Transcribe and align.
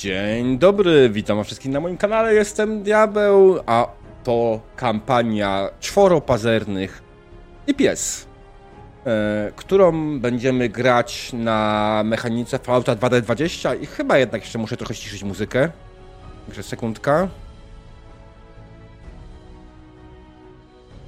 Dzień 0.00 0.58
dobry, 0.58 1.10
witam 1.10 1.44
wszystkich 1.44 1.72
na 1.72 1.80
moim 1.80 1.96
kanale, 1.96 2.34
jestem 2.34 2.82
Diabeł, 2.82 3.58
a 3.66 3.86
to 4.24 4.60
kampania 4.76 5.68
czworopazernych 5.80 7.02
i 7.66 7.74
pies, 7.74 8.26
e, 9.06 9.52
którą 9.56 10.18
będziemy 10.20 10.68
grać 10.68 11.32
na 11.32 12.02
mechanice 12.04 12.58
Fallouta 12.58 12.96
2D20 12.96 13.82
i 13.82 13.86
chyba 13.86 14.18
jednak 14.18 14.42
jeszcze 14.42 14.58
muszę 14.58 14.76
trochę 14.76 14.94
ściszyć 14.94 15.22
muzykę. 15.22 15.70
Także 16.46 16.62
sekundka. 16.62 17.28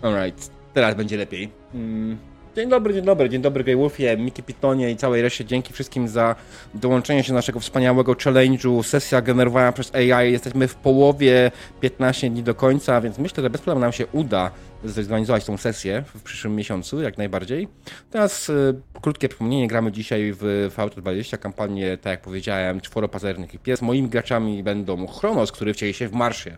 Alright, 0.02 0.50
teraz 0.74 0.94
będzie 0.94 1.16
lepiej. 1.16 1.52
Mm. 1.74 2.31
Dzień 2.56 2.68
dobry, 2.68 2.94
dzień 2.94 3.04
dobry, 3.04 3.28
dzień 3.28 3.42
dobry 3.42 3.64
Grey 3.64 3.76
Wolfie, 3.76 4.16
Miki 4.16 4.42
Pitonie 4.42 4.90
i 4.90 4.96
całej 4.96 5.22
reszcie. 5.22 5.44
Dzięki 5.44 5.72
wszystkim 5.72 6.08
za 6.08 6.36
dołączenie 6.74 7.24
się 7.24 7.28
do 7.28 7.34
naszego 7.34 7.60
wspaniałego 7.60 8.12
challenge'u. 8.12 8.82
Sesja 8.82 9.22
generowana 9.22 9.72
przez 9.72 9.94
AI. 9.94 10.32
Jesteśmy 10.32 10.68
w 10.68 10.74
połowie 10.74 11.50
15 11.80 12.30
dni 12.30 12.42
do 12.42 12.54
końca, 12.54 13.00
więc 13.00 13.18
myślę, 13.18 13.42
że 13.42 13.50
bez 13.50 13.60
problemu 13.60 13.80
nam 13.80 13.92
się 13.92 14.06
uda 14.06 14.50
zorganizować 14.84 15.44
tą 15.44 15.56
sesję 15.56 16.04
w 16.14 16.22
przyszłym 16.22 16.56
miesiącu, 16.56 17.02
jak 17.02 17.18
najbardziej. 17.18 17.68
Teraz 18.10 18.48
y, 18.48 18.74
krótkie 19.02 19.28
przypomnienie, 19.28 19.68
gramy 19.68 19.92
dzisiaj 19.92 20.32
w 20.40 20.68
VT 20.76 21.00
20 21.00 21.38
kampanię, 21.38 21.96
tak 21.96 22.10
jak 22.10 22.20
powiedziałem, 22.20 22.80
czworopazernych 22.80 23.54
i 23.54 23.58
pies. 23.58 23.82
Moimi 23.82 24.08
graczami 24.08 24.62
będą 24.62 25.06
Chronos, 25.06 25.52
który 25.52 25.74
wcieli 25.74 25.94
się 25.94 26.08
w 26.08 26.12
marszy. 26.12 26.56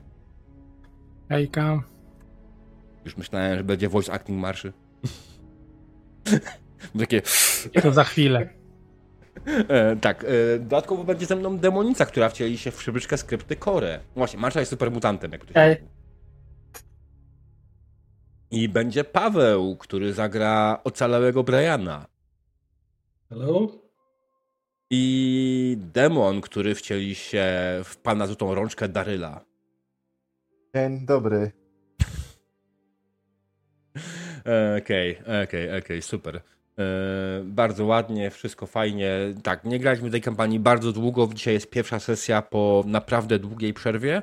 Hejka. 1.28 1.82
Już 3.04 3.16
myślałem, 3.16 3.58
że 3.58 3.64
będzie 3.64 3.88
voice 3.88 4.12
acting 4.12 4.40
marszy. 4.40 4.72
Takie... 7.00 7.22
To 7.82 7.92
za 7.92 8.04
chwilę. 8.04 8.48
E, 9.68 9.96
tak, 9.96 10.24
e, 10.24 10.58
dodatkowo 10.58 11.04
będzie 11.04 11.26
ze 11.26 11.36
mną 11.36 11.58
demonica, 11.58 12.06
która 12.06 12.28
wcieli 12.28 12.58
się 12.58 12.70
w 12.70 12.76
przybyczkę 12.76 13.18
skrypty 13.18 13.56
Core. 13.56 14.00
Właśnie, 14.16 14.40
Marsza 14.40 14.60
jest 14.60 14.70
super 14.70 14.90
mutantem, 14.90 15.32
jak 15.32 15.40
ktoś 15.40 15.56
Ej. 15.56 15.76
I 18.50 18.68
będzie 18.68 19.04
Paweł, 19.04 19.76
który 19.76 20.12
zagra 20.12 20.80
ocalałego 20.84 21.42
Briana. 21.42 22.06
Hello? 23.28 23.68
I 24.90 25.76
demon, 25.80 26.40
który 26.40 26.74
wcieli 26.74 27.14
się 27.14 27.46
w 27.84 27.96
pana 27.96 28.26
złotą 28.26 28.54
rączkę 28.54 28.88
Daryla. 28.88 29.44
Dzień 30.74 31.06
dobry. 31.06 31.52
E, 34.46 34.76
Okej, 34.82 35.18
okej, 35.44 35.78
okej, 35.78 36.02
super. 36.02 36.40
E, 36.78 36.82
bardzo 37.44 37.84
ładnie, 37.84 38.30
wszystko 38.30 38.66
fajnie. 38.66 39.10
Tak, 39.42 39.64
nie 39.64 39.78
graliśmy 39.78 40.10
tej 40.10 40.20
kampanii 40.20 40.60
bardzo 40.60 40.92
długo. 40.92 41.28
Dzisiaj 41.34 41.54
jest 41.54 41.70
pierwsza 41.70 42.00
sesja 42.00 42.42
po 42.42 42.84
naprawdę 42.86 43.38
długiej 43.38 43.74
przerwie. 43.74 44.22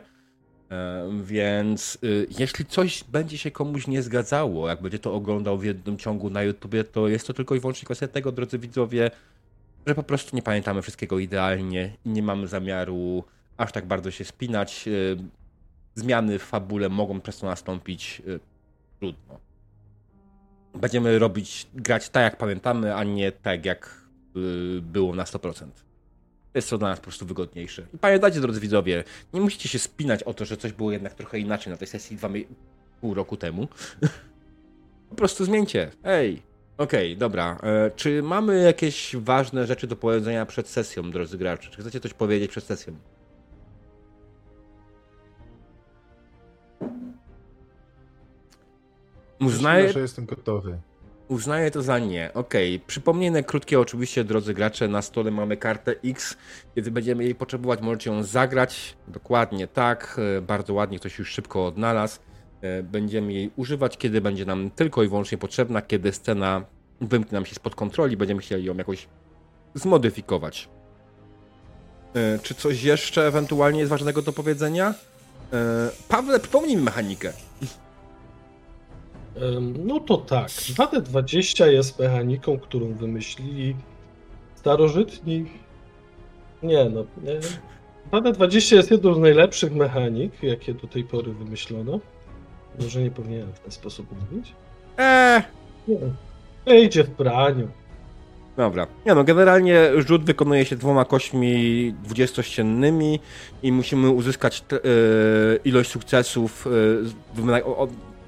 E, 0.72 1.10
Więc 1.24 1.98
y, 2.04 2.28
jeśli 2.40 2.66
coś 2.66 3.04
będzie 3.04 3.38
się 3.38 3.52
komuś 3.52 3.88
nie 3.88 4.02
zgadzało, 4.02 4.68
jak 4.68 4.82
będzie 4.82 5.00
to 5.00 5.14
oglądał 5.14 5.58
w 5.58 5.66
jednym 5.66 5.98
ciągu 5.98 6.30
na 6.30 6.44
YouTubie, 6.44 6.84
to 6.84 7.08
jest 7.08 7.28
to 7.28 7.34
tylko 7.34 7.56
i 7.56 7.60
wyłącznie 7.60 7.86
kwestia 7.86 8.08
tego, 8.08 8.32
drodzy 8.32 8.60
widzowie, 8.60 9.12
że 9.88 9.96
po 9.96 10.04
prostu 10.04 10.36
nie 10.36 10.42
pamiętamy 10.42 10.82
wszystkiego 10.82 11.20
idealnie 11.20 11.94
i 12.06 12.10
nie 12.10 12.24
mamy 12.24 12.48
zamiaru 12.48 13.24
aż 13.58 13.72
tak 13.72 13.86
bardzo 13.86 14.12
się 14.12 14.26
spinać. 14.26 14.88
Y, 14.88 15.18
Zmiany 15.96 16.40
w 16.40 16.44
fabule 16.44 16.90
mogą 16.90 17.22
przez 17.22 17.38
to 17.40 17.48
nastąpić 17.48 18.22
y, 18.28 18.40
trudno 19.00 19.40
będziemy 20.76 21.20
robić, 21.20 21.68
grać 21.74 22.10
tak 22.10 22.24
jak 22.24 22.38
pamiętamy, 22.38 22.96
a 22.96 23.04
nie 23.04 23.32
tak 23.32 23.66
jak 23.66 24.02
y, 24.36 24.82
było 24.82 25.16
na 25.16 25.24
100%. 25.24 25.66
Jest 26.54 26.70
to 26.70 26.78
dla 26.78 26.90
nas 26.90 27.00
po 27.00 27.04
prostu 27.04 27.26
wygodniejsze. 27.26 27.84
I 27.94 27.98
pamiętajcie, 27.98 28.42
drodzy 28.42 28.60
widzowie, 28.60 29.04
nie 29.34 29.42
musicie 29.42 29.70
się 29.70 29.80
spinać 29.80 30.24
o 30.24 30.34
to, 30.34 30.46
że 30.46 30.58
coś 30.58 30.74
było 30.74 30.92
jednak 30.92 31.14
trochę 31.14 31.40
inaczej 31.40 31.72
na 31.72 31.78
tej 31.78 31.88
sesji 31.88 32.18
dwa 32.18 32.30
pół 33.02 33.14
roku 33.14 33.38
temu. 33.38 33.68
po 35.10 35.16
prostu 35.16 35.46
zmieńcie. 35.46 35.92
Ej, 36.04 36.42
okej, 36.78 37.18
dobra. 37.18 37.58
E, 37.64 37.92
czy 37.96 38.24
mamy 38.24 38.62
jakieś 38.62 39.16
ważne 39.16 39.68
rzeczy 39.68 39.88
do 39.88 39.96
powiedzenia 39.96 40.46
przed 40.46 40.68
sesją, 40.68 41.12
drodzy 41.12 41.38
gracze? 41.38 41.70
Czy 41.70 41.82
chcecie 41.82 42.00
coś 42.00 42.14
powiedzieć 42.14 42.52
przed 42.52 42.64
sesją? 42.64 42.96
Uznaję, 49.42 49.84
Myślę, 49.84 49.94
że 49.94 50.00
jestem 50.00 50.26
gotowy. 50.26 50.78
Uznaję 51.28 51.72
to 51.72 51.82
za 51.82 52.00
nie. 52.00 52.32
Okej, 52.34 52.80
przypomnienie 52.80 53.44
krótkie 53.44 53.80
oczywiście, 53.80 54.24
drodzy 54.24 54.54
gracze, 54.54 54.88
na 54.88 55.02
stole 55.02 55.32
mamy 55.32 55.58
kartę 55.58 55.96
X. 56.06 56.38
Kiedy 56.76 56.92
będziemy 56.92 57.24
jej 57.24 57.36
potrzebować, 57.36 57.82
możecie 57.82 58.10
ją 58.10 58.24
zagrać. 58.24 58.98
Dokładnie 59.08 59.68
tak, 59.68 60.20
e, 60.38 60.42
bardzo 60.42 60.74
ładnie 60.74 61.00
ktoś 61.00 61.20
już 61.20 61.30
szybko 61.32 61.66
odnalazł. 61.66 62.20
E, 62.62 62.84
Będziemy 62.84 63.34
jej 63.34 63.52
używać, 63.56 63.98
kiedy 63.98 64.22
będzie 64.22 64.46
nam 64.46 64.72
tylko 64.72 65.04
i 65.04 65.08
wyłącznie 65.08 65.38
potrzebna, 65.38 65.82
kiedy 65.82 66.12
scena 66.12 66.66
wymknie 67.02 67.36
nam 67.36 67.46
się 67.46 67.56
spod 67.56 67.76
kontroli, 67.76 68.18
będziemy 68.18 68.42
chcieli 68.42 68.66
ją 68.66 68.78
jakoś 68.78 69.08
zmodyfikować. 69.74 70.70
E, 72.16 72.40
Czy 72.40 72.56
coś 72.56 72.84
jeszcze 72.84 73.28
ewentualnie 73.28 73.80
jest 73.80 73.90
ważnego 73.90 74.22
do 74.22 74.34
powiedzenia? 74.34 74.94
Pawle, 76.08 76.40
przypomnij 76.40 76.76
mi 76.78 76.82
mechanikę. 76.84 77.34
No 79.86 80.00
to 80.00 80.18
tak. 80.18 80.48
2D20 80.48 81.66
jest 81.66 82.00
mechaniką, 82.00 82.60
którą 82.60 82.94
wymyślili 82.94 83.76
starożytni. 84.56 85.46
Nie 86.64 86.90
no. 86.90 87.06
Nie. 87.24 87.40
2D20 88.12 88.76
jest 88.76 88.92
jedną 88.92 89.14
z 89.14 89.20
najlepszych 89.20 89.76
mechanik, 89.76 90.44
jakie 90.44 90.74
do 90.74 90.88
tej 90.88 91.04
pory 91.04 91.34
wymyślono. 91.34 92.00
Może 92.80 93.02
nie 93.02 93.12
powinienem 93.12 93.54
w 93.54 93.60
ten 93.60 93.72
sposób 93.72 94.08
mówić. 94.22 94.54
Eee, 94.98 95.42
Nie. 96.68 96.82
Idzie 96.82 97.04
w 97.04 97.10
praniu. 97.10 97.68
Dobra. 98.58 98.88
Nie 99.06 99.16
no, 99.16 99.24
generalnie 99.24 99.90
rzut 99.98 100.24
wykonuje 100.24 100.66
się 100.66 100.76
dwoma 100.76 101.06
kośćmi 101.06 101.94
dwudziestościennymi 102.04 103.20
i 103.64 103.72
musimy 103.72 104.10
uzyskać 104.10 104.62
t- 104.62 104.76
e, 104.76 104.80
ilość 105.66 105.90
sukcesów 105.92 106.68
e, 106.68 107.42
wyma- 107.42 107.64
o- 107.66 107.78
o- 107.78 107.88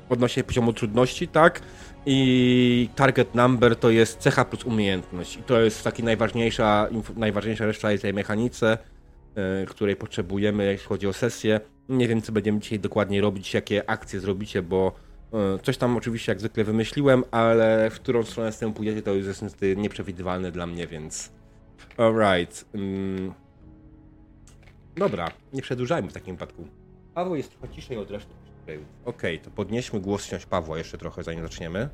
odnośnie 0.10 0.44
poziomu 0.44 0.74
trudności, 0.74 1.28
tak? 1.28 1.62
I 2.06 2.90
target 2.96 3.36
number 3.36 3.76
to 3.76 3.90
jest 3.90 4.20
cecha 4.20 4.46
plus 4.46 4.66
umiejętność. 4.66 5.38
I 5.38 5.44
to 5.44 5.62
jest 5.62 5.84
taki 5.84 6.04
najważniejsza, 6.04 6.90
najważniejsza 7.16 7.74
całej 7.74 8.00
tej 8.00 8.14
mechanice, 8.14 8.78
e, 9.36 9.66
której 9.66 9.96
potrzebujemy, 9.96 10.66
jeśli 10.66 10.88
chodzi 10.88 11.08
o 11.08 11.14
sesję. 11.14 11.60
Nie 11.90 12.08
wiem, 12.08 12.22
co 12.22 12.32
będziemy 12.32 12.60
dzisiaj 12.60 12.80
dokładnie 12.80 13.22
robić, 13.22 13.54
jakie 13.54 13.90
akcje 13.90 14.20
zrobicie, 14.20 14.62
bo 14.62 14.92
E, 15.34 15.60
Coś 15.64 15.78
tam 15.78 15.98
oczywiście 15.98 16.32
jak 16.32 16.40
zwykle 16.40 16.64
wymyśliłem, 16.64 17.24
ale 17.32 17.90
w 17.90 17.96
którą 17.96 18.24
stronę 18.24 18.52
z 18.52 18.58
tym 18.58 18.74
pójdziecie, 18.74 19.02
to 19.02 19.14
już 19.14 19.28
jest 19.28 19.42
niestety 19.42 19.76
nieprzewidywalne 19.76 20.52
dla 20.52 20.68
mnie, 20.68 20.88
więc. 20.88 21.32
Alright. 21.98 22.66
Mm. 22.74 23.34
Dobra, 24.96 25.32
nie 25.54 25.62
przedłużajmy 25.62 26.10
w 26.10 26.14
takim 26.14 26.36
wypadku. 26.36 26.68
Paweł 27.14 27.36
jest 27.36 27.60
trochę 27.60 27.74
ciszej 27.74 27.98
od 27.98 28.12
reszty. 28.12 28.34
Okej, 29.06 29.40
to 29.40 29.50
podnieśmy 29.52 30.00
głos 30.00 30.26
wsiąść 30.26 30.46
Pawła 30.46 30.78
jeszcze 30.78 30.98
trochę, 30.98 31.24
zanim 31.24 31.44
zaczniemy. 31.44 31.90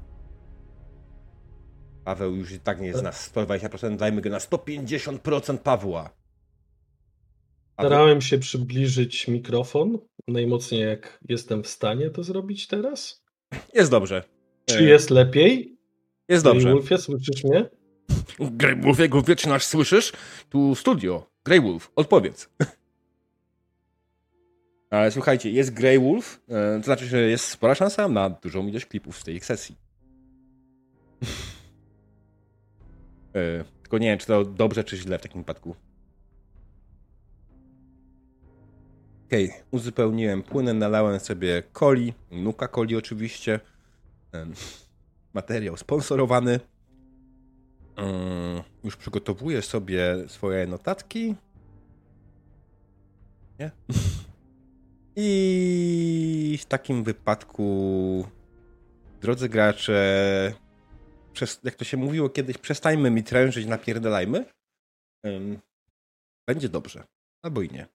Paweł 2.05 2.35
już 2.35 2.51
i 2.51 2.59
tak 2.59 2.81
nie 2.81 2.87
jest 2.87 3.03
na 3.03 3.11
120%, 3.11 3.95
dajmy 3.95 4.21
go 4.21 4.29
na 4.29 4.37
150% 4.37 5.57
Pawła. 5.57 6.03
Paweł, 7.75 7.89
Starałem 7.91 8.21
się 8.21 8.37
przybliżyć 8.39 9.27
mikrofon 9.27 9.97
najmocniej 10.27 10.81
jak 10.81 11.19
jestem 11.29 11.63
w 11.63 11.67
stanie 11.67 12.09
to 12.09 12.23
zrobić 12.23 12.67
teraz. 12.67 13.23
jest 13.73 13.91
dobrze. 13.91 14.23
Czy 14.65 14.77
E, 14.79 14.83
jest 14.83 15.09
lepiej? 15.09 15.77
Jest 16.29 16.43
dobrze. 16.43 16.71
Wolfie, 16.71 16.97
słyszysz 16.97 17.43
mnie? 17.43 17.69
Grey 18.39 18.75
Wolfie, 18.81 19.09
Wolfie, 19.09 19.35
czy 19.35 19.49
nas 19.49 19.63
słyszysz? 19.63 20.13
Tu 20.49 20.75
studio. 20.75 21.29
Grey 21.45 21.61
Wolf, 21.61 21.91
odpowiedz. 21.95 22.49
Ale 24.89 25.11
słuchajcie, 25.11 25.51
jest 25.51 25.73
Grey 25.73 25.99
Wolf, 25.99 26.41
e, 26.49 26.77
to 26.77 26.83
znaczy, 26.83 27.05
że 27.05 27.21
jest 27.21 27.45
spora 27.45 27.75
szansa 27.75 28.07
na 28.07 28.29
dużą 28.29 28.67
ilość 28.67 28.85
klipów 28.85 29.17
z 29.17 29.23
tej 29.23 29.39
sesji. 29.39 29.75
E, 33.35 33.63
Tylko 33.81 33.97
nie 33.97 34.07
wiem, 34.07 34.19
czy 34.19 34.27
to 34.27 34.45
dobrze, 34.45 34.83
czy 34.83 34.97
źle 34.97 35.19
w 35.19 35.21
takim 35.21 35.41
wypadku. 35.41 35.75
Okej, 39.27 39.53
uzupełniłem 39.71 40.43
płynę, 40.43 40.73
nalałem 40.73 41.19
sobie 41.19 41.63
coli, 41.73 42.13
nuka 42.31 42.67
coli 42.67 42.95
oczywiście. 42.95 43.59
Em, 44.31 44.53
Materiał 45.33 45.77
sponsorowany. 45.77 46.59
Już 48.83 48.95
przygotowuję 48.97 49.61
sobie 49.61 50.15
swoje 50.27 50.67
notatki. 50.67 51.35
Nie? 53.59 53.71
I 55.21 56.57
w 56.61 56.65
takim 56.65 57.03
wypadku, 57.03 58.27
drodzy 59.21 59.49
gracze, 59.49 60.53
przez, 61.33 61.59
jak 61.63 61.75
to 61.75 61.85
się 61.85 61.97
mówiło 61.97 62.29
kiedyś, 62.29 62.57
przestańmy 62.57 63.11
mi 63.11 63.23
trężyć, 63.23 63.65
napierdalajmy. 63.65 64.45
Będzie 66.47 66.69
dobrze. 66.69 67.03
albo 67.45 67.61
i 67.61 67.69
nie. 67.69 67.87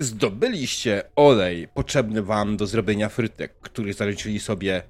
Zdobyliście 0.00 1.10
olej 1.16 1.68
potrzebny 1.68 2.22
wam 2.22 2.56
do 2.56 2.66
zrobienia 2.66 3.08
frytek, 3.08 3.60
który 3.60 3.92
zaliczyli 3.92 4.40
sobie 4.40 4.82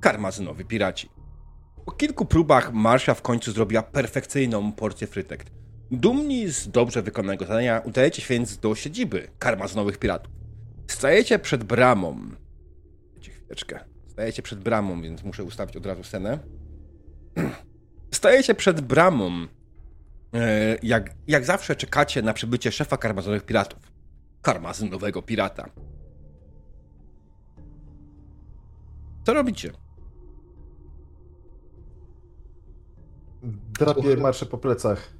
karmazynowi 0.00 0.64
piraci. 0.64 1.21
Po 1.84 1.92
kilku 1.92 2.24
próbach 2.24 2.72
Marsha 2.72 3.14
w 3.14 3.22
końcu 3.22 3.52
zrobiła 3.52 3.82
perfekcyjną 3.82 4.72
porcję 4.72 5.06
frytek. 5.06 5.44
Dumni 5.90 6.48
z 6.48 6.68
dobrze 6.68 7.02
wykonanego 7.02 7.46
zadania, 7.46 7.80
udajecie 7.84 8.22
się 8.22 8.34
więc 8.34 8.58
do 8.58 8.74
siedziby 8.74 9.28
karmazynowych 9.38 9.98
piratów. 9.98 10.32
Stajecie 10.86 11.38
przed 11.38 11.64
bramą. 11.64 12.18
Chwileczkę. 13.52 13.80
Stajecie 14.08 14.42
przed 14.42 14.60
bramą, 14.60 15.02
więc 15.02 15.22
muszę 15.24 15.44
ustawić 15.44 15.76
od 15.76 15.86
razu 15.86 16.04
scenę. 16.04 16.38
Stajecie 18.10 18.54
przed 18.54 18.80
bramą. 18.80 19.46
E, 20.34 20.76
Jak, 20.82 21.10
jak 21.26 21.44
zawsze 21.44 21.76
czekacie 21.76 22.22
na 22.22 22.32
przybycie 22.32 22.72
szefa 22.72 22.96
karmazynowych 22.96 23.42
piratów. 23.42 23.92
Karmazynowego 24.42 25.22
pirata. 25.22 25.68
Co 29.26 29.34
robicie? 29.34 29.72
Drapie 33.78 34.16
marsze 34.16 34.46
po 34.46 34.58
plecach. 34.58 35.12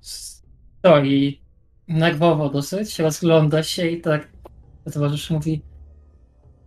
Stoi 0.00 1.40
nerwowo 1.88 2.48
dosyć, 2.48 2.98
rozgląda 2.98 3.62
się 3.62 3.88
i 3.88 4.00
tak 4.00 4.28
towarzysz 4.92 5.30
mówi 5.30 5.62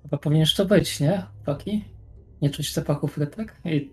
chyba 0.03 0.17
powinieneś 0.17 0.55
to 0.55 0.65
być, 0.65 0.99
nie? 0.99 1.23
Taki? 1.45 1.85
Nie 2.41 2.49
czuć 2.49 2.73
zapachu 2.73 3.07
frytek? 3.07 3.55
I 3.65 3.91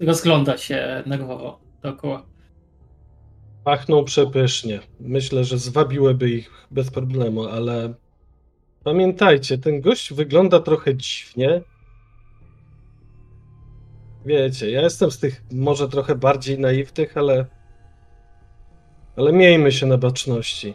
rozgląda 0.00 0.58
się 0.58 1.02
nerwowo 1.06 1.60
dookoła. 1.82 2.26
Pachną 3.64 4.04
przepysznie. 4.04 4.80
Myślę, 5.00 5.44
że 5.44 5.58
zwabiłyby 5.58 6.30
ich 6.30 6.50
bez 6.70 6.90
problemu, 6.90 7.44
ale 7.44 7.94
pamiętajcie, 8.84 9.58
ten 9.58 9.80
gość 9.80 10.12
wygląda 10.12 10.60
trochę 10.60 10.96
dziwnie. 10.96 11.62
Wiecie, 14.26 14.70
ja 14.70 14.82
jestem 14.82 15.10
z 15.10 15.18
tych 15.18 15.44
może 15.52 15.88
trochę 15.88 16.14
bardziej 16.14 16.58
naiwnych, 16.58 17.16
ale 17.16 17.46
ale 19.16 19.32
miejmy 19.32 19.72
się 19.72 19.86
na 19.86 19.98
baczności. 19.98 20.74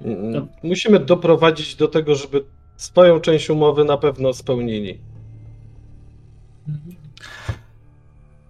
Mm, 0.00 0.48
Musimy 0.62 1.00
doprowadzić 1.00 1.76
do 1.76 1.88
tego, 1.88 2.14
żeby 2.14 2.44
swoją 2.76 3.20
część 3.20 3.50
umowy 3.50 3.84
na 3.84 3.98
pewno 3.98 4.32
spełnili. 4.32 5.00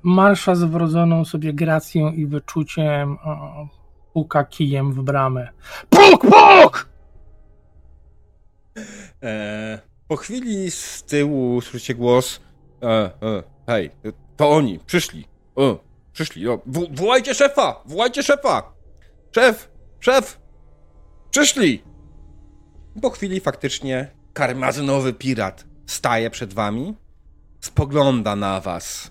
Marsza 0.02 0.54
z 0.54 0.64
wrodzoną 0.64 1.24
sobie 1.24 1.52
gracją 1.52 2.12
i 2.12 2.26
wyczuciem 2.26 3.18
o, 3.24 3.68
puka 4.12 4.44
kijem 4.44 4.92
w 4.92 5.02
bramę. 5.02 5.48
Puk, 5.90 6.26
puk! 6.26 6.88
E, 9.22 9.78
po 10.08 10.16
chwili 10.16 10.70
z 10.70 11.02
tyłu 11.02 11.60
słyszycie 11.60 11.94
głos. 11.94 12.40
E, 12.82 12.86
e, 13.22 13.42
hej, 13.66 13.90
to 14.36 14.50
oni, 14.50 14.78
przyszli. 14.78 15.24
O, 15.56 15.78
przyszli. 16.12 16.48
O, 16.48 16.62
w, 16.66 16.96
wołajcie 16.96 17.34
szefa! 17.34 17.82
Wołajcie 17.86 18.22
szefa! 18.22 18.72
Szef! 19.34 19.70
Szef! 20.00 20.40
Przyszli! 21.30 21.82
Po 23.02 23.10
chwili 23.10 23.40
faktycznie 23.40 24.10
karmazynowy 24.32 25.12
pirat 25.12 25.64
staje 25.86 26.30
przed 26.30 26.54
wami, 26.54 26.96
spogląda 27.60 28.36
na 28.36 28.60
was. 28.60 29.10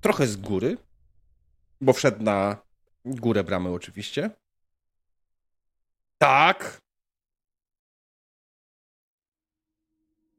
Trochę 0.00 0.26
z 0.26 0.36
góry, 0.36 0.78
bo 1.80 1.92
wszedł 1.92 2.22
na 2.22 2.56
górę 3.04 3.44
bramy 3.44 3.70
oczywiście. 3.70 4.30
Tak, 6.18 6.80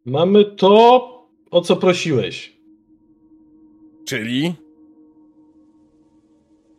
Mamy 0.08 0.46
to, 0.46 1.08
o 1.52 1.62
co 1.62 1.76
prosiłeś. 1.76 2.58
czyli 4.06 4.56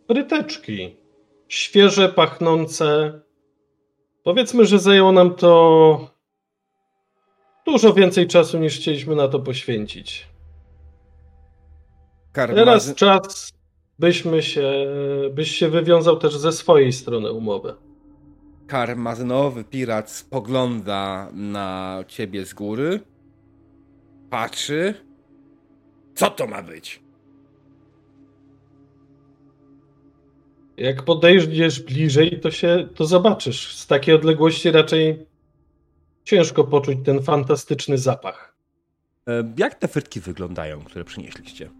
Fryteczki. 0.06 0.96
Świeże, 1.48 2.08
pachnące. 2.08 3.20
Powiedzmy, 4.22 4.66
że 4.66 4.78
zajęło 4.78 5.12
nam 5.12 5.34
to 5.34 6.10
dużo 7.66 7.92
więcej 7.94 8.26
czasu 8.26 8.58
niż 8.58 8.76
chcieliśmy 8.76 9.16
na 9.16 9.28
to 9.28 9.40
poświęcić. 9.40 10.28
karmazy... 12.32 12.64
Teraz 12.64 12.94
czas, 12.94 13.52
byśmy 13.98 14.42
się, 14.42 14.72
byś 15.30 15.50
się 15.50 15.68
wywiązał 15.68 16.16
też 16.16 16.36
ze 16.36 16.52
swojej 16.52 16.92
strony 16.92 17.32
umowy. 17.32 17.74
karmazynowy 18.66 19.64
pirat 19.64 20.10
spogląda 20.10 21.30
na 21.32 22.04
ciebie 22.08 22.46
z 22.46 22.54
góry, 22.54 23.00
patrzy. 24.30 24.94
Co 26.14 26.30
to 26.30 26.46
ma 26.46 26.62
być? 26.62 27.02
Jak 30.76 31.02
podejdziesz 31.02 31.82
bliżej, 31.82 32.40
to 32.40 32.50
się 32.50 32.88
to 32.94 33.06
zobaczysz. 33.06 33.76
Z 33.76 33.86
takiej 33.86 34.14
odległości 34.14 34.70
raczej 34.70 35.26
ciężko 36.24 36.64
poczuć 36.64 36.98
ten 37.04 37.22
fantastyczny 37.22 37.98
zapach. 37.98 38.56
E, 39.28 39.52
Jak 39.58 39.74
te 39.74 39.88
frytki 39.88 40.20
wyglądają, 40.20 40.80
które 40.84 41.04
przynieśliście? 41.04 41.70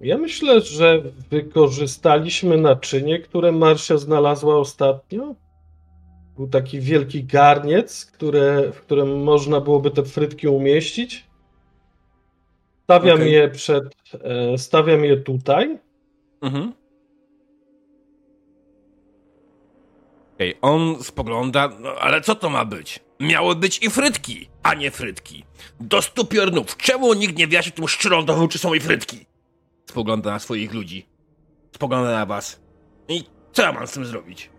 Ja 0.00 0.18
myślę, 0.18 0.60
że 0.60 1.02
wykorzystaliśmy 1.30 2.56
naczynie, 2.58 3.18
które 3.18 3.52
Marsia 3.52 3.96
znalazła 3.98 4.56
ostatnio. 4.56 5.34
Był 6.36 6.48
taki 6.48 6.80
wielki 6.80 7.24
garniec, 7.24 8.12
w 8.72 8.80
którym 8.80 9.22
można 9.22 9.60
byłoby 9.60 9.90
te 9.90 10.04
frytki 10.04 10.48
umieścić. 10.48 11.26
Stawiam 12.84 13.16
Okej. 13.16 13.32
je 13.32 13.48
przed. 13.48 13.84
e, 14.14 14.58
Stawiam 14.58 15.04
je 15.04 15.16
tutaj. 15.16 15.78
Mhm. 16.42 16.72
Ej, 20.38 20.54
on 20.62 21.02
spogląda, 21.02 21.68
no 21.80 21.90
ale 21.94 22.20
co 22.20 22.34
to 22.34 22.50
ma 22.50 22.64
być? 22.64 23.00
Miały 23.20 23.56
być 23.56 23.82
i 23.82 23.90
frytki, 23.90 24.48
a 24.62 24.74
nie 24.74 24.90
frytki. 24.90 25.44
Do 25.80 26.02
stu 26.02 26.24
piornów, 26.26 26.76
czemu 26.76 27.14
nikt 27.14 27.36
nie 27.38 27.46
wyjaśni 27.46 27.72
tym 27.72 27.88
szczyrądowym, 27.88 28.48
czy 28.48 28.58
są 28.58 28.74
i 28.74 28.80
frytki? 28.80 29.26
Spogląda 29.90 30.30
na 30.30 30.38
swoich 30.38 30.74
ludzi. 30.74 31.06
Spogląda 31.74 32.10
na 32.10 32.26
was. 32.26 32.60
I 33.08 33.24
co 33.52 33.62
ja 33.62 33.72
mam 33.72 33.86
z 33.86 33.92
tym 33.92 34.04
zrobić? 34.04 34.50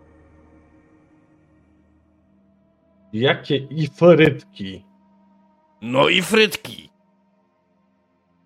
Jakie 3.14 3.56
i 3.56 3.86
frytki. 3.86 4.84
No 5.82 6.08
i 6.08 6.22
frytki. 6.22 6.90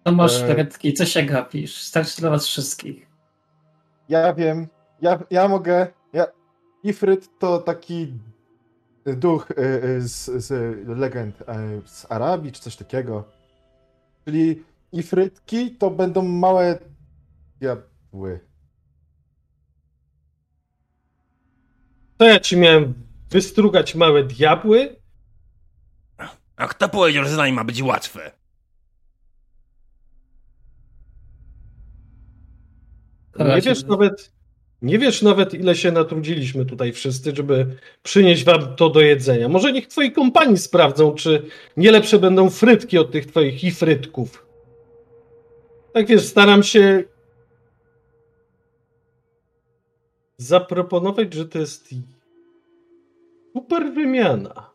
To 0.04 0.12
masz 0.12 0.42
E. 0.42 0.54
frytki, 0.54 0.92
co 0.92 1.06
się 1.06 1.22
gapisz? 1.22 1.82
Starczy 1.82 2.20
dla 2.20 2.30
was 2.30 2.46
wszystkich. 2.46 3.06
Ja 4.08 4.34
wiem, 4.34 4.68
ja, 5.02 5.18
ja 5.30 5.48
mogę. 5.48 5.87
Ja... 6.12 6.26
Ifryt 6.82 7.38
to 7.38 7.58
taki 7.58 8.12
duch 9.06 9.50
y, 9.50 9.54
y, 9.84 10.08
z, 10.08 10.44
z 10.44 10.50
legend 10.88 11.40
y, 11.40 11.44
z 11.84 12.06
Arabii, 12.12 12.52
czy 12.52 12.60
coś 12.60 12.76
takiego. 12.76 13.25
Czyli 14.25 14.64
ifrytki 14.92 15.76
to 15.76 15.90
będą 15.90 16.22
małe 16.22 16.78
diabły. 17.60 18.40
To 22.16 22.25
ja 22.25 22.40
ci 22.40 22.56
miałem 22.56 23.07
wystrugać 23.30 23.94
małe 23.94 24.25
diabły? 24.25 24.97
A 26.56 26.68
kto 26.68 26.88
powiedział, 26.88 27.25
że 27.25 27.30
z 27.30 27.37
nami 27.37 27.52
ma 27.52 27.64
być 27.64 27.82
łatwe? 27.82 28.32
Nie 33.38 33.61
wiesz 33.61 33.85
nawet, 33.85 34.32
nie 34.82 34.99
wiesz 34.99 35.23
nawet, 35.23 35.54
ile 35.54 35.76
się 35.76 35.92
natrudziliśmy 35.92 36.66
tutaj 36.66 36.92
wszyscy, 36.92 37.37
żeby 37.37 37.76
przynieść 38.02 38.44
wam 38.44 38.76
to 38.76 38.90
do 38.90 39.00
jedzenia. 39.00 39.49
Może 39.49 39.73
niech 39.73 39.87
twoi 39.87 40.12
kompanii 40.12 40.58
sprawdzą, 40.58 41.14
czy 41.14 41.42
nie 41.76 41.90
lepsze 41.90 42.18
będą 42.18 42.50
frytki 42.50 42.99
od 42.99 43.12
tych 43.12 43.26
twoich 43.26 43.64
i 43.64 43.70
frytków. 43.70 44.47
Tak 45.92 46.06
wiesz, 46.06 46.26
staram 46.26 46.62
się 46.62 47.04
zaproponować, 50.37 51.35
że 51.35 51.49
to 51.49 51.58
jest 51.58 51.94
super 53.58 53.92
wymiana. 53.92 54.70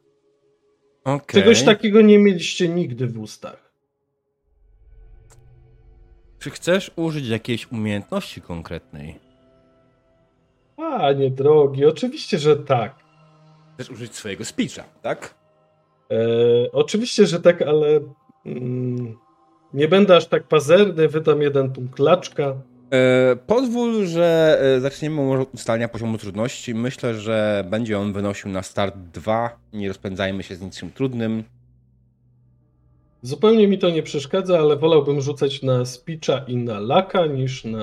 Okej. 1.03 1.41
Czegoś 1.41 1.63
takiego 1.63 2.01
nie 2.01 2.19
mieliście 2.19 2.69
nigdy 2.69 3.07
w 3.07 3.19
ustach. 3.19 3.73
Czy 6.39 6.49
chcesz 6.49 6.91
użyć 6.95 7.27
jakiejś 7.27 7.71
umiejętności 7.71 8.41
konkretnej? 8.41 9.19
Panie 10.75 11.31
drogi, 11.31 11.85
oczywiście, 11.85 12.39
że 12.39 12.57
tak. 12.57 12.95
Chcesz 13.73 13.89
użyć 13.89 14.15
swojego 14.15 14.45
speecha, 14.45 14.83
tak? 15.01 15.35
E, 16.11 16.15
oczywiście, 16.71 17.25
że 17.25 17.39
tak, 17.39 17.61
ale 17.61 17.99
mm, 18.45 19.17
nie 19.73 19.87
będę 19.87 20.15
aż 20.15 20.25
tak 20.25 20.43
pazerny, 20.43 21.07
wydam 21.07 21.41
jeden 21.41 21.71
punkt 21.71 21.99
laczka. 21.99 22.55
E, 22.93 23.35
pozwól, 23.35 24.05
że 24.05 24.57
e, 24.61 24.81
zaczniemy 24.81 25.41
od 25.41 25.53
ustalenia 25.53 25.87
poziomu 25.87 26.17
trudności. 26.17 26.75
Myślę, 26.75 27.15
że 27.15 27.65
będzie 27.69 27.99
on 27.99 28.13
wynosił 28.13 28.49
na 28.51 28.63
start 28.63 28.95
2. 28.97 29.59
Nie 29.73 29.87
rozpędzajmy 29.87 30.43
się 30.43 30.55
z 30.55 30.61
niczym 30.61 30.91
trudnym. 30.91 31.43
Zupełnie 33.21 33.67
mi 33.67 33.77
to 33.77 33.89
nie 33.89 34.03
przeszkadza, 34.03 34.59
ale 34.59 34.77
wolałbym 34.77 35.21
rzucać 35.21 35.63
na 35.63 35.85
speecha 35.85 36.45
i 36.47 36.57
na 36.57 36.79
laka 36.79 37.25
niż 37.25 37.63
na 37.65 37.79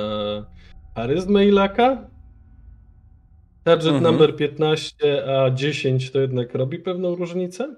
charyzmę 0.95 1.47
i 1.47 1.51
laka. 1.51 2.09
Target 3.65 3.87
Mhm. 3.87 4.05
number 4.05 4.37
15, 4.37 5.25
a 5.37 5.51
10 5.51 6.11
to 6.11 6.21
jednak 6.21 6.55
robi 6.55 6.79
pewną 6.79 7.15
różnicę. 7.15 7.77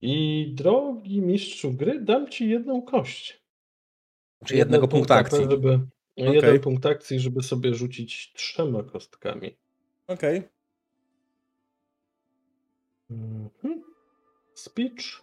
I 0.00 0.46
drogi 0.54 1.20
mistrzu 1.22 1.72
gry, 1.72 2.00
dam 2.00 2.28
ci 2.28 2.48
jedną 2.48 2.82
kość. 2.82 3.45
Czy 4.44 4.56
jednego 4.56 4.86
Jeden 4.86 4.90
punktu 4.90 5.14
punkt, 5.14 5.26
akcji. 5.26 5.50
Żeby, 5.50 5.80
Okej. 6.16 6.34
Jeden 6.34 6.60
punkt 6.60 6.86
akcji, 6.86 7.20
żeby 7.20 7.42
sobie 7.42 7.74
rzucić 7.74 8.32
trzema 8.32 8.82
kostkami. 8.82 9.56
Okej. 10.06 10.42
Mhm. 13.10 13.82
Speech. 14.54 15.22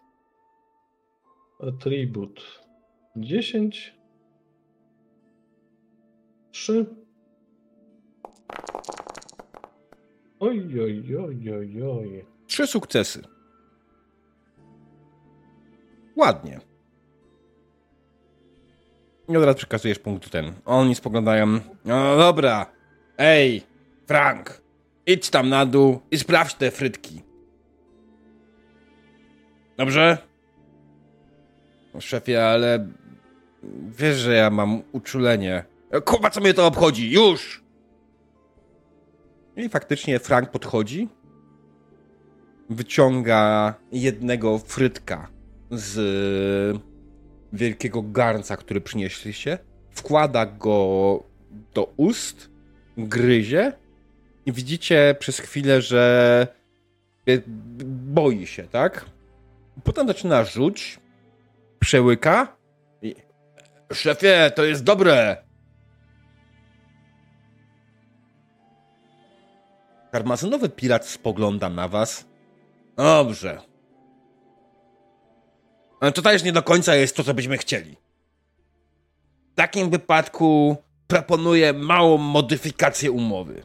Attribut 1.59 2.63
10. 3.15 3.95
3. 6.51 6.85
Oj, 10.39 10.81
oj, 10.81 11.17
oj, 11.17 11.51
oj, 11.51 11.83
oj. 11.83 12.25
Trzy 12.47 12.67
sukcesy. 12.67 13.21
Ładnie. 16.15 16.72
I 19.33 19.37
od 19.37 19.43
razu 19.43 19.57
przekazujesz 19.57 19.99
punkt 19.99 20.29
ten. 20.29 20.53
Oni 20.65 20.95
spoglądają. 20.95 21.59
No 21.85 22.17
dobra. 22.17 22.65
Ej, 23.17 23.63
Frank, 24.07 24.61
idź 25.05 25.29
tam 25.29 25.49
na 25.49 25.65
dół 25.65 25.99
i 26.11 26.17
sprawdź 26.17 26.53
te 26.53 26.71
frytki. 26.71 27.21
Dobrze? 29.77 30.17
No, 31.93 32.01
szefie, 32.01 32.45
ale 32.47 32.87
wiesz, 33.97 34.17
że 34.17 34.33
ja 34.33 34.49
mam 34.49 34.81
uczulenie. 34.91 35.63
Kurwa, 36.05 36.29
co 36.29 36.41
mnie 36.41 36.53
to 36.53 36.67
obchodzi? 36.67 37.11
Już! 37.11 37.63
I 39.55 39.69
faktycznie 39.69 40.19
Frank 40.19 40.51
podchodzi 40.51 41.09
wyciąga 42.69 43.73
jednego 43.91 44.59
frytka 44.59 45.27
z 45.71 46.83
wielkiego 47.53 48.01
garnca, 48.01 48.57
który 48.57 48.81
przynieśliście, 48.81 49.57
wkłada 49.91 50.45
go 50.45 51.23
do 51.73 51.93
ust, 51.97 52.49
gryzie 52.97 53.73
i 54.45 54.51
widzicie 54.51 55.15
przez 55.19 55.39
chwilę, 55.39 55.81
że 55.81 56.47
boi 57.85 58.47
się, 58.47 58.63
tak? 58.63 59.05
Potem 59.83 60.07
zaczyna 60.07 60.43
rzuć, 60.43 60.99
przełyka 61.79 62.57
i 63.01 63.15
szefie, 63.93 64.51
to 64.55 64.63
jest 64.63 64.83
dobre! 64.83 65.37
Karmazynowy 70.11 70.69
pirat 70.69 71.07
spogląda 71.07 71.69
na 71.69 71.87
was. 71.87 72.25
Dobrze. 72.97 73.72
Ale 76.03 76.11
to 76.11 76.21
też 76.21 76.43
nie 76.43 76.51
do 76.51 76.63
końca 76.63 76.95
jest 76.95 77.15
to, 77.15 77.23
co 77.23 77.33
byśmy 77.33 77.57
chcieli. 77.57 77.95
W 79.51 79.55
takim 79.55 79.89
wypadku 79.89 80.77
proponuję 81.07 81.73
małą 81.73 82.17
modyfikację 82.17 83.11
umowy. 83.11 83.63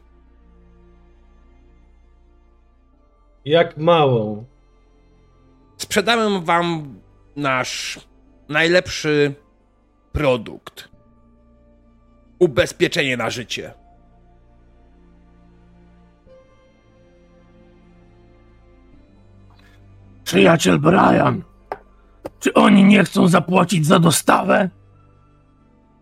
Jak 3.45 3.77
małą. 3.77 4.45
Sprzedamy 5.77 6.41
wam 6.41 6.95
nasz 7.35 7.99
najlepszy 8.49 9.33
produkt. 10.11 10.89
Ubezpieczenie 12.39 13.17
na 13.17 13.29
życie. 13.29 13.73
Przyjaciel 20.23 20.79
Brian, 20.79 21.48
czy 22.39 22.53
oni 22.53 22.83
nie 22.83 23.03
chcą 23.03 23.27
zapłacić 23.27 23.85
za 23.85 23.99
dostawę? 23.99 24.69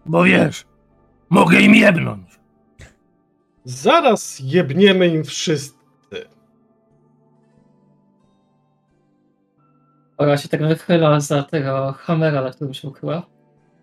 Bo 0.06 0.24
wiesz, 0.24 0.66
mogę 1.30 1.62
im 1.62 1.76
jebnąć. 1.76 2.28
Zaraz 3.64 4.40
jebniemy 4.44 5.08
im 5.08 5.24
wszyscy. 5.24 5.78
Ora 10.18 10.38
się 10.38 10.50
tak 10.50 10.68
wychyla 10.68 11.20
za 11.20 11.44
tego 11.44 11.92
Hammera, 11.98 12.42
na 12.42 12.52
którym 12.52 12.74
się 12.74 12.88
ukryła. 12.88 13.26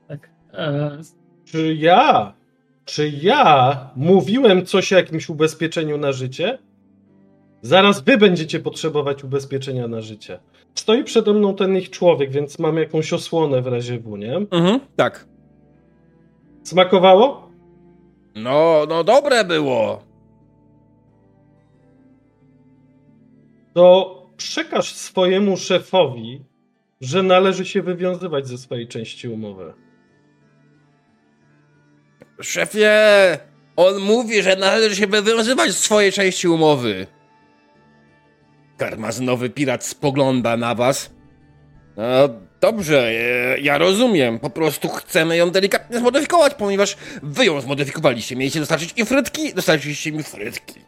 Tak. 0.08 0.30
E, 0.52 0.98
Czy 1.44 1.74
ja, 1.74 2.32
czy 2.84 3.08
ja 3.08 3.76
mówiłem 3.96 4.66
coś 4.66 4.92
o 4.92 4.96
jakimś 4.96 5.28
ubezpieczeniu 5.28 5.98
na 5.98 6.12
życie? 6.12 6.58
Zaraz 7.62 8.00
wy 8.00 8.18
będziecie 8.18 8.60
potrzebować 8.60 9.24
ubezpieczenia 9.24 9.88
na 9.88 10.00
życie. 10.00 10.38
Stoi 10.74 11.04
przede 11.04 11.32
mną 11.32 11.54
ten 11.54 11.76
ich 11.76 11.90
człowiek, 11.90 12.30
więc 12.30 12.58
mam 12.58 12.76
jakąś 12.76 13.12
osłonę 13.12 13.62
w 13.62 13.66
razie 13.66 13.98
W, 13.98 14.16
nie? 14.18 14.36
Mhm, 14.36 14.80
tak. 14.96 15.28
Smakowało? 16.62 17.50
No, 18.34 18.86
no 18.88 19.04
dobre 19.04 19.44
było. 19.44 20.02
To 23.74 24.22
przekaż 24.36 24.94
swojemu 24.94 25.56
szefowi, 25.56 26.44
że 27.00 27.22
należy 27.22 27.64
się 27.66 27.82
wywiązywać 27.82 28.48
ze 28.48 28.58
swojej 28.58 28.88
części 28.88 29.28
umowy. 29.28 29.74
Szefie, 32.40 32.88
on 33.76 34.00
mówi, 34.00 34.42
że 34.42 34.56
należy 34.56 34.96
się 34.96 35.06
wywiązywać 35.06 35.70
z 35.70 35.78
swojej 35.78 36.12
części 36.12 36.48
umowy. 36.48 37.06
Karmazynowy 38.76 39.50
pirat 39.50 39.84
spogląda 39.84 40.56
na 40.56 40.74
was. 40.74 41.10
No 41.96 42.04
dobrze, 42.60 43.08
e, 43.08 43.58
ja 43.58 43.78
rozumiem. 43.78 44.38
Po 44.38 44.50
prostu 44.50 44.88
chcemy 44.88 45.36
ją 45.36 45.50
delikatnie 45.50 45.98
zmodyfikować, 45.98 46.54
ponieważ 46.54 46.96
wy 47.22 47.46
ją 47.46 47.60
zmodyfikowaliście. 47.60 48.36
Mieliście 48.36 48.60
dostarczyć 48.60 48.92
i 48.96 49.04
frytki, 49.04 49.54
dostarczyliście 49.54 50.12
mi 50.12 50.22
frytki. 50.22 50.80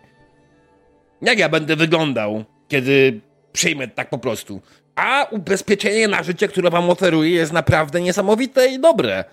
Jak 1.23 1.39
ja 1.39 1.49
będę 1.49 1.77
wyglądał, 1.77 2.45
kiedy 2.69 3.21
przyjmę 3.53 3.89
tak 3.89 4.11
po 4.11 4.19
prostu? 4.19 4.61
A 4.95 5.27
ubezpieczenie 5.31 6.09
na 6.09 6.23
życie, 6.23 6.49
które 6.49 6.71
wam 6.71 6.91
oferuję, 6.91 7.31
jest 7.31 7.53
naprawdę 7.53 8.01
niesamowite 8.01 8.69
i 8.69 8.81
dobre. 8.81 9.25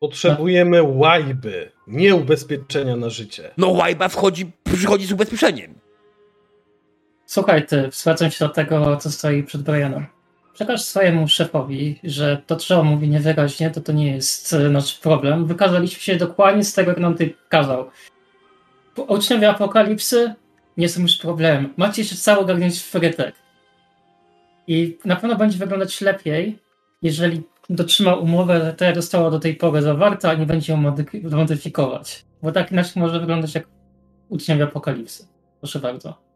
Potrzebujemy 0.00 0.82
łajby, 0.82 1.70
nie 1.86 2.14
ubezpieczenia 2.14 2.96
na 2.96 3.10
życie. 3.10 3.50
No 3.56 3.68
łajba 3.68 4.08
wchodzi, 4.08 4.50
przychodzi 4.64 5.06
z 5.06 5.12
ubezpieczeniem. 5.12 5.81
Słuchaj 7.32 7.66
ty, 7.66 7.88
zwracam 7.92 8.30
się 8.30 8.44
do 8.44 8.54
tego, 8.54 8.96
co 8.96 9.10
stoi 9.10 9.42
przed 9.42 9.62
Brianem. 9.62 10.06
Przekaż 10.54 10.82
swojemu 10.82 11.28
szefowi, 11.28 12.00
że 12.04 12.42
to, 12.46 12.56
co 12.56 12.84
mówi 12.84 13.08
niewyraźnie, 13.08 13.70
to 13.70 13.80
to 13.80 13.92
nie 13.92 14.12
jest 14.12 14.52
e, 14.52 14.58
nasz 14.58 14.98
problem. 14.98 15.46
Wykazaliśmy 15.46 16.00
się 16.00 16.16
dokładnie 16.16 16.64
z 16.64 16.74
tego, 16.74 16.90
jak 16.90 17.00
nam 17.00 17.14
ty 17.14 17.34
kazał. 17.48 17.90
Uczniowie 19.08 19.50
apokalipsy 19.50 20.34
nie 20.76 20.88
są 20.88 21.02
już 21.02 21.16
problemem. 21.16 21.74
Macie 21.76 22.02
jeszcze 22.02 22.16
cały 22.16 22.46
garnieć 22.46 22.82
frytek. 22.82 23.34
I 24.66 24.98
na 25.04 25.16
pewno 25.16 25.36
będzie 25.36 25.58
wyglądać 25.58 26.00
lepiej, 26.00 26.58
jeżeli 27.02 27.42
dotrzyma 27.70 28.14
umowę, 28.14 28.72
która 28.76 28.94
została 28.94 29.30
do 29.30 29.38
tej 29.38 29.54
pory 29.54 29.82
zawarta, 29.82 30.30
a 30.30 30.34
nie 30.34 30.46
będzie 30.46 30.72
ją 30.72 30.94
modyfikować. 31.32 32.24
Bo 32.42 32.52
tak 32.52 32.72
inaczej 32.72 33.02
może 33.02 33.20
wyglądać 33.20 33.54
jak 33.54 33.64
uczniowie 34.28 34.64
apokalipsy. 34.64 35.26
Proszę 35.60 35.78
bardzo. 35.78 36.31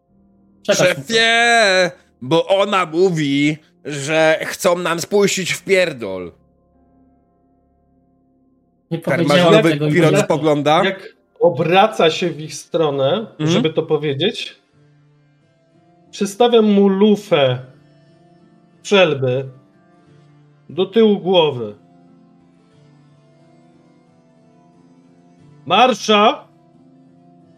To. 0.67 0.75
Szefie, 0.75 1.91
bo 2.23 2.47
ona 2.47 2.87
mówi, 2.87 3.57
że 3.85 4.39
chcą 4.43 4.79
nam 4.79 5.01
spuścić 5.01 5.53
w 5.53 5.65
pierdol. 5.65 6.33
Nie 8.91 8.99
powiedziałem 8.99 9.29
Karmazynowy 9.39 9.71
tego 9.71 9.89
pirat 9.89 10.13
i 10.13 10.19
spogląda. 10.25 10.85
Jak 10.85 11.17
obraca 11.41 12.11
się 12.11 12.31
w 12.31 12.41
ich 12.41 12.55
stronę, 12.55 13.13
Mhm. 13.31 13.51
żeby 13.51 13.71
to 13.73 13.83
powiedzieć, 13.83 14.57
przystawiam 16.11 16.65
mu 16.73 16.89
lufę 16.89 17.59
strzelby 18.83 19.49
do 20.69 20.87
tyłu 20.87 21.19
głowy. 21.21 21.75
Marsza! 25.67 26.45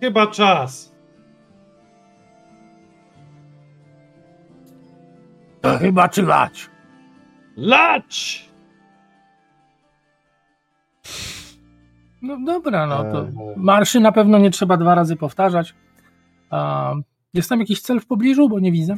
Chyba 0.00 0.26
czas. 0.26 0.88
To 5.72 5.78
chyba 5.78 6.08
czy 6.08 6.22
lać. 6.22 6.70
Lać! 7.56 8.48
No 12.22 12.37
dobra, 12.46 12.87
no 12.87 13.02
to 13.12 13.25
Eee. 13.26 13.32
marszy 13.56 14.00
na 14.00 14.12
pewno 14.12 14.38
nie 14.38 14.50
trzeba 14.50 14.76
dwa 14.76 14.94
razy 14.94 15.16
powtarzać. 15.16 15.75
Jest 17.34 17.48
tam 17.48 17.60
jakiś 17.60 17.80
cel 17.80 18.00
w 18.00 18.06
pobliżu, 18.06 18.48
bo 18.48 18.60
nie 18.60 18.72
widzę. 18.72 18.94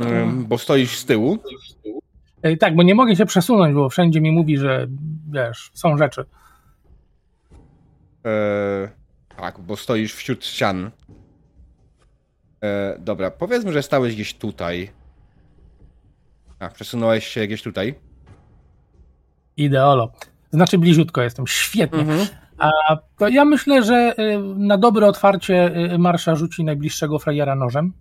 Ym, 0.00 0.44
bo 0.46 0.58
stoisz 0.58 0.98
z 0.98 1.04
tyłu. 1.04 1.38
Tak, 2.60 2.76
bo 2.76 2.82
nie 2.82 2.94
mogę 2.94 3.16
się 3.16 3.26
przesunąć, 3.26 3.74
bo 3.74 3.88
wszędzie 3.88 4.20
mi 4.20 4.32
mówi, 4.32 4.58
że 4.58 4.86
wiesz, 5.30 5.70
są 5.74 5.96
rzeczy. 5.96 6.24
E, 8.26 8.88
tak, 9.36 9.60
bo 9.60 9.76
stoisz 9.76 10.14
wśród 10.14 10.44
ścian. 10.46 10.90
E, 12.64 12.96
dobra, 12.98 13.30
powiedzmy, 13.30 13.72
że 13.72 13.82
stałeś 13.82 14.14
gdzieś 14.14 14.34
tutaj. 14.34 14.90
A, 16.58 16.68
przesunąłeś 16.68 17.26
się 17.26 17.46
gdzieś 17.46 17.62
tutaj. 17.62 17.94
Ideolo. 19.56 20.12
Znaczy 20.52 20.78
bliziutko 20.78 21.22
jestem, 21.22 21.46
świetnie. 21.46 21.98
Mhm. 21.98 22.26
A 22.58 22.96
to 23.18 23.28
ja 23.28 23.44
myślę, 23.44 23.82
że 23.82 24.14
y, 24.18 24.38
na 24.56 24.78
dobre 24.78 25.06
otwarcie 25.06 25.76
y, 25.94 25.98
marsza 25.98 26.34
rzuci 26.34 26.64
najbliższego 26.64 27.18
frajera 27.18 27.54
nożem. 27.54 27.92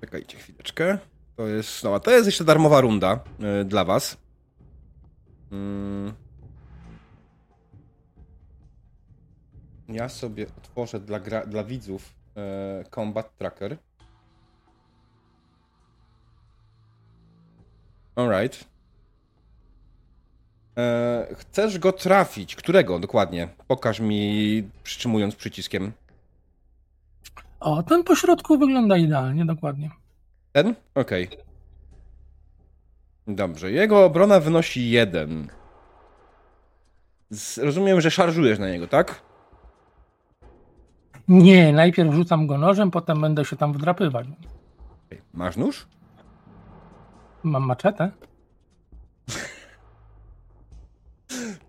Czekajcie 0.00 0.38
chwileczkę. 0.38 0.98
To 1.36 1.46
jest, 1.46 1.84
no, 1.84 1.94
a 1.94 2.00
to 2.00 2.10
jest 2.10 2.26
jeszcze 2.26 2.44
darmowa 2.44 2.80
runda 2.80 3.20
y, 3.62 3.64
dla 3.64 3.84
was. 3.84 4.16
Mm. 5.52 6.12
Ja 9.88 10.08
sobie 10.08 10.46
otworzę 10.58 11.00
dla, 11.00 11.20
gra, 11.20 11.46
dla 11.46 11.64
widzów 11.64 12.14
Combat 12.94 13.36
Tracker. 13.36 13.76
Alright. 18.16 18.64
E, 20.78 21.26
chcesz 21.34 21.78
go 21.78 21.92
trafić. 21.92 22.56
Którego 22.56 22.98
dokładnie? 22.98 23.48
Pokaż 23.68 24.00
mi, 24.00 24.62
przytrzymując 24.82 25.36
przyciskiem. 25.36 25.92
O, 27.60 27.82
ten 27.82 28.04
po 28.04 28.16
środku 28.16 28.58
wygląda 28.58 28.96
idealnie, 28.96 29.44
dokładnie. 29.44 29.90
Ten? 30.52 30.74
Okej. 30.94 31.28
Dobrze. 33.26 33.72
Jego 33.72 34.04
obrona 34.04 34.40
wynosi 34.40 34.90
jeden. 34.90 35.48
Z, 37.30 37.58
rozumiem, 37.58 38.00
że 38.00 38.10
szarżujesz 38.10 38.58
na 38.58 38.68
niego, 38.68 38.88
tak? 38.88 39.22
Nie, 41.28 41.72
najpierw 41.72 42.14
rzucam 42.14 42.46
go 42.46 42.58
nożem, 42.58 42.90
potem 42.90 43.20
będę 43.20 43.44
się 43.44 43.56
tam 43.56 43.72
wdrapywać. 43.72 44.26
Masz 45.34 45.56
nóż? 45.56 45.86
Mam 47.44 47.62
maczetę. 47.66 48.10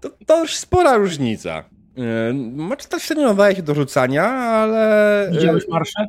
To, 0.01 0.09
to 0.25 0.41
już 0.41 0.55
spora 0.57 0.97
różnica. 0.97 1.63
Yy, 1.95 2.33
Maczeta 2.51 2.99
średnio 2.99 3.27
nadaje 3.27 3.55
się 3.55 3.63
do 3.63 3.75
rzucania, 3.75 4.23
ale... 4.25 5.27
yy, 5.31 5.37
Widziałeś 5.39 5.67
marszę? 5.67 6.07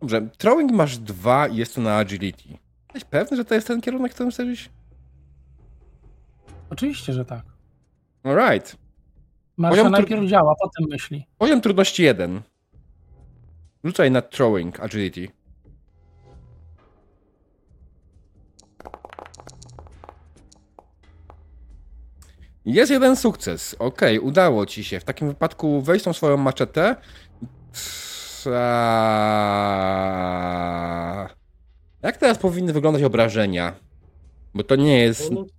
Dobrze. 0.00 0.28
Throwing 0.38 0.72
masz 0.72 0.98
dwa 0.98 1.48
i 1.48 1.56
jest 1.56 1.74
to 1.74 1.80
na 1.80 1.96
agility. 1.96 2.48
Jesteś 2.94 3.04
pewny, 3.10 3.36
że 3.36 3.44
to 3.44 3.54
jest 3.54 3.66
ten 3.66 3.80
kierunek, 3.80 4.12
w 4.12 4.14
którym 4.14 4.32
chcesz 4.32 4.48
iść? 4.48 4.70
Oczywiście, 6.70 7.12
że 7.12 7.24
tak. 7.24 7.42
Alright. 8.22 8.76
Marsza 9.56 9.76
Poziom 9.76 9.86
tru- 9.88 9.90
najpierw 9.98 10.24
działa, 10.26 10.54
potem 10.62 10.90
myśli. 10.90 11.26
Poziom 11.38 11.60
trudności 11.60 12.02
jeden. 12.02 12.40
Rzucaj 13.84 14.10
na 14.10 14.22
throwing 14.22 14.80
agility. 14.80 15.28
Jest 22.66 22.90
jeden 22.90 23.16
sukces. 23.16 23.76
Okej, 23.78 24.18
udało 24.20 24.66
ci 24.66 24.84
się. 24.84 25.00
W 25.00 25.04
takim 25.04 25.28
wypadku 25.28 25.82
weź 25.82 26.02
tą 26.02 26.12
swoją 26.12 26.36
maczetę. 26.36 26.96
Trza- 30.36 31.28
Jak 32.02 32.16
teraz 32.16 32.38
powinny 32.38 32.72
wyglądać 32.72 33.02
obrażenia? 33.02 33.74
Bo 34.54 34.64
to 34.64 34.76
nie 34.76 34.98
jest. 35.00 35.34
Bonus, 35.34 35.50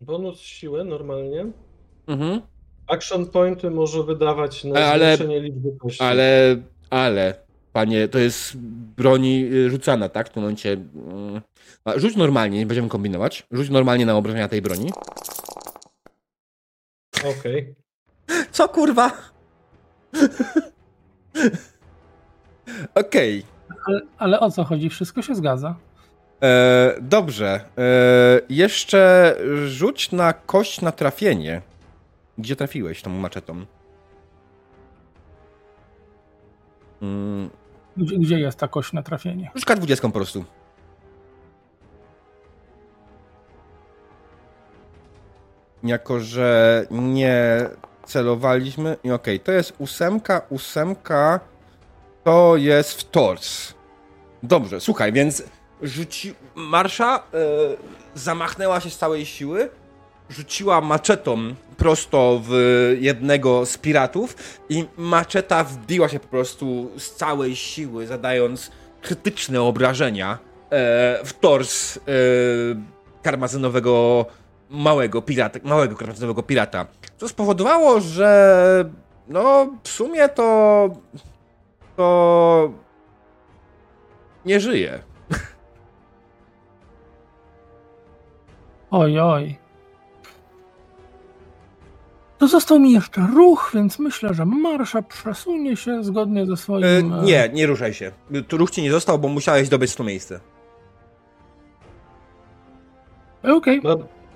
bonus 0.00 0.38
siły 0.40 0.84
normalnie. 0.84 1.46
Mhm. 2.06 2.40
Action 2.86 3.26
pointy 3.26 3.70
może 3.70 4.02
wydawać 4.02 4.64
na 4.64 4.80
Ale- 4.80 5.16
zwiększenie 5.16 5.40
liczby 5.40 5.68
kości. 5.80 6.02
Ale, 6.02 6.56
ale, 6.90 7.34
panie, 7.72 8.08
to 8.08 8.18
jest 8.18 8.56
broni 8.96 9.44
y, 9.52 9.70
rzucana, 9.70 10.08
tak? 10.08 10.28
W 10.28 10.32
tym 10.32 10.42
momencie. 10.42 10.72
mm. 10.72 11.40
Rzuć 11.96 12.16
normalnie, 12.16 12.58
nie 12.58 12.66
będziemy 12.66 12.88
kombinować. 12.88 13.46
Rzuć 13.50 13.70
normalnie 13.70 14.06
na 14.06 14.16
obrażenia 14.16 14.48
tej 14.48 14.62
broni. 14.62 14.90
Okej. 17.24 17.74
Co 18.50 18.68
kurwa? 18.68 19.10
Okej. 22.94 23.44
Ale, 23.86 24.00
ale 24.18 24.40
o 24.40 24.50
co 24.50 24.64
chodzi? 24.64 24.90
Wszystko 24.90 25.22
się 25.22 25.34
zgadza. 25.34 25.74
E, 26.42 26.94
Dobrze. 27.00 27.60
E, 27.78 28.40
jeszcze 28.48 29.36
rzuć 29.66 30.12
na 30.12 30.32
kość 30.32 30.80
na 30.80 30.92
trafienie. 30.92 31.62
Gdzie 32.38 32.56
trafiłeś 32.56 33.02
tą 33.02 33.10
maczetą? 33.10 33.64
Mm, 37.02 37.50
Gdzie, 37.96 38.18
gdzie 38.18 38.38
jest 38.40 38.58
ta 38.58 38.68
kość 38.68 38.92
na 38.92 39.02
trafienie? 39.02 39.50
Rzuć 39.54 39.64
K20 39.66 40.00
po 40.00 40.10
prostu. 40.10 40.44
Jako, 45.84 46.20
że 46.20 46.86
nie 46.90 47.66
celowaliśmy. 48.06 48.96
I 49.04 49.10
okej, 49.10 49.40
to 49.40 49.52
jest 49.52 49.72
ósemka, 49.78 50.42
ósemka. 50.50 51.40
To 52.24 52.56
jest 52.56 52.92
w 52.92 53.10
tors. 53.10 53.74
Dobrze, 54.42 54.80
słuchaj, 54.80 55.12
więc 55.12 55.42
rzuci... 55.82 56.34
Marsza 56.54 57.16
e, 57.16 57.20
zamachnęła 58.14 58.80
się 58.80 58.90
z 58.90 58.98
całej 58.98 59.26
siły, 59.26 59.70
rzuciła 60.30 60.80
maczetą 60.80 61.54
prosto 61.76 62.40
w 62.44 62.52
jednego 63.00 63.66
z 63.66 63.78
piratów 63.78 64.36
i 64.68 64.84
maczeta 64.96 65.64
wbiła 65.64 66.08
się 66.08 66.20
po 66.20 66.28
prostu 66.28 66.90
z 66.98 67.10
całej 67.14 67.56
siły, 67.56 68.06
zadając 68.06 68.70
krytyczne 69.02 69.62
obrażenia 69.62 70.32
e, 70.32 70.38
w 71.24 71.32
tors 71.40 71.96
e, 71.96 72.00
karmazynowego 73.22 74.26
małego 74.70 75.22
pirata, 75.22 75.58
małego 75.64 75.96
karmazynowego 75.96 76.42
pirata. 76.42 76.86
Co 77.16 77.28
spowodowało, 77.28 78.00
że 78.00 78.90
no 79.28 79.68
w 79.82 79.88
sumie 79.88 80.28
to 80.28 80.88
to 81.96 82.70
nie 84.44 84.60
żyje. 84.60 85.02
Oj, 88.90 89.20
oj. 89.20 89.56
To 92.38 92.48
został 92.48 92.80
mi 92.80 92.92
jeszcze 92.92 93.20
ruch, 93.34 93.70
więc 93.74 93.98
myślę, 93.98 94.34
że 94.34 94.44
marsza 94.44 95.02
przesunie 95.02 95.76
się 95.76 96.04
zgodnie 96.04 96.46
ze 96.46 96.52
E, 96.52 96.56
swoim. 96.56 96.84
e, 96.84 97.22
nie, 97.22 97.50
nie 97.52 97.66
ruszaj 97.66 97.94
się. 97.94 98.12
Tu 98.48 98.56
ruch 98.56 98.70
ci 98.70 98.82
nie 98.82 98.90
został, 98.92 99.18
bo 99.18 99.28
musiałeś 99.28 99.68
dobyć 99.68 99.94
to 99.96 100.04
miejsce. 100.04 100.40
Okej. 103.42 103.80
Ma, 103.80 103.90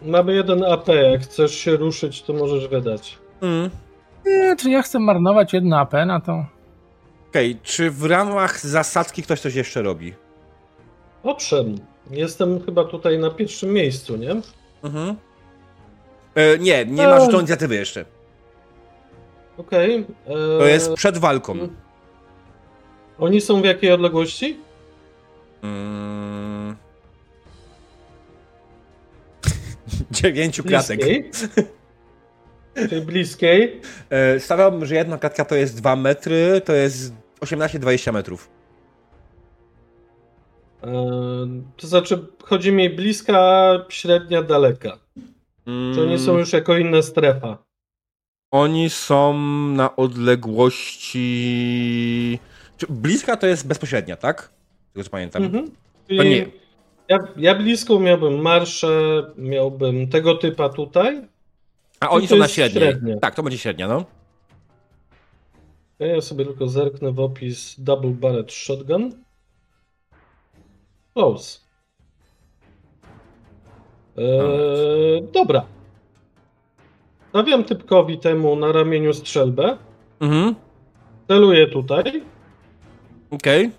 mamy 0.05 0.35
jeden 0.35 0.65
AP. 0.65 0.89
Jak 0.89 1.21
chcesz 1.23 1.55
się 1.55 1.77
ruszyć, 1.77 2.23
to 2.23 2.33
możesz 2.33 2.69
wydać. 2.69 3.19
Mm. 3.43 3.71
Nie, 4.27 4.57
czy 4.57 4.71
ja 4.71 4.83
chcę 4.83 4.99
marnować 4.99 5.53
jedno 5.53 5.79
AP 5.79 5.93
na 6.07 6.21
to? 6.21 6.45
Okej, 7.29 7.57
czy 7.63 7.91
w 7.91 8.05
ramach 8.05 8.61
zasadzki 8.61 9.23
ktoś 9.23 9.41
coś 9.41 9.55
jeszcze 9.55 9.83
robi? 9.83 10.15
Owszem, 11.23 11.75
jestem 12.11 12.65
chyba 12.65 12.85
tutaj 12.85 13.19
na 13.19 13.31
pierwszym 13.31 13.73
miejscu, 13.73 14.17
nie? 14.17 14.31
Mhm. 14.85 15.17
E, 16.35 16.59
nie, 16.59 16.85
nie 16.87 17.07
masz 17.09 17.29
do 17.29 17.39
inicjatywy 17.39 17.75
jeszcze. 17.75 18.05
Okej. 19.59 20.07
e, 20.27 20.33
To 20.59 20.67
jest 20.67 20.93
przed 20.95 21.19
walką. 21.19 21.55
Oni 23.19 23.41
są 23.41 23.63
w 23.63 23.65
jakiej 23.65 23.93
odległości? 23.93 24.61
Mm. 25.63 26.77
Dziewięciu 30.11 30.65
klatek. 30.65 31.01
Czyli 32.89 33.01
bliskiej. 33.01 33.81
E, 34.11 34.41
stawiałbym, 34.41 34.87
że 34.87 34.95
jedna 34.95 35.19
klatka 35.19 35.45
to 35.45 35.55
jest 35.55 35.77
2 35.77 35.97
metry, 35.97 36.61
to 36.65 36.73
jest 36.73 37.13
18-20 37.41 38.13
metrów. 38.13 38.51
E, 40.83 40.93
To 41.77 41.87
znaczy, 41.87 42.27
chodzi 42.43 42.73
mi 42.73 42.91
bliska, 42.91 43.73
średnia, 43.89 44.43
daleka. 44.43 44.99
Mm. 45.67 45.95
Czy 45.95 46.03
oni 46.03 46.19
są 46.19 46.39
już 46.39 46.53
jako 46.53 46.77
inna 46.77 47.03
strefa? 47.03 47.59
Oni 48.51 48.91
są 48.91 49.39
na 49.69 49.97
odległości. 49.97 51.19
Bliska 52.89 53.37
to 53.37 53.47
jest 53.47 53.67
bezpośrednia, 53.67 54.17
tak? 54.17 54.51
Tego 54.93 55.05
co 55.05 55.11
pamiętam. 55.11 55.45
Mhm. 55.45 55.71
To 56.09 56.23
nie. 56.23 56.47
Ja, 57.09 57.19
ja 57.37 57.55
bliską 57.55 58.01
miałbym 58.01 58.43
marszę, 58.43 59.23
miałbym 59.37 60.09
tego 60.09 60.35
typa 60.35 60.69
tutaj. 60.69 61.29
A 62.01 62.11
oni 62.11 62.29
są 62.29 62.37
na 62.37 62.49
średniej. 62.49 62.85
średnie. 62.85 63.17
Tak, 63.21 63.35
to 63.35 63.43
będzie 63.43 63.59
średnia, 63.59 63.89
no. 63.89 64.05
Ja 65.99 66.21
sobie 66.21 66.45
tylko 66.45 66.69
zerknę 66.69 67.13
w 67.13 67.21
opis 67.21 67.81
Double 67.81 68.11
Barrett 68.11 68.53
Shotgun. 68.53 69.13
Close. 71.15 71.61
Eee, 74.17 75.23
dobra. 75.33 75.67
Stawiam 77.29 77.65
typkowi 77.65 78.19
temu 78.19 78.57
na 78.57 78.73
ramieniu 78.73 79.13
strzelbę. 79.13 79.79
Mhm. 80.21 80.55
Celuję 81.29 81.67
tutaj. 81.67 82.23
Okej. 83.31 83.71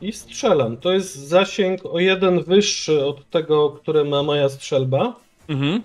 I 0.00 0.12
strzelam. 0.12 0.76
To 0.76 0.92
jest 0.92 1.14
zasięg 1.16 1.86
o 1.86 1.98
jeden 1.98 2.42
wyższy 2.42 3.04
od 3.04 3.30
tego, 3.30 3.70
które 3.70 4.04
ma 4.04 4.22
moja 4.22 4.48
strzelba. 4.48 5.16
Mhm. 5.48 5.82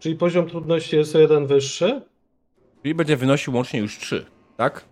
Czyli 0.00 0.16
poziom 0.16 0.48
trudności 0.48 0.96
jest 0.96 1.16
o 1.16 1.18
jeden 1.18 1.46
wyższy. 1.46 2.00
Czyli 2.82 2.94
będzie 2.94 3.16
wynosił 3.16 3.54
łącznie 3.54 3.80
już 3.80 3.98
3, 3.98 4.26
tak? 4.56 4.84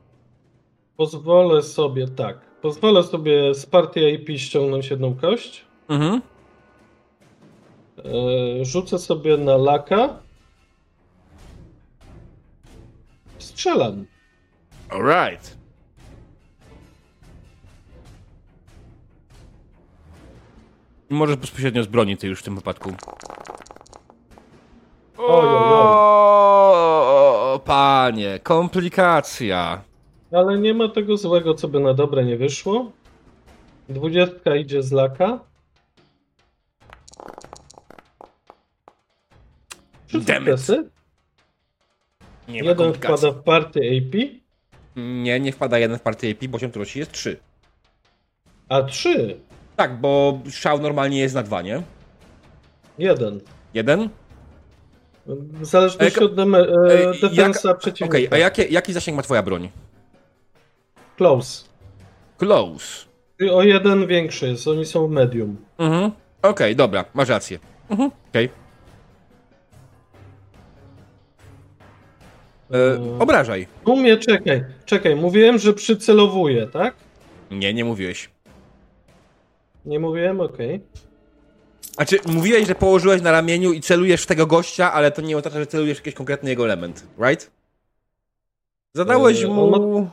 Pozwolę 0.97 1.63
sobie 1.63 2.09
tak. 2.09 2.41
Pozwolę 2.63 3.03
sobie 3.03 3.55
z 3.55 3.67
partii 3.67 4.01
IP 4.15 4.39
ściągnąć 4.41 4.91
jedną 4.91 5.15
kość. 5.15 5.65
Mhm. 5.89 6.23
Eee, 8.05 8.65
rzucę 8.65 8.99
sobie 8.99 9.37
na 9.37 9.57
laka. 9.57 10.19
Strzelam. 13.39 14.07
Alright. 14.89 15.57
Możesz 21.11 21.37
bezpośrednio 21.37 21.83
z 21.83 21.87
broni 21.87 22.17
ty 22.17 22.27
już 22.29 22.41
w 22.41 22.43
tym 22.43 22.55
wypadku. 22.57 22.93
O, 26.29 27.61
panie, 27.65 28.39
komplikacja. 28.43 29.83
Ale 30.33 30.59
nie 30.59 30.75
ma 30.75 30.89
tego 30.89 31.17
złego, 31.17 31.55
co 31.55 31.69
by 31.69 31.81
na 31.81 31.95
dobre 31.95 32.25
nie 32.25 32.37
wyszło. 32.37 32.93
Dwudziestka 33.89 34.57
idzie 34.57 34.83
z 34.83 34.93
laka. 34.93 35.39
Trzy 40.07 40.21
Damn 40.21 40.43
it. 40.43 40.49
sukcesy. 40.49 40.91
Nie 42.49 42.63
ma 42.63 42.69
Jeden 42.69 42.77
komplikacji. 42.93 43.17
wpada 43.29 43.41
w 43.41 43.43
partię 43.45 43.81
AP, 43.99 44.15
Nie, 44.97 45.41
nie 45.41 45.53
wpada 45.53 45.79
jeden 45.79 45.99
w 45.99 46.03
partię 46.03 46.31
AP, 46.31 46.49
poziom 46.53 46.71
trudności 46.71 46.99
jest 46.99 47.13
3. 47.13 47.37
a 48.69 48.83
trzy. 48.83 49.41
Tak, 49.77 50.01
bo 50.01 50.41
szał 50.51 50.79
normalnie 50.79 51.19
jest 51.21 51.35
na 51.35 51.43
2, 51.43 51.63
nie? 51.63 51.83
Jeden. 52.99 53.41
Jeden? 53.75 54.09
W 55.27 55.65
zależności 55.67 56.21
Ej, 56.21 56.27
od 56.27 56.39
e, 56.39 56.43
Ej, 57.13 57.21
defensa 57.21 57.69
jak- 57.69 57.79
przeciwnika. 57.79 58.17
Okej, 58.19 58.29
a 58.31 58.39
jakie, 58.39 58.63
jaki 58.65 58.93
zasięg 58.93 59.17
ma 59.17 59.23
twoja 59.23 59.43
broń? 59.43 59.69
Close. 61.17 61.65
Close. 62.39 63.07
O 63.53 63.63
jeden 63.63 64.07
większy 64.07 64.49
jest, 64.49 64.69
oni 64.69 64.87
są 64.87 65.09
medium. 65.09 65.57
Mhm. 65.79 66.11
Okej, 66.43 66.77
dobra, 66.77 67.05
masz 67.15 67.29
rację. 67.29 67.59
Mhm. 67.91 68.11
Okej. 68.31 68.49
E, 72.71 72.77
Eee. 72.77 73.19
Obrażaj. 73.19 73.67
U 73.85 73.97
mnie, 73.97 74.17
czekaj, 74.17 74.65
czekaj, 74.85 75.17
mówiłem, 75.17 75.59
że 75.59 75.73
przycelowuję, 75.73 76.67
tak? 76.67 76.95
Nie, 77.51 77.75
nie 77.75 77.85
mówiłeś. 77.85 78.31
Nie 79.87 79.99
mówiłem? 80.01 80.41
Okej. 80.41 80.81
Znaczy, 81.95 82.19
mówiłeś, 82.27 82.67
że 82.67 82.75
położyłeś 82.75 83.23
na 83.23 83.31
ramieniu 83.33 83.73
i 83.73 83.81
celujesz 83.81 84.23
w 84.23 84.27
tego 84.27 84.47
gościa, 84.47 84.93
ale 84.93 85.11
to 85.11 85.23
nie 85.23 85.37
oznacza, 85.37 85.59
że 85.59 85.67
celujesz 85.67 85.99
w 85.99 86.01
jakiś 86.01 86.15
konkretny 86.15 86.51
jego 86.51 86.65
element, 86.65 87.07
right? 87.19 87.51
Zadałeś 88.95 89.43
Eee, 89.43 89.51
mu... 89.51 90.11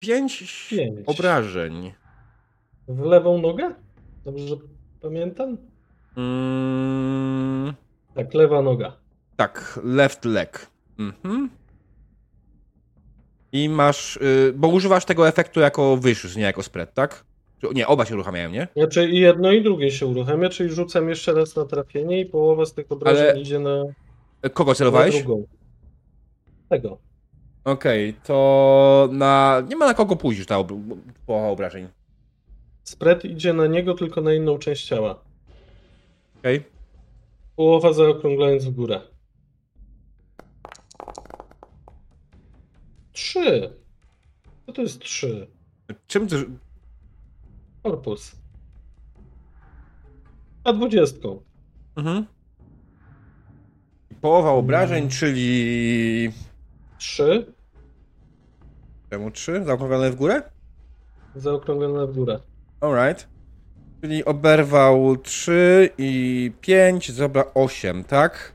Pięć, 0.00 0.66
Pięć. 0.70 1.00
obrażeń. 1.06 1.92
W 2.88 3.00
lewą 3.00 3.38
nogę? 3.38 3.74
Dobrze 4.24 4.56
pamiętam? 5.02 5.56
Mm, 6.16 7.74
Tak, 8.14 8.34
lewa 8.34 8.62
noga. 8.62 8.96
tak, 9.36 9.80
left 9.84 10.24
leg. 10.24 10.66
Mhm. 10.98 11.50
I 13.52 13.68
masz... 13.68 14.16
Y, 14.16 14.52
bo 14.56 14.68
używasz 14.68 15.04
tego 15.04 15.28
efektu 15.28 15.60
jako 15.60 15.96
wyższy, 15.96 16.38
nie 16.38 16.42
jako 16.44 16.62
spread, 16.62 16.94
tak? 16.94 17.24
Nie, 17.74 17.86
oba 17.86 18.04
się 18.04 18.14
uruchamiają, 18.14 18.50
nie? 18.50 18.68
Znaczy 18.76 19.08
i 19.08 19.20
jedno 19.20 19.52
i 19.52 19.62
drugie 19.62 19.90
się 19.90 20.06
uruchamia, 20.06 20.48
czyli 20.48 20.70
rzucam 20.70 21.08
jeszcze 21.08 21.32
raz 21.32 21.56
na 21.56 21.64
trafienie 21.64 22.20
i 22.20 22.26
połowa 22.26 22.66
z 22.66 22.74
tych 22.74 22.92
obrażeń 22.92 23.28
Ale- 23.28 23.40
idzie 23.40 23.58
na, 23.58 23.84
Kogo 24.54 24.70
na 24.70 24.74
celowałeś? 24.74 25.22
drugą. 25.22 25.46
Tego. 26.68 26.98
Okej, 27.64 28.14
to 28.24 29.08
na... 29.12 29.62
Nie 29.68 29.76
ma 29.76 29.86
na 29.86 29.94
kogo 29.94 30.16
pójść 30.16 30.46
ta 30.46 30.58
ob... 30.58 30.72
połowa 31.26 31.48
obrażeń. 31.48 31.88
Spread 32.84 33.24
idzie 33.24 33.52
na 33.52 33.66
niego, 33.66 33.94
tylko 33.94 34.20
na 34.20 34.34
inną 34.34 34.58
część 34.58 34.86
ciała. 34.86 35.20
Okej? 36.38 36.62
Połowa 37.56 37.92
zaokrąglając 37.92 38.64
w 38.64 38.70
górę. 38.70 39.00
Trzy. 43.12 43.72
Co 44.66 44.72
to 44.72 44.82
jest 44.82 44.98
trzy? 45.00 45.46
Czym 46.06 46.28
ty... 46.28 46.36
Korpus. 47.88 48.36
A 50.64 50.72
dwudziestką. 50.72 51.42
Mhm. 51.96 52.26
Połowa 54.20 54.50
obrażeń, 54.50 55.08
czyli... 55.08 56.32
Trzy. 56.98 57.52
Czemu 59.10 59.30
trzy? 59.30 59.64
Zaokrąglone 59.64 60.10
w 60.10 60.16
górę? 60.16 60.42
Zaokrąglone 61.36 62.06
w 62.06 62.14
górę. 62.14 62.40
Alright. 62.80 63.28
Czyli 64.00 64.24
oberwał 64.24 65.16
3 65.16 65.90
i 65.98 66.52
5, 66.60 67.12
dobra 67.12 67.44
8, 67.54 68.04
tak? 68.04 68.52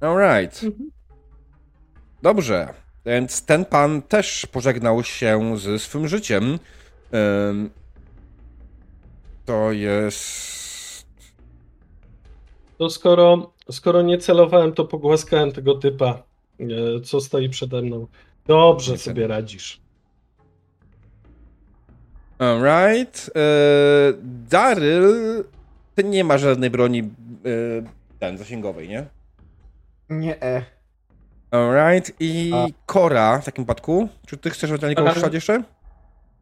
Alright. 0.00 0.64
Mhm. 0.64 0.90
Dobrze. 2.22 2.74
Więc 3.06 3.44
ten 3.44 3.64
pan 3.64 4.02
też 4.02 4.46
pożegnał 4.46 5.02
się 5.02 5.58
ze 5.58 5.78
swym 5.78 6.08
życiem. 6.08 6.58
Ym, 7.14 7.70
To 9.44 9.72
jest. 9.72 11.06
To 12.78 12.90
skoro, 12.90 13.52
skoro 13.70 14.02
nie 14.02 14.18
celowałem, 14.18 14.72
to 14.72 14.84
pogłaskałem 14.84 15.52
tego 15.52 15.74
typa, 15.74 16.22
e, 16.60 17.00
co 17.00 17.20
stoi 17.20 17.48
przede 17.48 17.82
mną. 17.82 18.06
Dobrze 18.46 18.92
Nie 18.92 18.98
sobie 18.98 19.26
radzisz. 19.26 19.80
Alright. 22.38 23.30
Yy, 23.34 24.18
Daryl. 24.50 25.44
Ty 25.94 26.04
nie 26.04 26.24
ma 26.24 26.38
żadnej 26.38 26.70
broni 26.70 26.98
yy, 27.44 27.84
ten, 28.18 28.38
zasięgowej, 28.38 28.88
nie? 28.88 29.06
Nie, 30.10 30.42
e. 30.42 30.64
Alright. 31.50 32.12
I 32.20 32.50
A. 32.54 32.66
Kora 32.86 33.38
w 33.40 33.44
takim 33.44 33.64
przypadku. 33.64 34.08
Czy 34.26 34.36
ty 34.36 34.50
chcesz 34.50 34.70
ewentualnie 34.70 34.96
kogoś 34.96 35.34
jeszcze? 35.34 35.62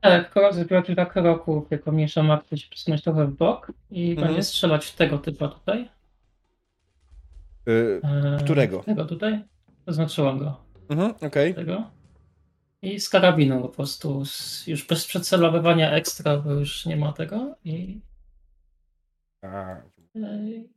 Tak, 0.02 0.30
krok 0.30 0.54
zrobiła 0.54 0.82
kilka 0.82 1.06
kroków, 1.06 1.70
jako 1.70 1.92
mniejsza 1.92 2.22
martwość 2.22 2.66
przesunąć 2.66 3.02
trochę 3.02 3.26
w 3.26 3.30
bok 3.36 3.72
i 3.90 4.10
Mhm. 4.10 4.26
będzie 4.28 4.42
strzelać 4.42 4.86
w 4.86 4.96
tego 4.96 5.18
typa 5.18 5.48
tutaj. 5.48 5.88
Yy, 7.66 8.00
Którego? 8.44 8.82
Tego 8.82 9.04
tutaj. 9.04 9.44
Zaznaczyłam 9.86 10.38
go. 10.38 10.60
mhm, 10.90 11.14
okej. 11.26 11.54
Tego. 11.54 11.90
I 12.82 13.00
z 13.00 13.08
karabinu 13.08 13.60
po 13.62 13.68
prostu. 13.68 14.24
Z, 14.24 14.66
już 14.66 14.86
bez 14.86 15.06
przecelowywania 15.06 15.90
ekstra, 15.92 16.36
bo 16.36 16.50
już 16.52 16.86
nie 16.86 16.96
ma 16.96 17.12
tego. 17.12 17.54
I, 17.64 18.00
i, 20.14 20.68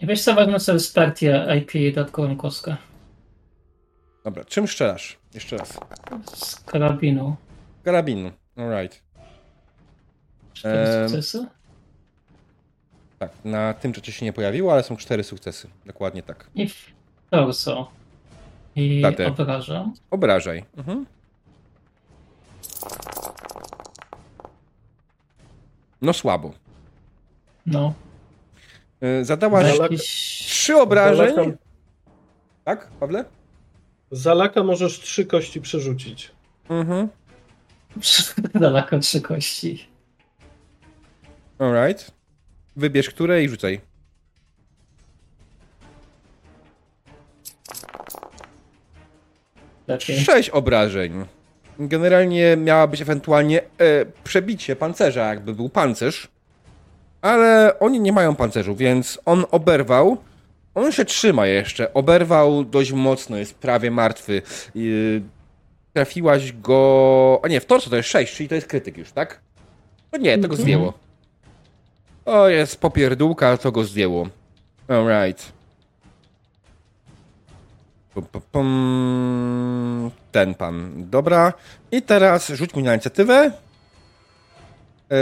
i 0.00 0.06
wiesz 0.06 0.22
co, 0.22 0.34
wezmę 0.34 0.60
sobie 0.60 0.78
spertię 0.78 1.46
IP 1.58 1.94
dodatkową 1.94 2.36
kostkę. 2.36 2.76
Dobra, 4.24 4.44
czym 4.44 4.68
strzelasz? 4.68 5.18
Jeszcze 5.34 5.56
raz. 5.56 5.78
Z 6.34 6.60
karabinu. 6.60 7.36
Karabin. 7.84 8.30
Alright. 8.56 9.02
Cztery 10.54 10.78
Ehm, 10.78 11.08
sukcesy. 11.08 11.46
Tak, 13.18 13.30
na 13.44 13.74
tym 13.74 13.92
czacie 13.92 14.12
się 14.12 14.24
nie 14.26 14.32
pojawiło, 14.32 14.72
ale 14.72 14.82
są 14.82 14.96
cztery 14.96 15.24
sukcesy. 15.24 15.68
Dokładnie 15.86 16.22
tak. 16.22 16.46
I 16.54 16.68
w 16.68 16.92
torso. 17.30 17.90
I 18.76 19.02
Tatę. 19.02 19.26
obrażam. 19.26 19.94
Obrażaj. 20.10 20.64
Mhm. 20.76 21.06
No 26.02 26.12
słabo. 26.12 26.52
No. 27.66 27.94
Yy, 29.00 29.24
Zadałaś 29.24 29.78
trzy 29.98 30.76
obrażeń. 30.76 31.34
Zalakam- 31.34 31.56
Tak, 32.64 32.86
Pawle? 33.00 33.24
Za 34.10 34.34
laka 34.34 34.62
możesz 34.62 35.00
trzy 35.00 35.26
kości 35.26 35.60
przerzucić. 35.60 36.32
Mhm. 36.68 37.08
Daleko 38.60 38.98
trzy 38.98 39.20
kości. 39.20 39.86
Alright. 41.58 42.10
Wybierz 42.76 43.10
które 43.10 43.44
i 43.44 43.48
rzucaj. 43.48 43.80
Lepiej. 49.88 50.20
Sześć 50.20 50.50
obrażeń. 50.50 51.24
Generalnie 51.78 52.56
miała 52.56 52.86
być 52.86 53.02
ewentualnie 53.02 53.60
e, 53.60 53.64
przebicie 54.24 54.76
pancerza, 54.76 55.28
jakby 55.28 55.54
był 55.54 55.68
pancerz. 55.68 56.28
Ale 57.22 57.78
oni 57.80 58.00
nie 58.00 58.12
mają 58.12 58.36
pancerzu, 58.36 58.76
więc 58.76 59.18
on 59.24 59.44
oberwał. 59.50 60.16
On 60.74 60.92
się 60.92 61.04
trzyma 61.04 61.46
jeszcze. 61.46 61.94
Oberwał 61.94 62.64
dość 62.64 62.92
mocno, 62.92 63.36
jest 63.36 63.54
prawie 63.54 63.90
martwy. 63.90 64.42
Yy, 64.74 65.22
trafiłaś 65.92 66.52
go. 66.52 67.40
A 67.42 67.48
nie, 67.48 67.60
w 67.60 67.66
torso 67.66 67.90
to 67.90 67.96
jest 67.96 68.08
6, 68.08 68.36
czyli 68.36 68.48
to 68.48 68.54
jest 68.54 68.66
krytyk 68.66 68.96
już, 68.98 69.12
tak? 69.12 69.40
No 70.12 70.18
nie, 70.18 70.34
to 70.38 70.48
go 70.48 70.54
Mhm. 70.54 70.60
zdjęło. 70.62 70.92
O, 72.24 72.48
jest 72.48 72.80
popierdółka, 72.80 73.56
to 73.56 73.72
go 73.72 73.84
zdjęło. 73.84 74.26
Alright. 74.88 75.52
Ten 80.32 80.54
pan. 80.54 80.92
Dobra. 81.10 81.52
I 81.92 82.02
teraz 82.02 82.48
rzuć 82.48 82.74
mi 82.74 82.82
na 82.82 82.94
inicjatywę. 82.94 83.52
Yy... 85.10 85.16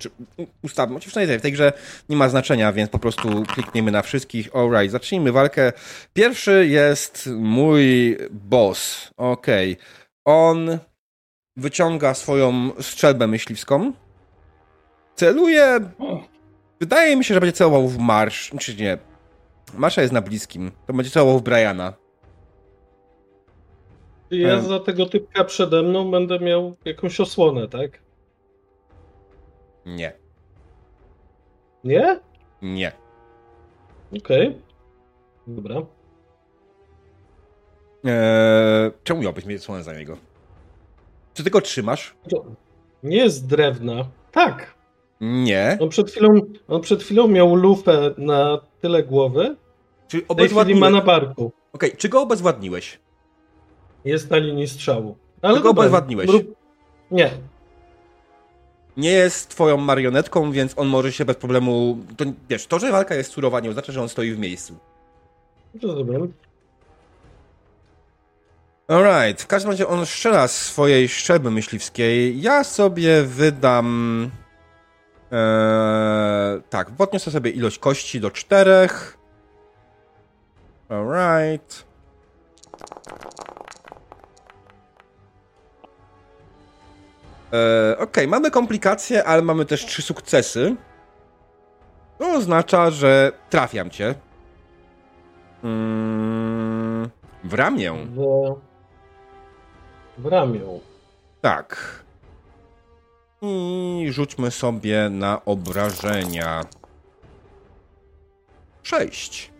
Znaczy, 0.00 0.10
Ustawmy, 0.62 0.94
chociaż 0.94 1.12
tej- 1.12 1.38
w 1.38 1.42
tej 1.42 1.52
grze 1.52 1.72
nie 2.08 2.16
ma 2.16 2.28
znaczenia, 2.28 2.72
więc 2.72 2.90
po 2.90 2.98
prostu 2.98 3.42
klikniemy 3.42 3.90
na 3.90 4.02
wszystkich. 4.02 4.56
Alright, 4.56 4.90
zacznijmy 4.90 5.32
walkę. 5.32 5.72
Pierwszy 6.12 6.66
jest 6.66 7.28
mój 7.36 8.16
boss. 8.30 9.10
Okej. 9.16 9.76
On 10.24 10.78
wyciąga 11.56 12.14
swoją 12.14 12.70
strzelbę 12.80 13.26
myśliwską. 13.26 13.92
Celuje 15.14 15.80
Wydaje 16.80 17.16
mi 17.16 17.24
się, 17.24 17.34
że 17.34 17.40
będzie 17.40 17.52
celował 17.52 17.88
w 17.88 17.98
marsz. 17.98 18.52
Czy 18.60 18.76
nie? 18.76 18.98
Marsza 19.74 20.02
jest 20.02 20.12
na 20.12 20.22
bliskim. 20.22 20.70
To 20.86 20.92
będzie 20.92 21.10
celował 21.10 21.38
w 21.38 21.42
Briana. 21.42 21.92
Ja 24.30 24.60
za 24.60 24.80
tego 24.80 25.06
typka 25.06 25.44
przede 25.44 25.82
mną 25.82 26.10
będę 26.10 26.38
miał 26.38 26.76
jakąś 26.84 27.20
osłonę, 27.20 27.68
tak? 27.68 28.09
Nie. 29.86 30.12
Nie? 31.84 32.20
Nie. 32.62 32.92
Okej. 34.18 34.58
Dobra. 35.46 35.74
Eee, 38.04 38.90
czemu 39.04 39.22
miałbyś 39.22 39.44
mieć 39.46 39.62
słonę 39.62 39.82
za 39.82 39.92
niego? 39.92 40.16
Czy 41.34 41.44
ty 41.44 41.50
go 41.50 41.60
trzymasz? 41.60 42.14
To 42.30 42.44
nie 43.02 43.16
jest 43.16 43.46
drewna. 43.46 44.04
Tak. 44.32 44.74
Nie. 45.20 45.78
On 45.80 45.88
przed 45.88 46.10
chwilą, 46.10 46.28
on 46.68 46.80
przed 46.80 47.02
chwilą 47.02 47.28
miał 47.28 47.54
lufę 47.54 48.14
na 48.18 48.60
tyle 48.80 49.02
głowy, 49.02 49.56
Czy 50.08 50.16
chwili 50.16 50.26
ma 50.28 50.32
obezwładniłeś? 50.34 50.80
na 50.92 50.98
Okej, 50.98 51.06
barku. 51.06 51.52
czy 51.98 52.08
go 52.08 52.22
obezwładniłeś? 52.22 53.00
Jest 54.04 54.30
na 54.30 54.36
linii 54.36 54.68
strzału. 54.68 55.16
Ale 55.42 55.54
Tylko 55.54 55.68
dobra, 55.68 55.80
obezwładniłeś. 55.82 56.30
rób- 56.30 56.54
Nie. 57.10 57.30
Nie 59.00 59.10
jest 59.10 59.48
twoją 59.48 59.76
marionetką, 59.76 60.52
więc 60.52 60.72
on 60.76 60.88
może 60.88 61.12
się 61.12 61.24
bez 61.24 61.36
problemu... 61.36 61.98
To, 62.16 62.24
wiesz, 62.48 62.66
to, 62.66 62.78
że 62.78 62.92
walka 62.92 63.14
jest 63.14 63.32
surowa, 63.32 63.60
nie 63.60 63.70
oznacza, 63.70 63.92
że 63.92 64.02
on 64.02 64.08
stoi 64.08 64.32
w 64.32 64.38
miejscu. 64.38 64.78
Rozumiem. 65.82 66.32
Alright, 68.88 69.42
w 69.42 69.46
każdym 69.46 69.70
razie 69.70 69.88
on 69.88 70.06
strzela 70.06 70.48
z 70.48 70.56
swojej 70.56 71.08
szczelby 71.08 71.50
myśliwskiej. 71.50 72.40
Ja 72.40 72.64
sobie 72.64 73.22
wydam. 73.22 74.30
Eee, 75.32 76.62
tak, 76.70 76.90
podniosę 76.90 77.30
sobie 77.30 77.50
ilość 77.50 77.78
kości 77.78 78.20
do 78.20 78.30
czterech. 78.30 79.18
Alright. 80.88 81.84
Eee, 87.52 87.98
Okej, 87.98 88.28
mamy 88.28 88.50
komplikacje, 88.50 89.24
ale 89.24 89.42
mamy 89.42 89.64
też 89.64 89.86
trzy 89.86 90.02
sukcesy. 90.02 90.76
To 92.18 92.32
oznacza, 92.32 92.90
że 92.90 93.32
trafiam 93.50 93.90
cię. 93.90 94.14
Mm, 95.64 97.10
w 97.44 97.54
ramię. 97.54 97.92
W, 98.14 98.54
w 100.18 100.26
ramię. 100.26 100.60
Tak. 101.40 102.00
I 103.42 104.06
rzućmy 104.10 104.50
sobie 104.50 105.08
na 105.10 105.44
obrażenia. 105.44 106.60
Sześć. 108.82 109.50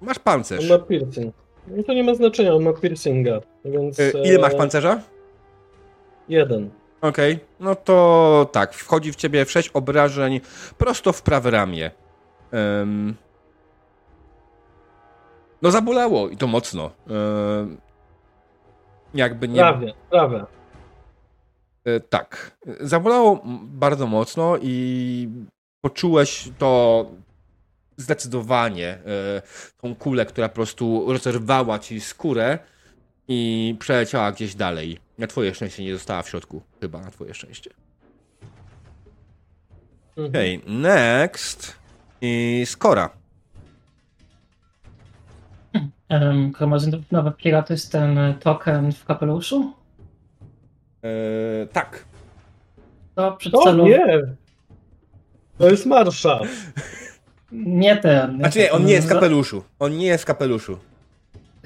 Masz 0.00 0.16
On 0.18 0.22
pancerz. 0.24 0.70
ma 0.70 0.78
piercing. 0.78 1.34
No 1.66 1.82
to 1.82 1.92
nie 1.92 2.04
ma 2.04 2.14
znaczenia, 2.14 2.54
on 2.54 2.62
ma 2.62 2.72
piercinga, 2.72 3.40
więc... 3.64 3.98
Y, 3.98 4.12
Ile 4.24 4.38
masz 4.38 4.54
e, 4.54 4.56
pancerza? 4.56 5.00
Jeden. 6.30 6.70
Okej, 7.00 7.38
no 7.60 7.74
to 7.74 8.48
tak, 8.52 8.74
wchodzi 8.74 9.12
w 9.12 9.16
ciebie 9.16 9.46
6 9.46 9.70
obrażeń 9.74 10.40
prosto 10.78 11.12
w 11.12 11.22
prawe 11.22 11.50
ramię. 11.50 11.90
Ym... 12.82 13.14
No 15.62 15.70
zabolało 15.70 16.28
i 16.28 16.36
to 16.36 16.46
mocno. 16.46 16.90
Ym... 17.60 17.80
Jakby 19.14 19.48
nie... 19.48 19.60
Prawie, 19.60 19.92
prawie. 20.10 20.44
E, 21.84 22.00
Tak. 22.00 22.56
Zabolało 22.80 23.40
bardzo 23.62 24.06
mocno 24.06 24.56
i 24.62 25.28
poczułeś 25.80 26.48
to 26.58 27.06
zdecydowanie. 27.96 28.88
e, 28.88 29.42
Tą 29.82 29.94
kulę, 29.94 30.26
która 30.26 30.48
po 30.48 30.54
prostu 30.54 31.12
rozerwała 31.12 31.78
ci 31.78 32.00
skórę 32.00 32.58
i 33.28 33.76
przeleciała 33.78 34.32
gdzieś 34.32 34.54
dalej. 34.54 34.98
Na 35.20 35.26
twoje 35.26 35.54
szczęście 35.54 35.84
nie 35.84 35.92
została 35.92 36.22
w 36.22 36.28
środku. 36.28 36.62
Chyba 36.80 37.00
na 37.00 37.10
twoje 37.10 37.34
szczęście. 37.34 37.70
Mhm. 40.16 40.28
Okej, 40.28 40.60
next. 40.66 41.76
I 42.20 42.62
skora. 42.66 43.10
Um, 46.10 46.50
Gromazynowa 46.50 47.30
Piera 47.30 47.62
to 47.62 47.72
jest 47.72 47.92
ten 47.92 48.18
e, 48.18 48.34
token 48.34 48.92
w 48.92 49.04
kapeluszu? 49.04 49.72
E, 51.02 51.66
tak. 51.66 52.04
To 53.14 53.28
O 53.28 53.36
przycelowo... 53.36 53.88
nie! 53.88 54.20
To 55.58 55.70
jest 55.70 55.86
marsza. 55.86 56.40
Nie 57.52 57.96
ten. 57.96 58.36
Znaczy 58.38 58.58
nie, 58.58 58.72
on 58.72 58.84
nie 58.84 58.92
jest 58.92 59.06
w 59.06 59.10
kapeluszu. 59.10 59.64
On 59.78 59.96
nie 59.96 60.06
jest 60.06 60.24
w 60.24 60.26
kapeluszu. 60.26 60.78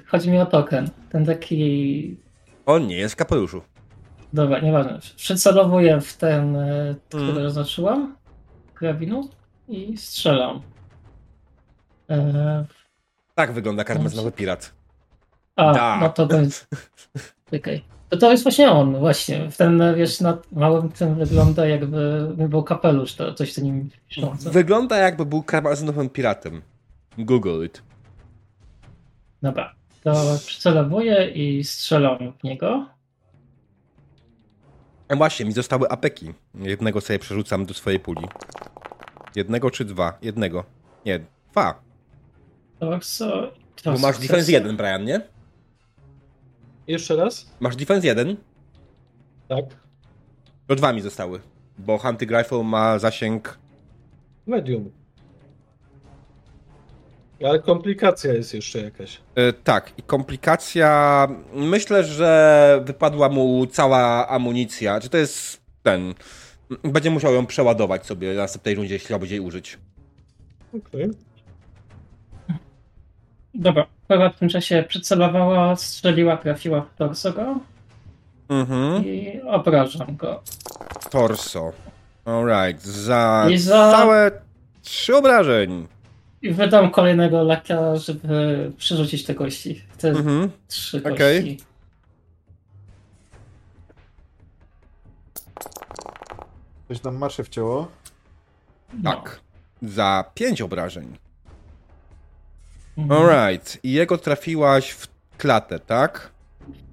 Chodzi 0.06 0.30
mi 0.30 0.38
o 0.38 0.46
token. 0.46 0.88
Ten 1.10 1.26
taki... 1.26 2.23
On 2.66 2.86
nie 2.86 2.96
jest 2.96 3.14
w 3.14 3.16
kapeluszu. 3.16 3.62
Dobra, 4.32 4.60
nieważne. 4.60 4.98
Przycelowuję 5.16 6.00
w 6.00 6.16
ten, 6.16 6.56
e, 6.56 6.94
który 7.08 7.24
Mhm. 7.24 7.42
zaznaczyłam. 7.44 8.16
Grabinu 8.74 9.28
i 9.68 9.96
strzelam. 9.96 10.62
E, 12.10 12.64
Tak 13.34 13.52
wygląda 13.52 13.84
karmazynowy 13.84 14.32
pirat. 14.32 14.72
a, 15.56 15.74
Tak. 15.74 16.00
no 16.00 16.08
to 16.08 16.26
będzie... 16.26 16.56
Czekaj. 17.50 17.84
To 18.08 18.16
to 18.16 18.30
jest 18.30 18.42
właśnie 18.42 18.70
on, 18.70 18.96
właśnie. 18.98 19.50
W 19.50 19.56
ten, 19.56 19.82
wiesz, 19.96 20.20
na 20.20 20.38
małym 20.52 20.88
tym 20.88 21.14
wygląda 21.14 21.66
jakby 21.66 22.28
był 22.48 22.62
kapelusz, 22.62 23.14
to 23.14 23.34
coś 23.34 23.54
to 23.54 23.60
nim 23.60 23.90
piszące. 24.08 24.50
Wygląda 24.50 24.96
jakby 24.96 25.26
był 25.26 25.42
karmazynowym 25.42 26.10
piratem. 26.10 26.62
Google 27.18 27.64
it. 27.64 27.82
Dobra, 29.42 29.73
to 30.04 30.38
przycelowuję 30.46 31.30
i 31.30 31.64
strzelam 31.64 32.32
w 32.40 32.44
niego. 32.44 32.86
A 35.08 35.16
właśnie, 35.16 35.46
mi 35.46 35.52
zostały 35.52 35.88
apeki. 35.88 36.34
Jednego 36.54 37.00
sobie 37.00 37.18
przerzucam 37.18 37.66
do 37.66 37.74
swojej 37.74 38.00
puli. 38.00 38.26
Jednego 39.36 39.70
czy 39.70 39.84
dwa? 39.84 40.18
Jednego. 40.22 40.64
Nie, 41.06 41.20
dwa. 41.52 41.82
To 42.78 42.98
co? 43.00 43.52
Bo 43.84 43.98
masz 43.98 44.18
defense 44.18 44.52
1, 44.52 44.76
Brian, 44.76 45.04
nie? 45.04 45.20
Jeszcze 46.86 47.16
raz? 47.16 47.50
Masz 47.60 47.76
defense 47.76 48.06
1, 48.06 48.36
Tak. 49.48 49.64
to 50.66 50.74
dwa 50.76 50.92
mi 50.92 51.00
zostały. 51.00 51.40
Bo 51.78 51.98
Hunting 51.98 52.30
Rifle 52.30 52.62
ma 52.62 52.98
zasięg... 52.98 53.58
Medium. 54.46 54.90
Ale 57.46 57.58
komplikacja 57.58 58.32
jest 58.32 58.54
jeszcze 58.54 58.78
jakaś. 58.80 59.20
E, 59.34 59.52
tak, 59.52 59.92
i 59.98 60.02
komplikacja... 60.02 61.28
Myślę, 61.54 62.04
że 62.04 62.80
wypadła 62.84 63.28
mu 63.28 63.66
cała 63.66 64.28
amunicja. 64.28 65.00
Czy 65.00 65.08
to 65.08 65.16
jest 65.16 65.60
ten... 65.82 66.14
Będzie 66.84 67.10
musiał 67.10 67.34
ją 67.34 67.46
przeładować 67.46 68.06
sobie 68.06 68.34
w 68.34 68.36
następnej 68.36 68.74
rundzie, 68.74 68.94
jeśli 68.94 69.06
chciałby 69.06 69.26
jej 69.26 69.40
użyć. 69.40 69.78
Okej. 70.86 71.10
Dobra, 73.54 73.86
Kora 74.08 74.30
w 74.30 74.38
tym 74.38 74.48
czasie 74.48 74.84
przycelowała, 74.88 75.76
strzeliła, 75.76 76.36
trafiła 76.36 76.80
w 76.80 76.96
torso 76.98 77.32
go 77.32 77.58
Mhm. 78.48 79.04
i 79.04 79.40
obrażam 79.42 80.16
go. 80.16 80.42
Torso. 81.10 81.72
Alright. 82.24 82.82
Za, 82.86 83.46
I 83.50 83.58
za- 83.58 83.92
całe 83.92 84.30
trzy 84.82 85.16
obrażeń. 85.16 85.86
I 86.44 86.52
wydam 86.52 86.90
kolejnego 86.90 87.42
laka, 87.42 87.96
żeby 87.96 88.72
przerzucić 88.76 89.24
te 89.24 89.34
kości. 89.34 89.84
Te 89.98 90.08
Mhm. 90.08 90.50
trzy 90.68 91.00
kości. 91.00 91.14
Okej. 91.14 91.58
Coś 96.88 97.02
nam 97.02 97.16
marsze 97.16 97.44
wcięło. 97.44 97.88
No. 99.02 99.12
Tak. 99.12 99.40
Za 99.82 100.24
pięć 100.34 100.62
obrażeń. 100.62 101.16
Mhm. 102.98 103.22
Alright. 103.22 103.78
I 103.82 103.92
jego 103.92 104.18
trafiłaś 104.18 104.90
w 104.90 105.08
klatę, 105.38 105.78
tak? 105.78 106.30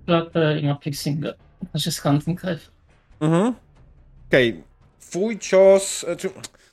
Klatę 0.06 0.60
i 0.60 0.68
ma 0.68 0.76
piercinga. 0.76 1.34
Znaczy 1.72 1.92
z 1.92 2.00
hunting. 2.00 2.42
Mhm. 3.20 3.54
Okej. 4.28 4.64
Twój 5.00 5.40
cios. 5.40 6.00
Znaczy, 6.00 6.30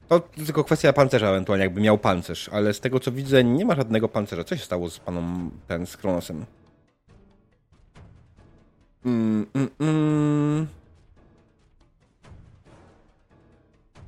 to 0.09 0.21
tylko 0.21 0.65
kwestia 0.65 0.93
pancerza 0.93 1.29
ewentualnie, 1.29 1.65
jakby 1.65 1.81
miał 1.81 1.99
pancerz, 1.99 2.49
ale 2.49 2.75
z 2.75 2.81
tego 2.81 3.01
co 3.01 3.13
widzę, 3.13 3.45
nie 3.45 3.65
ma 3.65 3.75
żadnego 3.75 4.09
pancerza. 4.09 4.45
Co 4.45 4.57
się 4.57 4.65
stało 4.65 4.91
z 4.91 4.99
paną 4.99 5.51
ten 5.67 5.87
z 5.87 5.97
Kronosem? 5.97 6.47
Mm, 9.05 9.47
mm, 9.55 9.71
mm. 9.81 10.67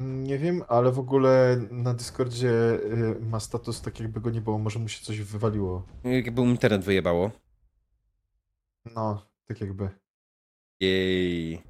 Nie 0.00 0.38
wiem, 0.38 0.62
ale 0.68 0.92
w 0.92 0.98
ogóle 0.98 1.60
na 1.70 1.94
Discordzie 1.94 2.50
y, 2.50 3.20
ma 3.20 3.40
status 3.40 3.80
tak 3.80 4.00
jakby 4.00 4.20
go 4.20 4.30
nie 4.30 4.40
było, 4.40 4.58
może 4.58 4.78
mu 4.78 4.88
się 4.88 5.04
coś 5.04 5.20
wywaliło. 5.20 5.82
Jakby 6.04 6.40
mu 6.40 6.46
internet 6.46 6.84
wyjebało. 6.84 7.30
No, 8.94 9.26
tak 9.48 9.60
jakby. 9.60 9.88
Jej. 10.80 11.62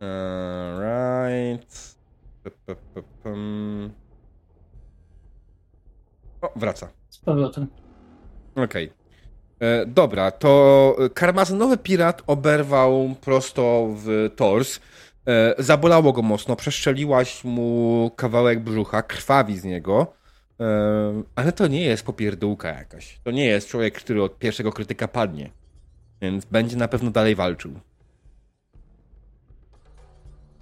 Alright. 0.00 1.97
O, 6.40 6.52
wraca. 6.56 6.88
Z 7.10 7.18
powrotem. 7.18 7.66
Okej. 8.56 8.92
E, 9.60 9.86
Dobra, 9.86 10.30
to 10.30 10.96
karmazynowy 11.14 11.76
pirat 11.78 12.22
oberwał 12.26 13.14
prosto 13.20 13.88
w 13.96 14.30
tors. 14.36 14.80
E, 15.26 15.54
Zabolało 15.62 16.12
go 16.12 16.22
mocno, 16.22 16.56
przeszczeliłaś 16.56 17.44
mu 17.44 18.10
kawałek 18.16 18.60
brzucha, 18.60 19.02
krwawi 19.02 19.58
z 19.58 19.64
niego. 19.64 20.06
E, 20.60 20.64
Ale 21.36 21.52
to 21.52 21.66
nie 21.66 21.82
jest 21.84 22.02
popierdółka 22.06 22.68
jakaś. 22.68 23.20
To 23.24 23.30
nie 23.30 23.44
jest 23.46 23.68
człowiek, 23.68 23.94
który 23.94 24.22
od 24.22 24.38
pierwszego 24.38 24.72
krytyka 24.72 25.08
padnie. 25.08 25.50
Więc 26.20 26.44
będzie 26.44 26.76
na 26.76 26.88
pewno 26.88 27.10
dalej 27.10 27.34
walczył. 27.34 27.72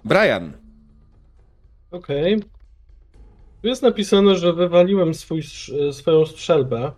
Brian. 0.05 0.53
Okej. 1.91 2.39
Tu 3.61 3.67
jest 3.67 3.81
napisane, 3.83 4.35
że 4.35 4.53
wywaliłem 4.53 5.13
swój, 5.13 5.41
swoją 5.91 6.25
strzelbę, 6.25 6.91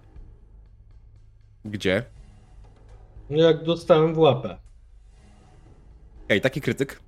Gdzie? 1.65 2.03
jak 3.29 3.63
dostałem 3.63 4.13
w 4.13 4.17
łapę. 4.17 4.57
Ej, 6.29 6.41
taki 6.41 6.61
krytyk. 6.61 6.99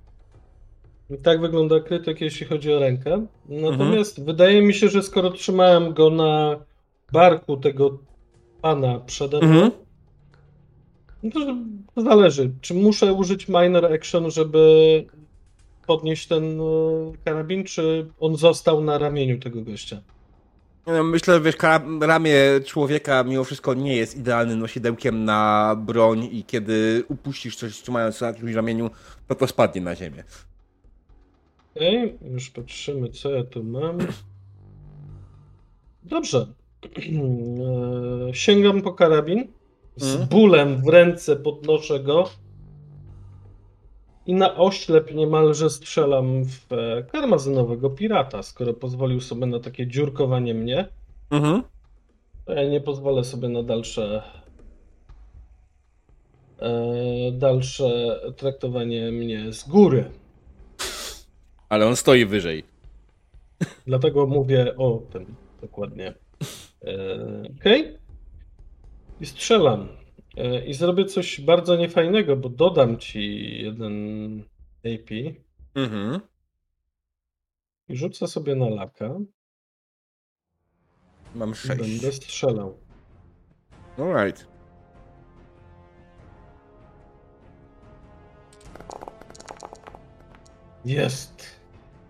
I 1.10 1.18
tak 1.18 1.40
wygląda 1.40 1.80
krytyk, 1.80 2.20
jeśli 2.20 2.46
chodzi 2.46 2.72
o 2.72 2.78
rękę. 2.78 3.26
Natomiast 3.48 4.24
wydaje 4.24 4.62
mi 4.62 4.74
się, 4.74 4.88
że 4.88 5.02
skoro 5.02 5.30
trzymałem 5.30 5.94
go 5.94 6.10
na 6.10 6.56
barku 7.12 7.56
tego 7.56 7.98
pana 8.62 8.98
przede 9.00 9.38
mną, 9.38 9.46
Mhm. 9.48 9.70
no 11.22 11.30
to 11.94 12.02
zależy. 12.02 12.50
Czy 12.60 12.74
muszę 12.74 13.12
użyć 13.12 13.48
minor 13.48 13.92
action, 13.92 14.30
żeby 14.30 15.04
podnieść 15.86 16.26
ten 16.26 16.60
e, 16.60 16.64
karabin, 17.24 17.64
czy 17.64 18.06
on 18.20 18.36
został 18.36 18.84
na 18.84 18.98
ramieniu 18.98 19.38
tego 19.40 19.62
gościa? 19.62 20.00
No, 20.86 21.04
Myślę, 21.04 21.34
że 21.34 21.40
wiesz, 21.40 21.54
ramię 22.00 22.36
człowieka 22.66 23.24
mimo 23.24 23.44
wszystko 23.44 23.74
nie 23.74 23.96
jest 23.96 24.16
idealnym 24.16 24.58
nosidełkiem 24.58 25.24
na 25.24 25.74
broń 25.78 26.28
i 26.32 26.44
kiedy 26.44 27.04
upuścisz 27.08 27.56
coś 27.56 27.72
trzymając 27.82 28.20
na 28.20 28.34
czymś 28.34 28.54
ramieniu, 28.54 28.90
to 29.28 29.34
to 29.34 29.46
spadnie 29.46 29.80
na 29.80 29.96
ziemię. 29.96 30.24
Okej, 31.76 32.18
już 32.30 32.50
patrzymy, 32.50 33.08
co 33.08 33.30
ja 33.30 33.44
tu 33.44 33.64
mam. 33.64 33.98
Dobrze. 36.02 36.46
E, 38.30 38.34
Sięgam 38.34 38.82
po 38.82 38.92
karabin. 38.92 39.46
Z 39.96 40.10
Mhm. 40.12 40.28
bólem 40.28 40.82
w 40.82 40.88
ręce 40.88 41.36
podnoszę 41.36 42.00
go. 42.00 42.30
I 44.26 44.34
na 44.34 44.56
oślep 44.56 45.14
niemalże 45.14 45.70
strzelam 45.70 46.44
w 46.44 46.72
e, 46.72 47.02
karmazynowego 47.02 47.90
pirata. 47.90 48.42
Skoro 48.42 48.74
pozwolił 48.74 49.20
sobie 49.20 49.46
na 49.46 49.60
takie 49.60 49.86
dziurkowanie 49.86 50.54
mnie, 50.54 50.88
Mhm. 51.30 51.62
to 52.44 52.52
ja 52.52 52.68
nie 52.68 52.80
pozwolę 52.80 53.24
sobie 53.24 53.48
na 53.48 53.62
dalsze. 53.62 54.22
e, 56.58 57.32
Dalsze 57.32 58.20
traktowanie 58.36 59.12
mnie 59.12 59.52
z 59.52 59.68
góry. 59.68 60.10
Ale 61.68 61.86
on 61.86 61.96
stoi 61.96 62.26
wyżej. 62.26 62.64
Dlatego 63.86 64.26
mówię 64.26 64.76
o 64.76 65.02
tym 65.12 65.34
dokładnie. 65.60 66.14
Okej. 67.60 67.98
I 69.20 69.26
strzelam. 69.26 69.88
E, 70.36 70.64
I 70.66 70.74
zrobię 70.74 71.04
coś 71.04 71.40
bardzo 71.40 71.76
niefajnego, 71.76 72.36
bo 72.36 72.48
dodam 72.48 72.98
ci 72.98 73.40
jeden 73.62 73.94
AP 74.78 75.10
Mhm. 75.74 76.20
i 77.88 77.96
rzucę 77.96 78.26
sobie 78.28 78.54
na 78.54 78.68
laka 78.68 79.18
Mam 81.34 81.50
i 81.50 81.54
sześć. 81.54 81.80
będę 81.80 82.12
strzelał. 82.12 82.78
Alright. 83.98 84.46
Jest! 90.84 91.62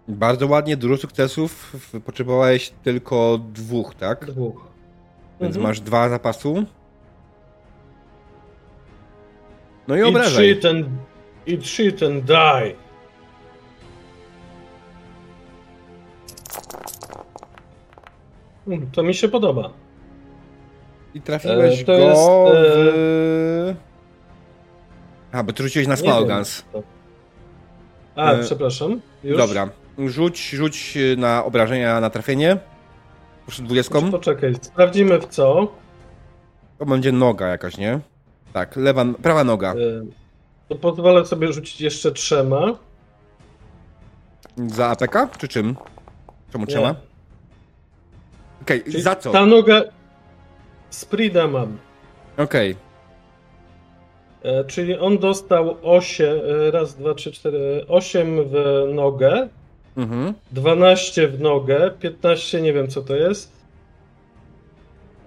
Bardzo 0.08 0.46
ładnie, 0.46 0.76
dużo 0.76 0.96
sukcesów. 0.96 1.76
Potrzebowałeś 2.04 2.70
tylko 2.82 3.38
dwóch, 3.52 3.94
tak? 3.94 4.26
Dwóch. 4.26 4.66
Więc 5.40 5.56
Mhm. 5.56 5.62
masz 5.62 5.80
dwa 5.80 6.08
zapasu. 6.08 6.64
No 9.89 9.97
i 9.97 10.01
Eat 10.01 10.09
obrażaj. 10.09 10.55
shit 10.55 10.64
and, 10.64 10.87
eat 11.49 11.66
shit 11.66 12.03
and 12.03 12.24
die! 12.24 12.74
To 18.93 19.03
mi 19.03 19.14
się 19.14 19.28
podoba. 19.28 19.70
I 21.14 21.20
trafiłeś 21.20 21.80
E, 21.80 21.85
to 21.85 21.93
go 21.93 21.99
jest, 21.99 22.20
w... 22.22 23.74
A, 25.33 25.43
bo 25.43 25.53
ty 25.53 25.62
rzuciłeś 25.62 25.89
na 25.89 25.95
Nie 25.95 26.01
small 26.01 26.26
wiem. 26.26 26.37
guns. 26.37 26.64
A, 28.16 28.33
E, 28.33 28.39
przepraszam. 28.43 29.01
Już? 29.24 29.37
Dobra. 29.39 29.68
Rzuć, 30.07 30.51
rzuć 30.51 30.99
na 31.16 31.45
obrażenia 31.45 32.01
na 32.01 32.11
trafienie. 32.11 32.57
Proszę 33.47 33.62
dwudziestką. 33.62 34.11
Poczekaj, 34.11 34.55
sprawdzimy 34.62 35.18
w 35.18 35.26
co. 35.26 35.72
To 36.78 36.87
będzie 36.87 37.12
noga 37.12 37.49
jakaś, 37.49 37.76
nie? 37.78 38.01
Tak, 38.53 38.76
lewa, 38.76 39.05
prawa 39.22 39.44
noga. 39.44 39.72
E, 39.72 39.76
To 40.68 40.74
pozwolę 40.74 41.26
sobie 41.26 41.53
rzucić 41.53 41.80
jeszcze 41.80 42.12
trzema. 42.12 42.76
Za 44.66 44.86
APK? 44.88 45.16
Czy 45.38 45.48
czym? 45.48 45.76
Czemu 46.53 46.66
trzema? 46.66 46.94
Okej, 48.62 48.82
Czyli 48.84 49.03
za 49.03 49.16
co? 49.16 49.30
Ta 49.32 49.46
noga. 49.46 49.82
Sprida 50.90 51.46
mam. 51.48 51.78
Okej. 52.36 52.76
E, 54.42 54.64
Czyli 54.64 54.98
on 54.98 55.18
dostał 55.18 55.76
8, 55.82 56.26
raz, 56.72 56.94
dwa, 56.94 57.14
trzy, 57.14 57.32
cztery, 57.32 57.84
8 57.88 58.44
w 58.44 58.55
nogę, 58.94 59.48
Mhm. 59.96 60.34
12 60.53 61.28
w 61.28 61.40
nogę, 61.40 61.90
15 62.00 62.61
nie 62.62 62.72
wiem 62.72 62.88
co 62.88 63.03
to 63.03 63.16
jest. 63.16 63.53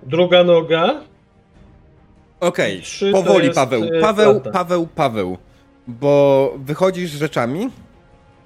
Druga 0.04 0.44
noga. 0.44 1.02
Okej, 2.48 2.82
Trzy 2.82 3.12
to 3.12 3.24
powoli 3.24 3.46
jest, 3.46 3.56
Paweł. 3.60 3.84
e, 3.84 4.02
Paweł, 4.02 4.34
plata. 4.42 4.52
Paweł, 4.60 4.88
Paweł. 4.96 5.38
Bo 5.88 6.54
wychodzisz 6.58 7.12
z 7.12 7.16
rzeczami, 7.20 7.70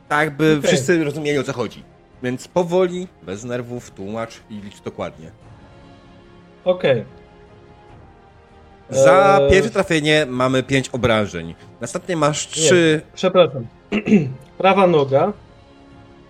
tak 0.09 0.37
by 0.37 0.55
Okej. 0.59 0.67
wszyscy 0.71 1.03
rozumieli 1.03 1.37
o 1.39 1.43
co 1.43 1.53
chodzi. 1.53 1.83
Więc 2.23 2.47
powoli, 2.47 3.07
bez 3.23 3.43
nerwów, 3.43 3.91
tłumacz 3.91 4.39
i 4.49 4.53
licz 4.61 4.81
dokładnie. 4.81 5.31
Okej. 6.65 7.05
Za 8.89 9.39
Eee. 9.41 9.51
pierwsze 9.51 9.69
trafienie 9.71 10.25
mamy 10.29 10.63
5 10.63 10.89
obrażeń. 10.89 11.55
Następnie 11.81 12.15
masz 12.17 12.47
3. 12.47 13.01
Przepraszam. 13.13 13.67
Prawa 14.57 14.87
noga. 14.87 15.33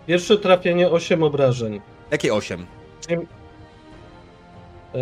Pierwsze 0.07 0.37
trafienie 0.37 0.89
8 0.89 1.23
obrażeń. 1.23 1.81
Jakie 2.11 2.33
8? 2.33 2.65
Czyli 3.07 3.21
E, 4.95 4.99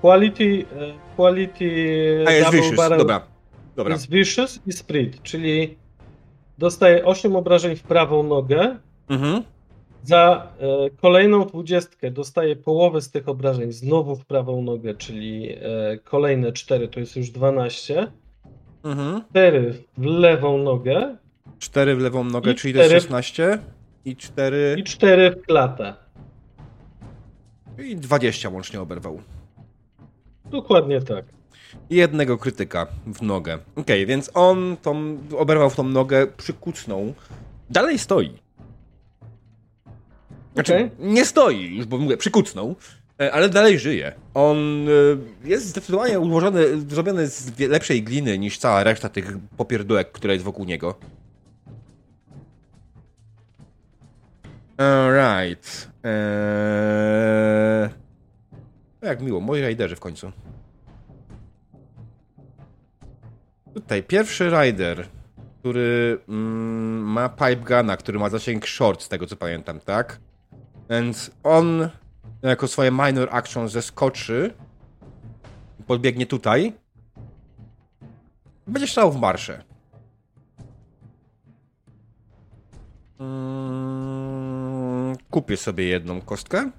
quality, 0.00 0.64
e, 0.80 0.92
quality 1.16 1.64
A 2.26 2.32
jest 2.32 2.50
vicious, 2.52 2.76
barrel 2.76 2.98
dobra. 2.98 3.20
Dobra. 3.76 3.92
jest 3.94 4.10
vicious 4.10 4.60
i 4.66 4.72
spirit, 4.72 5.22
czyli 5.22 5.76
dostaje 6.58 7.04
8 7.04 7.36
obrażeń 7.36 7.76
w 7.76 7.82
prawą 7.82 8.22
nogę. 8.22 8.76
Mhm. 9.08 9.42
Za 10.02 10.52
e, 10.60 10.90
kolejną 10.90 11.46
dwudziestkę 11.46 12.10
dostaje 12.10 12.56
połowę 12.56 13.00
z 13.00 13.10
tych 13.10 13.28
obrażeń 13.28 13.72
znowu 13.72 14.16
w 14.16 14.24
prawą 14.26 14.62
nogę, 14.62 14.94
czyli 14.94 15.52
e, 15.52 15.98
kolejne 16.04 16.52
4 16.52 16.88
to 16.88 17.00
jest 17.00 17.16
już 17.16 17.30
12. 17.30 18.06
Mhm. 18.84 19.22
4 19.30 19.74
w 19.98 20.04
lewą 20.04 20.58
nogę 20.58 21.16
4 21.58 21.96
w 21.96 22.00
lewą 22.00 22.24
nogę, 22.24 22.54
czyli 22.54 22.74
to 22.74 22.80
jest 22.80 22.90
cztery- 22.92 23.00
16. 23.00 23.58
I 24.04 24.16
4. 24.16 24.76
i 24.78 24.84
4 24.84 25.30
w 25.30 25.42
klatę. 25.46 25.94
I 27.78 27.96
20 27.96 28.48
łącznie 28.48 28.80
oberwał. 28.80 29.20
Dokładnie 30.50 31.00
tak. 31.00 31.24
Jednego 31.90 32.38
krytyka 32.38 32.86
w 33.06 33.22
nogę. 33.22 33.58
Okej, 33.76 34.06
więc 34.06 34.30
on 34.34 34.76
tą, 34.82 35.18
oberwał 35.38 35.70
w 35.70 35.76
tą 35.76 35.82
nogę, 35.82 36.26
przykucnął. 36.26 37.14
Dalej 37.70 37.98
stoi. 37.98 38.38
Znaczy, 40.54 40.74
Okej. 40.74 40.90
nie 40.98 41.24
stoi 41.24 41.76
już, 41.76 41.86
bo 41.86 41.98
mówię, 41.98 42.16
przykucnął, 42.16 42.76
e, 43.20 43.32
ale 43.32 43.48
dalej 43.48 43.78
żyje. 43.78 44.12
On 44.34 44.88
e, 44.88 44.92
jest 45.48 45.66
zdecydowanie 45.66 46.20
ułożony, 46.20 46.80
zrobiony 46.80 47.26
z 47.26 47.58
lepszej 47.58 48.02
gliny 48.02 48.38
niż 48.38 48.58
cała 48.58 48.84
reszta 48.84 49.08
tych 49.08 49.38
popierdółek, 49.56 50.12
która 50.12 50.32
jest 50.32 50.44
wokół 50.44 50.64
niego. 50.64 50.94
Alright. 54.78 55.90
Eee... 56.04 58.05
Jak 59.06 59.20
miło, 59.20 59.40
moi 59.40 59.60
raiderzy 59.60 59.96
w 59.96 60.00
końcu. 60.00 60.32
Tutaj 63.74 64.02
pierwszy 64.02 64.50
rider, 64.50 65.08
który 65.58 66.18
mm, 66.28 67.02
ma 67.02 67.28
pipe 67.28 67.56
guna, 67.56 67.96
który 67.96 68.18
ma 68.18 68.28
zasięg 68.28 68.66
short, 68.66 69.02
z 69.02 69.08
tego 69.08 69.26
co 69.26 69.36
pamiętam, 69.36 69.80
tak? 69.80 70.20
Więc 70.90 71.30
on 71.42 71.88
jako 72.42 72.68
swoje 72.68 72.90
minor 72.90 73.28
action 73.30 73.68
zeskoczy, 73.68 74.54
podbiegnie 75.86 76.26
tutaj, 76.26 76.72
będzie 78.66 78.86
strzelał 78.86 79.12
w 79.12 79.20
marszę. 79.20 79.64
Mm, 83.20 85.16
kupię 85.30 85.56
sobie 85.56 85.84
jedną 85.84 86.20
kostkę. 86.20 86.70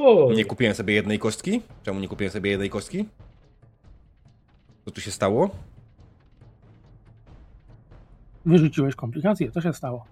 O, 0.00 0.32
Nie 0.32 0.44
kupiłem 0.44 0.74
sobie 0.74 0.94
jednej 0.94 1.18
kostki. 1.18 1.62
Czemu 1.82 2.00
nie 2.00 2.08
kupiłem 2.08 2.32
sobie 2.32 2.50
jednej 2.50 2.70
kostki? 2.70 3.08
Co 4.84 4.90
tu 4.90 5.00
się 5.00 5.10
stało? 5.10 5.50
Wyrzuciłeś 8.46 8.94
komplikacje, 8.94 9.50
to 9.52 9.60
się 9.60 9.72
stało. 9.72 10.04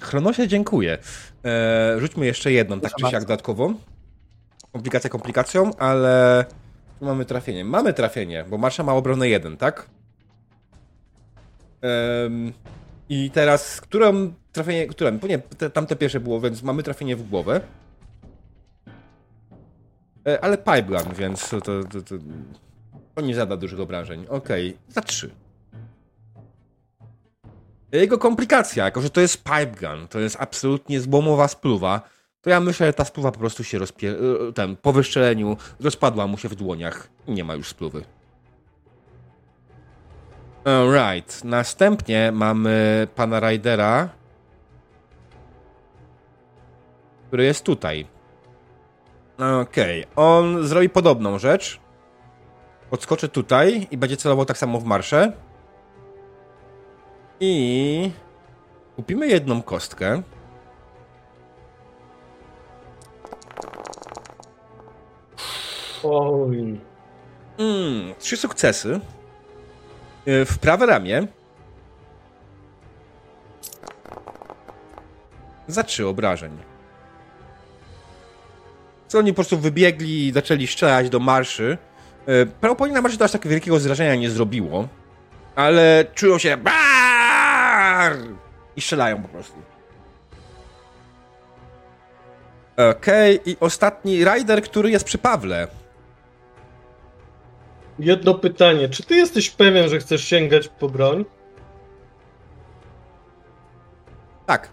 Chronosie 0.00 0.48
dziękuję. 0.48 0.98
Eee, 1.44 2.00
rzućmy 2.00 2.26
jeszcze 2.26 2.52
jedną, 2.52 2.80
tak 2.80 2.90
czy 2.90 2.94
Proszę 2.96 3.10
siak 3.10 3.20
bardzo. 3.20 3.26
dodatkowo. 3.26 3.72
Komplikacja 4.72 5.10
komplikacją, 5.10 5.70
ale 5.78 6.44
tu 6.98 7.04
mamy 7.04 7.24
trafienie. 7.24 7.64
Mamy 7.64 7.92
trafienie, 7.94 8.44
bo 8.50 8.58
Marsza 8.58 8.82
ma 8.82 8.92
obronę 8.94 9.28
1, 9.28 9.56
tak? 9.56 9.90
I 13.08 13.30
teraz, 13.30 13.80
którą 13.80 14.32
trafienie, 14.52 14.86
którą? 14.86 15.18
Bo 15.18 15.26
nie, 15.26 15.38
te, 15.38 15.70
tamte 15.70 15.96
pierwsze 15.96 16.20
było, 16.20 16.40
więc 16.40 16.62
mamy 16.62 16.82
trafienie 16.82 17.16
w 17.16 17.28
głowę. 17.28 17.60
E, 20.26 20.44
ale 20.44 20.58
pipegun, 20.58 21.14
więc 21.14 21.48
to, 21.48 21.60
to, 21.60 21.84
to, 21.84 22.00
to, 23.14 23.20
nie 23.20 23.34
zada 23.34 23.56
dużych 23.56 23.80
obrażeń. 23.80 24.26
Okej, 24.28 24.76
za 24.88 25.00
3. 25.00 25.30
Jego 27.92 28.18
komplikacja, 28.18 28.84
jako 28.84 29.00
że 29.00 29.10
to 29.10 29.20
jest 29.20 29.44
pipe 29.44 29.66
gun, 29.80 30.08
to 30.08 30.20
jest 30.20 30.36
absolutnie 30.40 31.00
złomowa 31.00 31.48
spluwa, 31.48 32.02
to 32.42 32.50
ja 32.50 32.60
myślę, 32.60 32.86
że 32.86 32.92
ta 32.92 33.04
spluwa 33.04 33.32
po 33.32 33.38
prostu 33.38 33.64
się 33.64 33.78
rozpie... 33.78 34.14
e, 34.48 34.52
ten, 34.52 34.76
po 34.76 34.92
wyszczeleniu 34.92 35.56
rozpadła 35.80 36.26
mu 36.26 36.38
się 36.38 36.48
w 36.48 36.54
dłoniach 36.54 37.08
nie 37.28 37.44
ma 37.44 37.54
już 37.54 37.68
spluwy. 37.68 38.04
Alright, 40.64 41.44
następnie 41.44 42.32
mamy 42.32 43.06
pana 43.14 43.40
Rydera, 43.40 44.08
który 47.30 47.44
jest 47.44 47.64
tutaj. 47.64 48.06
Okej, 49.62 50.04
on 50.16 50.66
zrobi 50.66 50.88
podobną 50.88 51.38
rzecz. 51.38 51.80
Podskoczy 52.90 53.28
tutaj 53.28 53.86
i 53.90 53.96
będzie 53.96 54.16
celował 54.16 54.44
tak 54.44 54.58
samo 54.58 54.80
w 54.80 54.84
marszę. 54.84 55.32
I 57.40 58.10
kupimy 58.96 59.28
jedną 59.28 59.62
kostkę. 59.62 60.22
oj. 66.02 66.80
Mm, 67.58 68.14
trzy 68.18 68.36
sukcesy. 68.36 69.00
Y, 70.28 70.44
W 70.44 70.58
prawe 70.58 70.86
ramię. 70.86 71.26
Za 75.68 75.82
trzy 75.82 76.06
obrażeń. 76.06 76.69
Co 79.10 79.18
oni 79.18 79.32
po 79.32 79.34
prostu 79.34 79.58
wybiegli 79.58 80.26
i 80.28 80.32
zaczęli 80.32 80.66
strzelać 80.66 81.10
do 81.10 81.18
marszy. 81.20 81.78
Y, 82.28 82.46
Prawdopodobnie 82.60 82.94
na 82.94 83.02
marszy 83.02 83.18
to 83.18 83.24
aż 83.24 83.32
tak 83.32 83.48
wielkiego 83.48 83.78
zrażenia 83.78 84.14
nie 84.14 84.30
zrobiło. 84.30 84.88
Ale 85.54 86.04
czują 86.14 86.38
się 86.38 86.56
BAAAR! 86.56 88.16
i 88.76 88.80
strzelają 88.80 89.22
po 89.22 89.28
prostu. 89.28 89.54
Okej, 92.90 93.40
i 93.46 93.56
ostatni 93.60 94.24
rider, 94.24 94.62
który 94.62 94.90
jest 94.90 95.04
przy 95.04 95.18
Pawle. 95.18 95.68
Jedno 97.98 98.34
pytanie. 98.34 98.88
Czy 98.88 99.02
ty 99.02 99.14
jesteś 99.14 99.50
pewien, 99.50 99.88
że 99.88 99.98
chcesz 99.98 100.24
sięgać 100.24 100.68
po 100.68 100.88
broń? 100.88 101.24
Tak. 104.46 104.68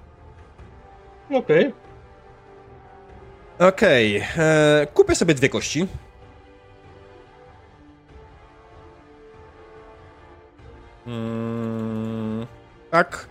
Okej. 1.34 1.74
Okej, 3.60 4.24
e, 4.38 4.88
kupię 4.94 5.16
sobie 5.16 5.34
dwie 5.34 5.50
kości. 5.50 5.88
Mm, 11.08 12.48
tak. 12.92 13.28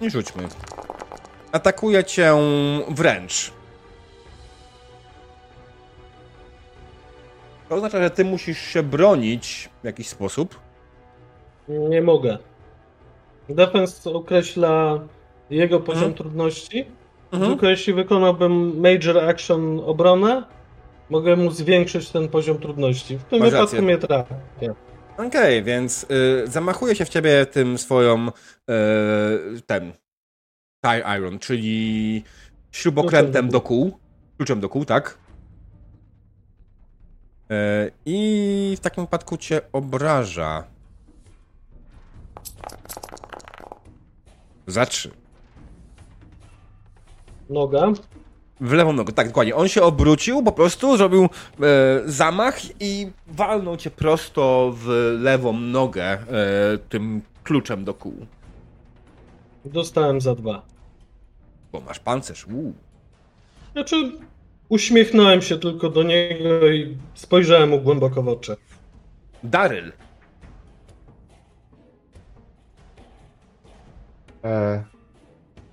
I 0.00 0.10
rzućmy. 0.10 0.48
Atakuję 1.52 2.04
cię 2.04 2.32
wręcz. 2.88 3.52
To 7.68 7.74
oznacza, 7.74 8.02
że 8.02 8.10
ty 8.10 8.24
musisz 8.24 8.58
się 8.58 8.82
bronić 8.82 9.70
w 9.82 9.84
jakiś 9.86 10.08
sposób. 10.08 10.60
Nie 11.68 12.02
mogę. 12.02 12.38
Defense 13.48 14.10
określa 14.10 14.98
jego 15.50 15.80
poziom 15.80 16.02
Mhm. 16.04 16.14
trudności. 16.14 16.86
Mhm. 17.34 17.50
Tylko 17.50 17.68
jeśli 17.68 17.92
wykonałbym 17.92 18.80
Major 18.80 19.18
Action 19.18 19.80
obronę, 19.84 20.42
mogę 21.10 21.36
mu 21.36 21.50
zwiększyć 21.50 22.10
ten 22.10 22.28
poziom 22.28 22.58
trudności. 22.58 23.18
W 23.18 23.24
tym 23.24 23.38
Masz 23.38 23.50
wypadku 23.50 23.76
rację. 23.76 23.82
mnie 23.82 23.98
trafi. 23.98 24.34
Okej, 25.18 25.62
więc 25.62 26.06
y, 26.10 26.46
zamachuje 26.46 26.96
się 26.96 27.04
w 27.04 27.08
ciebie 27.08 27.46
tym 27.46 27.78
swoją 27.78 28.28
y, 28.28 28.32
ten 29.66 29.92
tire 30.84 31.16
iron, 31.18 31.38
czyli 31.38 32.24
śrubokrętem 32.72 33.48
do 33.48 33.60
kół, 33.60 33.98
kluczem 34.36 34.60
do 34.60 34.68
kół, 34.68 34.84
tak? 34.84 35.18
Y, 37.50 37.54
I 38.06 38.74
w 38.76 38.80
takim 38.80 39.04
wypadku 39.04 39.36
cię 39.36 39.60
obraża. 39.72 40.64
Za 44.66 44.86
trzy. 44.86 45.23
Noga. 47.50 47.92
W 48.60 48.72
lewą 48.72 48.92
nogę, 48.92 49.12
tak, 49.12 49.26
dokładnie. 49.28 49.56
On 49.56 49.68
się 49.68 49.82
obrócił, 49.82 50.42
po 50.42 50.52
prostu 50.52 50.96
zrobił 50.96 51.24
e, 51.24 51.28
zamach 52.06 52.58
i 52.80 53.10
walnął 53.26 53.76
cię 53.76 53.90
prosto 53.90 54.74
w 54.76 55.16
lewą 55.20 55.52
nogę 55.52 56.04
e, 56.04 56.18
tym 56.88 57.22
kluczem 57.44 57.84
do 57.84 57.94
kół. 57.94 58.26
Dostałem 59.64 60.20
za 60.20 60.34
dwa. 60.34 60.62
Bo 61.72 61.80
masz 61.80 61.98
pancerz. 61.98 62.46
Uu. 62.46 62.72
Znaczy, 63.72 64.12
uśmiechnąłem 64.68 65.42
się 65.42 65.58
tylko 65.58 65.88
do 65.88 66.02
niego 66.02 66.68
i 66.68 66.96
spojrzałem 67.14 67.70
mu 67.70 67.80
głęboko 67.80 68.22
w 68.22 68.28
oczy. 68.28 68.56
Daryl. 69.42 69.92
E, 74.44 74.84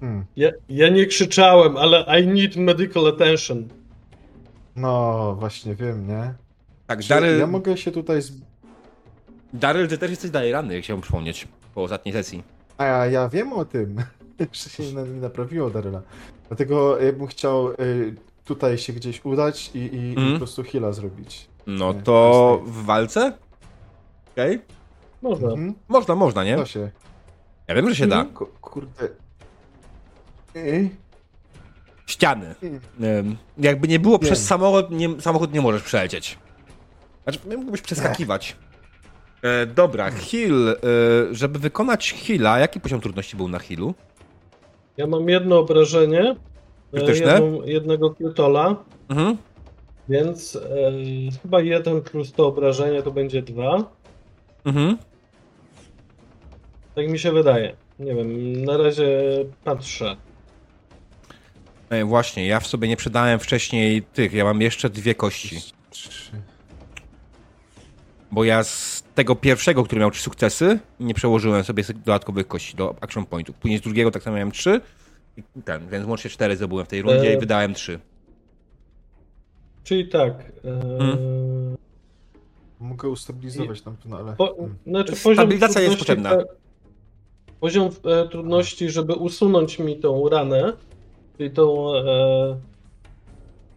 Hmm. 0.02 0.26
Ja, 0.36 0.50
ja 0.70 0.90
nie 0.90 1.06
krzyczałem, 1.06 1.78
ale 1.78 2.22
I 2.22 2.28
need 2.28 2.56
medical 2.56 3.08
attention. 3.08 3.68
No, 4.76 5.36
właśnie 5.40 5.76
wiem, 5.76 6.08
nie? 6.08 6.34
Tak, 6.88 7.00
Czy 7.00 7.10
Daryl, 7.10 7.40
Ja 7.40 7.48
mogę 7.48 7.78
się 7.78 7.92
tutaj... 7.92 8.22
Z... 8.22 8.32
Daryl, 9.54 9.88
ty 9.88 9.98
też 9.98 10.10
jesteś 10.10 10.32
dalej 10.32 10.52
ranny, 10.52 10.82
chciałbym 10.82 11.02
przypomnieć, 11.02 11.48
po 11.76 11.84
ostatniej 11.84 12.14
sesji. 12.14 12.44
A 12.78 12.86
ja, 12.86 13.06
ja 13.06 13.30
wiem 13.30 13.54
o 13.54 13.66
tym, 13.66 13.96
że 14.54 14.70
się 14.70 14.84
nie, 14.84 14.94
nie 15.04 15.22
naprawiło 15.22 15.70
Daryla. 15.70 16.02
Dlatego 16.48 17.00
ja 17.00 17.14
bym 17.14 17.28
chciał 17.28 17.72
y, 17.72 18.16
tutaj 18.46 18.78
się 18.78 18.94
gdzieś 18.94 19.26
udać 19.26 19.72
i, 19.74 19.78
i, 19.80 19.96
i 19.96 20.10
Mhm. 20.10 20.32
po 20.34 20.38
prostu 20.38 20.64
heala 20.64 20.92
zrobić. 20.92 21.48
No 21.68 21.94
Nie, 21.94 22.02
to 22.02 22.60
jasne. 22.62 22.74
w 22.82 22.86
walce? 22.86 23.34
Okej. 24.32 24.62
Można. 25.22 25.48
Mhm. 25.50 25.74
Można, 25.88 26.16
można, 26.16 26.44
nie? 26.44 26.56
To 26.56 26.66
się. 26.66 26.92
Ja 27.68 27.76
wiem, 27.76 27.90
że 27.90 27.96
się 27.96 28.08
da. 28.08 28.26
Ku- 28.26 28.46
Kurde. 28.62 29.10
Ściany. 32.08 32.56
Jakby 33.58 33.88
nie 33.88 34.00
było 34.00 34.20
przez 34.20 34.46
samochód, 34.48 34.92
nie, 34.92 35.22
samochód 35.22 35.54
nie 35.54 35.62
możesz 35.62 35.84
przelecieć. 35.84 36.38
Znaczy, 37.24 37.40
mógłbyś 37.58 37.82
przeskakiwać. 37.82 38.56
E, 39.42 39.66
dobra, 39.66 40.12
heal. 40.12 40.70
E, 40.70 40.76
żeby 41.32 41.60
wykonać 41.60 42.14
heala, 42.14 42.60
jaki 42.60 42.80
poziom 42.80 43.02
trudności 43.02 43.38
był 43.38 43.48
na 43.48 43.60
healu? 43.60 43.94
Ja 44.98 45.08
mam 45.08 45.30
jedno 45.30 45.60
obrażenie. 45.60 46.36
e, 46.94 46.98
Krytyczne? 46.98 47.32
Jedną, 47.34 47.64
jednego 47.64 48.10
krytola, 48.16 48.76
Mhm. 49.10 49.38
więc 50.10 50.56
e, 50.56 50.92
chyba 51.42 51.62
jeden 51.62 52.02
plus 52.02 52.34
to 52.34 52.48
obrażenie 52.48 53.04
to 53.04 53.12
będzie 53.12 53.42
dwa. 53.42 53.92
Mhm. 54.66 54.98
Tak 56.96 57.08
mi 57.10 57.20
się 57.20 57.32
wydaje. 57.32 57.76
Nie 58.00 58.16
wiem, 58.16 58.54
na 58.66 58.78
razie 58.78 59.08
patrzę. 59.64 60.16
E, 61.92 62.06
właśnie, 62.06 62.48
ja 62.48 62.60
w 62.60 62.68
sobie 62.68 62.88
nie 62.88 62.98
przydałem 62.98 63.40
wcześniej 63.40 64.04
tych. 64.04 64.34
Ja 64.34 64.44
mam 64.44 64.62
jeszcze 64.62 64.90
dwie 64.90 65.16
kości. 65.16 65.60
Trzy. 65.90 66.32
Bo 68.32 68.44
ja 68.44 68.64
z 68.64 69.04
tego 69.16 69.36
pierwszego, 69.36 69.84
który 69.84 70.02
miał 70.02 70.12
trzy 70.12 70.24
sukcesy, 70.24 70.80
nie 71.00 71.14
przełożyłem 71.14 71.64
sobie 71.64 71.84
dodatkowych 71.84 72.48
kości 72.48 72.76
do 72.78 72.96
action 73.02 73.26
pointu. 73.26 73.54
Później 73.54 73.80
z 73.80 73.82
drugiego 73.82 74.12
tak 74.12 74.24
samo 74.24 74.36
miałem 74.36 74.52
trzy. 74.52 74.82
I 75.38 75.44
ten, 75.66 75.88
więc 75.90 76.08
łącznie 76.08 76.30
cztery 76.30 76.56
zdobyłem 76.56 76.86
w 76.86 76.90
tej 76.90 77.02
rundzie 77.02 77.32
E, 77.32 77.34
i 77.34 77.38
wydałem 77.40 77.74
trzy. 77.74 78.00
Czyli 79.84 80.08
tak. 80.10 80.34
E, 80.66 80.98
Hmm. 81.00 81.78
Mogę 82.80 83.10
ustabilizować 83.10 83.86
na 83.86 83.92
pewno, 83.92 84.18
ale. 84.18 84.36
po, 84.36 84.56
hmm. 84.56 84.76
znaczy 84.88 85.16
Stabilizacja 85.16 85.82
jest 85.82 85.98
potrzebna. 85.98 86.34
e, 86.34 86.46
Poziom 87.60 87.90
e, 88.06 88.28
trudności, 88.30 88.90
żeby 88.90 89.14
usunąć 89.14 89.80
mi 89.80 90.00
tą 90.00 90.30
ranę, 90.30 90.74
czyli 91.42 91.52
tą. 91.52 91.96
E, 91.96 92.60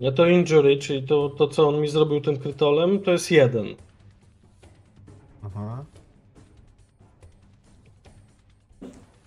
nie 0.01 0.12
to 0.12 0.27
injury, 0.27 0.79
czyli 0.79 1.03
to, 1.03 1.29
to, 1.29 1.49
co 1.49 1.69
on 1.69 1.81
mi 1.81 1.89
zrobił 1.89 2.21
tym 2.21 2.39
krytolem, 2.39 3.01
to 3.01 3.11
jest 3.11 3.31
jeden. 3.31 3.67
Aha. 5.43 5.85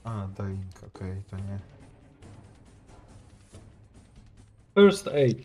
A, 0.03 0.27
dying, 0.37 0.83
okej, 0.87 1.21
to 1.29 1.35
nie. 1.37 1.59
First 4.75 5.07
aid. 5.07 5.37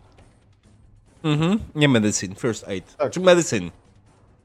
Mhm. 1.22 1.58
Nie 1.74 1.88
medicine, 1.88 2.34
first 2.34 2.68
aid. 2.68 2.96
Tak. 2.96 3.12
Czy 3.12 3.20
medicine? 3.20 3.70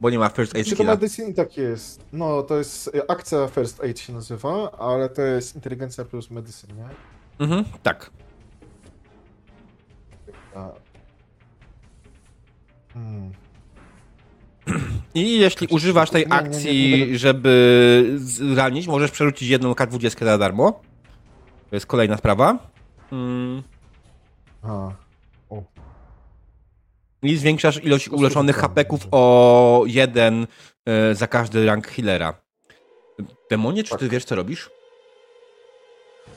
Bo 0.01 0.09
nie 0.09 0.19
ma 0.19 0.29
first 0.29 0.55
aid 0.55 0.65
Czy 0.65 0.71
to 0.71 0.75
skilla. 0.75 0.91
medycyn 0.93 1.33
tak 1.33 1.57
jest? 1.57 2.05
No, 2.13 2.43
to 2.43 2.57
jest 2.57 2.87
y, 2.87 3.07
akcja 3.07 3.47
First 3.47 3.83
Aid 3.83 3.99
się 3.99 4.13
nazywa, 4.13 4.71
ale 4.71 5.09
to 5.09 5.21
jest 5.21 5.55
inteligencja 5.55 6.05
plus 6.05 6.31
medycyn, 6.31 6.69
nie? 6.77 6.85
Mhm, 7.39 7.65
tak. 7.83 8.11
Hmm. 12.93 13.31
I 15.15 15.39
jeśli 15.39 15.67
używasz 15.67 16.09
tej 16.09 16.25
akcji, 16.29 17.17
żeby 17.17 18.15
zranić, 18.17 18.87
możesz 18.87 19.11
przerzucić 19.11 19.49
jedną 19.49 19.73
K20 19.73 20.25
za 20.25 20.37
darmo. 20.37 20.71
To 21.69 21.75
jest 21.75 21.85
kolejna 21.85 22.17
sprawa. 22.17 22.57
Mm. 23.11 23.63
I 27.21 27.35
zwiększasz 27.37 27.83
ilość 27.83 28.09
uleczonych 28.09 28.55
hapeków 28.55 29.07
o 29.11 29.83
jeden 29.87 30.47
e, 30.85 31.15
za 31.15 31.27
każdy 31.27 31.65
rank 31.65 31.87
healera. 31.87 32.33
Demonie, 33.49 33.83
czy 33.83 33.91
ty 33.91 33.97
Tak. 34.05 34.09
wiesz, 34.09 34.25
co 34.25 34.35
robisz? 34.35 34.69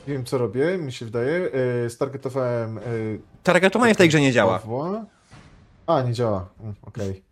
Wiem 0.07 0.25
co 0.25 0.37
robię, 0.37 0.77
mi 0.77 0.91
się 0.91 1.05
wydaje. 1.05 1.49
Y, 1.85 1.89
stargetowałem. 1.89 2.77
Y, 2.77 3.19
Targetowanie 3.43 3.93
w 3.93 3.97
tej 3.97 4.09
grze 4.09 4.21
nie 4.21 4.31
działa. 4.31 4.59
Pawła. 4.59 5.05
A, 5.87 6.01
nie 6.01 6.13
działa. 6.13 6.49
Mm, 6.61 6.75
Okej. 6.81 7.23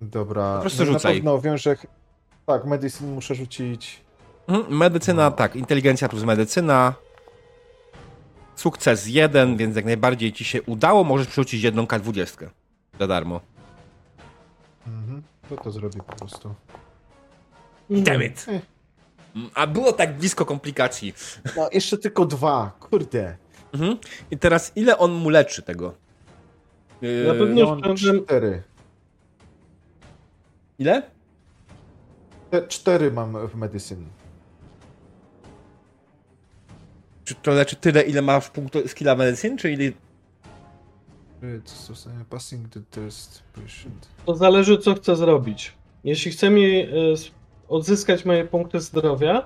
Dobra. 0.00 0.54
Po 0.54 0.60
prostu 0.60 0.84
no, 0.84 0.92
rzucaj. 0.92 1.12
Na 1.14 1.18
pewno 1.18 1.40
wiem, 1.40 1.58
że. 1.58 1.76
Tak, 2.46 2.64
medicine 2.64 3.10
muszę 3.12 3.34
rzucić. 3.34 4.00
Mhm, 4.48 4.76
Medycyna, 4.76 5.22
No. 5.24 5.30
tak. 5.30 5.56
Inteligencja 5.56 6.08
plus 6.08 6.24
medycyna. 6.24 6.94
Sukces 8.56 9.06
jeden, 9.06 9.56
więc 9.56 9.76
jak 9.76 9.84
najbardziej 9.84 10.32
ci 10.32 10.44
się 10.44 10.62
udało. 10.62 11.04
Możesz 11.04 11.26
przerzucić 11.26 11.62
jedną 11.62 11.84
K20 11.84 12.46
za 13.00 13.06
darmo. 13.06 13.40
Mhm. 14.86 15.22
To 15.48 15.56
to 15.56 15.70
zrobię 15.70 15.98
po 16.06 16.16
prostu. 16.16 16.54
Damn 17.90 18.22
it! 18.22 18.46
Eh. 18.48 18.62
A 19.54 19.66
było 19.66 19.92
tak 19.92 20.16
blisko 20.18 20.44
komplikacji. 20.46 21.14
No, 21.56 21.68
jeszcze 21.72 21.98
tylko 21.98 22.26
dwa. 22.26 22.76
Kurde. 22.80 23.36
Mhm. 23.72 23.96
I 24.30 24.38
teraz 24.38 24.72
ile 24.76 24.98
on 24.98 25.12
mu 25.12 25.28
leczy 25.30 25.62
tego? 25.62 25.94
Yy, 27.02 27.24
Na 27.26 27.34
pewno- 27.34 27.60
Ja 27.88 27.94
cztery. 28.22 28.62
Ile? 30.78 31.02
Te 32.50 32.66
cztery 32.66 33.12
mam 33.12 33.48
w 33.48 33.54
medicine. 33.54 34.04
Czy 37.24 37.34
to 37.34 37.50
leczy 37.50 37.76
tyle, 37.76 38.02
ile 38.02 38.22
masz 38.22 38.48
punktów 38.50 38.90
skilla 38.90 39.14
medycyn, 39.14 39.58
czy 39.58 39.72
ile... 39.72 39.84
Y, 39.84 39.92
jest? 41.64 42.08
Passing 42.30 42.68
the 42.68 42.80
test 42.90 43.42
patient. 43.52 44.08
To 44.26 44.34
zależy, 44.36 44.78
co 44.78 44.94
chcę 44.94 45.16
zrobić. 45.16 45.72
Jeśli 46.04 46.32
chcę 46.32 46.50
mi 46.50 46.86
s- 47.12 47.30
odzyskać 47.68 48.24
moje 48.24 48.44
punkty 48.44 48.80
zdrowia, 48.80 49.42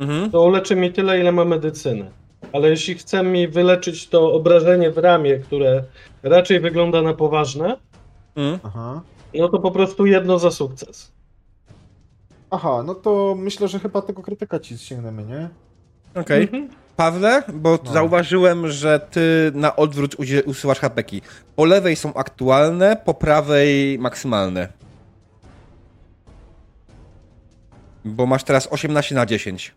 Mhm. 0.00 0.30
to 0.30 0.42
uleczy 0.42 0.76
mi 0.76 0.92
tyle, 0.92 1.20
ile 1.20 1.32
ma 1.32 1.44
medycyny. 1.44 2.10
Ale 2.52 2.68
jeśli 2.70 2.94
chce 2.94 3.22
mi 3.22 3.48
wyleczyć 3.48 4.08
to 4.08 4.32
obrażenie 4.32 4.90
w 4.90 4.98
ramię, 4.98 5.38
które 5.38 5.84
raczej 6.22 6.60
wygląda 6.60 7.02
na 7.02 7.14
poważne, 7.14 7.76
Mhm. 8.36 9.00
No 9.34 9.48
to 9.48 9.58
po 9.58 9.70
prostu 9.70 10.06
jedno 10.06 10.38
za 10.38 10.50
sukces. 10.50 11.12
Aha, 12.50 12.82
no 12.86 12.94
to 12.94 13.34
myślę, 13.38 13.68
że 13.68 13.78
chyba 13.78 14.02
tego 14.02 14.22
krytyka 14.22 14.58
ci 14.60 14.78
sięgniemy, 14.78 15.24
nie? 15.24 15.48
Okej. 16.20 16.42
Mhm. 16.42 16.68
Pawle, 16.96 17.42
bo 17.54 17.78
No. 17.84 17.92
zauważyłem, 17.92 18.68
że 18.70 19.00
ty 19.10 19.52
na 19.54 19.76
odwrót 19.76 20.16
usuwasz 20.46 20.78
hapeki. 20.78 21.22
Po 21.56 21.64
lewej 21.64 21.96
są 21.96 22.14
aktualne, 22.14 22.96
po 23.04 23.14
prawej 23.14 23.98
maksymalne. 23.98 24.68
Bo 28.08 28.26
masz 28.26 28.44
teraz 28.44 28.66
18 28.66 29.14
na 29.14 29.26
10. 29.26 29.74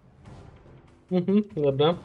Mhm, 1.12 1.44
dobra. 1.56 1.96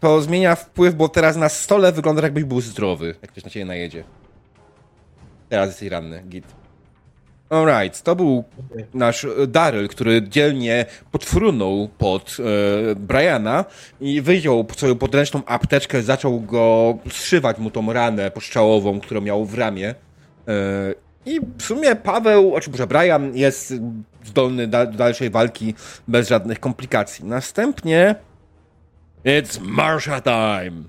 To 0.00 0.22
zmienia 0.22 0.56
wpływ, 0.56 0.94
bo 0.94 1.08
teraz 1.08 1.36
na 1.36 1.48
stole 1.48 1.92
wygląda 1.92 2.22
jakbyś 2.22 2.44
był 2.44 2.60
zdrowy, 2.60 3.14
jak 3.22 3.30
ktoś 3.30 3.44
na 3.44 3.50
ciebie 3.50 3.66
najedzie. 3.66 4.04
Teraz 5.48 5.68
jesteś 5.68 5.88
ranny, 5.88 6.22
git. 6.28 6.44
Alright, 7.52 8.02
to 8.02 8.16
był 8.16 8.44
nasz 8.94 9.24
e, 9.24 9.46
Daryl, 9.46 9.88
który 9.88 10.28
dzielnie 10.28 10.86
podfrunął 11.10 11.88
pod 11.98 12.36
e, 12.40 12.94
Briana 12.94 13.64
i 14.00 14.20
wyjął 14.20 14.66
swoją 14.76 14.94
podręczną 14.94 15.42
apteczkę, 15.46 16.02
zaczął 16.02 16.40
go 16.40 16.98
zszywać 17.10 17.58
mu 17.58 17.70
tą 17.70 17.92
ranę 17.92 18.30
poszczałową, 18.30 19.00
którą 19.00 19.20
miał 19.20 19.44
w 19.44 19.54
ramię. 19.54 19.94
E, 20.48 20.54
I 21.26 21.40
w 21.58 21.62
sumie 21.62 21.96
Paweł, 21.96 22.50
znaczy 22.50 22.70
może 22.70 22.86
Brian 22.86 23.36
jest 23.36 23.74
zdolny 24.24 24.66
do 24.66 24.86
dalszej 24.86 25.30
walki 25.30 25.74
bez 26.08 26.28
żadnych 26.28 26.60
komplikacji. 26.60 27.24
Następnie 27.24 28.14
It's 29.24 29.60
Marsha 29.60 30.20
time! 30.20 30.82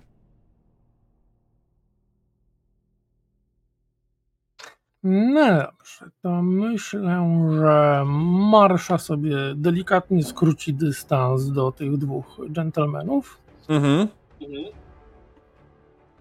No 5.03 5.57
dobrze, 5.57 6.05
to 6.21 6.41
myślę, 6.41 7.49
że 7.59 8.03
Marsza 8.51 8.97
sobie 8.97 9.35
delikatnie 9.55 10.23
skróci 10.23 10.73
dystans 10.73 11.51
do 11.51 11.71
tych 11.71 11.97
dwóch 11.97 12.41
dżentelmenów. 12.51 13.37
Mhm. 13.69 14.07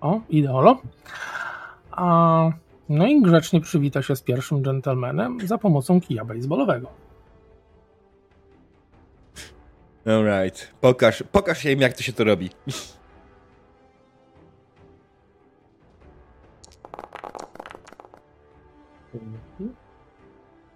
O, 0.00 0.20
ideolo. 0.28 0.82
A, 1.90 2.50
no 2.92 3.06
i 3.06 3.22
grzecznie 3.22 3.60
przywita 3.60 4.02
się 4.02 4.16
z 4.16 4.22
pierwszym 4.22 4.62
dżentelmenem 4.62 5.38
za 5.46 5.58
pomocą 5.58 6.00
kija 6.00 6.24
baseballowego. 6.24 6.88
Alright. 10.06 10.72
Pokaż, 10.80 11.24
pokaż 11.32 11.64
im, 11.64 11.80
jak 11.80 11.92
to 11.92 12.02
się 12.02 12.12
to 12.12 12.24
robi. 12.24 12.50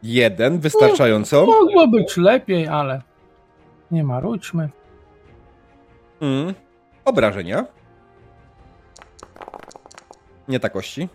Jeden, 0.03 0.59
wystarczająco. 0.59 1.47
Mogło 1.47 1.89
być 1.89 2.17
lepiej, 2.17 2.69
ale 2.69 3.03
nie 3.91 4.05
marudźmy. 4.05 4.69
Mm. 6.21 6.55
Obrażenia. 7.05 7.64
Nie 10.49 10.61
takości. 10.61 11.09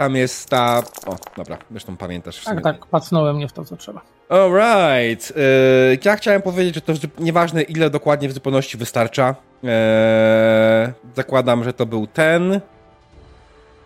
Tam 0.00 0.16
jest 0.16 0.50
ta. 0.50 0.82
O, 1.06 1.16
dobra, 1.36 1.58
zresztą 1.70 1.96
pamiętasz. 1.96 2.44
Tak, 2.44 2.62
tak, 2.62 2.86
pacnąłem 2.86 3.38
nie 3.38 3.48
w 3.48 3.52
to, 3.52 3.64
co 3.64 3.76
trzeba. 3.76 4.00
Alright. 4.28 5.36
Yy, 5.36 5.98
ja 6.04 6.16
chciałem 6.16 6.42
powiedzieć, 6.42 6.74
że 6.74 6.80
to 6.80 6.92
nieważne 7.18 7.62
ile 7.62 7.90
dokładnie 7.90 8.28
w 8.28 8.32
zupełności 8.32 8.78
wystarcza. 8.78 9.34
Eee, 9.64 10.92
zakładam, 11.16 11.64
że 11.64 11.72
to 11.72 11.86
był 11.86 12.06
ten. 12.06 12.60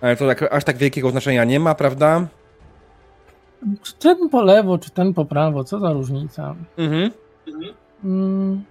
Ale 0.01 0.17
to 0.17 0.27
tak, 0.27 0.53
aż 0.55 0.65
tak 0.65 0.77
wielkiego 0.77 1.11
znaczenia 1.11 1.45
nie 1.45 1.61
ma, 1.61 1.75
prawda? 1.75 2.27
Czy 3.83 3.95
ten 3.95 4.29
po 4.29 4.43
lewo, 4.43 4.79
czy 4.79 4.91
ten 4.91 5.15
po 5.15 5.25
prawo, 5.25 5.65
co 5.65 5.79
za 5.79 5.93
różnica? 5.93 6.55
Mhm. 6.79 7.11
Mm. 8.05 8.65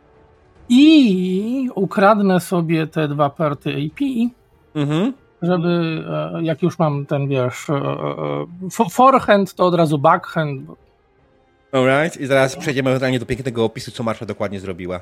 I 0.69 1.69
ukradnę 1.75 2.39
sobie 2.39 2.87
te 2.87 3.07
dwa 3.07 3.29
party 3.29 3.69
AP, 3.69 3.99
Mhm. 4.75 5.13
Żeby, 5.43 6.03
e, 6.09 6.43
jak 6.43 6.61
już 6.61 6.79
mam 6.79 7.05
ten, 7.05 7.27
wiesz, 7.27 7.69
e, 7.69 7.73
e, 7.73 7.79
fo- 8.69 8.91
forehand, 8.91 9.53
to 9.53 9.65
od 9.65 9.75
razu 9.75 9.97
backhand. 9.97 10.69
Alright. 11.71 12.21
I 12.21 12.25
zaraz 12.25 12.55
przejdziemy 12.55 12.89
ewentualnie 12.89 13.19
do 13.19 13.25
pięknego 13.25 13.65
opisu, 13.65 13.91
co 13.91 14.03
Marsza 14.03 14.25
dokładnie 14.25 14.59
zrobiła. 14.59 14.99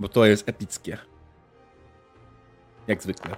Bo 0.00 0.08
to 0.08 0.26
jest 0.26 0.48
epickie. 0.48 0.98
Jak 2.86 3.02
zwykle. 3.02 3.34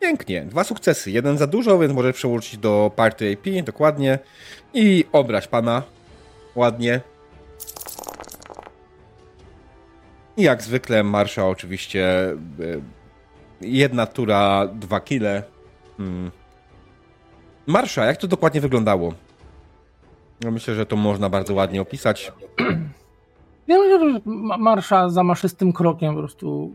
Pięknie. 0.00 0.42
Dwa 0.42 0.64
sukcesy. 0.64 1.10
Jeden 1.10 1.38
za 1.38 1.46
dużo, 1.46 1.78
więc 1.78 1.92
może 1.94 2.12
przełożyć 2.12 2.56
do 2.56 2.90
party 2.96 3.32
AP, 3.38 3.64
dokładnie. 3.64 4.18
I 4.74 5.04
obrać 5.12 5.48
pana. 5.48 5.82
Ładnie. 6.54 7.00
I 10.36 10.42
jak 10.42 10.62
zwykle 10.62 11.02
Marsza 11.02 11.48
oczywiście 11.48 12.30
e, 12.30 12.36
jedna 13.60 14.06
tura, 14.06 14.68
dwa 14.68 15.00
kile. 15.00 15.42
Hmm. 15.96 16.30
Marsza, 17.66 18.04
jak 18.04 18.16
to 18.16 18.28
dokładnie 18.28 18.60
wyglądało? 18.60 19.14
Ja 20.44 20.50
myślę, 20.50 20.74
że 20.74 20.86
to 20.86 20.96
można 20.96 21.28
bardzo 21.28 21.54
ładnie 21.54 21.82
opisać. 21.82 22.32
Ja 23.66 23.78
myślę, 23.78 24.12
że 24.12 24.20
ma- 24.24 24.56
marsza 24.56 25.08
za 25.08 25.22
maszystym 25.22 25.72
krokiem 25.72 26.14
po 26.14 26.20
prostu, 26.20 26.72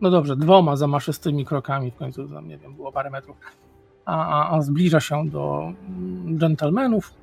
no 0.00 0.10
dobrze, 0.10 0.36
dwoma 0.36 0.76
za 0.76 0.86
maszystymi 0.86 1.44
krokami, 1.44 1.90
w 1.90 1.96
końcu 1.96 2.28
tam, 2.28 2.48
nie 2.48 2.58
wiem, 2.58 2.74
było 2.74 2.92
parę 2.92 3.10
metrów, 3.10 3.36
a, 4.04 4.26
a, 4.26 4.56
a 4.56 4.62
zbliża 4.62 5.00
się 5.00 5.28
do 5.28 5.72
mm, 5.88 6.38
dżentelmenów. 6.38 7.14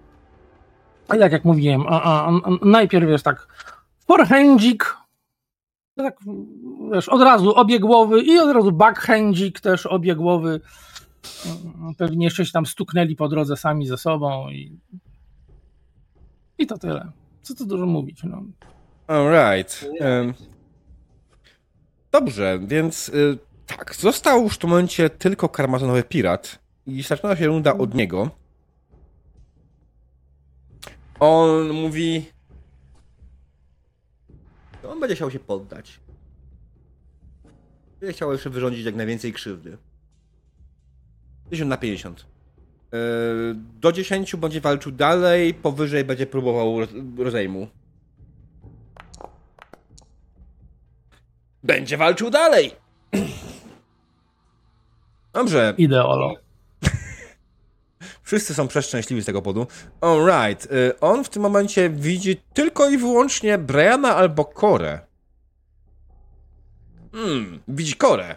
A 1.07 1.15
jak, 1.15 1.31
jak 1.31 1.45
mówiłem, 1.45 1.83
a, 1.87 2.01
a, 2.03 2.27
a 2.27 2.31
najpierw 2.61 3.09
jest 3.09 3.25
tak 3.25 3.47
forehandzik, 4.07 4.97
tak, 5.95 6.17
wiesz, 6.93 7.09
od 7.09 7.21
razu 7.21 7.55
obiegłowy 7.55 8.21
i 8.21 8.39
od 8.39 8.55
razu 8.55 8.71
backhandzik 8.71 9.59
też 9.59 9.85
obiegłowy. 9.85 10.61
Mm, 11.45 11.95
Pewnie 11.95 12.25
jeszcze 12.25 12.45
się 12.45 12.51
tam 12.51 12.65
stuknęli 12.65 13.15
po 13.15 13.27
drodze 13.27 13.57
sami 13.57 13.87
ze 13.87 13.97
sobą 13.97 14.49
i, 14.49 14.79
i 16.57 16.67
to 16.67 16.77
tyle. 16.77 17.11
Co 17.41 17.55
tu 17.55 17.65
dużo 17.65 17.85
mówić, 17.85 18.23
no. 18.23 18.43
Alright. 19.07 19.89
Dobrze, 22.11 22.59
więc 22.67 23.09
y, 23.09 23.37
tak, 23.65 23.95
został 23.95 24.43
już 24.43 24.53
w 24.53 24.57
tym 24.57 24.69
momencie 24.69 25.09
tylko 25.09 25.49
karmazonowy 25.49 26.03
pirat 26.03 26.59
i 26.87 27.01
zaczyna 27.03 27.35
się 27.35 27.47
runda 27.47 27.77
od 27.77 27.93
niego. 27.93 28.29
On 31.19 31.69
mówi... 31.69 32.34
że 34.85 34.91
On 34.91 34.99
będzie 34.99 35.15
chciał 35.15 35.31
się 35.31 35.39
poddać. 35.39 35.99
Będzie 37.99 38.13
chciał 38.13 38.31
jeszcze 38.31 38.49
wyrządzić 38.49 38.85
jak 38.85 38.95
najwięcej 38.95 39.33
krzywdy. 39.33 39.77
50 41.49 41.69
na 41.69 41.77
50. 41.77 42.25
Yy, 42.91 42.99
Do 43.81 43.91
10 43.91 44.35
będzie 44.35 44.61
walczył 44.61 44.91
dalej, 44.91 45.53
powyżej 45.53 46.05
będzie 46.05 46.27
próbował 46.27 46.79
roz- 46.79 46.93
rozejmu. 47.17 47.67
Będzie 51.63 51.97
walczył 51.97 52.29
dalej! 52.29 52.71
Dobrze, 55.33 55.73
Ideolo. 55.77 56.33
Wszyscy 58.23 58.53
są 58.53 58.67
przeszczęśliwi 58.67 59.21
z 59.21 59.25
tego 59.25 59.41
powodu. 59.41 59.67
Alright, 60.01 60.71
y, 60.71 60.99
on 60.99 61.23
w 61.23 61.29
tym 61.29 61.41
momencie 61.41 61.89
widzi 61.89 62.37
tylko 62.53 62.89
i 62.89 62.97
wyłącznie 62.97 63.57
Briana 63.57 64.15
albo 64.15 64.45
Korę. 64.45 64.99
Hmm, 67.11 67.59
widzi 67.67 67.95
Korę. 67.95 68.35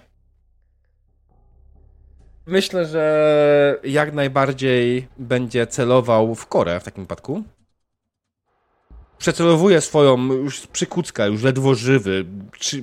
Myślę, 2.46 2.86
że 2.86 3.80
jak 3.84 4.12
najbardziej 4.12 5.08
będzie 5.18 5.66
celował 5.66 6.34
w 6.34 6.46
Korę 6.46 6.80
w 6.80 6.84
takim 6.84 7.04
wypadku. 7.04 7.42
Przecelowuje 9.18 9.80
swoją 9.80 10.32
już 10.32 10.66
przykucka, 10.66 11.26
już 11.26 11.42
ledwo 11.42 11.74
żywy, 11.74 12.24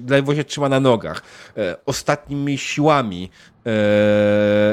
ledwo 0.10 0.36
się 0.36 0.44
trzyma 0.44 0.70
na 0.70 0.80
nogach, 0.80 1.22
e, 1.58 1.78
ostatnimi 1.86 2.58
siłami, 2.58 3.30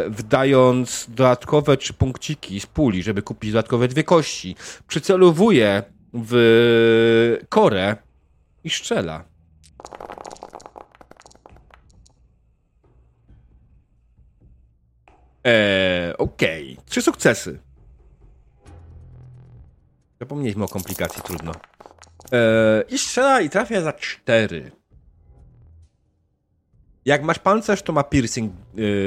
wdając 0.08 1.06
dodatkowe 1.08 1.76
trzy 1.76 1.92
punkciki 1.92 2.60
z 2.60 2.66
puli, 2.66 3.02
żeby 3.02 3.22
kupić 3.22 3.52
dodatkowe 3.52 3.88
dwie 3.88 4.04
kości. 4.04 4.56
Przycelowuje 4.86 5.82
w 6.14 7.38
korę 7.48 7.96
i 8.64 8.70
strzela. 8.70 9.24
Eee, 15.44 16.16
okej. 16.18 16.76
Trzy 16.86 17.02
sukcesy. 17.02 17.58
Zapomnieliśmy 20.20 20.64
o 20.64 20.68
komplikacji, 20.68 21.22
trudno. 21.22 21.52
Eee, 22.32 22.84
I 22.88 22.98
strzela 22.98 23.40
i 23.40 23.50
trafia 23.50 23.80
za 23.80 23.92
cztery. 23.92 24.81
Jak 27.04 27.22
masz 27.22 27.38
pancerz, 27.38 27.82
to 27.82 27.92
ma 27.92 28.02
piercing 28.02 28.52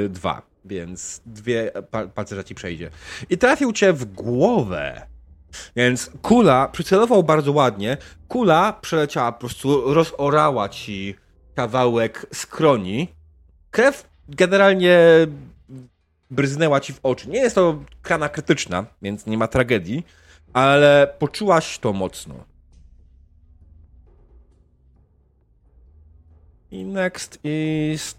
2, 0.09 0.41
więc 0.65 1.21
dwie 1.25 1.71
pa 1.91 2.07
pancerza 2.07 2.43
ci 2.43 2.55
przejdzie. 2.55 2.89
I 3.29 3.37
trafił 3.37 3.73
cię 3.73 3.93
w 3.93 4.05
głowę. 4.05 5.07
Więc 5.75 6.11
kula 6.21 6.67
przycelował 6.67 7.23
bardzo 7.23 7.51
ładnie. 7.51 7.97
Kula 8.27 8.73
przeleciała, 8.73 9.31
po 9.31 9.39
prostu 9.39 9.93
rozorała 9.93 10.69
ci 10.69 11.15
kawałek 11.55 12.25
skroni. 12.33 13.07
Krew 13.71 14.09
generalnie 14.29 14.99
bryznęła 16.31 16.79
ci 16.79 16.93
w 16.93 16.99
oczy. 17.03 17.29
Nie 17.29 17.39
jest 17.39 17.55
to 17.55 17.83
krana 18.01 18.29
krytyczna, 18.29 18.85
więc 19.01 19.25
nie 19.25 19.37
ma 19.37 19.47
tragedii, 19.47 20.05
ale 20.53 21.15
poczułaś 21.19 21.79
to 21.79 21.93
mocno. 21.93 22.35
I 26.75 26.83
next 26.83 27.39
is 27.43 28.15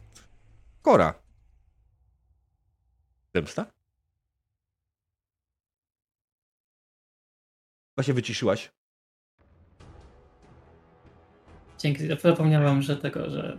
Kora. 0.82 1.14
Zemsta? 3.34 3.66
Chyba 7.94 8.02
się 8.02 8.12
wyciszyłaś. 8.12 8.72
Dzięki, 11.78 12.09
zapomniałam, 12.22 12.82
że 12.82 12.96
tego, 12.96 13.30
że 13.30 13.59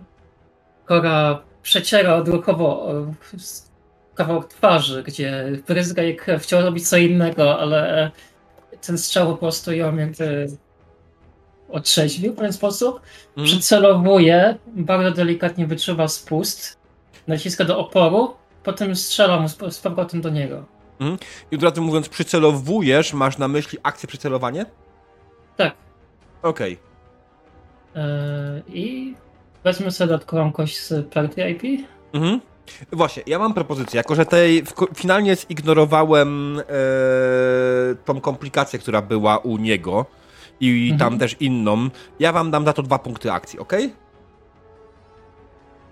Kora 0.86 1.44
przeciera 1.62 2.16
odruchowo 2.16 2.92
e, 2.92 3.14
kawałek 4.16 4.48
twarzy, 4.48 5.04
gdzie 5.04 5.52
bryzga 5.68 6.04
jej 6.04 6.18
chciała 6.40 6.64
robić 6.64 6.90
co 6.90 6.98
innego, 6.98 7.60
ale 7.60 8.12
ten 8.82 8.98
strzał 8.98 9.28
po 9.28 9.38
prostu 9.38 9.74
ją 9.74 9.98
jakby 9.98 10.48
otrzeźwił 11.70 12.34
w 12.34 12.36
pewien 12.36 12.54
sposób. 12.54 13.02
Przycelowuje, 13.44 14.58
bardzo 14.68 15.12
delikatnie 15.12 15.68
wyczuwa 15.68 16.08
spust, 16.08 16.78
naciska 17.28 17.66
do 17.66 17.80
oporu, 17.80 18.34
potem 18.64 18.96
strzela 18.96 19.40
mu 19.40 19.50
z, 19.50 19.58
z 19.70 19.80
powrotem 19.80 20.22
do 20.22 20.30
niego. 20.30 20.66
I 21.52 21.56
od 21.56 21.64
razu 21.64 21.82
mówiąc 21.82 22.10
przycelowujesz, 22.10 23.14
masz 23.14 23.38
na 23.38 23.48
myśli 23.48 23.80
akcję 23.84 24.08
przycelowanie? 24.08 24.66
Tak. 25.58 25.74
Okej. 26.42 26.78
e, 27.96 28.62
I 28.68 29.16
wezmę 29.64 29.92
sobie 29.92 30.08
dodatkową 30.08 30.52
kość 30.52 30.80
z 30.80 31.08
party 31.14 31.50
IP. 31.50 31.88
Mhm. 32.14 32.42
Właśnie, 32.92 33.24
ja 33.28 33.40
mam 33.40 33.54
propozycję, 33.54 33.98
jako 33.98 34.16
że 34.16 34.26
tej 34.26 34.64
finalnie 34.96 35.36
zignorowałem 35.36 36.60
e, 36.60 36.64
tą 38.06 38.22
komplikację, 38.22 38.80
która 38.80 39.02
była 39.02 39.38
u 39.38 39.58
niego 39.58 40.06
i 40.60 40.90
Mhm. 40.92 41.00
tam 41.00 41.20
też 41.20 41.36
inną, 41.40 41.90
ja 42.20 42.32
wam 42.34 42.52
dam 42.52 42.66
za 42.66 42.74
to 42.74 42.84
dwa 42.84 43.00
punkty 43.00 43.32
akcji, 43.32 43.60
ok? 43.60 43.74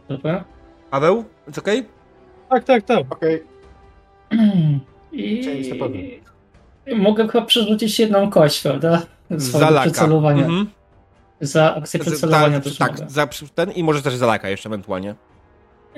Dobra. 0.09 0.43
Paweł, 0.91 1.25
jest 1.47 1.59
ok? 1.59 1.67
Tak, 2.49 2.63
tak, 2.63 2.83
tak. 2.83 2.99
Okej, 3.09 3.43
I... 5.11 5.41
Mogę 6.95 7.27
chyba 7.27 7.45
przerzucić 7.45 7.99
jedną 7.99 8.29
kość, 8.29 8.61
prawda? 8.61 9.01
Za 9.29 9.69
laka. 9.69 10.05
Mhm. 10.05 10.69
Za 11.41 11.75
akcję 11.75 11.99
przycelowania 11.99 12.55
tak, 12.55 12.63
też 12.63 12.77
tak, 12.77 12.91
mogę. 12.91 13.05
za 13.09 13.27
ten 13.55 13.71
i 13.71 13.83
może 13.83 14.01
też 14.01 14.15
za 14.15 14.25
laka 14.25 14.49
jeszcze 14.49 14.69
ewentualnie. 14.69 15.15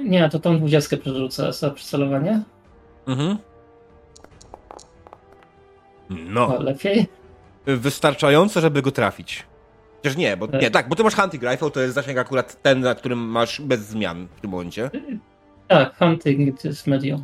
Nie, 0.04 0.30
to 0.30 0.40
tą 0.40 0.58
dwudziestkę 0.58 0.98
przerzucę 0.98 1.54
za 1.54 1.70
przycelowanie. 1.72 2.42
Mhm. 3.08 3.38
No. 6.10 6.58
O, 6.58 6.64
lepiej. 6.64 7.08
Wystarczająco, 7.76 8.62
żeby 8.62 8.82
go 8.82 8.92
trafić. 8.92 9.46
Chociaż 9.98 10.18
nie, 10.18 10.38
bo 10.38 10.48
Tak. 10.48 10.62
nie, 10.62 10.72
tak, 10.72 10.90
bo 10.90 10.96
ty 10.96 11.04
masz 11.04 11.16
hunting 11.16 11.44
rifle, 11.44 11.72
to 11.72 11.80
jest 11.80 11.96
zasięg 11.96 12.18
akurat 12.18 12.62
ten, 12.62 12.80
na 12.80 12.96
którym 12.96 13.20
masz 13.20 13.62
bez 13.62 13.80
zmian 13.80 14.28
w 14.38 14.42
tym 14.42 14.52
momencie. 14.52 14.90
Tak, 15.68 15.98
hunting 15.98 16.62
to 16.62 16.68
jest 16.68 16.88
medium. 16.88 17.24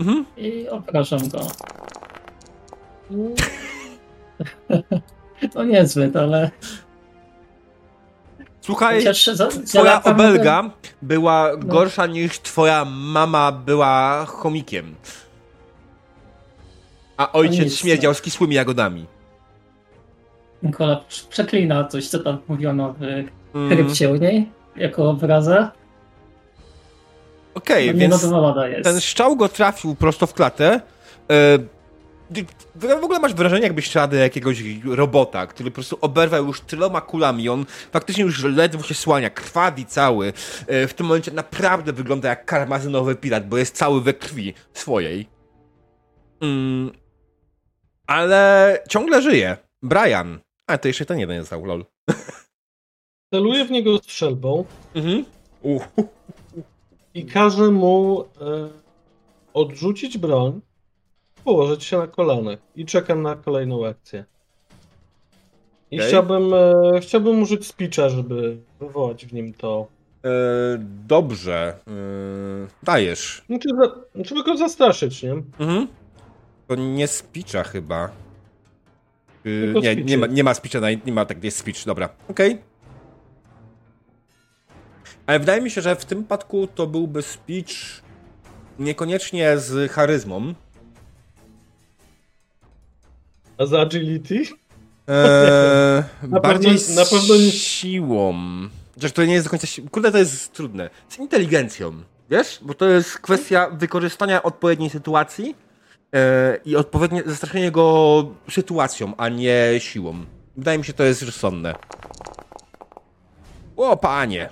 Mhm. 0.00 0.24
I 0.36 0.68
obrażam 0.68 1.28
go. 1.28 1.40
To 5.52 5.64
niezbyt, 5.72 6.16
ale 6.16 6.50
Słuchaj, 8.60 8.98
chociaż 8.98 9.26
za, 9.26 9.50
za 9.50 9.62
twoja 9.66 10.02
obelga 10.02 10.70
była 11.02 11.50
No. 11.58 11.66
gorsza 11.66 12.06
niż 12.06 12.40
twoja 12.40 12.84
mama 12.84 13.52
była 13.52 14.24
chomikiem. 14.26 14.94
A 17.16 17.32
ojciec 17.32 17.64
nic, 17.64 17.76
śmierdział 17.76 18.14
z 18.14 18.22
kisłymi 18.22 18.54
jagodami. 18.54 19.06
Nikola 20.62 21.04
przeklina 21.30 21.84
coś, 21.84 22.08
co 22.08 22.18
tam 22.18 22.38
mówiono 22.48 22.94
w 22.98 23.04
Mm, 23.54 23.70
krypcie 23.70 24.10
u 24.10 24.16
niej, 24.16 24.48
jako 24.76 25.10
obraza. 25.10 25.72
Okej, 27.54 27.86
No, 27.86 27.92
nie 27.92 27.98
więc 27.98 28.22
ten 28.82 29.00
strzał 29.00 29.36
go 29.36 29.48
trafił 29.48 29.94
prosto 29.94 30.26
w 30.26 30.34
klatę. 30.34 30.80
E, 31.30 31.58
w 32.74 33.04
ogóle 33.04 33.18
masz 33.18 33.34
wrażenie, 33.34 33.62
jakbyś 33.62 33.94
do 34.10 34.16
jakiegoś 34.16 34.62
robota, 34.84 35.46
który 35.46 35.70
po 35.70 35.74
prostu 35.74 35.98
oberwał 36.00 36.46
już 36.46 36.60
tyloma 36.60 37.00
kulami. 37.00 37.48
On 37.48 37.66
faktycznie 37.92 38.24
już 38.24 38.44
ledwo 38.44 38.82
się 38.82 38.94
słania, 38.94 39.30
krwawi 39.30 39.86
cały. 39.86 40.32
E, 40.66 40.86
w 40.86 40.94
tym 40.94 41.06
momencie 41.06 41.30
naprawdę 41.32 41.92
wygląda 41.92 42.28
jak 42.28 42.44
karmazynowy 42.44 43.16
pirat, 43.16 43.48
bo 43.48 43.58
jest 43.58 43.76
cały 43.76 44.00
we 44.00 44.14
krwi 44.14 44.54
swojej. 44.72 45.28
Mm, 46.40 46.92
ale 48.06 48.78
ciągle 48.88 49.22
żyje. 49.22 49.56
Brian. 49.82 50.43
A, 50.66 50.78
to 50.78 50.88
jeszcze 50.88 51.04
ten 51.06 51.18
jeden 51.18 51.36
jest 51.36 51.46
stał, 51.46 51.64
lol. 51.64 51.84
Celuję 53.34 53.64
w 53.64 53.70
niego 53.70 53.98
strzelbą 53.98 54.64
Mhm. 54.94 55.24
Uch. 55.62 55.82
i 57.14 57.26
każę 57.26 57.70
mu 57.70 58.20
e, 58.22 58.24
odrzucić 59.54 60.18
broń, 60.18 60.60
położyć 61.44 61.84
się 61.84 61.98
na 61.98 62.06
kolanach 62.06 62.58
i 62.76 62.86
czekam 62.86 63.22
na 63.22 63.36
kolejną 63.36 63.86
akcję. 63.86 64.24
I 65.90 65.96
Okej. 65.96 66.08
chciałbym, 66.08 66.54
e, 66.54 67.00
chciałbym 67.00 67.42
użyć 67.42 67.66
speecha, 67.66 68.08
żeby 68.08 68.56
wywołać 68.80 69.26
w 69.26 69.32
nim 69.32 69.54
to. 69.54 69.86
E, 70.24 70.28
dobrze. 71.06 71.78
E, 71.86 71.90
dajesz. 72.82 73.42
Znaczy, 73.46 73.68
za- 73.78 74.24
żeby 74.24 74.44
go 74.44 74.56
zastraszyć, 74.56 75.22
nie? 75.22 75.32
Mhm. 75.32 75.88
To 76.68 76.74
nie 76.74 77.06
speecha 77.08 77.62
chyba. 77.64 78.10
Yy, 79.44 79.60
Tylko 79.64 79.80
nie, 79.80 79.96
nie 79.96 80.18
ma, 80.18 80.26
nie 80.26 80.44
ma 80.44 80.54
speecha, 80.54 80.80
na- 80.80 80.90
nie 81.06 81.12
ma 81.12 81.24
tak, 81.26 81.44
jest 81.44 81.58
speech, 81.58 81.84
dobra. 81.86 82.08
Okej. 82.28 82.58
Ale 85.26 85.38
wydaje 85.38 85.60
mi 85.62 85.70
się, 85.70 85.80
że 85.82 85.96
w 85.96 86.04
tym 86.04 86.18
przypadku 86.18 86.66
to 86.66 86.86
byłby 86.86 87.22
speech 87.22 88.02
niekoniecznie 88.78 89.58
z 89.58 89.92
charyzmą. 89.92 90.54
A 93.58 93.66
za 93.66 93.80
agility? 93.80 94.34
Eee, 95.08 96.02
Na 96.30 96.40
bardziej 96.40 96.72
pewno- 96.72 96.86
z 96.86 96.96
na 96.96 97.04
pewno 97.04 97.36
nie- 97.36 97.50
siłą. 97.52 98.34
Chociaż 98.94 99.12
to 99.12 99.24
nie 99.24 99.34
jest 99.34 99.46
do 99.46 99.50
końca 99.50 99.66
si- 99.66 99.82
Kurde, 99.82 100.12
to 100.12 100.18
jest 100.18 100.52
trudne. 100.52 100.90
Z 101.08 101.18
inteligencją, 101.18 102.02
wiesz? 102.30 102.58
Bo 102.62 102.74
to 102.74 102.86
jest 102.88 103.18
kwestia 103.18 103.70
wykorzystania 103.70 104.42
odpowiedniej 104.42 104.90
sytuacji 104.90 105.54
i 106.64 106.76
odpowiednie 106.76 107.22
zastraszenie 107.26 107.70
go 107.70 108.26
sytuacją, 108.50 109.12
a 109.16 109.28
nie 109.28 109.70
siłą. 109.78 110.24
Wydaje 110.56 110.78
mi 110.78 110.84
się, 110.84 110.92
to 110.92 111.04
jest 111.04 111.22
rozsądne. 111.22 111.74
O, 113.76 113.96
panie. 113.96 114.50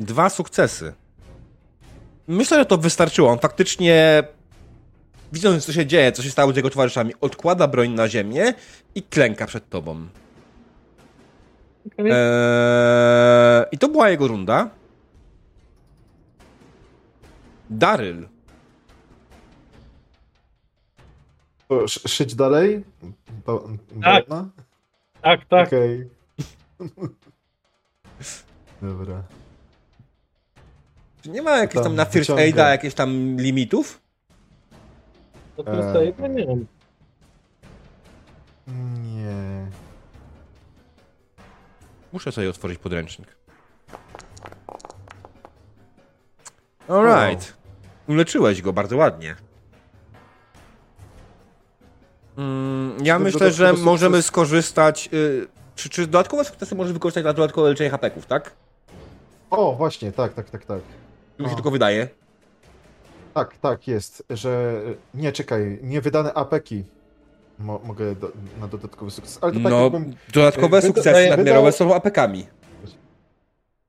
Dwa 0.00 0.30
sukcesy. 0.30 0.92
Myślę, 2.26 2.58
że 2.58 2.66
to 2.66 2.78
wystarczyło. 2.78 3.30
On 3.30 3.38
faktycznie, 3.38 4.24
widząc 5.32 5.66
co 5.66 5.72
się 5.72 5.86
dzieje, 5.86 6.12
co 6.12 6.22
się 6.22 6.30
stało 6.30 6.52
z 6.52 6.56
jego 6.56 6.70
towarzyszami, 6.70 7.14
odkłada 7.20 7.68
broń 7.68 7.90
na 7.90 8.08
ziemię 8.08 8.54
i 8.94 9.02
klęka 9.02 9.46
przed 9.46 9.68
tobą. 9.68 10.06
Okej. 11.86 12.06
Eee, 12.12 13.64
I 13.72 13.78
to 13.78 13.88
była 13.88 14.10
jego 14.10 14.28
runda. 14.28 14.70
Daryl. 17.70 18.31
Szyć 21.88 22.34
dalej? 22.34 22.84
Ba- 23.46 23.58
Tak. 24.02 24.24
Tak, 25.22 25.44
tak. 25.48 25.66
Okej. 25.68 26.08
Dobra. 28.82 29.22
Czy 31.22 31.30
nie 31.30 31.42
ma 31.42 31.56
jakichś 31.56 31.74
tam 31.74 31.84
Tam 31.84 31.94
na 31.94 32.04
First 32.04 32.18
wyciąga. 32.18 32.42
Aida 32.42 32.70
jakichś 32.70 32.94
tam 32.94 33.36
limitów? 33.36 34.00
To 35.56 35.66
Eee. 35.66 35.82
tutaj 35.82 36.14
no 36.18 36.26
nie 36.26 36.46
wiem. 36.46 36.66
Nie. 39.02 39.66
Muszę 42.12 42.32
sobie 42.32 42.50
otworzyć 42.50 42.78
podręcznik. 42.78 43.36
Alright. 46.88 47.56
Uleczyłeś 48.08 48.62
go 48.62 48.72
bardzo 48.72 48.96
ładnie. 48.96 49.36
Mm, 52.38 52.96
ja 53.04 53.18
myślę, 53.18 53.52
że 53.52 53.68
sukces? 53.68 53.84
możemy 53.84 54.22
skorzystać. 54.22 55.08
Y, 55.12 55.46
czy, 55.76 55.88
czy 55.88 56.06
dodatkowe 56.06 56.44
sukcesy 56.44 56.74
możesz 56.74 56.92
wykorzystać 56.92 57.24
dla 57.24 57.32
dodatkowe 57.32 57.68
leczenia 57.68 57.90
hapeków, 57.90 58.26
tak? 58.26 58.52
O, 59.50 59.74
właśnie, 59.74 60.12
tak, 60.12 60.34
tak, 60.34 60.50
tak, 60.50 60.64
tak. 60.66 60.80
Mi 61.38 61.48
się 61.48 61.54
tylko 61.54 61.70
wydaje. 61.70 62.08
Tak, 63.34 63.56
tak, 63.56 63.88
jest, 63.88 64.24
że... 64.30 64.80
Nie, 65.14 65.32
czekaj, 65.32 65.78
niewydane 65.82 66.34
apeki 66.34 66.84
Mo 67.58 67.80
mogę 67.84 68.14
do, 68.14 68.32
na 68.60 68.68
dodatkowy 68.68 69.10
sukces, 69.10 69.38
ale 69.42 69.52
to 69.52 69.58
tak 69.60 69.70
No, 69.72 69.82
jakbym... 69.82 70.14
dodatkowe 70.34 70.78
wyda- 70.80 70.86
sukcesy 70.86 71.28
nadmiarowe 71.30 71.70
wydał- 71.70 71.72
są 71.78 71.94
apekami. 71.94 72.46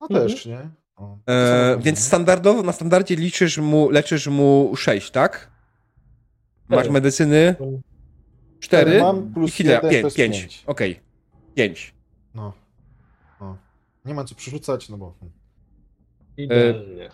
No 0.02 0.08
Mhm. 0.10 0.28
też, 0.30 0.46
nie? 0.46 0.70
O, 0.96 1.18
E, 1.30 1.78
więc 1.80 2.00
standardowo, 2.00 2.64
na 2.64 2.72
standardzie 2.72 3.16
liczysz 3.16 3.58
mu, 3.58 3.90
leczysz 3.90 4.28
mu 4.28 4.74
6, 4.76 5.12
tak? 5.12 5.52
Masz 6.70 6.80
Cztery. 6.80 6.94
medycyny. 6.94 7.56
4 8.64 9.02
mam, 9.02 9.34
plus 9.34 9.58
to 9.58 9.64
5. 9.64 9.94
jest 9.94 10.16
5. 10.18 10.40
pięć. 10.42 10.64
Okej. 10.68 11.00
5. 11.56 11.94
No. 12.36 12.54
no. 13.42 13.58
Nie 14.06 14.14
ma 14.14 14.24
co 14.24 14.36
przerzucać, 14.36 14.90
no 14.90 14.98
bo... 14.98 15.14
Idealnie. 16.38 17.10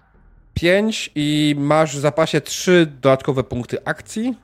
5 0.54 1.12
i 1.16 1.56
masz 1.58 1.97
w 1.97 2.00
zapasie 2.00 2.41
3 2.41 2.86
dodatkowe 2.86 3.43
punkty 3.43 3.86
akcji. 3.86 4.36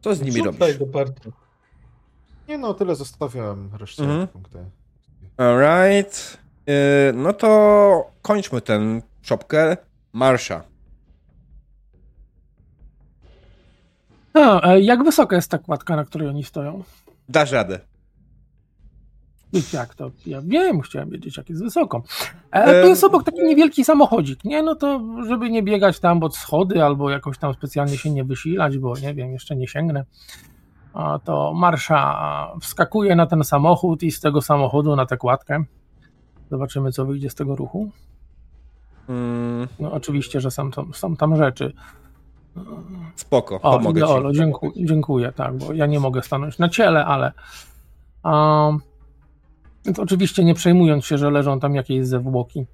Co 0.00 0.14
z 0.14 0.20
nimi 0.20 0.32
Rzucaj 0.44 0.52
robisz? 0.60 0.78
do 0.78 0.86
partii. 0.86 1.30
Nie 2.48 2.58
no, 2.58 2.74
tyle 2.74 2.94
zostawiam 2.96 3.70
reszcie 3.78 4.02
Mhm. 4.02 4.28
punkty. 4.28 4.58
Alright. 5.36 6.38
Yy, 6.66 6.74
no 7.14 7.32
to 7.32 8.10
kończmy 8.22 8.60
tę 8.60 9.00
szopkę. 9.22 9.76
Marsza. 10.12 10.64
A, 14.34 14.68
e, 14.72 14.80
jak 14.80 15.04
wysoka 15.04 15.36
jest 15.36 15.50
ta 15.50 15.58
kładka, 15.58 15.96
na 15.96 16.04
której 16.04 16.28
oni 16.28 16.44
stoją? 16.44 16.82
Dasz 17.28 17.52
radę. 17.52 17.80
Wiecie, 19.52 19.76
Jak 19.76 19.94
to? 19.94 20.10
Ja 20.26 20.42
wiem, 20.42 20.80
chciałem 20.80 21.10
wiedzieć, 21.10 21.36
jak 21.36 21.48
jest 21.50 21.62
wysoko. 21.64 22.02
E, 22.52 22.64
Em. 22.64 22.82
tu 22.82 22.88
jest 22.88 23.04
obok 23.04 23.24
taki 23.24 23.42
niewielki 23.42 23.84
samochodzik, 23.84 24.44
nie? 24.44 24.62
No 24.62 24.74
to, 24.74 25.00
żeby 25.28 25.50
nie 25.50 25.62
biegać 25.62 26.00
tam 26.00 26.20
pod 26.20 26.36
schody 26.36 26.84
albo 26.84 27.10
jakoś 27.10 27.38
tam 27.38 27.54
specjalnie 27.54 27.96
się 27.98 28.10
nie 28.10 28.24
wysilać, 28.24 28.78
bo 28.78 28.94
nie 28.98 29.14
wiem, 29.14 29.32
jeszcze 29.32 29.56
nie 29.56 29.68
sięgnę. 29.68 30.04
A 30.92 31.18
to 31.24 31.52
Marsza 31.54 32.52
wskakuje 32.60 33.16
na 33.16 33.26
ten 33.26 33.44
samochód 33.44 34.02
i 34.02 34.10
z 34.10 34.20
tego 34.20 34.42
samochodu 34.42 34.96
na 34.96 35.06
tę 35.06 35.16
kładkę 35.16 35.64
Zobaczymy, 36.50 36.92
co 36.92 37.04
wyjdzie 37.06 37.30
z 37.30 37.34
tego 37.34 37.56
ruchu. 37.56 37.90
Mm, 39.08 39.68
No 39.80 39.92
oczywiście, 39.92 40.40
że 40.40 40.50
są 40.50 40.70
są 40.92 41.16
tam 41.16 41.36
rzeczy. 41.36 41.72
Spoko, 43.16 43.54
O, 43.54 43.78
pomogę 43.78 44.00
ci. 44.00 44.06
Ideolo, 44.06 44.32
dziękuję, 44.32 44.72
dziękuję, 44.76 45.32
tak, 45.32 45.56
bo 45.56 45.72
ja 45.72 45.86
nie 45.86 46.00
mogę 46.00 46.22
stanąć 46.22 46.58
na 46.58 46.68
ciele, 46.68 47.04
ale. 47.04 47.32
Um, 48.24 48.78
więc 49.84 49.98
oczywiście 49.98 50.44
nie 50.44 50.54
przejmując 50.54 51.04
się, 51.04 51.18
że 51.18 51.30
leżą 51.30 51.60
tam 51.60 51.74
jakieś 51.74 52.06
zwłoki, 52.06 52.66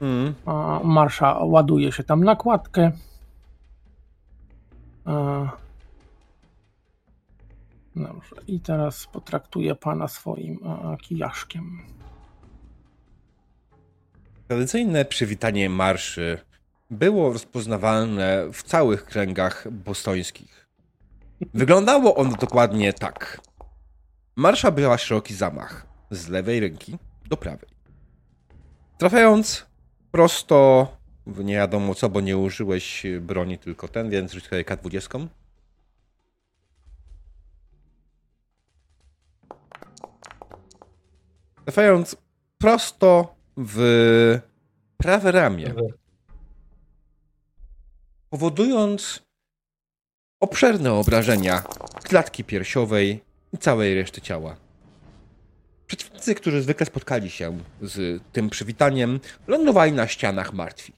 Mm, 0.00 0.34
Marsza 0.84 1.38
ładuje 1.44 1.92
się 1.92 2.04
tam 2.04 2.24
na 2.24 2.36
kładkę. 2.36 2.92
E, 5.06 5.48
Dobrze, 7.96 8.36
i 8.46 8.60
teraz 8.60 9.06
potraktuję 9.06 9.74
pana 9.74 10.08
swoim 10.08 10.58
kijaszkiem. 11.02 11.82
Tradycyjne 14.48 15.04
przywitanie 15.04 15.70
marszy 15.70 16.38
było 16.90 17.32
rozpoznawalne 17.32 18.48
w 18.52 18.62
całych 18.62 19.04
kręgach 19.04 19.70
bostońskich. 19.70 20.68
Wyglądało 21.54 22.16
ono 22.16 22.36
dokładnie 22.36 22.92
tak. 22.92 23.40
Marsza 24.36 24.70
brała 24.70 24.98
szeroki 24.98 25.34
zamach 25.34 25.86
z 26.10 26.28
lewej 26.28 26.60
ręki 26.60 26.98
do 27.28 27.36
prawej. 27.36 27.68
Trafiając 28.98 29.66
prosto 30.10 30.88
nie 31.26 31.54
wiadomo 31.54 31.94
co, 31.94 32.08
bo 32.08 32.20
nie 32.20 32.38
użyłeś 32.38 33.06
broni 33.20 33.58
tylko 33.58 33.88
ten, 33.88 34.10
więc 34.10 34.32
rzuć 34.32 34.46
sobie 34.46 34.64
K20. 34.64 35.26
Trafiając 41.64 42.16
prosto 42.58 43.34
w 43.56 44.40
prawe 44.96 45.32
ramię, 45.32 45.74
powodując 48.30 49.22
obszerne 50.40 50.92
obrażenia 50.92 51.62
klatki 52.02 52.44
piersiowej 52.44 53.20
i 53.52 53.58
całej 53.58 53.94
reszty 53.94 54.20
ciała. 54.20 54.56
Przeciwnicy, 55.86 56.34
którzy 56.34 56.62
zwykle 56.62 56.86
spotkali 56.86 57.30
się 57.30 57.58
z 57.82 58.22
tym 58.32 58.50
przywitaniem, 58.50 59.20
lądowali 59.46 59.92
na 59.92 60.06
ścianach 60.06 60.52
martwi. 60.52 60.92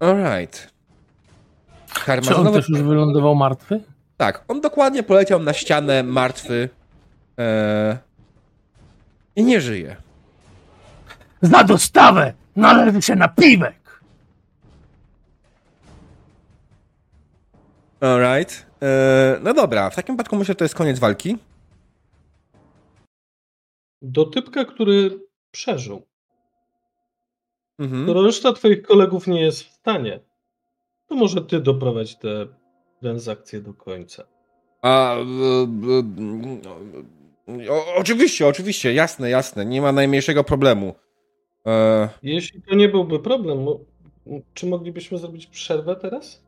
Alright. 0.00 0.72
Czy 1.92 2.00
on 2.00 2.04
Karmazynowy... 2.06 2.58
też 2.58 2.68
już 2.68 2.82
wylądował 2.82 3.34
martwy? 3.34 3.80
Tak, 4.16 4.44
on 4.48 4.60
dokładnie 4.60 5.02
poleciał 5.02 5.40
na 5.40 5.52
ścianę 5.52 6.02
martwy 6.02 6.68
e... 7.38 7.98
i 9.36 9.44
nie 9.44 9.60
żyje. 9.60 9.96
Za 11.42 11.64
dostawę 11.64 12.32
należy 12.56 13.02
się 13.02 13.16
napiwek! 13.16 13.81
Alright. 18.02 18.66
E... 18.82 19.38
No 19.42 19.54
dobra, 19.54 19.90
w 19.90 19.96
takim 19.96 20.16
wypadku 20.16 20.36
myślę, 20.36 20.52
że 20.52 20.56
to 20.56 20.64
jest 20.64 20.74
koniec 20.74 20.98
walki. 20.98 21.38
Do 24.02 24.24
typka, 24.24 24.64
który 24.64 25.20
przeżył. 25.50 26.02
Mhm. 27.78 28.04
Skoro 28.04 28.22
reszta 28.22 28.52
twoich 28.52 28.82
kolegów 28.82 29.26
nie 29.26 29.40
jest 29.40 29.62
w 29.62 29.72
stanie, 29.72 30.20
to 31.06 31.14
może 31.14 31.40
ty 31.40 31.60
doprowadź 31.60 32.16
tę 32.16 32.46
transakcję 33.00 33.60
do 33.60 33.74
końca. 33.74 34.24
A, 34.82 35.14
e, 35.14 35.20
e, 37.48 37.70
o, 37.70 37.94
oczywiście, 37.94 38.46
oczywiście, 38.46 38.94
jasne, 38.94 39.30
jasne, 39.30 39.66
nie 39.66 39.82
ma 39.82 39.92
najmniejszego 39.92 40.44
problemu. 40.44 40.94
E, 41.66 42.08
Jeśli 42.22 42.62
to 42.62 42.74
nie 42.74 42.88
byłby 42.88 43.18
problem, 43.20 43.66
czy 44.54 44.66
moglibyśmy 44.66 45.18
zrobić 45.18 45.46
przerwę 45.46 45.96
teraz? 45.96 46.41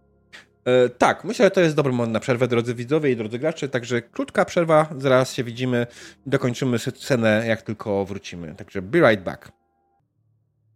E, 0.65 0.89
tak, 0.89 1.25
myślę, 1.25 1.47
że 1.47 1.51
to 1.51 1.61
jest 1.61 1.77
dobry 1.77 1.93
moment 1.93 2.12
na 2.12 2.21
przerwę, 2.21 2.49
drodzy 2.49 2.75
widzowie 2.75 3.11
i 3.11 3.17
drodzy 3.17 3.39
gracze, 3.39 3.69
także 3.69 4.03
krótka 4.03 4.45
przerwa, 4.45 4.89
zaraz 4.99 5.35
się 5.35 5.45
widzimy, 5.45 5.87
dokończymy 6.27 6.79
scenę, 6.79 7.45
jak 7.47 7.62
tylko 7.62 8.05
wrócimy. 8.05 8.55
Także 8.55 8.83
be 8.83 8.99
right 9.11 9.25
back. 9.25 9.53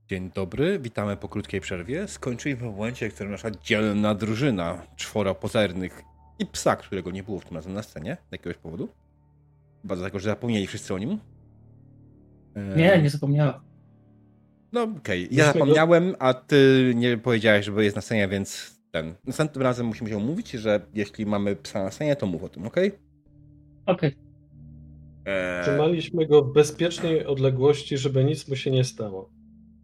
Dzień 0.08 0.30
dobry, 0.34 0.78
witamy 0.78 1.16
po 1.16 1.28
krótkiej 1.28 1.60
przerwie. 1.60 2.08
Skończyliśmy 2.08 2.68
w 2.72 2.76
momencie, 2.76 3.10
w 3.10 3.14
którym 3.14 3.32
nasza 3.32 3.50
dzielna 3.50 4.14
drużyna, 4.14 4.86
czworo 4.96 5.34
pozernych 5.34 6.02
i 6.38 6.46
psa, 6.46 6.76
którego 6.76 7.10
nie 7.10 7.22
było 7.22 7.40
w 7.40 7.44
tym 7.44 7.56
razem 7.56 7.72
na 7.72 7.82
scenie, 7.82 8.16
z 8.28 8.32
jakiegoś 8.32 8.56
powodu. 8.56 8.88
Chyba 9.82 9.96
dlatego, 9.96 10.18
że 10.18 10.30
zapomnieli 10.30 10.66
wszyscy 10.66 10.94
o 10.94 10.98
nim. 10.98 11.18
E, 12.54 12.76
Nie, 12.76 13.02
nie 13.02 13.10
zapomniałem. 13.10 13.54
No 14.72 14.82
okej, 14.82 15.22
ja 15.22 15.28
Dlaczego? 15.44 15.52
zapomniałem, 15.52 16.14
a 16.18 16.34
ty 16.34 16.92
nie 16.96 17.18
powiedziałeś, 17.18 17.64
żeby 17.66 17.84
jest 17.84 17.96
na 17.96 18.02
scenie, 18.02 18.28
więc 18.28 18.77
ten. 18.90 19.14
Następnym 19.24 19.62
razem 19.62 19.86
musimy 19.86 20.10
się 20.10 20.16
umówić, 20.16 20.50
że 20.50 20.80
jeśli 20.94 21.26
mamy 21.26 21.56
psa 21.56 21.82
na 21.82 21.90
scenie, 21.90 22.16
to 22.16 22.26
mów 22.26 22.44
o 22.44 22.48
tym, 22.48 22.66
okej? 22.66 22.92
Okej. 23.86 24.16
Eee, 25.26 25.62
Trzymaliśmy 25.62 26.26
go 26.26 26.42
w 26.44 26.52
bezpiecznej 26.52 27.26
odległości, 27.26 27.98
żeby 27.98 28.24
nic 28.24 28.48
mu 28.48 28.56
się 28.56 28.70
nie 28.70 28.84
stało. 28.84 29.22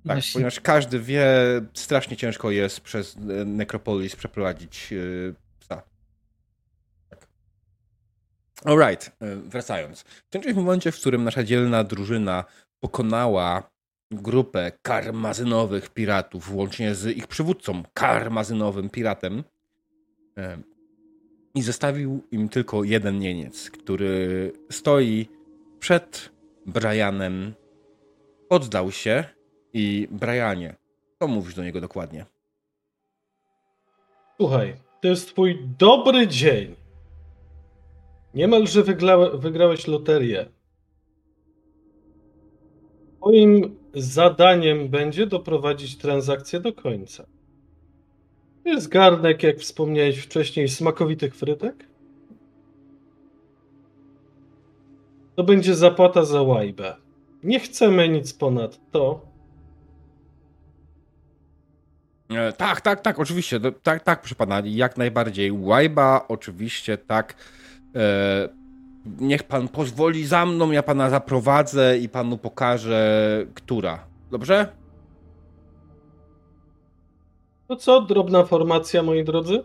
tak, 0.07 0.16
Właśnie. 0.16 0.32
ponieważ 0.32 0.61
każdy 0.61 1.00
wie, 1.00 1.26
strasznie 1.74 2.16
ciężko 2.16 2.50
jest 2.50 2.80
przez 2.80 3.16
e, 3.16 3.20
Necropolis 3.44 4.16
przeprowadzić 4.16 4.92
e, 4.92 4.96
psa. 5.61 5.82
Tak. 7.11 7.28
Alright, 8.64 9.16
e, 9.20 9.36
wracając. 9.36 10.05
W 10.32 10.55
momencie, 10.57 10.92
w 10.92 11.00
którym 11.00 11.24
nasza 11.24 11.44
dzielna 11.44 11.84
drużyna 11.84 12.44
pokonała 12.80 13.73
grupę 14.11 14.72
karmazynowych 14.82 15.90
piratów, 15.90 16.55
łącznie 16.55 16.94
z 16.94 17.16
ich 17.16 17.26
przywódcą, 17.26 17.82
karmazynowym 17.94 18.90
piratem. 18.90 19.44
I 21.55 21.62
zostawił 21.62 22.22
im 22.30 22.48
tylko 22.48 22.84
jeden 22.84 23.18
nieniec, 23.18 23.70
który 23.70 24.52
stoi 24.70 25.28
przed 25.78 26.30
Brianem. 26.66 27.55
Oddał 28.48 28.90
się 28.90 29.24
i 29.72 30.09
Brianie, 30.11 30.74
co 31.18 31.28
mówisz 31.28 31.55
do 31.55 31.64
niego 31.64 31.80
dokładnie? 31.80 32.26
Słuchaj, 34.36 34.76
to 35.00 35.09
jest 35.09 35.28
twój 35.28 35.68
dobry 35.78 36.28
dzień. 36.28 36.76
Niemalże 38.34 38.82
wygla- 38.82 39.38
wygrałeś 39.38 39.86
loterię. 39.86 40.46
Twoim 43.16 43.76
zadaniem 43.95 44.88
będzie 44.88 45.26
doprowadzić 45.26 45.99
transakcję 45.99 46.61
do 46.61 46.72
końca. 46.72 47.26
Jest 48.64 48.88
garnek, 48.88 49.42
jak 49.42 49.59
wspomniałeś 49.59 50.18
wcześniej, 50.18 50.68
smakowitych 50.68 51.34
frytek. 51.34 51.86
To 55.36 55.45
będzie 55.45 55.74
zapłata 55.74 56.24
za 56.24 56.42
łajbę. 56.42 56.97
Nie 57.42 57.61
chcemy 57.61 58.09
nic 58.09 58.32
ponad 58.32 58.80
to. 58.90 59.20
E, 62.30 62.53
tak, 62.53 62.80
tak, 62.80 63.01
tak, 63.01 63.18
oczywiście. 63.18 63.61
Tak, 63.82 64.03
tak, 64.03 64.20
proszę 64.20 64.34
pana, 64.34 64.62
jak 64.64 64.97
najbardziej. 64.97 65.53
Łajba, 65.53 66.24
oczywiście, 66.28 66.99
tak. 66.99 67.34
E, 67.97 68.49
niech 69.20 69.42
pan 69.42 69.68
pozwoli 69.68 70.26
za 70.26 70.46
mną, 70.46 70.70
ja 70.70 70.82
pana 70.82 71.11
zaprowadzę 71.11 71.98
i 71.98 72.09
panu 72.09 72.38
pokażę, 72.38 73.46
która. 73.55 74.07
Dobrze? 74.30 74.68
To 77.68 77.76
co, 77.76 78.00
drobna 78.00 78.44
formacja, 78.44 79.02
moi 79.02 79.24
drodzy? 79.24 79.64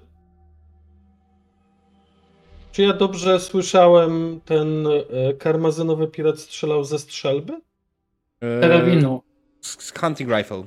Czy 2.71 2.81
ja 2.81 2.93
dobrze 2.93 3.39
słyszałem, 3.39 4.41
ten 4.45 4.87
e, 4.87 5.33
karmazynowy 5.33 6.07
pirat 6.07 6.39
strzelał 6.39 6.83
ze 6.83 6.99
strzelby? 6.99 7.61
E, 8.41 8.61
Karabinu. 8.61 9.21
z, 9.61 9.83
z 9.83 9.93
hunting 9.99 10.29
rifle. 10.29 10.63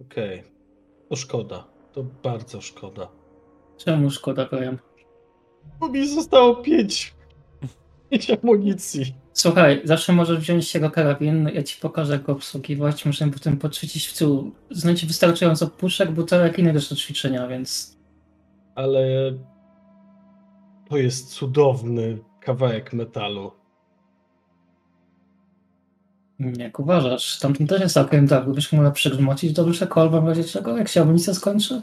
Okej. 0.00 0.44
To 1.08 1.16
szkoda. 1.16 1.64
To 1.92 2.04
bardzo 2.22 2.60
szkoda. 2.60 3.08
Czemu 3.76 4.10
szkoda, 4.10 4.46
Brian? 4.46 4.78
Bo 5.80 5.88
mi 5.88 6.08
zostało 6.08 6.56
pięć. 6.56 7.14
Pięć 8.18 8.30
amunicji. 8.30 9.14
Słuchaj, 9.32 9.80
zawsze 9.84 10.12
możesz 10.12 10.38
wziąć 10.38 10.74
jego 10.74 10.90
karabin, 10.90 11.50
ja 11.54 11.62
ci 11.62 11.80
pokażę 11.80 12.12
jak 12.12 12.22
go 12.22 12.32
obsługiwać, 12.32 13.06
możemy 13.06 13.32
potem 13.32 13.56
poćwiczyć 13.56 14.06
w 14.06 14.18
tył. 14.18 14.54
Znajdzie 14.70 15.06
wystarczająco 15.06 15.66
puszek, 15.66 16.10
butelek 16.10 16.58
i 16.58 16.64
rzeczy 16.64 16.90
do 16.90 16.96
ćwiczenia, 16.96 17.48
więc 17.48 17.96
Ale 18.74 19.32
to 20.88 20.96
jest 20.96 21.32
cudowny 21.34 22.18
kawałek 22.40 22.92
metalu. 22.92 23.52
jak 26.58 26.78
uważasz, 26.78 27.38
tamten 27.38 27.66
też 27.66 27.80
jest 27.80 27.94
całkiem 27.94 28.26
dobry, 28.26 28.54
byś 28.54 28.72
mógł 28.72 28.90
przygrzmocić 28.92 29.52
do 29.52 29.64
duszę 29.64 29.86
kolbę 29.86 30.20
w 30.20 30.28
razie 30.28 30.44
czego, 30.44 30.76
jak 30.76 30.88
się 30.88 31.02
amunicja 31.02 31.34
skończy? 31.34 31.82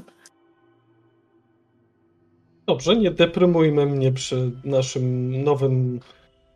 Dobrze, 2.67 2.95
nie 2.95 3.11
deprymujmy 3.11 3.85
mnie 3.85 4.11
przy 4.11 4.51
naszym 4.63 5.31
nowym 5.43 5.99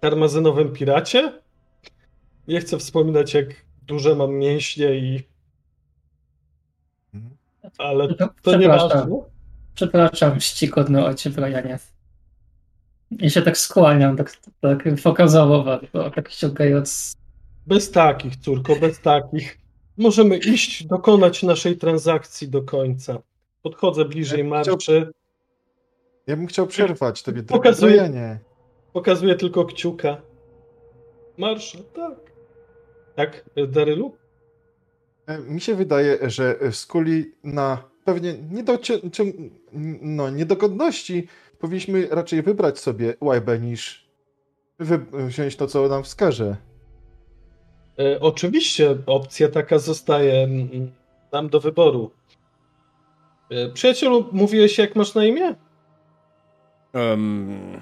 karmazynowym 0.02 0.74
piracie. 0.74 1.34
Nie 2.48 2.60
chcę 2.60 2.78
wspominać, 2.78 3.34
jak 3.34 3.48
duże 3.88 4.16
mam 4.16 4.34
mięśnie 4.34 4.96
i... 4.96 5.24
Mhm. 7.14 7.36
Ale 7.78 8.14
to 8.14 8.26
nie 8.26 8.30
przepraszam. 8.42 8.90
ważne. 8.90 9.22
Przepraszam, 9.76 10.40
czcigodny 10.40 11.06
ojcze 11.06 11.30
Brianie. 11.30 11.80
I 13.20 13.30
się 13.30 13.42
tak 13.42 13.58
skłaniam, 13.58 14.18
tak, 14.18 14.38
tak 14.62 14.84
pokazowo 15.04 15.64
bardzo, 15.64 16.12
tak 16.12 16.30
ściągając. 16.32 17.16
Bez 17.68 17.92
takich, 17.92 18.36
córko, 18.36 18.76
bez 18.76 19.00
takich. 19.00 19.58
Możemy 19.98 20.38
iść, 20.38 20.88
dokonać 20.88 21.44
naszej 21.44 21.78
transakcji 21.78 22.50
do 22.50 22.62
końca. 22.62 23.22
Podchodzę 23.62 24.06
bliżej 24.06 24.44
marczy, 24.44 25.12
Ja 26.32 26.38
bym 26.38 26.48
chciał 26.48 26.68
przerwać 26.68 27.24
tobie 27.24 27.44
Pokazuję- 27.44 27.98
drogę 28.10 28.40
pokazuję 28.94 29.36
tylko 29.36 29.66
kciuka. 29.66 30.22
Marsza, 31.38 31.78
tak. 31.96 32.16
Tak, 33.16 33.46
Darylu? 33.68 34.16
E, 35.28 35.40
Mi 35.40 35.62
się 35.62 35.76
wydaje, 35.76 36.18
że 36.30 36.56
w 36.72 36.76
skuli 36.76 37.32
na 37.44 37.84
pewnie 38.06 38.34
niedocie- 38.34 39.12
czy- 39.12 39.34
no, 40.02 40.30
niedogodności 40.30 41.28
powinniśmy 41.60 42.08
raczej 42.12 42.42
wybrać 42.42 42.80
sobie 42.80 43.14
łajbę 43.22 43.60
niż 43.60 44.10
wziąć 45.14 45.56
to, 45.56 45.68
co 45.68 45.88
nam 45.88 46.04
wskaże. 46.04 46.58
E, 48.00 48.20
oczywiście 48.20 48.96
opcja 49.06 49.50
taka 49.50 49.80
zostaje 49.80 50.44
mm, 50.44 50.92
nam 51.32 51.50
do 51.50 51.60
wyboru. 51.60 52.12
E, 53.50 53.70
przyjacielu, 53.70 54.26
mówiłeś 54.32 54.78
jak 54.78 54.96
masz 54.96 55.16
na 55.16 55.26
imię? 55.26 55.56
Um, 56.94 57.82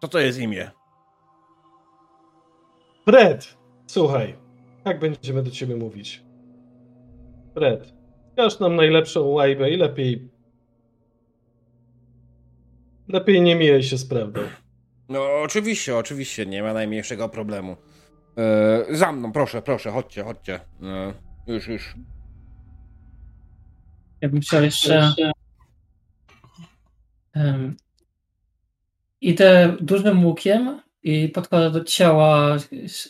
co 0.00 0.08
to 0.08 0.18
jest 0.18 0.38
imię? 0.38 0.70
Fred, 3.04 3.56
słuchaj, 3.86 4.34
tak 4.84 5.00
będziemy 5.00 5.42
do 5.42 5.50
ciebie 5.50 5.76
mówić. 5.76 6.24
Fred, 7.54 7.92
wskaż 8.28 8.60
nam 8.60 8.76
najlepszą 8.76 9.26
łajbę 9.26 9.70
i 9.70 9.76
lepiej... 9.76 10.30
Lepiej 13.08 13.42
nie 13.42 13.56
mijaj 13.56 13.82
się 13.82 13.98
z 13.98 14.06
prawdą. 14.06 14.40
No 15.08 15.42
oczywiście, 15.42 15.96
oczywiście, 15.96 16.46
nie 16.46 16.62
ma 16.62 16.72
najmniejszego 16.72 17.28
problemu. 17.28 17.76
E, 18.38 18.96
za 18.96 19.12
mną, 19.12 19.32
proszę, 19.32 19.62
proszę, 19.62 19.90
chodźcie, 19.90 20.24
chodźcie. 20.24 20.60
E, 20.82 21.14
już, 21.46 21.68
już. 21.68 21.94
Ja 24.20 24.28
bym 24.28 24.40
chciał 24.40 24.62
jeszcze. 24.62 25.14
Um, 27.34 27.76
idę 29.20 29.76
dużym 29.80 30.26
łukiem 30.26 30.80
i 31.02 31.28
podchodzę 31.28 31.70
do 31.70 31.84
ciała 31.84 32.56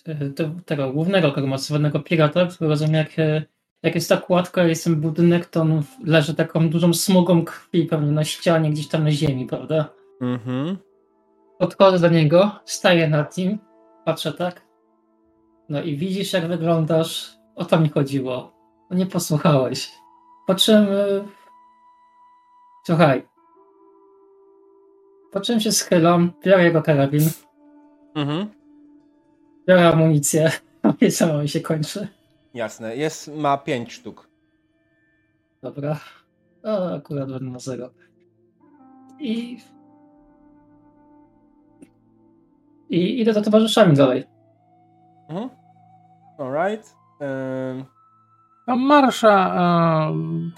e, 0.07 0.15
do 0.15 0.51
tego 0.65 0.93
głównego 0.93 1.33
karmazywanego 1.33 2.01
pirata, 2.01 2.47
który 2.47 2.71
rozumiem, 2.71 2.95
jak, 2.95 3.19
e, 3.19 3.43
jak 3.83 3.95
jest 3.95 4.09
ta 4.09 4.17
kładka, 4.17 4.65
jest 4.65 4.85
ten 4.85 4.97
budynek, 4.97 5.47
to 5.47 5.61
on 5.61 5.83
leży 6.05 6.35
taką 6.35 6.69
dużą 6.69 6.95
smugą 6.95 7.45
krwi 7.45 7.85
pewnie 7.85 8.13
na 8.13 8.25
ścianie, 8.25 8.71
gdzieś 8.71 8.89
tam 8.89 9.05
na 9.05 9.11
ziemi, 9.11 9.47
prawda? 9.47 9.89
Mhm. 10.21 10.77
Podchodzę 11.59 11.99
do 12.09 12.15
niego, 12.15 12.61
staję 12.65 13.09
nad 13.09 13.37
nim, 13.37 13.59
patrzę 14.05 14.33
tak. 14.33 14.71
No 15.69 15.83
i 15.83 15.97
widzisz, 15.97 16.33
jak 16.33 16.49
wyglądasz. 16.49 17.33
O 17.57 17.65
to 17.65 17.81
mi 17.81 17.89
chodziło. 17.89 18.53
No 18.91 18.97
nie 18.97 19.07
posłuchałeś. 19.07 19.93
Po 20.47 20.55
czym. 20.55 20.89
y, 20.89 21.25
Słuchaj. 22.87 23.30
Po 25.33 25.41
czym 25.41 25.61
się 25.61 25.73
schylam, 25.73 26.33
biorę 26.45 26.65
jego 26.65 26.83
karabin, 26.83 27.29
Mhm. 28.15 28.47
biorę 29.69 29.89
amunicję. 29.89 30.51
Co 31.19 31.39
mi 31.43 31.49
się 31.49 31.61
kończy. 31.61 32.09
Jasne, 32.55 32.97
jest, 32.97 33.29
ma 33.37 33.59
pięć 33.59 33.93
sztuk. 33.93 34.29
Dobra. 35.63 35.97
O, 36.65 36.95
akurat 36.95 37.31
będę 37.33 37.45
na 37.51 37.59
zero. 37.59 37.91
I. 39.21 39.59
I 42.91 43.21
idę 43.21 43.33
za 43.35 43.43
towarzyszami 43.43 43.97
dalej. 43.97 44.25
Mhm. 45.29 45.49
Alright. 46.39 46.97
Um, 47.21 47.85
A 48.67 48.77
Marsza 48.77 49.55
e, 50.11 50.15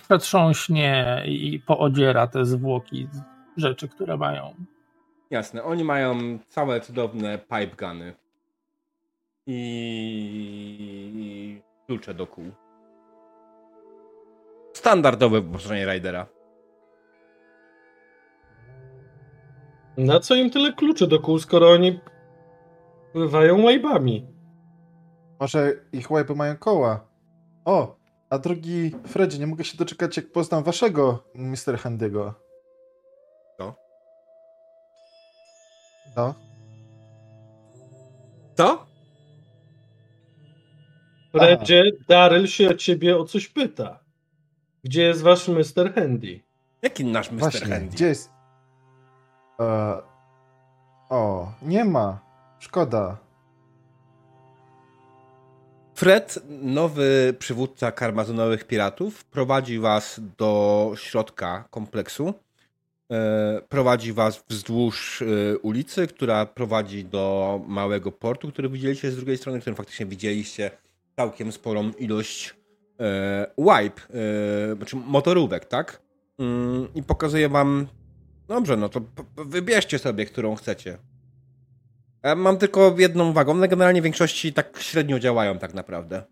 przetrząśnie 0.08 1.22
i 1.26 1.60
poodziera 1.66 2.26
te 2.26 2.44
zwłoki 2.44 3.08
rzeczy, 3.56 3.88
które 3.88 4.16
mają. 4.16 4.54
jasne, 5.30 5.62
oni 5.64 5.84
mają 5.84 6.38
całe 6.48 6.80
cudowne 6.80 7.38
pipe 7.38 7.76
guny. 7.86 8.14
I... 9.46 10.82
klucze 11.86 12.14
do 12.14 12.26
kół. 12.26 12.44
Standardowe 14.72 15.40
wyposażenie 15.40 15.86
Raidera. 15.86 16.26
Na 19.96 20.20
co 20.20 20.34
im 20.34 20.50
tyle 20.50 20.72
kluczy 20.72 21.06
do 21.06 21.20
kół, 21.20 21.38
skoro 21.38 21.70
oni 21.70 22.00
pływają 23.12 23.62
łajbami? 23.62 24.26
Może 25.40 25.72
ich 25.92 26.10
łajby 26.10 26.34
mają 26.34 26.56
koła. 26.56 27.06
O, 27.64 27.96
a 28.30 28.38
drogi 28.38 28.90
Fredzie, 29.06 29.38
nie 29.38 29.46
mogę 29.46 29.64
się 29.64 29.78
doczekać, 29.78 30.16
jak 30.16 30.32
poznam 30.32 30.62
waszego 30.62 31.24
Mr. 31.34 31.78
Handygo. 31.78 32.41
No, 36.16 36.34
Co? 38.54 38.86
Fredzie, 41.32 41.84
Daryl 42.08 42.46
się 42.46 42.68
o 42.68 42.74
ciebie 42.74 43.16
o 43.16 43.24
coś 43.24 43.48
pyta. 43.48 43.98
Gdzie 44.84 45.02
jest 45.02 45.22
wasz 45.22 45.48
Mr. 45.48 45.94
Handy? 45.94 46.40
Jaki 46.82 47.04
nasz 47.04 47.30
Mr. 47.30 47.38
właśnie, 47.38 47.66
Handy? 47.66 47.96
gdzie 47.96 48.06
jest... 48.06 48.30
E... 49.60 50.02
O, 51.10 51.52
nie 51.62 51.84
ma. 51.84 52.20
Szkoda. 52.58 53.16
Fred, 55.94 56.38
nowy 56.48 57.34
przywódca 57.38 57.92
karmazynowych 57.92 58.64
piratów, 58.64 59.24
prowadzi 59.24 59.78
was 59.78 60.20
do 60.38 60.92
środka 60.96 61.64
kompleksu. 61.70 62.34
E, 63.12 63.60
Prowadzi 63.68 64.12
was 64.12 64.44
wzdłuż 64.48 65.22
e, 65.22 65.58
ulicy, 65.58 66.06
która 66.06 66.46
prowadzi 66.46 67.04
do 67.04 67.60
małego 67.66 68.12
portu, 68.12 68.48
który 68.48 68.68
widzieliście 68.68 69.10
z 69.10 69.16
drugiej 69.16 69.36
strony, 69.38 69.58
w 69.58 69.60
którym 69.60 69.76
faktycznie 69.76 70.06
widzieliście 70.06 70.70
całkiem 71.16 71.52
sporą 71.52 71.90
ilość 71.98 72.54
e, 73.00 73.46
wipe, 73.58 74.02
znaczy 74.76 74.96
motorówek, 74.96 75.64
tak? 75.64 76.02
Mm, 76.38 76.88
I 76.94 77.02
pokazuje 77.02 77.48
wam, 77.48 77.86
dobrze, 78.48 78.76
no 78.76 78.88
to 78.88 79.00
wybierzcie 79.36 79.98
sobie, 79.98 80.26
którą 80.26 80.54
chcecie. 80.54 80.98
Mam 82.36 82.58
tylko 82.58 82.94
jedną 82.98 83.32
wagą, 83.32 83.56
ale 83.56 83.68
generalnie 83.68 84.00
w 84.00 84.04
większości 84.04 84.52
tak 84.52 84.78
średnio 84.80 85.18
działają 85.18 85.58
tak 85.58 85.74
naprawdę. 85.74 86.22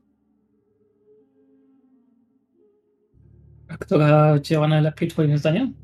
A 3.69 3.77
która 3.77 4.39
działa 4.39 4.69
najlepiej, 4.69 5.09
Twoim 5.09 5.39
zdaniem? 5.39 5.75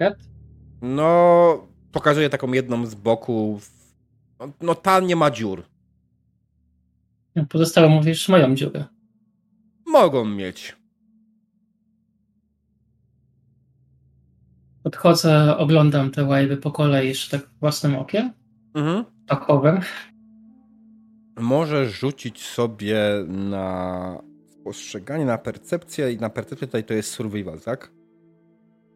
Red? 0.00 0.28
No, 0.82 1.66
pokazuję 1.92 2.30
taką 2.30 2.52
jedną 2.52 2.86
z 2.86 2.94
boku. 2.94 3.60
No, 4.40 4.48
no 4.60 4.74
ta 4.74 5.00
nie 5.00 5.16
ma 5.16 5.30
dziur. 5.30 5.62
Pozostałe 7.48 7.88
mówisz, 7.88 8.28
mają 8.28 8.54
dziurę. 8.54 8.84
Mogą 9.86 10.24
mieć. 10.24 10.76
Podchodzę, 14.82 15.56
oglądam 15.56 16.10
te 16.10 16.24
łajby 16.24 16.56
po 16.56 16.70
kolei 16.72 17.08
jeszcze 17.08 17.38
tak 17.38 17.48
własnym 17.60 17.96
okiem, 17.96 18.32
Mhm. 18.74 19.04
fachowym. 19.28 19.80
Możesz 21.40 21.92
rzucić 22.00 22.42
sobie 22.46 22.98
na 23.28 24.18
spostrzeganie, 24.60 25.24
na 25.24 25.38
percepcję 25.38 26.12
i 26.12 26.16
na 26.18 26.30
percepcję 26.30 26.66
tutaj 26.66 26.84
to 26.84 26.94
jest 26.94 27.10
survival, 27.10 27.60
tak? 27.60 27.90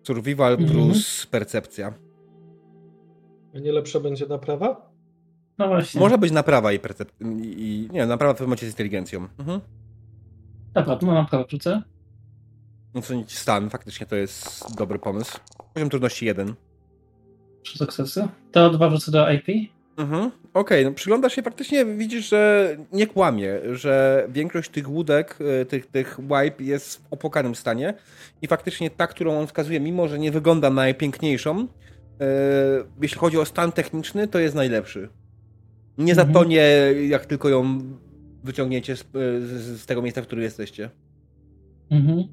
Survival 0.02 0.52
Mhm. 0.52 0.70
plus 0.70 1.26
percepcja. 1.26 1.94
A 3.54 3.58
nie 3.58 3.72
lepsza 3.72 4.00
będzie 4.00 4.26
naprawa? 4.26 4.92
No 5.58 5.68
właśnie. 5.68 6.00
Może 6.00 6.18
być 6.18 6.32
naprawa 6.32 6.72
i 6.72 6.78
percepcja. 6.78 7.26
I, 7.42 7.88
nie, 7.92 8.06
naprawa 8.06 8.34
w 8.34 8.36
tym 8.38 8.46
momencie 8.46 8.66
z 8.66 8.70
inteligencją. 8.70 9.28
Mhm. 9.38 9.60
Dobra, 10.74 10.96
tu 10.96 11.06
mam 11.06 11.26
prawo 11.26 11.44
rzucę. 11.48 11.82
Ocenić 12.94 13.38
stan, 13.38 13.70
faktycznie 13.70 14.06
to 14.06 14.16
jest 14.16 14.76
dobry 14.76 14.98
pomysł. 14.98 15.38
Poziom 15.74 15.90
trudności 15.90 16.26
1. 16.26 16.54
Trzy 17.62 17.78
sukcesy. 17.78 18.28
To 18.52 18.70
dwa 18.70 18.88
wrzucę 18.88 19.12
do 19.12 19.30
IP. 19.32 19.46
Mhm. 19.96 20.30
Okej, 20.54 20.84
no 20.84 20.92
przyglądasz 20.92 21.32
się 21.34 21.42
faktycznie, 21.42 21.84
widzisz, 21.84 22.28
że 22.28 22.76
nie 22.92 23.06
kłamie, 23.06 23.54
że 23.72 24.26
większość 24.28 24.70
tych 24.70 24.90
łódek, 24.90 25.38
y, 25.62 25.66
tych, 25.66 25.86
tych 25.86 26.18
wipe 26.20 26.64
jest 26.64 26.96
w 26.96 27.12
opłakanym 27.12 27.54
stanie 27.54 27.94
i 28.42 28.46
faktycznie 28.46 28.90
ta, 28.90 29.06
którą 29.06 29.38
on 29.38 29.46
wskazuje, 29.46 29.80
mimo 29.80 30.08
że 30.08 30.18
nie 30.18 30.30
wygląda 30.30 30.70
na 30.70 30.74
najpiękniejszą, 30.76 31.60
y, 31.60 31.66
jeśli 33.02 33.18
chodzi 33.18 33.38
o 33.38 33.44
stan 33.44 33.72
techniczny, 33.72 34.28
to 34.28 34.38
jest 34.38 34.54
najlepszy. 34.54 35.08
Nie 35.98 36.12
Mhm. 36.12 36.28
zatonie, 36.28 36.64
jak 37.08 37.26
tylko 37.26 37.48
ją 37.48 37.78
wyciągniecie 38.44 38.96
z, 38.96 39.04
z, 39.12 39.80
z 39.80 39.86
tego 39.86 40.02
miejsca, 40.02 40.22
w 40.22 40.26
którym 40.26 40.44
jesteście. 40.44 40.90
Mhm. 41.90 42.24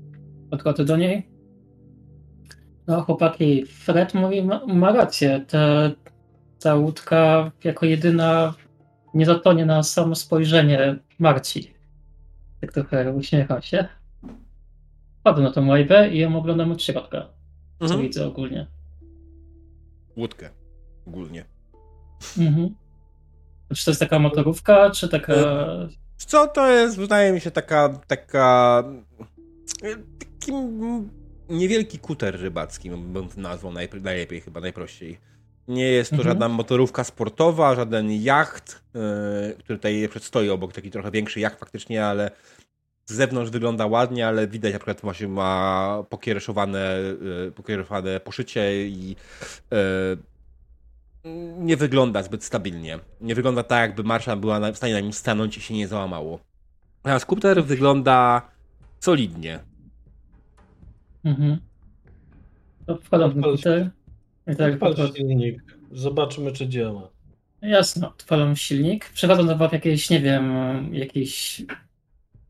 Podchodzę 0.51 0.85
do 0.85 0.97
niej. 0.97 1.29
No 2.87 3.01
chłopaki, 3.01 3.65
Fred 3.65 4.13
mówi, 4.13 4.43
ma, 4.43 4.65
ma 4.65 4.91
rację. 4.91 5.45
Ta, 5.47 5.91
ta 6.59 6.75
łódka 6.75 7.51
jako 7.63 7.85
jedyna 7.85 8.53
nie 9.13 9.25
zatonie 9.25 9.65
na 9.65 9.83
samo 9.83 10.15
spojrzenie 10.15 10.99
Marci. 11.19 11.73
Tak 12.61 12.71
trochę 12.73 13.13
uśmiecham 13.13 13.61
się. 13.61 13.87
Wchodzę 15.19 15.41
na 15.41 15.51
tą 15.51 15.67
łajbę 15.67 16.09
i 16.09 16.19
ją 16.19 16.37
oglądam 16.37 16.71
od 16.71 16.83
środka. 16.83 17.27
Co 17.79 17.85
Mhm. 17.85 18.01
widzę 18.01 18.27
ogólnie. 18.27 18.67
Łódkę. 20.17 20.49
Ogólnie. 21.07 21.45
Mhm. 22.37 22.75
Czy 23.75 23.85
to 23.85 23.91
jest 23.91 23.99
taka 23.99 24.19
motorówka, 24.19 24.89
czy 24.89 25.09
taka... 25.09 25.33
Co 26.17 26.47
to 26.47 26.67
jest? 26.71 26.97
Wydaje 26.97 27.31
mi 27.31 27.41
się 27.41 27.51
taka. 27.51 27.89
taka. 28.07 28.83
Taki 30.19 30.51
niewielki 31.49 31.99
kuter 31.99 32.41
rybacki, 32.41 32.89
bym 32.89 33.27
nazwał 33.37 33.73
najlepiej, 34.01 34.41
chyba 34.41 34.61
najprościej. 34.61 35.19
Nie 35.67 35.83
jest 35.87 36.09
to 36.09 36.15
Mhm. 36.15 36.29
żadna 36.29 36.47
motorówka 36.49 37.03
sportowa, 37.03 37.75
żaden 37.75 38.11
jacht, 38.11 38.83
yy, 38.93 39.01
który 39.59 39.77
tutaj 39.79 40.07
przedstoi 40.09 40.49
obok, 40.49 40.73
taki 40.73 40.91
trochę 40.91 41.11
większy 41.11 41.39
jacht 41.39 41.59
faktycznie, 41.59 42.05
ale 42.05 42.31
z 43.05 43.13
zewnątrz 43.13 43.51
wygląda 43.51 43.85
ładnie, 43.87 44.27
ale 44.27 44.47
widać 44.47 44.73
na 44.73 44.79
przykład 44.79 45.01
właśnie 45.01 45.27
ma 45.27 46.03
pokiereszowane, 46.09 46.95
yy, 47.45 47.51
pokiereszowane 47.55 48.19
poszycie 48.19 48.87
i 48.87 49.15
yy, 49.71 50.17
nie 51.59 51.77
wygląda 51.77 52.23
zbyt 52.23 52.43
stabilnie. 52.43 52.99
Nie 53.21 53.35
wygląda 53.35 53.63
tak, 53.63 53.81
jakby 53.89 54.03
marsza 54.03 54.35
była 54.35 54.59
na- 54.59 54.71
w 54.71 54.77
stanie 54.77 54.93
na 54.93 54.99
nim 54.99 55.13
stanąć 55.13 55.57
i 55.57 55.61
się 55.61 55.73
nie 55.73 55.87
załamało. 55.87 56.39
A 57.03 57.19
skuter 57.19 57.63
wygląda 57.63 58.41
solidnie. 58.99 59.59
Mhm. 61.23 61.57
To 62.85 62.97
wkładam 62.97 63.33
komputer. 63.41 63.89
I 63.98 63.98
tak 64.55 64.73
Odpal 64.73 65.13
silnik. 65.15 65.63
Zobaczymy, 65.91 66.51
czy 66.51 66.67
działa. 66.67 67.09
Jasno, 67.61 68.07
odpalam 68.07 68.55
silnik. 68.55 69.09
Przechodzę 69.09 69.43
do 69.43 69.57
wam 69.57 69.69
jakieś, 69.71 70.09
nie 70.09 70.19
wiem, 70.19 70.53
jakieś 70.93 71.61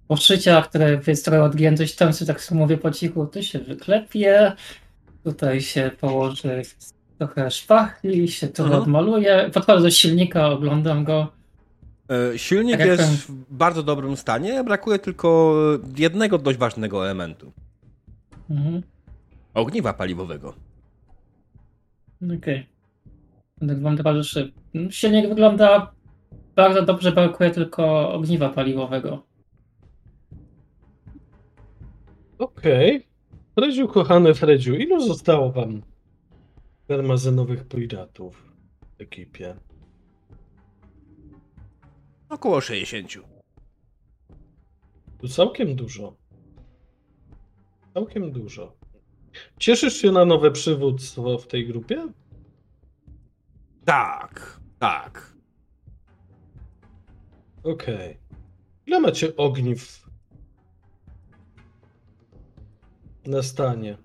poszycia, 0.07 0.61
które 0.61 1.01
jest 1.07 1.25
trochę 1.25 1.43
odgięte, 1.43 1.77
coś 1.77 1.95
tam 1.95 2.13
sobie 2.13 2.33
tak 2.33 2.51
mówię 2.51 2.77
po 2.77 2.91
cichu, 2.91 3.25
tu 3.25 3.43
się 3.43 3.59
wyklepie, 3.59 4.51
tutaj 5.23 5.61
się 5.61 5.91
położy 6.01 6.61
trochę 7.17 7.51
szpachli, 7.51 8.27
się 8.27 8.47
trochę 8.47 8.69
Mhm. 8.69 8.83
odmaluje. 8.83 9.49
Podchodzę 9.53 9.83
do 9.83 9.91
silnika, 9.91 10.49
oglądam 10.49 11.03
go. 11.03 11.27
E, 12.33 12.37
Silnik 12.37 12.77
Tak 12.77 12.87
jest 12.87 13.03
w 13.03 13.31
bardzo 13.49 13.83
dobrym 13.83 14.17
stanie, 14.17 14.63
brakuje 14.63 14.99
tylko 14.99 15.55
jednego 15.97 16.37
dość 16.37 16.57
ważnego 16.57 17.05
elementu. 17.05 17.51
Mhm. 18.49 18.83
Ogniwa 19.53 19.93
paliwowego. 19.93 20.53
Okej. 22.23 22.67
Tak 23.67 23.81
wam 23.81 23.97
towarzyszy. 23.97 24.51
Silnik 24.89 25.29
wygląda 25.29 25.91
bardzo 26.55 26.81
dobrze, 26.85 27.11
brakuje 27.11 27.51
tylko 27.51 28.13
ogniwa 28.13 28.49
paliwowego. 28.49 29.23
Okej. 32.39 33.07
Fredziu, 33.55 33.87
kochany 33.87 34.33
Fredziu, 34.33 34.75
ilu 34.75 35.07
zostało 35.07 35.51
wam 35.51 35.81
karmazynowych 36.87 37.67
piratów 37.67 38.53
w 38.97 39.01
ekipie? 39.01 39.55
Około 42.29 42.61
60. 42.61 43.13
To 45.21 45.27
całkiem 45.27 45.75
dużo. 45.75 46.15
Całkiem 47.93 48.31
dużo. 48.31 48.78
Cieszysz 49.59 49.93
się 49.93 50.11
na 50.11 50.25
nowe 50.25 50.51
przywództwo 50.51 51.37
w 51.37 51.47
tej 51.47 51.67
grupie? 51.67 52.07
Tak, 53.85 54.59
tak. 54.79 55.33
Okej. 57.63 58.17
Ile 58.85 58.99
macie 58.99 59.35
ogniw 59.35 60.09
na 63.25 63.43
stanie? 63.43 63.97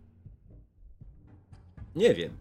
Nie 1.97 2.15
wiem. 2.15 2.37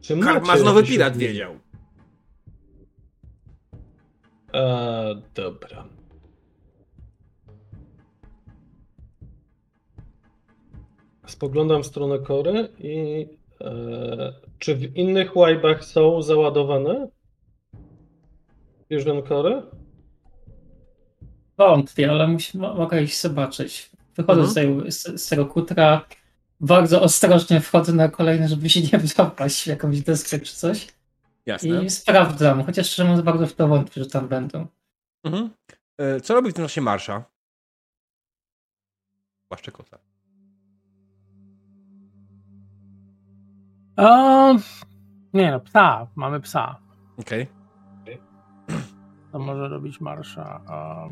Czy 0.00 0.16
macie 0.16 0.32
Karmazynowy 0.32 0.80
jakieś 0.80 0.92
pirat 0.92 1.16
wiedział. 1.16 1.58
A, 4.52 4.60
dobra. 5.34 5.99
Spoglądam 11.30 11.82
w 11.82 11.86
stronę 11.86 12.18
Kory 12.18 12.68
i 12.78 13.26
e, 13.60 14.32
czy 14.58 14.74
w 14.76 14.96
innych 14.96 15.36
łajbach 15.36 15.84
są 15.84 16.22
załadowane? 16.22 17.08
Fusion 18.92 19.22
Kory? 19.22 19.62
Wątpię, 21.58 22.10
ale 22.10 22.28
musi, 22.28 22.58
mo- 22.58 22.74
mogę 22.74 23.02
iść 23.02 23.20
zobaczyć. 23.20 23.90
Wychodzę 24.16 24.40
Mhm. 24.40 24.50
z, 24.50 24.54
tej, 24.54 24.92
z, 24.92 25.22
z 25.22 25.28
tego 25.28 25.46
kutra, 25.46 26.06
bardzo 26.60 27.02
ostrożnie 27.02 27.60
wchodzę 27.60 27.92
na 27.92 28.08
kolejny, 28.08 28.48
żeby 28.48 28.68
się 28.70 28.80
nie 28.80 29.06
zapaść 29.16 29.62
w 29.62 29.66
jakąś 29.66 30.00
deskę 30.00 30.38
czy 30.40 30.56
coś. 30.56 30.88
Jasne. 31.46 31.84
I 31.84 31.90
sprawdzam, 31.90 32.64
chociaż 32.64 32.86
szczerze 32.86 33.04
mówiąc 33.08 33.24
bardzo 33.24 33.46
w 33.46 33.52
to 33.52 33.68
wątpię, 33.68 34.04
że 34.04 34.10
tam 34.10 34.28
będą. 34.28 34.66
Mhm. 35.24 35.50
E, 35.98 36.20
Co 36.20 36.34
robi 36.34 36.50
w 36.50 36.54
tym 36.54 36.64
czasie 36.64 36.80
marsza? 36.80 37.24
Płaszcze 39.48 39.72
kota. 39.72 39.98
A, 44.00 44.54
nie 45.34 45.50
no, 45.50 45.60
psa, 45.60 46.06
mamy 46.16 46.40
psa. 46.40 46.76
Okej. 47.16 47.46
To 49.32 49.38
może 49.38 49.68
robić 49.68 50.00
marsza 50.00 50.60
a, 50.66 51.08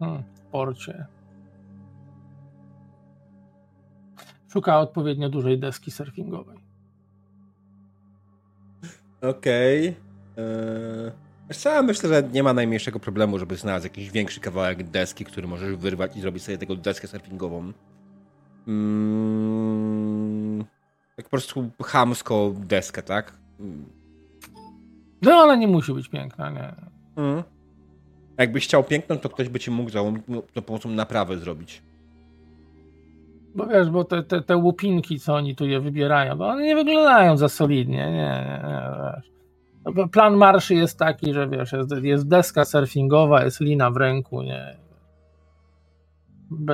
hmm, 0.00 0.22
w 0.34 0.40
porcie. 0.40 1.06
Szuka 4.52 4.80
odpowiednio 4.80 5.28
dużej 5.28 5.58
deski 5.58 5.90
surfingowej. 5.90 6.58
Okej. 9.22 9.86
Eee, 10.36 11.12
Wiesz 11.48 11.58
co, 11.58 11.70
ja 11.70 11.82
myślę, 11.82 12.08
że 12.08 12.22
nie 12.32 12.42
ma 12.42 12.52
najmniejszego 12.52 13.00
problemu, 13.00 13.38
żeby 13.38 13.56
znaleźć 13.56 13.84
jakiś 13.84 14.10
większy 14.10 14.40
kawałek 14.40 14.82
deski, 14.82 15.24
który 15.24 15.48
możesz 15.48 15.76
wyrwać 15.76 16.16
i 16.16 16.20
zrobić 16.20 16.42
sobie 16.42 16.58
tego 16.58 16.76
deskę 16.76 17.08
surfingową. 17.08 17.72
Mm, 18.68 20.37
tak 21.18 21.24
po 21.24 21.30
prostu 21.30 21.70
chamsko 21.84 22.52
deskę, 22.56 23.02
tak? 23.02 23.32
No 25.22 25.32
ale 25.32 25.58
nie 25.58 25.68
musi 25.68 25.92
być 25.92 26.08
piękna, 26.08 26.50
nie. 26.50 26.74
Mm. 27.22 27.42
Jakbyś 28.38 28.64
chciał 28.64 28.84
piękną, 28.84 29.18
to 29.18 29.28
ktoś 29.28 29.48
by 29.48 29.58
ci 29.58 29.70
mógł 29.70 29.90
za 30.54 30.62
pomocą 30.66 30.90
naprawy 30.90 31.38
zrobić. 31.38 31.82
Bo 33.54 33.66
wiesz, 33.66 33.90
bo 33.90 34.04
te, 34.04 34.22
te, 34.22 34.42
te 34.42 34.56
łupinki, 34.56 35.20
co 35.20 35.34
oni 35.34 35.56
tu 35.56 35.66
je 35.66 35.80
wybierają, 35.80 36.38
to 36.38 36.48
one 36.48 36.62
nie 36.62 36.74
wyglądają 36.74 37.36
za 37.36 37.48
solidnie, 37.48 38.06
nie, 38.06 38.12
nie, 38.12 38.62
nie 38.68 38.82
wiesz. 39.02 39.30
No, 39.84 40.08
Plan 40.08 40.36
marszy 40.36 40.74
jest 40.74 40.98
taki, 40.98 41.34
że 41.34 41.48
wiesz, 41.48 41.72
jest, 41.72 41.90
jest 42.02 42.28
deska 42.28 42.64
surfingowa, 42.64 43.44
jest 43.44 43.60
lina 43.60 43.90
w 43.90 43.96
ręku, 43.96 44.42
nie. 44.42 44.76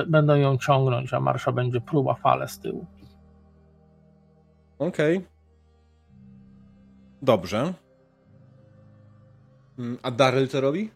Będą 0.07 0.35
ją 0.35 0.57
ciągnąć, 0.57 1.13
a 1.13 1.19
marsza 1.19 1.51
będzie 1.51 1.81
próba 1.81 2.13
fale 2.13 2.47
z 2.47 2.59
tyłu. 2.59 2.85
Okej. 4.79 5.25
Dobrze. 7.21 7.73
Mm, 9.79 9.97
A 10.03 10.11
Daryl 10.11 10.47
co 10.47 10.61
robi? 10.61 10.89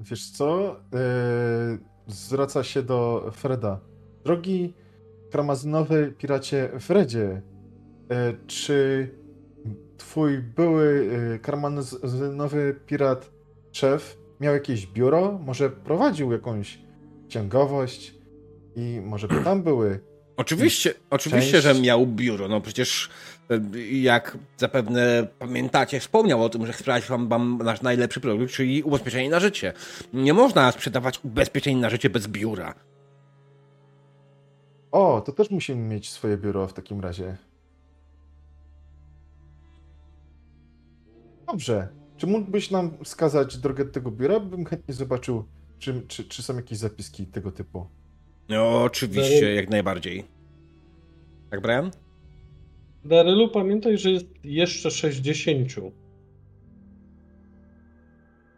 Wiesz 0.00 0.30
co? 0.30 0.76
Yy, 0.92 1.78
zwraca 2.06 2.62
się 2.64 2.82
do 2.82 3.30
Freda. 3.32 3.80
Drogi 4.24 4.74
karmazynowy 5.30 6.14
piracie 6.18 6.70
Fredzie, 6.80 7.42
yy, 8.10 8.16
czy 8.46 9.08
twój 9.96 10.38
były 10.38 11.04
yy, 11.04 11.38
karmazynowy 11.38 12.80
pirat 12.86 13.30
szef 13.72 14.18
miał 14.40 14.54
jakieś 14.54 14.86
biuro? 14.86 15.38
Może 15.38 15.70
prowadził 15.70 16.32
jakąś 16.32 16.82
księgowość? 17.28 18.14
I 18.76 19.00
może 19.04 19.28
by 19.28 19.44
tam 19.44 19.62
były 19.62 20.00
Oczywiście, 20.40 20.94
oczywiście, 21.10 21.62
Część- 21.62 21.76
że 21.76 21.82
miał 21.82 22.06
biuro. 22.06 22.48
No 22.48 22.60
przecież 22.60 23.10
e, 23.50 23.78
jak 24.00 24.38
zapewne 24.56 25.26
pamiętacie, 25.38 26.00
wspomniał 26.00 26.44
o 26.44 26.48
tym, 26.48 26.66
że 26.66 26.72
sprzedać 26.72 27.04
wam, 27.04 27.58
nasz 27.64 27.82
najlepszy 27.82 28.20
produkt, 28.20 28.52
czyli 28.52 28.82
ubezpieczenie 28.82 29.30
na 29.30 29.40
życie. 29.40 29.72
Nie 30.12 30.34
można 30.34 30.72
sprzedawać 30.72 31.20
ubezpieczeń 31.24 31.78
na 31.78 31.90
życie 31.90 32.10
bez 32.10 32.26
biura. 32.26 32.74
O, 34.92 35.20
to 35.26 35.32
też 35.32 35.50
musimy 35.50 35.94
mieć 35.94 36.10
swoje 36.10 36.36
biuro 36.36 36.68
w 36.68 36.72
takim 36.72 37.00
razie. 37.00 37.36
Dobrze. 41.46 41.88
Czy 42.16 42.26
mógłbyś 42.26 42.70
nam 42.70 43.04
wskazać 43.04 43.56
drogę 43.56 43.84
do 43.84 43.92
tego 43.92 44.10
biura? 44.10 44.40
Bym 44.40 44.64
chętnie 44.64 44.94
zobaczył, 44.94 45.44
czy, 45.78 46.02
czy, 46.08 46.24
czy 46.24 46.42
są 46.42 46.56
jakieś 46.56 46.78
zapiski 46.78 47.26
tego 47.26 47.52
typu. 47.52 47.86
No, 48.50 48.82
oczywiście, 48.82 49.54
jak 49.54 49.70
najbardziej. 49.70 50.24
Tak, 51.50 51.60
Brian? 51.60 51.90
Darylu, 53.04 53.48
pamiętaj, 53.48 53.98
że 53.98 54.10
jest 54.10 54.26
jeszcze 54.44 54.90
60 54.90 55.92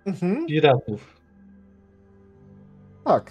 Mhm. 0.07 0.47
piratów. 0.47 1.17
Tak. 3.05 3.31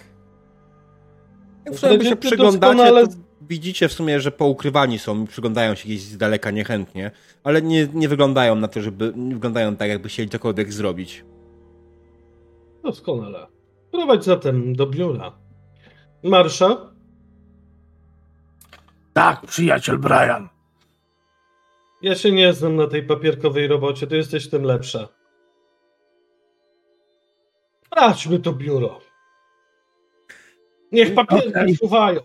Jak 1.64 1.74
w 1.74 1.78
sumie 1.78 2.04
się 2.04 2.16
przyglądacie, 2.16 2.76
doskonale- 2.82 3.06
to 3.08 3.12
widzicie 3.40 3.88
w 3.88 3.92
sumie, 3.92 4.20
że 4.20 4.30
poukrywani 4.32 4.98
są 4.98 5.24
i 5.24 5.26
przyglądają 5.26 5.74
się 5.74 5.84
gdzieś 5.84 6.00
z 6.00 6.16
daleka 6.16 6.50
niechętnie, 6.50 7.10
ale 7.44 7.62
nie, 7.62 7.88
nie 7.94 8.08
wyglądają 8.08 8.56
na 8.56 8.68
to, 8.68 8.80
żeby 8.82 9.12
nie 9.16 9.34
wyglądają 9.34 9.76
tak, 9.76 9.88
jakby 9.88 10.08
chcieli 10.08 10.28
cokolwiek 10.28 10.72
zrobić. 10.72 11.24
Doskonale. 12.82 13.46
Prowadź 13.90 14.24
zatem 14.24 14.76
do 14.76 14.86
biura. 14.86 15.32
Marsza, 16.24 16.92
Tak, 19.12 19.46
przyjaciel 19.46 19.98
Brian. 19.98 20.48
ja 22.02 22.14
się 22.14 22.32
nie 22.32 22.52
znam 22.52 22.76
na 22.76 22.86
tej 22.86 23.02
papierkowej 23.02 23.66
robocie, 23.66 24.06
ty 24.06 24.16
jesteś 24.16 24.48
tym 24.50 24.62
lepsza. 24.62 25.08
Sprawdźmy 27.86 28.38
to 28.38 28.52
biuro. 28.52 29.00
Niech 30.92 31.14
papierki 31.14 31.76
suwają. 31.76 32.20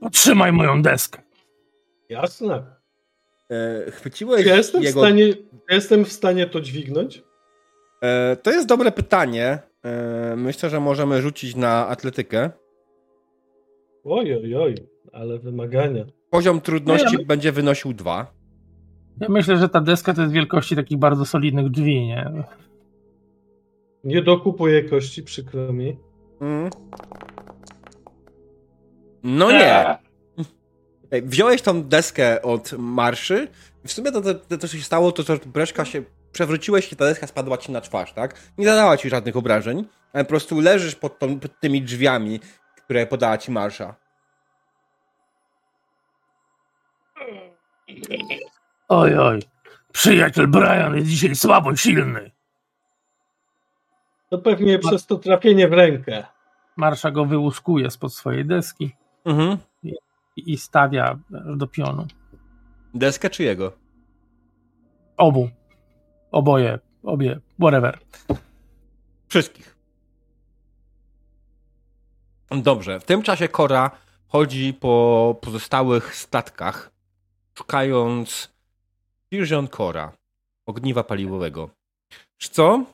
Otrzymaj 0.00 0.52
moją 0.52 0.82
deskę. 0.82 1.22
Jasne. 2.08 2.62
E, 3.50 3.90
chwyciłeś 3.90 4.46
Ja 4.46 4.56
jestem, 4.56 4.82
jego... 4.82 5.00
w 5.00 5.04
stanie, 5.04 5.24
jestem 5.70 6.04
w 6.04 6.12
stanie 6.12 6.46
to 6.46 6.60
dźwignąć? 6.60 7.22
E, 8.02 8.36
to 8.36 8.50
jest 8.50 8.66
dobre 8.68 8.92
pytanie. 8.92 9.58
E, 9.84 10.34
myślę, 10.36 10.70
że 10.70 10.80
możemy 10.80 11.22
rzucić 11.22 11.56
na 11.56 11.86
atletykę. 11.88 12.50
Oj, 14.04 14.34
oj, 14.34 14.56
oj, 14.56 14.74
ale 15.12 15.38
wymagania. 15.38 16.04
Poziom 16.30 16.60
trudności 16.60 17.16
Nie, 17.16 17.24
będzie 17.24 17.52
wynosił 17.52 17.92
dwa. 17.92 18.32
Ja 19.20 19.28
myślę, 19.28 19.56
że 19.56 19.68
ta 19.68 19.80
deska 19.80 20.14
to 20.14 20.22
jest 20.22 20.34
wielkości 20.34 20.76
takich 20.76 20.98
bardzo 20.98 21.24
solidnych 21.24 21.68
drzwi, 21.68 22.06
nie? 22.06 22.32
Nie 24.04 24.22
dokupuję 24.22 24.82
kości, 24.82 25.22
przykro 25.22 25.72
mi. 25.72 25.96
Mm. 26.40 26.70
No 29.22 29.52
nie. 29.52 29.98
Ej, 31.10 31.22
Wziąłeś 31.22 31.62
tą 31.62 31.82
deskę 31.82 32.42
od 32.42 32.72
marszy. 32.78 33.48
W 33.86 33.92
sumie 33.92 34.12
to, 34.12 34.20
to, 34.20 34.34
to 34.34 34.58
co 34.58 34.68
się 34.68 34.82
stało, 34.82 35.12
to 35.12 35.22
że 35.22 35.38
breszka 35.46 35.84
się. 35.84 36.02
Przewróciłeś 36.32 36.92
i 36.92 36.96
ta 36.96 37.04
deska 37.04 37.26
spadła 37.26 37.58
ci 37.58 37.72
na 37.72 37.80
twarz, 37.80 38.12
tak? 38.12 38.34
Nie 38.58 38.64
zadała 38.64 38.96
ci 38.96 39.10
żadnych 39.10 39.36
obrażeń, 39.36 39.84
ale 40.12 40.24
po 40.24 40.28
prostu 40.28 40.60
leżysz 40.60 40.94
pod, 40.94 41.18
tą, 41.18 41.40
pod 41.40 41.60
tymi 41.60 41.82
drzwiami, 41.82 42.40
które 42.90 43.06
podała 43.06 43.38
ci 43.38 43.50
marsza. 43.50 43.94
Oj, 48.88 49.18
oj. 49.18 49.42
Przyjaciel 49.92 50.48
Brian 50.48 50.96
jest 50.96 51.06
dzisiaj 51.08 51.34
słabo 51.34 51.76
silny. 51.76 52.30
To 54.30 54.38
pewnie 54.38 54.78
przez 54.78 55.06
to 55.06 55.16
trafienie 55.16 55.68
w 55.68 55.72
rękę. 55.72 56.26
Marsza 56.76 57.10
go 57.10 57.24
wyłuskuje 57.24 57.90
spod 57.90 58.14
swojej 58.14 58.44
deski 58.44 58.96
Mhm. 59.24 59.58
i, 59.82 59.94
i 60.36 60.56
stawia 60.58 61.18
do 61.56 61.66
pionu. 61.66 62.06
Deskę 62.94 63.30
czy 63.30 63.42
jego? 63.42 63.72
Obu. 65.16 65.50
Oboje. 66.30 66.78
Obie. 67.02 67.40
Whatever. 67.60 67.98
Wszystkich. 69.28 69.79
Dobrze. 72.50 73.00
W 73.00 73.04
tym 73.04 73.22
czasie 73.22 73.48
Kora 73.48 73.90
chodzi 74.28 74.74
po 74.74 75.36
pozostałych 75.42 76.16
statkach, 76.16 76.90
szukając 77.54 78.52
Fusion 79.34 79.68
Cora, 79.68 80.12
ogniwa 80.66 81.04
paliwowego. 81.04 81.70
Wiesz 82.40 82.48
co? 82.48 82.84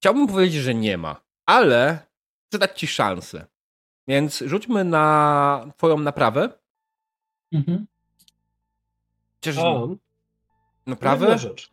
Chciałbym 0.00 0.26
powiedzieć, 0.26 0.62
że 0.62 0.74
nie 0.74 0.98
ma, 0.98 1.20
ale 1.46 1.98
chcę 2.46 2.58
dać 2.58 2.78
ci 2.80 2.86
szansę. 2.86 3.46
Więc 4.08 4.42
rzućmy 4.46 4.84
na 4.84 5.66
twoją 5.76 5.98
naprawę. 5.98 6.48
Mhm. 7.52 7.86
Chociaż 9.34 9.58
A, 9.58 9.80
naprawę? 10.86 11.26
jedna 11.26 11.38
rzecz. 11.38 11.72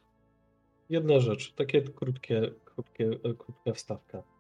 Jedna 0.90 1.19
rzecz, 1.19 1.53
takie 1.53 1.81
krótkie, 1.81 2.52
krótkie, 2.65 3.10
krótka 3.38 3.73
wstawka. 3.73 4.33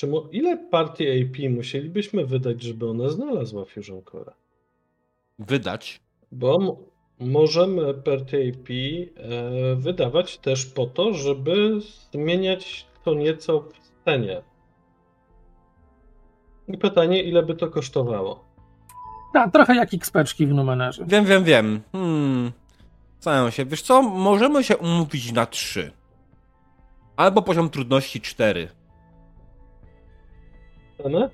Czemu, 0.00 0.28
ile 0.32 0.56
partii 0.56 1.22
AP 1.22 1.50
musielibyśmy 1.50 2.26
wydać, 2.26 2.62
żeby 2.62 2.90
ona 2.90 3.08
znalazła 3.08 3.64
Fusion 3.64 4.02
Core? 4.12 4.32
Wydać. 5.38 6.00
Bo 6.32 6.58
m- 6.62 7.28
możemy 7.30 7.94
partii 7.94 8.36
AP 8.50 8.68
e, 8.70 9.76
wydawać 9.76 10.38
też 10.38 10.66
po 10.66 10.86
to, 10.86 11.14
żeby 11.14 11.80
zmieniać 12.12 12.86
to 13.04 13.14
nieco 13.14 13.60
w 13.60 13.72
scenie. 13.76 14.42
I 16.68 16.78
pytanie, 16.78 17.22
ile 17.22 17.42
by 17.42 17.54
to 17.54 17.70
kosztowało? 17.70 18.44
Tak, 19.32 19.52
trochę 19.52 19.76
jak 19.76 19.94
XP-czki 19.94 20.46
w 20.46 20.54
numerze. 20.54 21.04
Wiem, 21.06 21.24
wiem, 21.24 21.44
wiem. 21.44 21.80
Hmm. 21.92 22.52
Zastanawiam 23.16 23.50
się. 23.50 23.64
Wiesz 23.64 23.82
co? 23.82 24.02
Możemy 24.02 24.64
się 24.64 24.76
umówić 24.76 25.32
na 25.32 25.46
trzy. 25.46 25.92
Albo 27.16 27.42
poziom 27.42 27.70
trudności 27.70 28.20
cztery. 28.20 28.79
Cenę? 31.02 31.30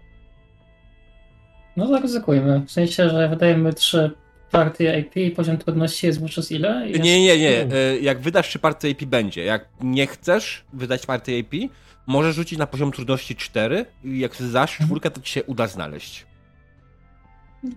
No 1.77 1.87
zaryzykujmy. 1.87 2.63
W 2.67 2.71
sensie, 2.71 3.11
że 3.11 3.29
wydajemy 3.29 3.73
trzy 3.73 4.11
partie 4.51 4.99
AP 4.99 5.17
i 5.17 5.31
poziom 5.31 5.59
trudności 5.59 6.07
jest 6.07 6.21
wówczas 6.21 6.53
ile? 6.53 6.89
Jest... 6.89 7.03
Nie, 7.03 7.21
nie, 7.23 7.39
nie. 7.39 7.61
Mm. 7.61 7.73
E, 7.77 7.99
Jak 7.99 8.21
wydasz 8.21 8.49
trzy 8.49 8.59
partie 8.59 8.91
AP 8.91 9.05
będzie. 9.05 9.45
Jak 9.45 9.69
nie 9.81 10.07
chcesz 10.07 10.65
wydać 10.73 11.07
partii 11.07 11.41
AP, 11.41 11.71
możesz 12.07 12.37
rzucić 12.37 12.59
na 12.59 12.67
poziom 12.67 12.93
trudności 12.93 13.37
4 13.37 13.87
i 14.05 14.19
jak 14.19 14.35
zdasz 14.37 14.77
czwórkę, 14.79 15.11
to 15.11 15.21
ci 15.21 15.33
się 15.33 15.45
uda 15.45 15.67
znaleźć. 15.67 16.27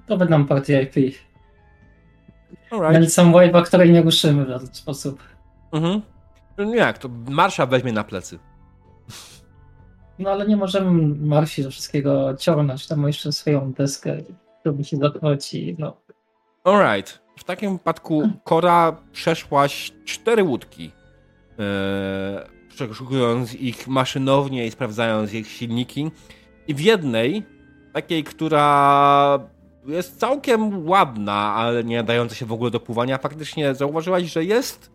To 0.08 0.18
wydam 0.18 0.48
partię 0.48 0.82
AP. 0.82 0.96
Alright. 2.72 3.14
Sam 3.14 3.32
wave'a, 3.32 3.64
której 3.66 3.92
nie 3.92 4.02
ruszymy 4.02 4.46
w 4.46 4.50
żaden 4.50 4.68
sposób. 4.76 5.24
Mhm. 5.72 6.02
No 6.58 6.76
jak, 6.76 6.98
to 6.98 7.10
Marsza 7.30 7.66
weźmie 7.66 7.94
na 7.94 8.04
plecy. 8.04 8.40
No 10.20 10.30
ale 10.30 10.48
nie 10.48 10.58
możemy 10.58 11.16
Marsi 11.16 11.64
do 11.64 11.72
wszystkiego 11.72 12.36
ciągnąć. 12.40 12.88
Tam 12.88 13.08
jeszcze 13.08 13.32
swoją 13.32 13.74
deskę, 13.74 14.18
żeby 14.66 14.84
się 14.84 14.98
zachować 14.98 15.54
i 15.54 15.76
no. 15.80 15.98
Alright. 16.64 17.22
W 17.38 17.44
takim 17.44 17.74
wypadku 17.74 18.30
Kora 18.44 18.98
przeszłaś 19.12 19.92
cztery 20.06 20.44
łódki. 20.44 20.92
Eee, 21.60 21.66
przeszukując 22.70 23.54
ich 23.54 23.88
maszynownie 23.88 24.66
i 24.66 24.72
sprawdzając 24.72 25.34
ich 25.34 25.48
silniki. 25.48 26.12
I 26.68 26.74
w 26.74 26.80
jednej, 26.80 27.44
takiej, 27.94 28.24
która 28.24 29.40
jest 29.86 30.20
całkiem 30.20 30.88
ładna, 30.88 31.34
ale 31.34 31.84
nie 31.84 31.98
nadająca 31.98 32.36
się 32.36 32.46
w 32.46 32.52
ogóle 32.52 32.72
do 32.72 32.80
pływania, 32.80 33.18
faktycznie 33.18 33.76
zauważyłaś, 33.76 34.24
że 34.24 34.44
jest 34.44 34.92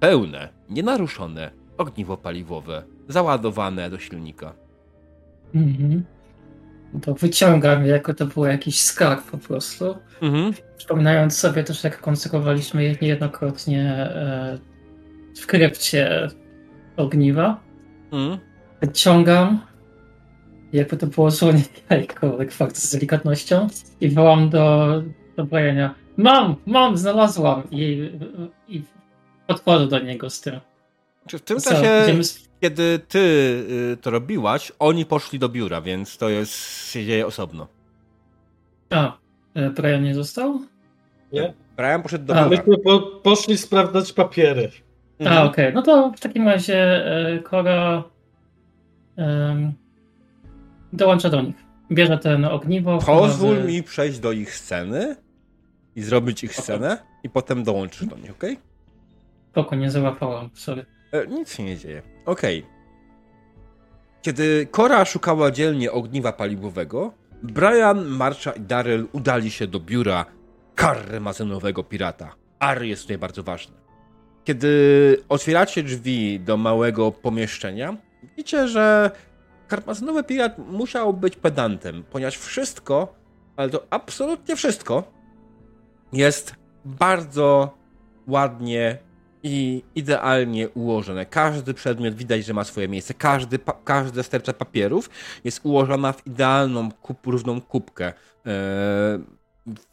pełne, 0.00 0.48
nienaruszone 0.70 1.50
ogniwo 1.78 2.16
paliwowe, 2.16 2.82
załadowane 3.08 3.90
do 3.90 3.98
silnika. 3.98 4.54
Mhm. 5.54 6.04
To 7.02 7.14
wyciągam, 7.14 7.86
jako 7.86 8.14
to 8.14 8.26
był 8.26 8.44
jakiś 8.44 8.82
skarb 8.82 9.30
po 9.30 9.38
prostu. 9.38 9.94
Mhm. 10.22 10.52
Przypominając 10.76 11.38
sobie 11.38 11.64
też, 11.64 11.84
jak 11.84 12.00
konsekrowaliśmy 12.00 12.84
je 12.84 12.96
niejednokrotnie 13.02 13.92
e, 13.92 14.58
w 15.40 15.46
krypcie 15.46 16.28
ogniwa. 16.96 17.60
Mhm. 18.12 18.38
Wyciągam, 18.80 19.60
jakby 20.72 20.96
to 20.96 21.06
było 21.06 21.30
słonie 21.30 21.62
jajko, 21.90 22.38
fakt 22.50 22.76
z 22.76 22.92
delikatnością 22.92 23.68
i 24.00 24.10
wołam 24.10 24.50
do, 24.50 25.02
do 25.36 25.44
Briana. 25.44 25.94
Mam, 26.16 26.56
mam, 26.66 26.96
znalazłam! 26.96 27.62
I, 27.70 28.10
i 28.68 28.82
podchodzę 29.46 29.86
do 29.86 29.98
niego 29.98 30.30
z 30.30 30.40
tym. 30.40 30.60
Czy 31.26 31.38
w 31.38 31.42
tym 31.42 31.58
Co, 31.58 31.70
czasie, 31.70 32.02
idziemy 32.04 32.24
z... 32.24 32.48
kiedy 32.64 32.98
ty 32.98 33.18
y, 33.18 33.96
to 33.96 34.10
robiłaś, 34.10 34.72
oni 34.78 35.06
poszli 35.06 35.38
do 35.38 35.48
biura, 35.48 35.80
więc 35.80 36.18
to 36.18 36.28
jest, 36.28 36.52
się 36.90 37.04
dzieje 37.04 37.26
osobno. 37.26 37.66
A, 38.90 39.16
e, 39.54 39.70
Brian 39.70 40.02
nie 40.02 40.14
został? 40.14 40.60
Nie? 41.32 41.54
Brian 41.76 42.02
poszedł 42.02 42.24
do 42.24 42.34
A, 42.34 42.44
biura. 42.44 42.48
Myśmy 42.56 42.78
po, 42.78 43.00
poszli 43.00 43.58
sprawdzać 43.58 44.12
papiery. 44.12 44.70
Mhm. 45.18 45.38
A, 45.38 45.44
okej. 45.44 45.74
No 45.74 45.82
to 45.82 46.12
w 46.16 46.20
takim 46.20 46.48
razie 46.48 47.06
e, 47.06 47.38
Kora 47.38 48.04
em, 49.16 49.72
dołącza 50.92 51.30
do 51.30 51.42
nich. 51.42 51.56
Bierze 51.92 52.18
ten 52.18 52.44
ogniwo. 52.44 52.98
Pozwól 52.98 53.56
nowy- 53.56 53.66
mi 53.66 53.82
przejść 53.82 54.18
do 54.18 54.32
ich 54.32 54.54
sceny 54.54 55.16
i 55.96 56.02
zrobić 56.02 56.44
ich 56.44 56.56
scenę 56.56 56.98
i 57.22 57.30
potem 57.30 57.64
dołączysz 57.64 58.06
do 58.06 58.16
nich, 58.16 58.30
okej? 58.30 58.58
Spoko, 59.50 59.76
nie 59.76 59.90
załapałam, 59.90 60.50
sorry. 60.54 60.93
E, 61.14 61.26
nic 61.26 61.52
się 61.52 61.62
nie 61.62 61.78
dzieje. 61.78 62.02
Okej. 62.26 62.66
Kiedy 64.22 64.66
Kora 64.70 65.04
szukała 65.04 65.50
dzielnie 65.50 65.92
ogniwa 65.92 66.32
paliwowego, 66.32 67.12
Brian, 67.42 68.04
Marsha 68.04 68.52
i 68.52 68.60
Daryl 68.60 69.06
udali 69.12 69.50
się 69.50 69.66
do 69.66 69.80
biura 69.80 70.26
karmazynowego 70.74 71.84
pirata. 71.84 72.34
Ar 72.58 72.82
jest 72.82 73.02
tutaj 73.02 73.18
bardzo 73.18 73.42
ważny. 73.42 73.74
Kiedy 74.44 75.22
otwieracie 75.28 75.82
drzwi 75.82 76.40
do 76.40 76.56
małego 76.56 77.12
pomieszczenia, 77.12 77.96
widzicie, 78.22 78.68
że 78.68 79.10
karmazynowy 79.68 80.24
pirat 80.24 80.58
musiał 80.58 81.12
być 81.12 81.36
pedantem, 81.36 82.04
ponieważ 82.10 82.36
wszystko, 82.36 83.14
ale 83.56 83.70
to 83.70 83.86
absolutnie 83.90 84.56
wszystko, 84.56 85.12
jest 86.12 86.54
bardzo 86.84 87.78
ładnie 88.28 88.98
i 89.44 89.82
idealnie 89.94 90.68
ułożone. 90.68 91.26
Każdy 91.26 91.74
przedmiot 91.74 92.14
widać, 92.14 92.44
że 92.44 92.54
ma 92.54 92.64
swoje 92.64 92.88
miejsce. 92.88 93.14
Każdy, 93.14 93.58
pa, 93.58 93.72
każda 93.72 94.22
stercza 94.22 94.52
papierów 94.52 95.10
jest 95.44 95.60
ułożona 95.62 96.12
w 96.12 96.26
idealną, 96.26 96.92
kup, 96.92 97.26
równą 97.26 97.60
kubkę. 97.60 98.12
Eee, 98.46 98.54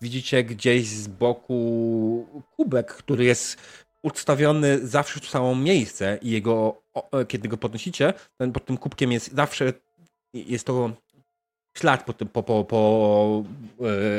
widzicie 0.02 0.44
gdzieś 0.44 0.88
z 0.88 1.08
boku 1.08 2.44
kubek, 2.56 2.96
który 2.96 3.24
jest 3.26 3.58
ustawiony 4.04 4.88
zawsze 4.88 5.20
w 5.20 5.24
to 5.24 5.30
samo 5.30 5.56
miejsce 5.56 6.20
i 6.22 6.30
jego, 6.30 6.82
o, 6.94 7.26
kiedy 7.28 7.48
go 7.48 7.58
podnosicie, 7.58 8.14
ten, 8.38 8.52
pod 8.52 8.66
tym 8.66 8.78
kubkiem 8.78 9.12
jest 9.12 9.36
zawsze 9.36 9.74
jest 10.34 10.66
to 10.66 10.92
ślad 11.78 12.04
po, 12.04 12.14
tym, 12.14 12.28
po, 12.28 12.44
po, 12.44 12.64
po, 12.64 13.44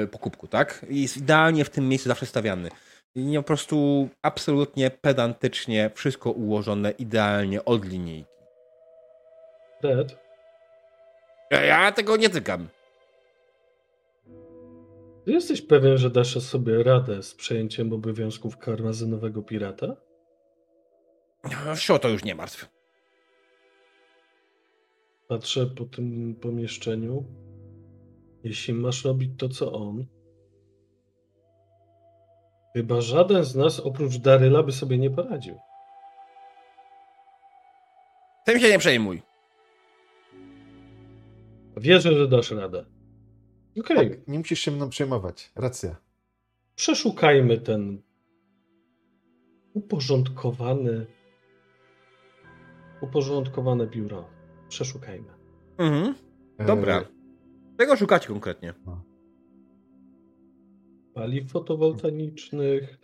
e, 0.02 0.06
po 0.06 0.18
kubku, 0.18 0.46
tak? 0.46 0.86
Jest 0.90 1.16
idealnie 1.16 1.64
w 1.64 1.70
tym 1.70 1.88
miejscu 1.88 2.08
zawsze 2.08 2.26
stawiany. 2.26 2.70
I 3.14 3.34
po 3.36 3.42
prostu 3.42 4.08
absolutnie 4.22 4.90
pedantycznie 4.90 5.90
wszystko 5.94 6.30
ułożone 6.30 6.90
idealnie 6.90 7.64
od 7.64 7.84
linijki. 7.84 8.32
Red, 9.82 10.16
Ja 11.50 11.92
tego 11.92 12.16
nie 12.16 12.28
tykam. 12.30 12.68
ty 15.24 15.32
jesteś 15.32 15.62
pewien, 15.62 15.98
że 15.98 16.10
dasz 16.10 16.42
sobie 16.42 16.82
radę 16.82 17.22
z 17.22 17.34
przejęciem 17.34 17.92
obowiązków 17.92 18.58
karmazynowego 18.58 19.42
pirata? 19.42 19.96
Sio 21.76 21.98
to 21.98 22.08
już 22.08 22.24
nie 22.24 22.34
martw. 22.34 22.68
Patrzę 25.28 25.66
po 25.66 25.84
tym 25.84 26.34
pomieszczeniu. 26.34 27.24
Jeśli 28.44 28.74
masz 28.74 29.04
robić 29.04 29.30
to, 29.38 29.48
co 29.48 29.72
on, 29.72 30.06
chyba 32.72 33.00
żaden 33.00 33.44
z 33.44 33.54
nas 33.54 33.80
oprócz 33.80 34.16
Daryla 34.16 34.62
by 34.62 34.72
sobie 34.72 34.98
nie 34.98 35.10
poradził. 35.10 35.58
Tym 38.44 38.60
się 38.60 38.68
nie 38.68 38.78
przejmuj. 38.78 39.22
Wierzę, 41.76 42.12
że 42.12 42.28
dasz 42.28 42.50
radę. 42.50 42.84
Okej, 43.80 43.96
Tak, 43.96 44.28
nie 44.28 44.38
musisz 44.38 44.58
się 44.60 44.70
mną 44.70 44.88
przejmować. 44.90 45.52
Racja. 45.56 45.96
przeszukajmy 46.74 47.58
ten 47.58 48.02
uporządkowany, 49.74 51.06
uporządkowane 53.02 53.86
biuro. 53.86 54.28
Przeszukajmy. 54.68 55.28
Mhm. 55.78 56.14
E, 56.58 56.64
Dobra. 56.64 57.04
Czego 57.78 57.96
szukacie 57.96 58.28
konkretnie? 58.28 58.74
Paliw 61.14 61.50
fotowoltaicznych. 61.52 62.98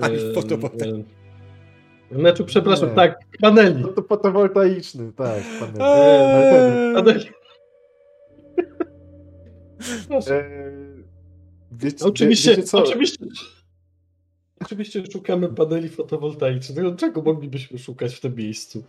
Paliw 0.00 0.34
fotowoltaicznych. 0.34 1.06
Znaczy, 2.12 2.44
przepraszam, 2.44 2.88
Nie. 2.88 2.94
tak, 2.94 3.18
paneli. 3.40 3.82
No 3.82 3.88
to 3.88 4.02
fotowoltaiczny, 4.02 5.12
tak. 5.12 5.42
Pan, 5.60 5.68
Eee. 5.80 6.94
Paneli. 6.94 7.24
Proszę. 10.08 10.34
e, 10.44 10.72
wiecie, 11.72 12.04
Oczywiście, 12.04 12.50
wiecie 12.50 12.62
co? 12.62 12.78
oczywiście. 12.78 13.24
Oczywiście 14.60 15.02
szukamy 15.12 15.48
paneli 15.48 15.88
fotowoltaicznych. 15.88 16.84
No, 16.84 16.96
Czego 16.96 17.22
moglibyśmy 17.22 17.78
szukać 17.78 18.14
w 18.14 18.20
tym 18.20 18.34
miejscu? 18.34 18.84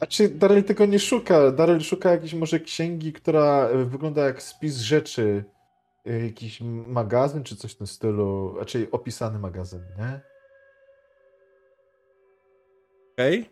A 0.00 0.06
czy 0.06 0.28
Daryl 0.28 0.64
tego 0.64 0.86
nie 0.86 0.98
szuka? 0.98 1.52
Daryl 1.52 1.80
szuka 1.80 2.10
jakiejś 2.10 2.34
może 2.34 2.60
księgi, 2.60 3.12
która 3.12 3.68
e, 3.68 3.84
wygląda 3.84 4.24
jak 4.24 4.42
spis 4.42 4.76
rzeczy. 4.76 5.44
E, 6.08 6.24
Jakiś 6.24 6.60
magazyn 6.86 7.44
czy 7.44 7.56
coś 7.56 7.72
w 7.72 7.76
tym 7.76 7.86
stylu. 7.86 8.54
Raczej 8.58 8.90
opisany 8.90 9.38
magazyn, 9.38 9.80
nie? 9.98 10.20
Okej. 13.12 13.50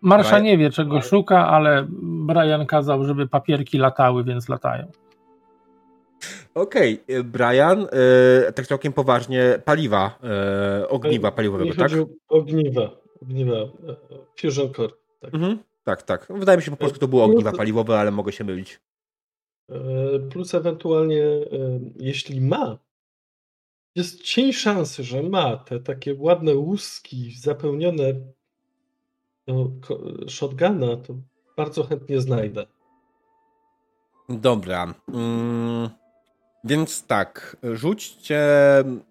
Marsza 0.00 0.36
Brian- 0.36 0.42
nie 0.42 0.58
wie, 0.58 0.70
czego 0.70 1.02
szuka, 1.02 1.48
ale 1.48 1.86
Brian 2.26 2.66
kazał, 2.66 3.04
żeby 3.04 3.28
papierki 3.28 3.78
latały, 3.78 4.24
więc 4.24 4.48
latają. 4.48 4.90
Okej, 6.54 7.02
e, 7.08 7.22
Brian, 7.24 7.86
e, 8.48 8.52
tak 8.52 8.66
całkiem 8.66 8.92
poważnie, 8.92 9.58
paliwa, 9.64 10.18
e, 10.82 10.88
ogniwa 10.88 11.28
Nie 11.28 11.32
paliwowego, 11.34 11.74
tak? 11.74 11.90
ogniwa. 12.28 12.90
Ogniwa. 13.22 13.56
e, 13.56 13.68
Fusion 14.40 14.74
Core. 14.74 14.92
Tak. 15.20 15.34
Mhm. 15.34 15.58
Tak, 15.84 16.02
tak. 16.02 16.26
Wydaje 16.30 16.56
mi 16.58 16.64
się 16.64 16.70
po 16.70 16.76
polsku 16.76 16.98
to 16.98 17.08
było 17.08 17.24
ogniwa 17.24 17.50
Plus- 17.50 17.58
paliwowe, 17.58 17.98
ale 17.98 18.10
mogę 18.10 18.32
się 18.32 18.44
mylić. 18.44 18.80
E, 19.68 20.18
Plus 20.30 20.54
ewentualnie, 20.54 21.24
e, 21.24 21.80
jeśli 21.96 22.40
ma, 22.40 22.78
jest 23.94 24.22
cień 24.22 24.52
szansy, 24.52 25.04
że 25.04 25.22
ma 25.22 25.56
te 25.56 25.80
takie 25.80 26.14
ładne 26.18 26.54
łuski 26.54 27.34
zapełnione 27.40 28.04
ko- 29.86 30.28
shotguna, 30.28 30.96
to 30.96 31.14
bardzo 31.56 31.82
chętnie 31.82 32.20
znajdę. 32.20 32.66
Dobra. 34.28 34.94
Mm, 35.14 35.88
więc 36.64 37.06
tak, 37.06 37.56
rzućcie 37.62 38.40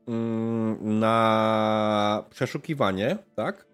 mm, 0.08 1.00
na 1.00 2.24
przeszukiwanie, 2.30 3.18
tak? 3.36 3.66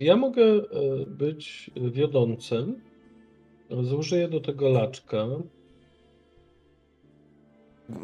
Ja 0.00 0.16
mogę 0.16 0.42
e, 0.42 0.60
być 1.06 1.70
wiodącym. 1.76 2.80
Zużyję 3.70 4.28
do 4.28 4.40
tego 4.40 4.68
laczka. 4.68 5.26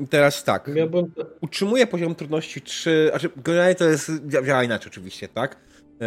I 0.00 0.06
Teraz 0.08 0.44
tak. 0.44 0.68
Miałbym. 0.68 1.12
Utrzymuję 1.40 1.86
poziom 1.86 2.14
trudności 2.14 2.60
3, 2.60 3.06
znaczy 3.10 3.30
generalnie 3.44 3.74
to 3.74 3.84
jest, 3.84 4.10
dzia- 4.10 4.46
działa 4.46 4.64
inaczej 4.64 4.90
oczywiście, 4.92 5.28
tak? 5.28 5.56
Eee, 6.00 6.06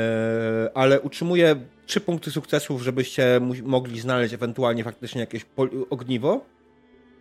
ale 0.74 1.02
utrzymuję 1.02 1.56
3 1.86 2.02
punkty 2.02 2.32
sukcesów, 2.32 2.82
żebyście 2.82 3.40
mogli 3.64 4.00
znaleźć 4.00 4.34
ewentualnie 4.34 4.84
faktycznie 4.84 5.22
jakieś 5.22 5.46
ogniwo. 5.90 6.46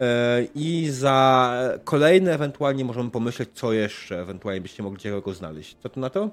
Eee, 0.01 0.49
I 0.55 0.89
za 0.91 1.53
kolejne 1.85 2.35
ewentualnie 2.35 2.85
możemy 2.85 3.11
pomyśleć, 3.11 3.49
co 3.55 3.73
jeszcze 3.73 4.21
ewentualnie 4.21 4.61
byście 4.61 4.83
mogli 4.83 5.01
ciekawego 5.01 5.35
znaleźć. 5.35 5.77
Co 5.83 5.89
ty 5.89 6.01
na 6.01 6.11
to? 6.11 6.31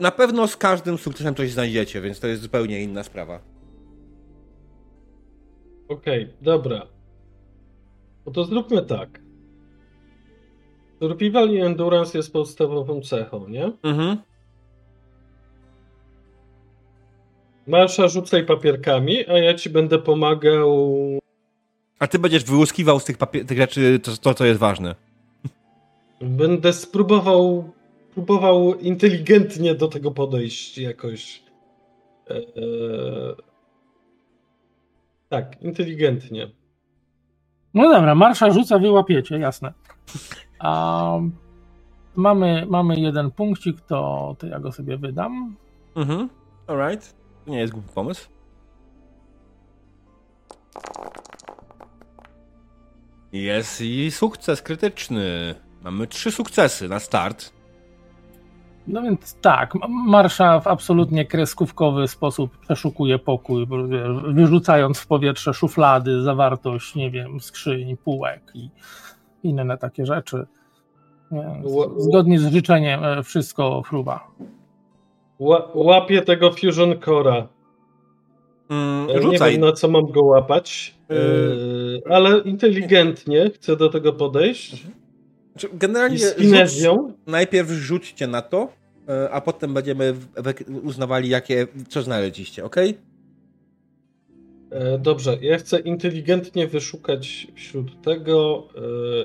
Na 0.00 0.10
pewno 0.10 0.48
z 0.48 0.56
każdym 0.56 0.98
sukcesem 0.98 1.34
coś 1.34 1.50
znajdziecie, 1.52 2.00
więc 2.00 2.20
to 2.20 2.26
jest 2.26 2.42
zupełnie 2.42 2.82
inna 2.82 3.02
sprawa. 3.02 3.40
Okej, 5.88 6.34
dobra. 6.42 6.86
No 8.26 8.32
to 8.32 8.44
zróbmy 8.44 8.82
tak. 8.82 9.20
Survival 11.00 11.50
i 11.50 11.60
endurance 11.60 12.18
jest 12.18 12.32
podstawową 12.32 13.00
cechą, 13.00 13.48
nie? 13.48 13.72
Mhm. 13.82 14.16
Marsza 17.66 18.08
rzucaj 18.08 18.46
papierkami, 18.46 19.26
a 19.28 19.38
ja 19.38 19.54
ci 19.54 19.70
będę 19.70 19.98
pomagał. 19.98 20.96
A 21.98 22.06
ty 22.06 22.18
będziesz 22.18 22.44
wyłuskiwał 22.44 23.00
z 23.00 23.04
tych, 23.04 23.18
papie- 23.18 23.44
tych 23.44 23.58
rzeczy 23.58 24.00
to, 24.02 24.16
to, 24.16 24.34
co 24.34 24.44
jest 24.44 24.60
ważne. 24.60 24.94
Będę 26.20 26.72
spróbował 26.72 27.72
próbował 28.18 28.74
inteligentnie 28.74 29.74
do 29.74 29.88
tego 29.88 30.10
podejść 30.10 30.78
jakoś. 30.78 31.42
E, 32.30 32.34
e, 32.34 32.40
tak, 35.28 35.62
inteligentnie. 35.62 36.50
No 37.74 37.92
dobra, 37.92 38.14
Marsza 38.14 38.50
rzuca, 38.50 38.78
wy 38.78 38.90
łapiecie, 38.90 39.38
jasne. 39.38 39.72
A 40.58 41.18
mamy, 42.16 42.66
mamy 42.68 42.96
jeden 43.00 43.30
punkcik, 43.30 43.80
to, 43.80 44.36
to 44.38 44.46
ja 44.46 44.60
go 44.60 44.72
sobie 44.72 44.98
wydam. 44.98 45.56
Mhm. 45.96 46.28
Alright. 46.66 47.14
To 47.44 47.50
nie 47.50 47.58
jest 47.58 47.72
głupi 47.72 47.88
pomysł. 47.94 48.28
Jest 53.32 53.80
i 53.80 54.10
sukces 54.10 54.62
krytyczny. 54.62 55.54
Mamy 55.82 56.06
trzy 56.06 56.32
sukcesy 56.32 56.88
na 56.88 57.00
start. 57.00 57.57
No 58.88 59.02
więc 59.02 59.34
tak, 59.40 59.74
Marsza 59.88 60.60
w 60.60 60.66
absolutnie 60.66 61.24
kreskówkowy 61.26 62.08
sposób 62.08 62.58
przeszukuje 62.58 63.18
pokój, 63.18 63.66
wyrzucając 64.28 64.98
w 64.98 65.06
powietrze 65.06 65.54
szuflady, 65.54 66.22
zawartość, 66.22 66.94
nie 66.94 67.10
wiem, 67.10 67.40
skrzyń, 67.40 67.96
półek 67.96 68.42
i 68.54 68.70
inne 69.42 69.78
takie 69.78 70.06
rzeczy. 70.06 70.46
Zgodnie 71.96 72.38
z 72.38 72.52
życzeniem 72.52 73.04
e, 73.04 73.22
wszystko 73.22 73.82
fruwa. 73.82 74.30
Ła, 75.38 75.68
łapię 75.74 76.22
tego 76.22 76.50
Fusion 76.52 76.98
Cora. 76.98 77.48
Mm, 78.70 79.10
E, 79.10 79.14
Nie 79.14 79.22
rzucaj. 79.22 79.52
wiem 79.52 79.60
na 79.60 79.72
co 79.72 79.88
mam 79.88 80.06
go 80.06 80.22
łapać, 80.22 80.94
e, 81.10 82.12
ale 82.12 82.38
inteligentnie 82.38 83.50
chcę 83.50 83.76
do 83.76 83.88
tego 83.88 84.12
podejść. 84.12 84.70
Znaczy, 84.70 84.97
Generalnie 85.72 86.18
rzuć, 86.18 87.14
najpierw 87.26 87.70
rzućcie 87.70 88.26
na 88.26 88.42
to, 88.42 88.72
e, 89.08 89.30
a 89.30 89.40
potem 89.40 89.74
będziemy 89.74 90.14
uznawali, 90.82 91.28
jakie, 91.28 91.66
co 91.88 92.02
znaleźliście, 92.02 92.64
ok? 92.64 92.76
E, 94.70 94.98
Dobrze, 94.98 95.38
ja 95.40 95.58
chcę 95.58 95.78
inteligentnie 95.78 96.66
wyszukać 96.68 97.46
wśród 97.54 98.02
tego 98.02 98.68
e, 98.76 98.80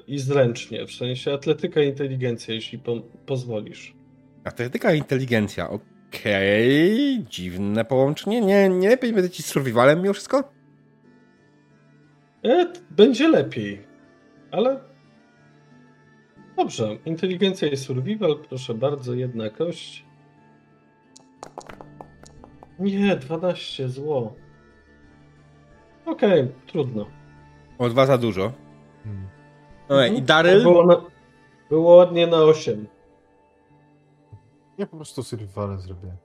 i 0.08 0.20
zręcznie, 0.20 0.86
w 0.86 0.92
sensie 0.92 1.34
atletyka 1.34 1.82
i 1.82 1.88
inteligencja, 1.88 2.54
jeśli 2.54 2.80
po, 2.80 3.02
pozwolisz. 3.26 3.96
Atletyka 4.44 4.94
i 4.94 4.98
inteligencja, 4.98 5.70
okej. 5.70 7.24
Dziwne 7.30 7.86
połączenie. 7.86 8.42
Nie, 8.42 8.70
nie 8.70 8.90
lepiej 8.90 9.14
będzie 9.14 9.30
ci 9.30 9.44
z 9.44 9.46
survivalem 9.46 10.02
mimo 10.02 10.14
wszystko? 10.14 10.54
E, 12.44 12.74
będzie 12.92 13.28
lepiej, 13.28 13.82
ale 14.52 14.80
dobrze. 16.56 16.98
Inteligencja 17.06 17.68
i 17.68 17.78
survival, 17.78 18.36
proszę 18.50 18.74
bardzo, 18.74 19.14
jedna 19.14 19.50
kość. 19.50 20.06
Nie, 22.80 23.16
12, 23.16 23.90
zło. 23.90 24.34
Okej, 26.06 26.48
trudno. 26.68 27.06
O 27.78 27.90
dwa 27.90 28.06
za 28.06 28.18
dużo. 28.18 28.52
Hmm. 29.04 29.28
Okej, 29.86 30.08
Mhm. 30.08 30.16
I 30.16 30.22
Daryl? 30.22 30.64
Było, 30.64 30.86
na, 30.86 31.02
było 31.70 31.96
ładnie 31.96 32.28
na 32.28 32.38
8. 32.38 32.88
Ja 34.78 34.88
po 34.88 34.98
prostu 34.98 35.24
survivalem 35.24 35.80
zrobię. 35.80 36.16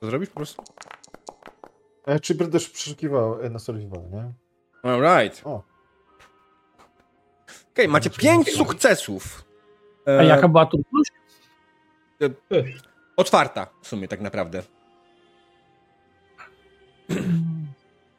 Co 0.00 0.06
zrobisz 0.06 0.28
po 0.28 0.36
prostu? 0.36 0.62
E, 2.06 2.20
czy 2.20 2.34
będę 2.34 2.56
już 2.56 2.70
przeszukiwał 2.70 3.40
e, 3.42 3.50
na 3.50 3.58
survival, 3.58 4.00
nie? 4.10 4.32
Alright. 4.90 5.46
O. 5.46 5.62
Okej, 7.76 7.88
macie 7.88 8.10
pięć 8.10 8.52
sukcesów. 8.52 9.44
A 10.06 10.10
E, 10.10 10.26
jaka 10.26 10.48
była 10.48 10.66
trudność? 10.66 11.10
O 13.16 13.24
czwarta 13.24 13.66
w 13.82 13.88
sumie 13.88 14.08
tak 14.08 14.20
naprawdę. 14.20 14.62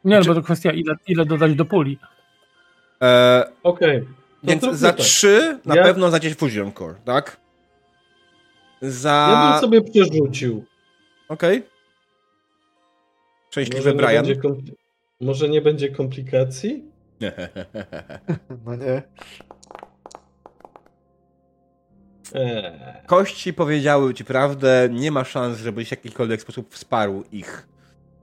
Nie, 0.05 0.15
no 0.15 0.21
Czy- 0.21 0.27
bo 0.27 0.35
to 0.35 0.41
kwestia 0.41 0.71
ile, 0.71 0.95
ile 1.07 1.25
dodać 1.25 1.55
do 1.55 1.65
puli. 1.65 1.99
E, 3.01 3.43
Okej. 3.63 4.01
To 4.01 4.07
więc 4.43 4.63
za 4.63 4.87
tak. 4.87 4.97
trzy 4.97 5.59
na 5.65 5.75
Ja- 5.75 5.83
pewno 5.83 6.09
znajdziecie 6.09 6.35
Fusion 6.35 6.73
Core, 6.73 6.95
tak? 7.05 7.37
Za... 8.81 9.27
Ja 9.31 9.51
bym 9.51 9.61
sobie 9.61 9.81
przerzucił. 9.91 10.65
Okej. 11.29 11.57
Może 11.59 11.69
Szczęśliwy 13.65 13.93
Brian. 13.93 14.25
kompli- 14.25 14.71
Może 15.21 15.49
nie 15.49 15.61
będzie 15.61 15.89
komplikacji? 15.89 16.83
No 18.65 18.75
nie. 18.75 19.01
Eee. 22.33 22.71
Kości 23.05 23.53
powiedziały 23.53 24.13
ci 24.13 24.25
prawdę, 24.25 24.89
nie 24.91 25.11
ma 25.11 25.23
szans, 25.23 25.57
żebyś 25.57 25.87
w 25.87 25.91
jakikolwiek 25.91 26.41
sposób 26.41 26.73
wsparł 26.73 27.23
ich. 27.31 27.67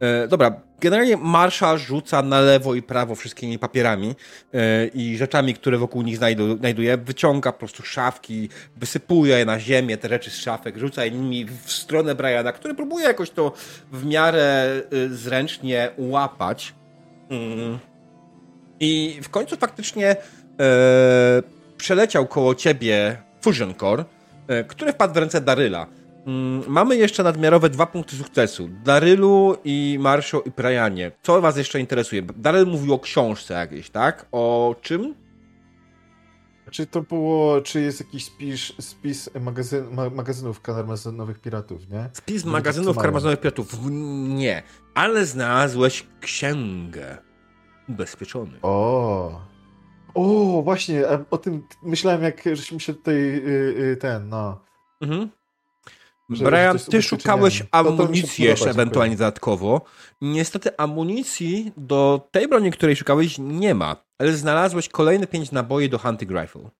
E, 0.01 0.29
dobra, 0.29 0.61
generalnie 0.81 1.17
Marsza 1.17 1.77
rzuca 1.77 2.23
na 2.23 2.41
lewo 2.41 2.75
i 2.75 2.83
prawo 2.83 3.15
wszystkimi 3.15 3.59
papierami 3.59 4.15
e, 4.55 4.87
i 4.87 5.17
rzeczami, 5.17 5.55
które 5.55 5.79
wokół 5.79 6.03
nich 6.03 6.17
znajdu, 6.17 6.57
znajduje. 6.57 6.97
Wyciąga 6.97 7.53
po 7.53 7.59
prostu 7.59 7.83
szafki, 7.83 8.49
wysypuje 8.77 9.39
je 9.39 9.45
na 9.45 9.61
ziemię, 9.61 9.97
te 9.97 10.09
rzeczy 10.09 10.31
z 10.31 10.37
szafek, 10.37 10.79
rzuca 10.79 11.07
nimi 11.07 11.45
w 11.45 11.73
stronę 11.73 12.15
Briana, 12.15 12.53
który 12.53 12.75
próbuje 12.75 13.07
jakoś 13.07 13.31
to 13.31 13.53
w 13.93 14.05
miarę 14.05 14.73
y, 14.93 15.15
zręcznie 15.15 15.91
łapać. 15.99 16.75
Mm. 17.31 17.79
I 18.85 19.21
w 19.23 19.29
końcu 19.29 19.57
faktycznie 19.57 20.17
e, 20.61 21.43
przeleciał 21.77 22.27
koło 22.27 22.55
ciebie 22.55 23.17
Fusion 23.43 23.75
Core, 23.75 24.05
e, 24.49 24.65
który 24.65 24.93
wpadł 24.93 25.15
w 25.15 25.17
ręce 25.17 25.41
Daryla. 25.41 25.87
Mm, 26.27 26.63
Mamy 26.69 26.97
jeszcze 26.97 27.23
nadmiarowe 27.23 27.71
dwa 27.71 27.87
punkty 27.87 28.17
sukcesu. 28.17 28.69
Darylu 28.85 29.57
i 29.65 29.97
Marsho 30.01 30.41
i 30.41 30.51
Brianie. 30.51 31.13
Co 31.23 31.41
was 31.41 31.57
jeszcze 31.57 31.81
interesuje? 31.81 32.23
Daryl 32.23 32.67
mówił 32.67 32.95
o 32.95 32.99
książce 32.99 33.55
jakiejś, 33.55 33.91
tak? 33.91 34.27
O 34.33 34.75
czym? 34.83 35.15
Czy 36.71 36.87
to 36.87 37.03
było, 37.03 37.61
czy 37.61 37.81
jest 37.81 38.01
jakiś 38.01 38.25
spis, 38.25 38.73
spis 38.81 39.31
magazyn, 39.41 39.95
ma, 39.95 40.11
magazynów 40.11 40.61
karmazynowych 40.61 41.39
piratów, 41.41 41.91
nie? 41.91 42.11
Spis 42.13 42.45
No, 42.45 42.53
magazynów 42.53 42.99
karmazynowych 42.99 43.41
piratów. 43.41 43.79
Nie. 44.29 44.63
Ale 44.95 45.27
znalazłeś 45.27 46.07
księgę. 46.21 47.19
Ubezpieczony. 47.89 48.59
O. 48.63 49.41
O, 50.15 50.63
właśnie, 50.63 51.03
o 51.31 51.39
tym 51.39 51.63
myślałem, 51.83 52.23
jak 52.23 52.43
żeśmy 52.45 52.81
się 52.81 52.95
tutaj, 52.95 53.15
y, 53.15 53.75
y, 53.93 53.97
ten, 54.01 54.29
no. 54.29 54.61
Mhm. 55.01 55.31
Że- 56.31 56.45
Brian, 56.45 56.79
że 56.79 56.85
ty 56.85 57.03
szukałeś 57.03 57.59
się 57.59 57.65
amunicji 57.73 58.23
podoba, 58.23 58.51
jeszcze 58.51 58.65
dziękuję. 58.65 58.71
ewentualnie 58.83 59.17
dodatkowo. 59.17 59.81
Niestety 60.21 60.77
amunicji 60.77 61.73
do 61.77 62.29
tej 62.31 62.49
broni, 62.49 62.71
której 62.71 62.97
szukałeś, 62.97 63.39
nie 63.39 63.75
ma, 63.75 63.97
ale 64.19 64.33
znalazłeś 64.33 64.89
kolejne 64.89 65.27
pięć 65.27 65.53
naboi 65.53 65.89
do 65.89 65.99
Hunting 65.99 66.31
Rifle. 66.31 66.71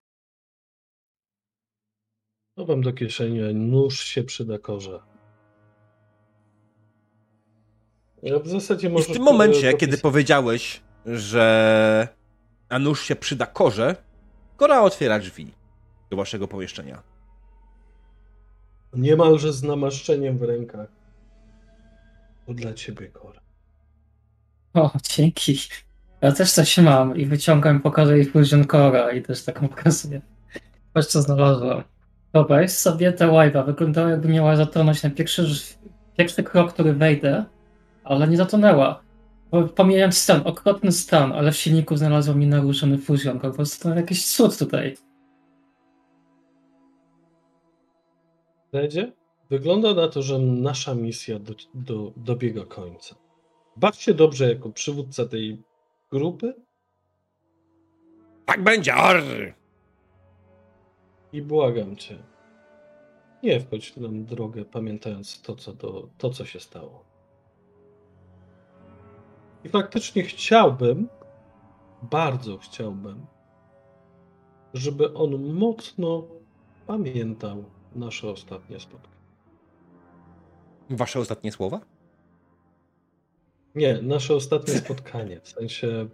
Chowam 2.59 2.83
do 2.83 2.93
kieszeni, 2.93 3.55
nóż 3.55 4.05
się 4.05 4.25
przyda 4.25 4.59
korze. 4.59 5.03
Ja 8.23 8.39
w 8.39 8.49
zasadzie 8.49 8.89
I 8.89 9.03
w 9.03 9.07
tym 9.07 9.23
momencie, 9.23 9.75
kiedy 9.75 9.99
powiedziałeś, 9.99 10.83
że 11.07 12.09
a 12.69 12.79
nóż 12.79 13.03
się 13.03 13.17
przyda 13.17 13.47
korze, 13.47 13.97
Kora 14.57 14.81
otwiera 14.81 15.19
drzwi 15.19 15.55
do 16.11 16.17
waszego 16.17 16.49
pomieszczenia. 16.49 17.03
Niemalże 18.93 19.53
z 19.53 19.63
namaszczeniem 19.63 20.39
w 20.39 20.43
rękach. 20.43 20.89
To 22.47 22.55
dla 22.55 22.73
ciebie, 22.75 23.09
Kora. 23.09 23.41
O, 24.75 24.91
dzięki. 25.03 25.59
Ja 26.21 26.33
też 26.33 26.53
coś 26.53 26.79
mam 26.79 27.17
i 27.17 27.27
wyciągam 27.27 27.77
i 27.77 27.81
pokażę 27.81 28.17
jej 28.17 28.27
Fusion 28.27 28.65
Core'a 28.65 29.17
i 29.17 29.23
też 29.23 29.45
taką 29.45 29.69
pokazuję. 29.69 30.21
Patrz 30.93 31.09
co 31.09 31.23
znalazłam. 31.23 31.83
Dobra, 32.33 32.63
jest 32.63 32.79
sobie 32.79 33.13
ta 33.13 33.27
łajba. 33.27 33.63
Wyglądała 33.63 34.11
jakby 34.11 34.29
miała 34.29 34.57
zatonąć 34.57 35.03
na 35.03 35.11
pierwszy, 35.11 35.47
pierwszy 36.19 36.43
krok, 36.43 36.73
który 36.73 36.93
wejdę, 36.93 37.45
ale 38.05 38.29
nie 38.29 38.37
zatonęła. 38.37 39.03
Bo 39.55 39.69
Pomijając 39.69 40.19
stan, 40.19 40.43
okropny 40.45 40.93
stan, 40.93 41.33
ale 41.33 41.53
w 41.53 41.57
silniku 41.57 41.97
znalazłam 41.97 42.39
mi 42.39 42.47
naruszony 42.47 42.99
Fusion 42.99 43.41
Core. 43.41 43.51
Po 43.51 43.57
prostu 43.57 43.89
to 43.89 43.95
jakiś 43.95 44.27
cud 44.27 44.59
tutaj. 44.59 44.97
Redzie? 48.73 49.13
Wygląda 49.51 49.95
na 49.95 50.09
to, 50.09 50.23
że 50.23 50.39
nasza 50.39 50.95
misja 50.95 51.39
do, 51.39 51.55
do, 51.75 52.13
dobiega 52.17 52.65
końca. 52.65 53.15
Baw 53.77 53.97
się 53.97 54.15
dobrze 54.15 54.49
jako 54.49 54.71
przywódca 54.71 55.27
tej 55.27 55.63
grupy 56.13 56.55
Tak 58.47 58.63
będzie, 58.63 58.95
arr! 58.95 59.55
i 61.33 61.43
błagam 61.43 61.97
cię. 61.97 62.19
Nie 63.43 63.61
wchodź 63.61 63.97
nam 63.97 64.25
drogę, 64.25 64.65
pamiętając 64.65 65.43
to, 65.43 65.57
co, 65.57 65.73
do, 65.73 66.09
to, 66.19 66.31
co 66.31 66.45
się 66.45 66.61
stało. 66.61 67.14
I 69.65 69.69
faktycznie 69.69 70.23
chciałbym, 70.23 71.09
bardzo 72.03 72.59
chciałbym, 72.59 73.27
żeby 74.75 75.15
on 75.15 75.55
mocno 75.55 76.25
pamiętał 76.87 77.65
nasze 77.95 78.31
ostatnie 78.31 78.81
spotkanie. 78.81 79.15
Wasze 80.91 81.21
ostatnie 81.21 81.53
słowa? 81.53 81.81
Nie, 83.75 84.03
nasze 84.03 84.35
ostatnie 84.35 84.75
spotkanie. 84.75 85.41
W 85.41 85.49
sensie, 85.49 86.09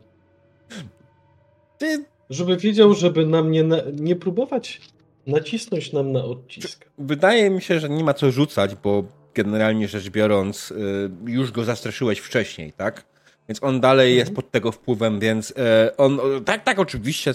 Ty, 1.78 2.04
żeby 2.30 2.56
wiedział, 2.56 2.94
żeby 2.94 3.26
nam 3.26 3.50
nie, 3.50 3.64
nie 3.92 4.16
próbować 4.16 4.80
nacisnąć 5.26 5.92
nam 5.92 6.12
na 6.12 6.24
odcisk. 6.24 6.90
wydaje 6.98 7.50
mi 7.50 7.62
się, 7.62 7.80
że 7.80 7.88
nie 7.88 8.04
ma 8.04 8.14
co 8.14 8.30
rzucać, 8.30 8.74
bo 8.74 9.04
generalnie 9.34 9.88
rzecz 9.88 10.10
biorąc, 10.10 10.70
y, 10.70 11.10
już 11.26 11.52
go 11.52 11.64
zastraszyłeś 11.64 12.18
wcześniej, 12.18 12.72
tak? 12.72 13.09
Więc 13.50 13.62
on 13.62 13.80
dalej 13.80 14.16
jest 14.16 14.34
pod 14.34 14.50
tego 14.50 14.72
wpływem, 14.72 15.20
więc 15.20 15.50
y, 15.50 15.54
on, 15.96 16.20
tak, 16.44 16.64
tak, 16.64 16.78
oczywiście, 16.78 17.32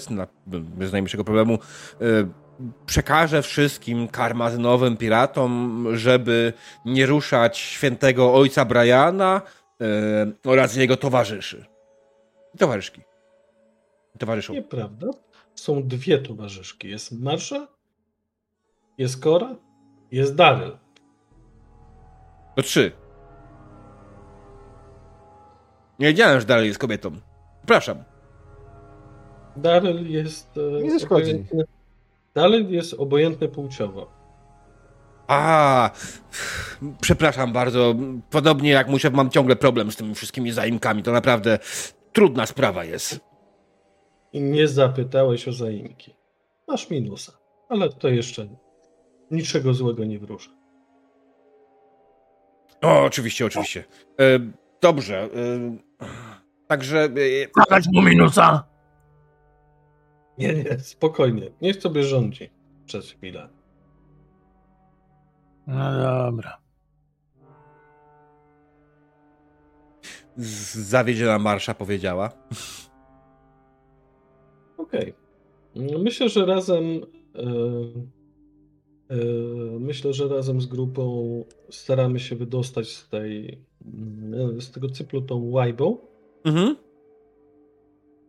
bez 0.48 0.92
najmniejszego 0.92 1.24
problemu, 1.24 1.60
y, 2.02 2.28
przekaże 2.86 3.42
wszystkim 3.42 4.08
karmazynowym 4.08 4.98
piratom, 4.98 5.88
żeby 5.94 6.54
nie 6.86 7.06
ruszać 7.06 7.58
świętego 7.58 8.34
ojca 8.34 8.66
Briana 8.66 9.42
y, 9.82 10.50
oraz 10.50 10.76
jego 10.76 10.98
towarzyszy. 10.98 11.66
Towarzyszki. 12.58 13.02
I 14.16 14.20
Towarzyszów. 14.20 14.56
Nieprawda. 14.56 15.08
są 15.56 15.88
dwie 15.88 16.18
towarzyszki. 16.20 16.90
Jest 16.90 17.12
Marsza, 17.12 17.68
jest 18.98 19.22
Kora, 19.22 19.56
jest 20.12 20.36
Daryl. 20.36 20.78
To 22.56 22.62
trzy. 22.62 23.05
Nie 26.00 26.08
wiedziałem, 26.08 26.40
że 26.40 26.46
dalej 26.46 26.68
jest 26.68 26.80
kobietą. 26.80 27.12
Przepraszam. 27.58 28.04
Daryl 29.56 30.12
jest. 30.12 30.58
e, 30.58 30.84
Nie 30.84 30.92
zaszkodzi. 31.00 31.46
Daryl 32.34 32.70
jest 32.72 32.94
obojętny 32.94 33.48
płciowo. 33.48 34.12
A, 35.28 35.90
przepraszam 37.02 37.54
bardzo. 37.54 37.96
Podobnie 38.30 38.70
jak 38.70 38.88
muszę, 38.88 39.10
mam 39.10 39.30
ciągle 39.30 39.56
problem 39.56 39.92
z 39.92 39.96
tymi 39.96 40.16
wszystkimi 40.16 40.52
zaimkami. 40.52 41.04
To 41.04 41.12
naprawdę 41.12 41.60
trudna 42.14 42.46
sprawa 42.46 42.84
jest. 42.84 43.20
I 44.34 44.42
nie 44.42 44.68
zapytałeś 44.68 45.48
o 45.48 45.54
zaimki. 45.54 46.16
Masz 46.68 46.90
minusa, 46.90 47.32
ale 47.70 47.90
to 47.90 48.08
jeszcze 48.08 48.48
niczego 49.32 49.74
złego 49.74 50.06
nie 50.06 50.20
wróży. 50.20 50.50
O, 52.82 53.04
oczywiście, 53.04 53.46
oczywiście. 53.46 53.84
E, 54.20 54.24
dobrze. 54.82 55.24
E, 55.24 55.28
także. 56.68 57.04
E, 57.04 57.48
Zadać 57.58 57.86
mu 57.94 58.02
minusa! 58.02 58.64
Nie, 60.38 60.54
nie, 60.54 60.80
spokojnie. 60.80 61.52
Niech 61.62 61.76
sobie 61.82 62.04
rządzi 62.04 62.50
przez 62.86 63.12
chwilę. 63.12 63.50
No 65.68 65.98
dobra. 65.98 66.58
zawiedziona 70.38 71.40
marsza 71.40 71.74
powiedziała. 71.74 72.32
Okej. 74.78 75.14
Myślę, 75.76 76.30
że 76.30 76.46
razem. 76.46 76.84
e, 76.84 77.42
e, 79.10 79.16
myślę, 79.80 80.14
że 80.14 80.28
razem 80.28 80.62
z 80.62 80.66
grupą 80.66 81.44
staramy 81.70 82.20
się 82.20 82.36
wydostać 82.36 82.88
z 82.96 83.10
tej. 83.10 83.62
Mm, 83.94 84.62
z 84.62 84.72
tego 84.72 84.90
cyklu 84.90 85.22
tą 85.22 85.50
łajbą. 85.50 85.98
Mhm. 86.46 86.76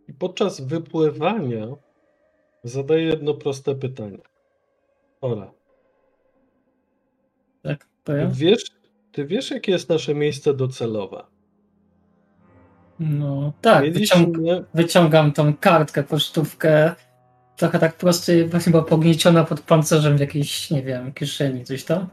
I 0.08 0.12
podczas 0.12 0.60
wypływania 0.60 1.66
zadaję 2.64 3.02
jedno 3.02 3.34
proste 3.34 3.74
pytanie. 3.74 4.18
Ora, 5.20 5.52
Tak, 7.62 7.84
ty 7.84 7.88
powiem. 8.04 8.30
wiesz, 8.32 8.64
ty 9.12 9.26
wiesz, 9.26 9.50
jakie 9.50 9.72
jest 9.72 9.88
nasze 9.88 10.14
miejsce 10.14 10.54
docelowe? 10.54 11.24
No 13.00 13.52
tak, 13.60 13.92
wyciąg 13.92 14.36
wyciągam 14.74 15.32
tą 15.32 15.56
kartkę, 15.56 16.02
pocztówkę. 16.02 16.94
Trochę 17.56 17.78
tak 17.78 17.96
prosto, 17.96 18.32
właśnie 18.50 18.70
była 18.70 18.84
pognieciona 18.84 19.44
pod 19.44 19.60
pancerzem 19.60 20.16
w 20.16 20.20
jakiejś, 20.20 20.70
nie 20.70 20.82
wiem, 20.82 21.12
kieszeni, 21.12 21.64
coś 21.64 21.84
tam. 21.84 22.06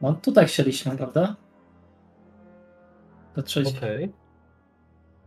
No 0.00 0.12
tutaj 0.14 0.46
chcieliśmy, 0.46 0.96
prawda? 0.96 1.36
Dotrzeć. 3.36 3.76
Okej. 3.76 4.12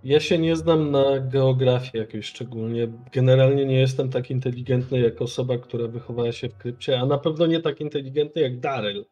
Ja 0.04 0.20
się 0.20 0.38
nie 0.38 0.56
znam 0.56 0.92
na 0.92 1.20
geografii 1.20 2.04
jakoś 2.04 2.26
szczególnie. 2.26 2.88
Generalnie 3.12 3.66
nie 3.66 3.80
jestem 3.80 4.10
tak 4.10 4.32
inteligentny 4.32 5.00
jak 5.00 5.22
osoba, 5.22 5.58
która 5.58 5.88
wychowała 5.88 6.32
się 6.32 6.50
w 6.50 6.58
krypcie, 6.58 7.00
a 7.00 7.06
na 7.06 7.18
pewno 7.18 7.46
nie 7.46 7.60
tak 7.60 7.82
inteligentny 7.82 8.42
jak 8.42 8.60
Daryl. 8.60 9.06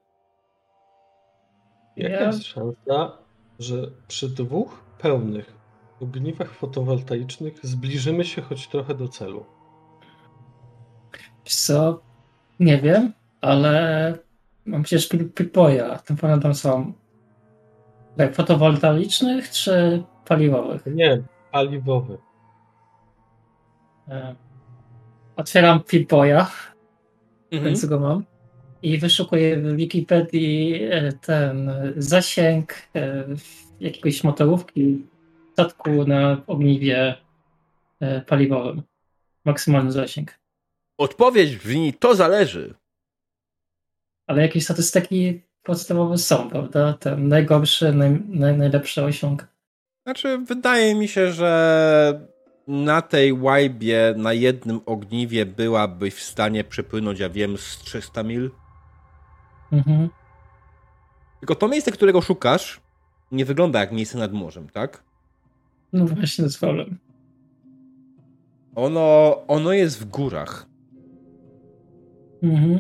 Jaka 1.98 2.16
Ja- 2.16 2.26
jest 2.28 2.44
szansa, 2.46 3.18
że 3.60 3.76
przy 4.08 4.30
dwóch 4.30 4.84
pełnych 5.00 5.54
ogniwach 6.02 6.52
fotowoltaicznych 6.54 7.54
zbliżymy 7.64 8.26
się 8.26 8.42
choć 8.42 8.68
trochę 8.68 8.96
do 8.96 9.08
celu? 9.08 9.46
Co? 11.46 12.02
Nie 12.60 12.78
wiem, 12.78 13.14
ale 13.42 14.18
mam 14.66 14.84
przecież 14.84 15.10
Pipoja. 15.36 15.98
Tym 15.98 16.18
pamiętam 16.18 16.56
są 16.56 16.94
jak 18.22 18.36
fotowoltaicznych 18.36 19.50
czy 19.50 20.04
paliwowych. 20.26 20.86
Nie, 20.86 21.22
paliwowy. 21.52 22.18
E, 24.08 24.36
Otwieram 25.36 25.84
Pipoja, 25.84 26.52
Mhm. 27.52 27.64
więc 27.64 27.86
go 27.86 28.00
mam. 28.00 28.24
I 28.84 28.98
wyszukuję 28.98 29.58
w 29.58 29.76
Wikipedii 29.76 30.84
e, 30.84 31.12
ten 31.14 31.72
zasięg 31.98 32.74
e, 32.96 33.26
jakiegoś 33.80 34.24
motorówki 34.24 35.06
statku 35.54 35.90
na 36.08 36.42
ogniwie 36.48 37.16
paliwowym. 38.28 38.82
Maksymalny 39.46 39.92
zasięg. 39.92 40.40
Odpowiedź 40.98 41.56
brzmi: 41.58 41.94
to 41.94 42.16
zależy. 42.16 42.74
Ale 44.28 44.42
jakieś 44.42 44.64
statystyki 44.64 45.42
podstawowe 45.64 46.18
są, 46.18 46.50
prawda? 46.50 46.94
Ten 46.94 47.28
najgorszy, 47.28 47.94
naj, 47.94 48.22
naj, 48.28 48.58
najlepszy 48.58 49.04
osiąg. 49.04 49.48
Znaczy, 50.04 50.38
wydaje 50.38 50.96
mi 50.96 51.08
się, 51.08 51.32
że 51.32 52.28
na 52.68 53.02
tej 53.02 53.34
łajbie, 53.34 54.14
na 54.18 54.34
jednym 54.34 54.82
ogniwie 54.86 55.46
byłabyś 55.46 56.14
w 56.14 56.24
stanie 56.24 56.64
przepłynąć, 56.64 57.20
ja 57.20 57.30
wiem, 57.30 57.58
z 57.58 57.78
300 57.78 58.24
mil. 58.24 58.52
Mhm. 59.72 60.10
Tylko 61.40 61.56
to 61.56 61.68
miejsce, 61.68 61.92
którego 61.92 62.22
szukasz, 62.22 62.82
nie 63.32 63.46
wygląda 63.46 63.80
jak 63.80 63.92
miejsce 63.92 64.18
nad 64.18 64.34
morzem, 64.34 64.70
tak? 64.70 65.04
No 65.94 66.06
właśnie, 66.06 66.42
to 66.42 66.48
jest 66.48 66.60
problem. 66.60 66.98
Ono, 68.76 69.38
ono 69.48 69.74
jest 69.74 70.00
w 70.00 70.06
górach. 70.06 70.66
Mhm. 72.44 72.80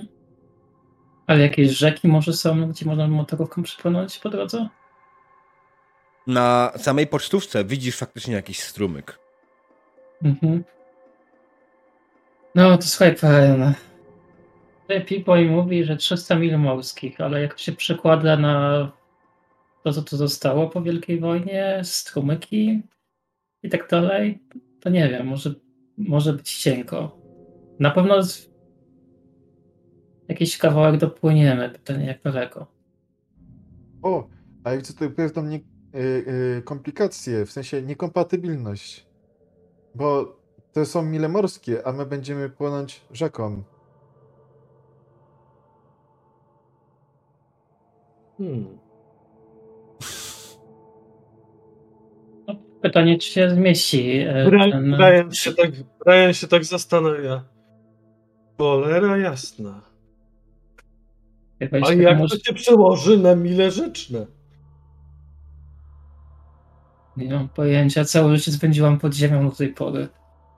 Ale 1.31 1.41
jakieś 1.41 1.71
rzeki 1.71 2.07
może 2.07 2.33
są, 2.33 2.69
gdzie 2.69 2.85
można 2.85 3.07
motorówką 3.07 3.63
przepłynąć 3.63 4.19
po 4.19 4.29
drodze? 4.29 4.67
Na 6.27 6.71
samej 6.77 7.07
pocztówce 7.07 7.65
widzisz 7.65 7.97
faktycznie 7.97 8.33
jakiś 8.33 8.59
strumyk. 8.59 9.19
Mhm. 10.23 10.63
No 12.55 12.77
to 12.77 12.83
słuchaj, 12.83 13.15
pan. 13.15 13.73
Pipoy 15.05 15.45
mówi, 15.45 15.83
że 15.83 15.97
300 15.97 16.35
mil 16.35 16.59
morskich, 16.59 17.21
ale 17.21 17.41
jak 17.41 17.53
to 17.53 17.59
się 17.59 17.71
przekłada 17.71 18.37
na 18.37 18.91
to, 19.83 19.93
co 19.93 20.01
tu 20.01 20.17
zostało 20.17 20.69
po 20.69 20.81
Wielkiej 20.81 21.19
Wojnie, 21.19 21.79
strumyki 21.83 22.81
i 23.63 23.69
tak 23.69 23.89
dalej, 23.89 24.43
to 24.81 24.89
nie 24.89 25.09
wiem, 25.09 25.27
może, 25.27 25.53
może 25.97 26.33
być 26.33 26.57
cienko. 26.57 27.17
Na 27.79 27.91
pewno 27.91 28.23
z... 28.23 28.50
jakiś 30.31 30.57
kawałek 30.57 30.97
dopłyniemy, 30.97 31.69
pytanie 31.69 32.05
jak 32.05 32.21
daleko. 32.23 32.67
O, 34.03 34.27
a 34.63 34.75
widzę 34.77 34.93
tutaj 34.93 35.09
pewną 35.09 35.43
nie, 35.43 35.57
y, 35.57 35.61
y, 36.57 36.61
komplikację, 36.65 37.45
w 37.45 37.51
sensie 37.51 37.81
niekompatybilność. 37.81 39.05
Bo 39.95 40.37
to 40.73 40.85
są 40.85 41.01
mile 41.03 41.29
morskie, 41.29 41.87
a 41.87 41.91
my 41.91 42.05
będziemy 42.05 42.49
płynąć 42.49 43.01
rzeką. 43.11 43.63
Hmm. 48.37 48.77
No, 52.47 52.55
pytanie, 52.81 53.17
czy 53.17 53.29
się 53.29 53.49
zmieści. 53.49 54.19
e, 54.19 54.49
Brian, 54.49 54.71
ten- 54.71 54.91
Brian, 54.97 55.31
się 55.31 55.53
tak, 55.53 55.71
Brian 56.05 56.33
się 56.33 56.47
tak 56.47 56.65
zastanawia. 56.65 57.43
Cholera 58.57 59.17
jasna. 59.17 59.90
A 61.61 61.93
jak 61.93 62.17
może- 62.17 62.37
to 62.37 62.43
się 62.43 62.53
przełoży 62.53 63.17
na 63.17 63.35
mile 63.35 63.71
rzeczne? 63.71 64.25
Nie 67.17 67.33
mam 67.33 67.49
pojęcia. 67.49 68.05
Całe 68.05 68.37
życie 68.37 68.51
spędziłam 68.51 68.99
pod 68.99 69.13
ziemią 69.13 69.49
do 69.49 69.55
tej 69.55 69.73
pory. 69.73 70.07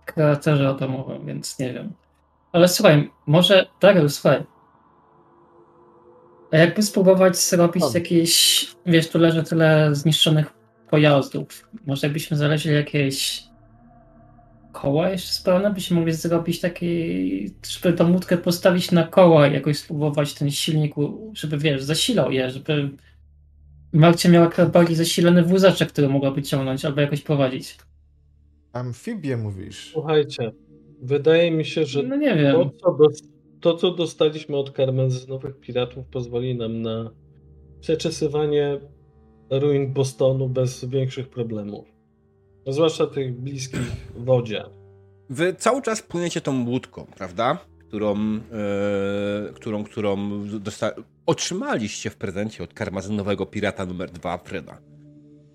W 0.02 0.06
kraterze 0.06 0.70
atomowym, 0.70 1.26
więc 1.26 1.60
nie 1.60 1.74
wiem. 1.74 1.94
Ale 2.52 2.68
słuchaj, 2.68 3.12
może 3.28 3.66
Daryl, 3.82 4.10
słuchaj. 4.10 4.44
A 6.52 6.58
jakby 6.58 6.82
spróbować 6.82 7.38
zrobić 7.38 7.84
Tam. 7.84 7.92
jakieś, 7.94 8.66
wiesz, 8.86 9.10
tu 9.10 9.20
leży 9.20 9.44
tyle 9.44 9.96
zniszczonych 9.96 10.54
pojazdów. 10.90 11.70
Może 11.86 12.08
jakbyśmy 12.08 12.38
znaleźli 12.38 12.74
jakieś 12.74 13.44
koła 14.84 15.10
jeszcze 15.10 15.32
sprawne, 15.34 15.74
byśmy 15.74 15.98
mogli 15.98 16.14
zrobić 16.14 16.60
taki, 16.60 16.88
żeby 17.70 17.98
tą 17.98 18.12
łódkę 18.14 18.38
postawić 18.38 18.92
na 18.92 19.04
koła 19.08 19.48
i 19.48 19.54
jakoś 19.54 19.78
spróbować 19.78 20.34
ten 20.34 20.52
silnik, 20.52 20.94
żeby 21.34 21.58
wiesz, 21.58 21.84
zasilał 21.84 22.32
je, 22.32 22.50
żeby 22.50 22.90
Marcia 23.94 24.30
miała 24.30 24.50
bardziej 24.74 24.96
zasilany 24.96 25.44
wózaczek, 25.44 25.90
który 25.90 26.10
mogłaby 26.10 26.42
ciągnąć 26.44 26.86
albo 26.86 27.02
jakoś 27.02 27.22
prowadzić. 27.22 27.78
Amfibię 28.74 29.38
mówisz. 29.38 29.90
Słuchajcie, 29.94 30.52
wydaje 31.02 31.52
mi 31.52 31.66
się, 31.66 31.86
że 31.86 32.04
No 32.04 32.16
nie 32.16 32.30
to, 32.32 32.38
wiem. 32.38 32.70
co, 32.82 32.92
dos- 32.94 33.24
to, 33.62 33.76
co 33.78 33.92
dostaliśmy 33.92 34.58
od 34.58 34.72
karmezynowych 34.72 35.60
piratów, 35.60 36.06
pozwoli 36.08 36.56
nam 36.56 36.82
na 36.82 37.12
przeczesywanie 37.82 38.80
ruin 39.50 39.94
Bostonu 39.94 40.50
bez 40.50 40.86
większych 40.86 41.30
problemów. 41.30 41.93
Zwłaszcza 42.68 43.08
tych 43.08 43.34
bliskich 43.40 43.92
wodzie. 44.16 44.64
Wy 45.30 45.54
cały 45.54 45.82
czas 45.82 46.02
płyniecie 46.02 46.42
tą 46.42 46.66
łódką, 46.70 47.06
prawda? 47.16 47.58
Którą, 47.88 48.16
e, 48.18 49.54
którą, 49.54 49.84
którą 49.84 50.18
dosta- 50.60 50.94
otrzymaliście 51.26 52.10
w 52.10 52.16
prezencie 52.16 52.64
od 52.64 52.74
karmazynowego 52.74 53.46
pirata 53.46 53.86
numer 53.86 54.12
2, 54.12 54.38
Freda. 54.38 54.78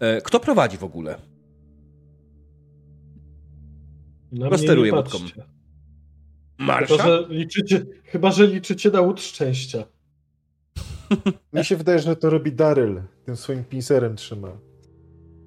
E, 0.01 0.21
kto 0.21 0.41
prowadzi 0.41 0.77
w 0.79 0.85
ogóle? 0.85 1.19
Na 4.33 4.47
Kto 4.49 4.59
steruje 4.59 4.93
łódką? 4.95 5.19
patrzcie. 5.19 5.43
Chyba 6.59 6.73
Marsza? 6.73 6.97
że, 7.07 7.27
liczycie, 7.29 7.87
chyba, 8.05 8.31
że 8.31 8.47
liczycie 8.47 8.91
na 8.91 9.01
łód 9.01 9.21
szczęścia. 9.21 9.85
Mi 11.53 11.65
się 11.65 11.77
wydaje, 11.77 11.99
że 11.99 12.17
to 12.17 12.31
robi 12.31 12.53
Daryl. 12.53 13.03
Tym 13.25 13.37
swoim 13.37 13.65
pincerem 13.65 14.17
trzyma. 14.17 14.49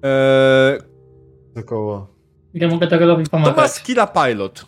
E, 0.04 0.78
Dookoła. 1.54 2.06
Ja 2.54 2.68
mogę 2.68 2.86
Darylowi 2.86 3.24
kto 3.24 3.38
ma 3.38 3.44
pomagać. 3.44 3.70
skilla 3.70 4.06
pilot? 4.06 4.66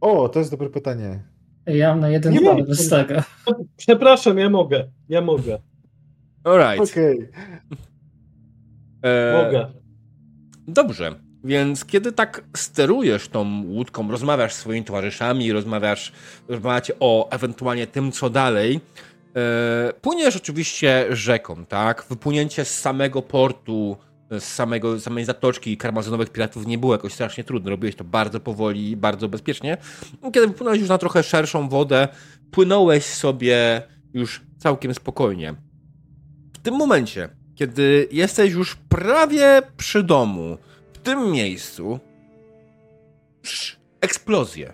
O, 0.00 0.28
to 0.28 0.38
jest 0.38 0.50
dobre 0.50 0.70
pytanie. 0.70 1.22
Ja 1.66 1.88
mam 1.88 2.00
na 2.00 2.08
jeden 2.08 2.32
Nie 2.32 2.40
mam. 2.40 2.64
bez 2.64 2.88
tego. 2.88 3.14
Przepraszam, 3.76 4.38
ja 4.38 4.50
mogę. 4.50 4.88
Ja 5.08 5.20
mogę. 5.20 5.58
Alright. 6.44 6.90
Okej. 6.92 7.28
E, 9.02 9.44
Mogę. 9.44 9.66
Dobrze. 10.68 11.14
Więc 11.44 11.84
kiedy 11.84 12.12
tak 12.12 12.44
sterujesz 12.56 13.28
tą 13.28 13.62
łódką, 13.66 14.10
rozmawiasz 14.10 14.52
z 14.54 14.56
swoimi 14.58 14.84
towarzyszami, 14.84 15.52
rozmawiasz, 15.52 16.12
rozmawiacie 16.48 16.94
o 17.00 17.30
ewentualnie 17.30 17.86
tym, 17.86 18.12
co 18.12 18.30
dalej, 18.30 18.80
e, 19.36 19.92
płyniesz 20.00 20.36
oczywiście 20.36 21.06
rzeką, 21.10 21.66
tak? 21.66 22.04
Wypłynięcie 22.10 22.64
z 22.64 22.80
samego 22.80 23.22
portu, 23.22 23.96
z 24.30 24.44
samego, 24.44 25.00
samej 25.00 25.24
zatoczki 25.24 25.76
karmazynowych 25.76 26.30
piratów 26.30 26.66
nie 26.66 26.78
było 26.78 26.92
jakoś 26.92 27.12
strasznie 27.12 27.44
trudne. 27.44 27.70
Robiłeś 27.70 27.96
to 27.96 28.04
bardzo 28.04 28.40
powoli, 28.40 28.96
bardzo 28.96 29.28
bezpiecznie. 29.28 29.76
Kiedy 30.22 30.46
wypłynąłeś 30.46 30.80
już 30.80 30.88
na 30.88 30.98
trochę 30.98 31.22
szerszą 31.22 31.68
wodę, 31.68 32.08
płynąłeś 32.50 33.04
sobie 33.04 33.82
już 34.14 34.42
całkiem 34.58 34.94
spokojnie. 34.94 35.54
W 36.52 36.58
tym 36.58 36.74
momencie, 36.74 37.28
kiedy 37.54 38.08
jesteś 38.12 38.52
już 38.52 38.76
prawie 38.88 39.62
przy 39.76 40.02
domu, 40.02 40.58
w 40.92 40.98
tym 40.98 41.32
miejscu 41.32 42.00
eksplozję. 44.00 44.72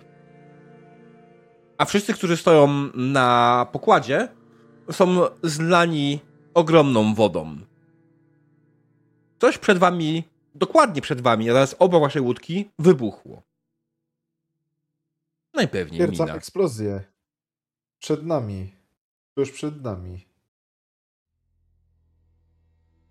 A 1.77 1.85
wszyscy, 1.85 2.13
którzy 2.13 2.37
stoją 2.37 2.67
na 2.93 3.67
pokładzie, 3.71 4.27
są 4.91 5.21
zlani 5.43 6.19
ogromną 6.53 7.13
wodą. 7.13 7.57
Coś 9.39 9.57
przed 9.57 9.77
wami, 9.77 10.23
dokładnie 10.55 11.01
przed 11.01 11.21
wami, 11.21 11.49
a 11.49 11.53
zaraz 11.53 11.75
obok 11.79 12.01
waszej 12.01 12.21
łódki, 12.21 12.69
wybuchło. 12.79 13.41
Najpewniej 15.53 16.01
Stwierdzam 16.01 16.27
mina. 16.27 16.37
eksplozję. 16.37 17.03
Przed 17.99 18.25
nami. 18.25 18.71
Tuż 19.35 19.51
przed 19.51 19.83
nami. 19.83 20.25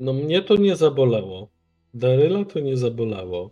No 0.00 0.12
mnie 0.12 0.42
to 0.42 0.56
nie 0.56 0.76
zabolało. 0.76 1.48
Daryla 1.94 2.44
to 2.44 2.60
nie 2.60 2.76
zabolało. 2.76 3.50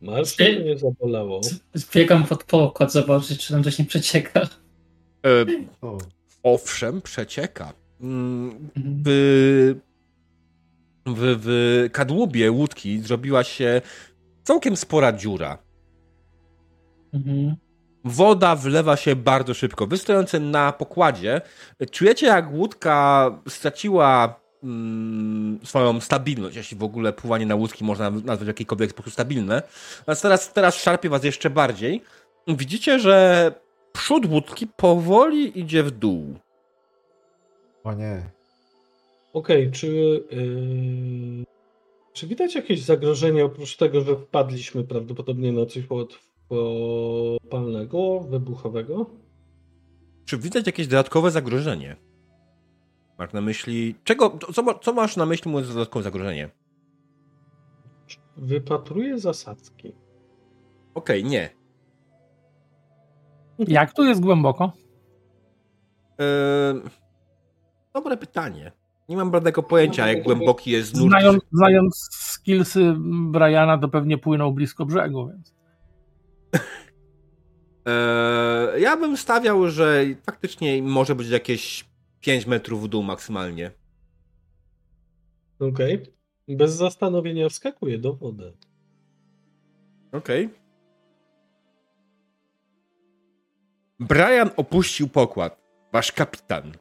Marsza 0.00 0.44
to 0.44 0.50
nie 0.64 0.78
zabolało. 0.78 1.40
Zbiegam 1.74 2.24
pod 2.24 2.44
pokład 2.44 2.92
zobaczyć, 2.92 3.46
czy 3.46 3.52
tam 3.52 3.64
coś 3.64 3.78
nie 3.78 3.84
przecieka. 3.84 4.40
E, 5.26 5.46
owszem, 6.42 7.02
przecieka. 7.02 7.72
Mm, 8.00 8.68
Mhm. 8.76 9.80
W, 11.06 11.38
w, 11.42 11.88
kadłubie 11.92 12.50
łódki 12.50 13.00
zrobiła 13.00 13.44
się 13.44 13.80
całkiem 14.42 14.76
spora 14.76 15.12
dziura. 15.12 15.58
Mhm. 17.14 17.56
Woda 18.04 18.56
wlewa 18.56 18.96
się 18.96 19.16
bardzo 19.16 19.54
szybko. 19.54 19.86
Wy 19.86 19.98
stojący 19.98 20.40
na 20.40 20.72
pokładzie, 20.72 21.40
czujecie 21.90 22.26
jak 22.26 22.52
łódka 22.52 23.30
straciła 23.48 24.40
mm, 24.62 25.58
swoją 25.64 26.00
stabilność, 26.00 26.56
jeśli 26.56 26.76
w 26.76 26.82
ogóle 26.82 27.12
pływanie 27.12 27.46
na 27.46 27.54
łódki 27.54 27.84
można 27.84 28.10
nazwać 28.10 28.44
w 28.44 28.46
jakikolwiek 28.46 28.90
sposób 28.90 29.12
stabilne. 29.12 29.62
Natomiast 29.98 30.22
teraz, 30.22 30.52
teraz 30.52 30.74
szarpie 30.82 31.08
was 31.08 31.24
jeszcze 31.24 31.50
bardziej. 31.50 32.02
Widzicie, 32.48 32.98
że 32.98 33.52
przód 33.92 34.26
łódki 34.26 34.66
powoli 34.66 35.60
idzie 35.60 35.82
w 35.82 35.90
dół. 35.90 36.34
o 37.84 37.92
nie. 37.92 38.35
Okej, 39.36 39.70
czy, 39.70 39.86
yy, 40.30 41.44
czy 42.12 42.26
widać 42.26 42.54
jakieś 42.54 42.82
zagrożenie 42.82 43.44
oprócz 43.44 43.76
tego, 43.76 44.00
że 44.00 44.16
wpadliśmy 44.16 44.84
prawdopodobnie 44.84 45.52
na 45.52 45.66
coś 45.66 45.90
łatwopalnego, 45.90 48.20
wybuchowego? 48.20 49.06
Czy 50.24 50.38
widać 50.38 50.66
jakieś 50.66 50.86
dodatkowe 50.86 51.30
zagrożenie? 51.30 51.96
Masz 53.18 53.32
na 53.32 53.40
myśli. 53.40 53.94
Czego. 54.04 54.38
Co, 54.52 54.78
co 54.78 54.92
masz 54.92 55.16
na 55.16 55.26
myśli 55.26 55.50
mówiąc 55.50 55.74
dodatkowe 55.74 56.02
zagrożenie? 56.02 56.50
Wypatruję 58.36 59.18
zasadzki. 59.18 59.92
Okej, 60.94 61.24
nie. 61.24 61.50
Jak 63.58 63.94
tu 63.94 64.04
jest 64.04 64.20
głęboko? 64.20 64.72
Eee, 66.18 66.80
dobre 67.94 68.16
pytanie. 68.16 68.72
Nie 69.08 69.16
mam 69.16 69.30
bladego 69.30 69.62
pojęcia, 69.62 70.08
jak 70.08 70.22
głęboki 70.22 70.70
jest 70.70 70.96
nurt. 70.96 71.10
Znając, 71.10 71.42
znając 71.52 72.08
skillsy 72.12 72.94
Briana, 73.30 73.78
to 73.78 73.88
pewnie 73.88 74.18
płynął 74.18 74.52
blisko 74.52 74.86
brzegu, 74.86 75.28
więc. 75.28 75.54
Eee, 77.86 78.82
ja 78.82 78.96
bym 78.96 79.16
stawiał, 79.16 79.68
że 79.68 80.04
faktycznie 80.26 80.82
może 80.82 81.14
być 81.14 81.28
jakieś 81.28 81.84
5 82.20 82.46
metrów 82.46 82.82
w 82.84 82.88
dół 82.88 83.02
maksymalnie. 83.02 83.70
Okej. 85.60 86.02
Bez 86.48 86.72
zastanowienia 86.74 87.48
wskakuję 87.48 87.98
do 87.98 88.12
wody. 88.12 88.52
Okej. 90.12 90.50
Brian 94.00 94.50
opuścił 94.56 95.08
pokład. 95.08 95.60
Wasz 95.92 96.12
kapitan. 96.12 96.72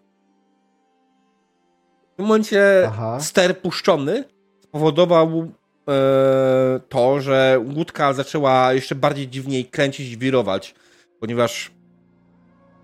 W 2.16 2.18
tym 2.18 2.26
momencie 2.26 2.84
Aha. 2.88 3.20
ster 3.20 3.62
puszczony 3.62 4.24
spowodował 4.62 5.52
e, 5.90 6.80
to, 6.90 7.22
że 7.22 7.60
łódka 7.76 8.14
zaczęła 8.14 8.74
jeszcze 8.74 8.96
bardziej 8.96 9.28
dziwniej 9.28 9.66
kręcić 9.66 10.12
i 10.12 10.18
wirować, 10.18 10.76
ponieważ 11.20 11.72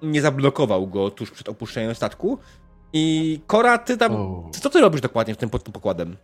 nie 0.01 0.21
zablokował 0.21 0.87
go 0.87 1.11
tuż 1.11 1.31
przed 1.31 1.49
opuszczeniem 1.49 1.95
statku. 1.95 2.37
I 2.93 3.39
Kora, 3.47 3.77
ty 3.77 3.97
tam. 3.97 4.15
O. 4.15 4.49
Co 4.51 4.69
ty 4.69 4.81
robisz 4.81 5.01
dokładnie 5.01 5.33
w 5.33 5.37
tym 5.37 5.49
pod 5.49 5.63
tym 5.63 5.73
pokładem? 5.73 6.15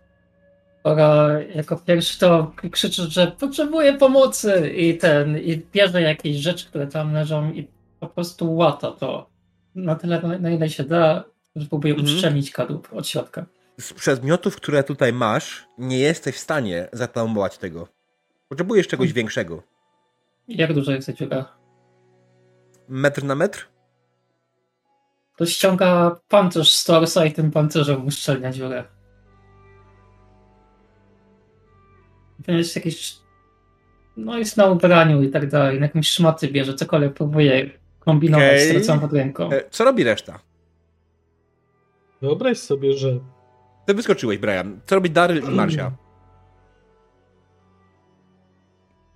Pora 0.83 1.41
jako 1.55 1.77
pierwszy 1.77 2.19
to 2.19 2.51
krzyczy, 2.71 3.01
że 3.09 3.31
potrzebuje 3.39 3.93
pomocy 3.93 4.73
i 4.75 4.97
ten, 4.97 5.37
i 5.37 5.61
bierze 5.73 6.01
jakieś 6.01 6.35
rzeczy, 6.37 6.67
które 6.67 6.87
tam 6.87 7.13
leżą 7.13 7.51
i 7.51 7.67
po 7.99 8.07
prostu 8.07 8.55
łata 8.55 8.91
to 8.91 9.29
na 9.75 9.95
tyle, 9.95 10.39
na 10.39 10.49
ile 10.49 10.69
się 10.69 10.83
da, 10.83 11.23
próbuje 11.65 11.93
Mhm. 11.93 12.15
uszczelnić 12.15 12.51
kadłub 12.51 12.89
od 12.93 13.07
środka. 13.07 13.45
Z 13.79 13.93
przedmiotów, 13.93 14.55
które 14.55 14.83
tutaj 14.83 15.13
masz, 15.13 15.67
nie 15.77 15.99
jesteś 15.99 16.35
w 16.35 16.39
stanie 16.39 16.89
zatamować 16.93 17.57
tego. 17.57 17.87
Potrzebujesz 18.49 18.87
czegoś 18.87 19.13
większego. 19.13 19.63
Jak 20.47 20.73
duża 20.73 20.91
jest 20.91 21.07
ta 21.07 21.13
dziura? 21.13 21.45
Metr 22.89 23.23
na 23.23 23.35
metr? 23.35 23.67
To 25.37 25.45
ściąga 25.45 26.19
pancerz 26.29 26.73
z 26.73 26.83
torsa 26.85 27.25
i 27.25 27.31
tym 27.31 27.51
pancerzem 27.51 28.05
uszczelnia 28.05 28.51
dziurę. 28.51 28.83
To 32.45 32.51
jest 32.51 32.75
jakieś... 32.75 33.17
No 34.17 34.37
jest 34.37 34.57
na 34.57 34.65
ubraniu 34.65 35.23
i 35.23 35.29
tak 35.29 35.49
dalej, 35.49 35.79
na 35.79 35.85
jakimś 35.85 36.09
szmaty 36.09 36.47
bierze, 36.47 36.73
cokolwiek 36.73 37.13
próbuje 37.13 37.69
kombinować 37.99 38.61
z 38.61 38.69
tracą 38.71 38.99
pod 38.99 39.13
ręką. 39.13 39.51
E, 39.51 39.69
Co 39.69 39.83
robi 39.83 40.03
reszta? 40.03 40.39
Wyobraź 42.21 42.57
sobie, 42.57 42.93
że 42.93 43.19
Ty 43.85 43.93
wyskoczyłeś, 43.93 44.37
Brian. 44.37 44.79
Co 44.85 44.95
robi 44.95 45.09
Daryl 45.09 45.43
i 45.43 45.55
Marsia? 45.55 45.91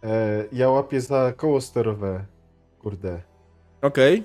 E, 0.04 0.46
ja 0.52 0.70
łapię 0.70 1.02
za 1.02 1.34
koło 1.34 1.62
sterowe. 1.62 2.26
Kurde. 2.80 3.22
Okej. 3.82 4.24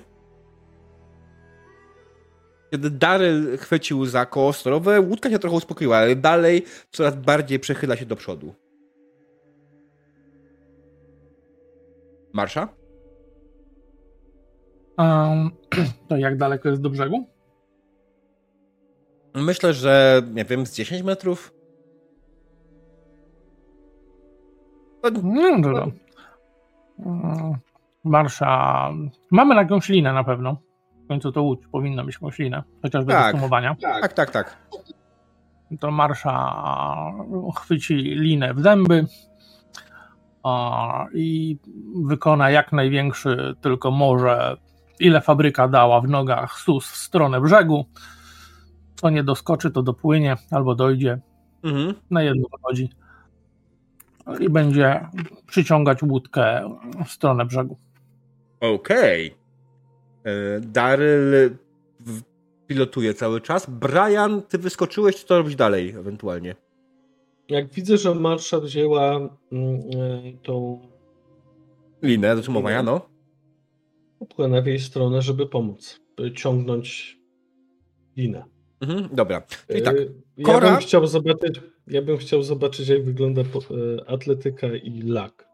Kiedy 2.71 2.89
Daryl 2.89 3.57
chwycił 3.57 4.05
za 4.05 4.25
koło 4.25 4.53
storowe, 4.53 5.01
łódka 5.01 5.29
się 5.29 5.39
trochę 5.39 5.55
uspokoiła, 5.55 5.97
ale 5.97 6.15
dalej 6.15 6.65
coraz 6.91 7.15
bardziej 7.15 7.59
przechyla 7.59 7.95
się 7.95 8.05
do 8.05 8.15
przodu. 8.15 8.53
Marsza? 12.33 12.67
Um, 14.97 15.51
to 16.09 16.17
jak 16.17 16.37
daleko 16.37 16.69
jest 16.69 16.81
do 16.81 16.89
brzegu? 16.89 17.27
Myślę, 19.37 19.73
że 19.73 20.21
nie 20.33 20.45
wiem, 20.45 20.65
z 20.65 20.73
10 20.73 21.03
metrów. 21.03 21.53
No, 25.03 25.11
dobra. 25.61 25.87
Mm, 27.05 27.55
Marsza. 28.03 28.89
Mamy 29.31 29.55
na 29.55 29.61
jakąś 29.61 29.89
linę 29.89 30.13
na 30.13 30.23
pewno. 30.23 30.57
W 31.05 31.07
końcu 31.07 31.31
to 31.31 31.43
łódź 31.43 31.67
powinna 31.71 32.03
mieć 32.03 32.15
jakąś 32.15 32.39
linę, 32.39 32.63
chociażby 32.81 33.11
Tak. 33.11 33.33
do 33.33 33.37
sumowania. 33.37 33.75
Tak, 33.81 34.13
tak, 34.13 34.31
tak. 34.31 34.57
To 35.79 35.91
Marsza 35.91 36.55
chwyci 37.55 37.95
linę 37.95 38.53
w 38.53 38.61
zęby 38.61 39.05
a, 40.43 41.05
i 41.13 41.57
wykona 42.05 42.49
jak 42.49 42.71
największy 42.71 43.55
tylko 43.61 43.91
może, 43.91 44.57
ile 44.99 45.21
fabryka 45.21 45.67
dała 45.67 46.01
w 46.01 46.07
nogach 46.07 46.59
sus 46.59 46.91
w 46.91 46.95
stronę 46.95 47.41
brzegu. 47.41 47.85
Co 49.01 49.09
nie 49.09 49.23
doskoczy, 49.23 49.71
to 49.71 49.83
dopłynie 49.83 50.35
albo 50.51 50.75
dojdzie. 50.75 51.19
Mhm. 51.63 51.93
Na 52.09 52.23
jedno 52.23 52.47
wychodzi. 52.51 52.89
I 54.39 54.49
będzie 54.49 55.07
przyciągać 55.47 56.03
łódkę 56.03 56.69
w 57.05 57.11
stronę 57.11 57.45
brzegu. 57.45 57.77
Okej. 58.59 59.35
E, 60.23 60.59
Daryl 60.59 61.57
pilotuje 62.67 63.13
cały 63.13 63.41
czas. 63.41 63.69
Brian, 63.69 64.41
ty 64.41 64.57
wyskoczyłeś, 64.57 65.23
co 65.23 65.37
robić 65.37 65.55
dalej 65.55 65.89
ewentualnie? 65.89 66.55
Jak 67.49 67.73
widzę, 67.73 67.97
że 67.97 68.15
Marsza 68.15 68.59
wzięła 68.59 69.15
mm, 69.15 69.29
e, 69.51 70.37
tą 70.43 70.79
Linę 72.01 72.35
do 72.35 72.43
sumowania, 72.43 72.83
no. 72.83 73.09
popchłonę 74.19 74.61
w 74.61 74.67
jej 74.67 74.79
stronę, 74.79 75.21
żeby 75.21 75.47
pomóc 75.47 75.99
by 76.17 76.31
ciągnąć 76.31 77.17
linę. 78.17 78.56
Mhm, 78.81 79.09
dobra. 79.11 79.41
Czyli 79.67 79.81
tak. 79.81 79.95
Ja 80.37 80.45
Kora- 80.45 80.71
bym 80.71 80.79
chciał 80.79 81.07
zobaczyć, 81.07 81.61
ja 81.87 82.01
bym 82.01 82.17
chciał 82.17 82.43
zobaczyć, 82.43 82.87
jak 82.87 83.03
wygląda 83.03 83.41
e, 83.41 83.45
atletyka 84.09 84.67
i 84.67 85.01
lak. 85.01 85.47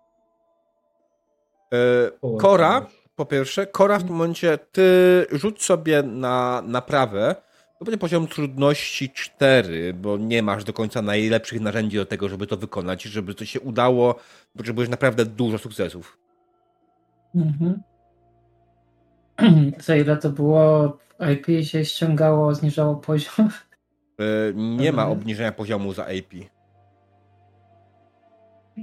E. 1.74 2.38
Kora, 2.38 2.88
po 3.16 3.26
pierwsze, 3.26 3.68
Kora 3.68 4.00
w 4.00 4.04
tym 4.04 4.12
momencie, 4.16 4.60
ty 4.72 4.82
rzuć 5.32 5.64
sobie 5.64 6.04
na 6.04 6.64
naprawę. 6.66 7.36
To 7.80 7.86
będzie 7.86 7.98
poziom 7.98 8.28
trudności 8.28 9.10
4, 9.10 9.94
bo 9.94 10.18
nie 10.18 10.44
masz 10.44 10.64
do 10.64 10.74
końca 10.74 11.02
najlepszych 11.02 11.62
narzędzi 11.62 11.98
do 11.98 12.06
tego, 12.06 12.30
żeby 12.30 12.48
to 12.48 12.58
wykonać. 12.58 13.04
Żeby 13.04 13.36
to 13.36 13.45
się 13.45 13.60
udało, 13.60 14.16
potrzebujesz 14.58 14.90
naprawdę 14.90 15.26
dużo 15.26 15.58
sukcesów. 15.58 16.18
Mhm. 17.36 17.82
Za 19.86 19.95
ile 19.95 20.18
to 20.18 20.30
było? 20.30 20.98
IP 21.32 21.66
się 21.66 21.86
ściągało, 21.86 22.56
zniżało 22.56 22.95
poziom. 22.95 23.50
E, 24.20 24.54
nie 24.54 24.91
ma 24.91 25.02
Mhm. 25.02 25.20
obniżenia 25.20 25.52
poziomu 25.52 25.94
za 25.94 26.04
AP. 26.06 26.34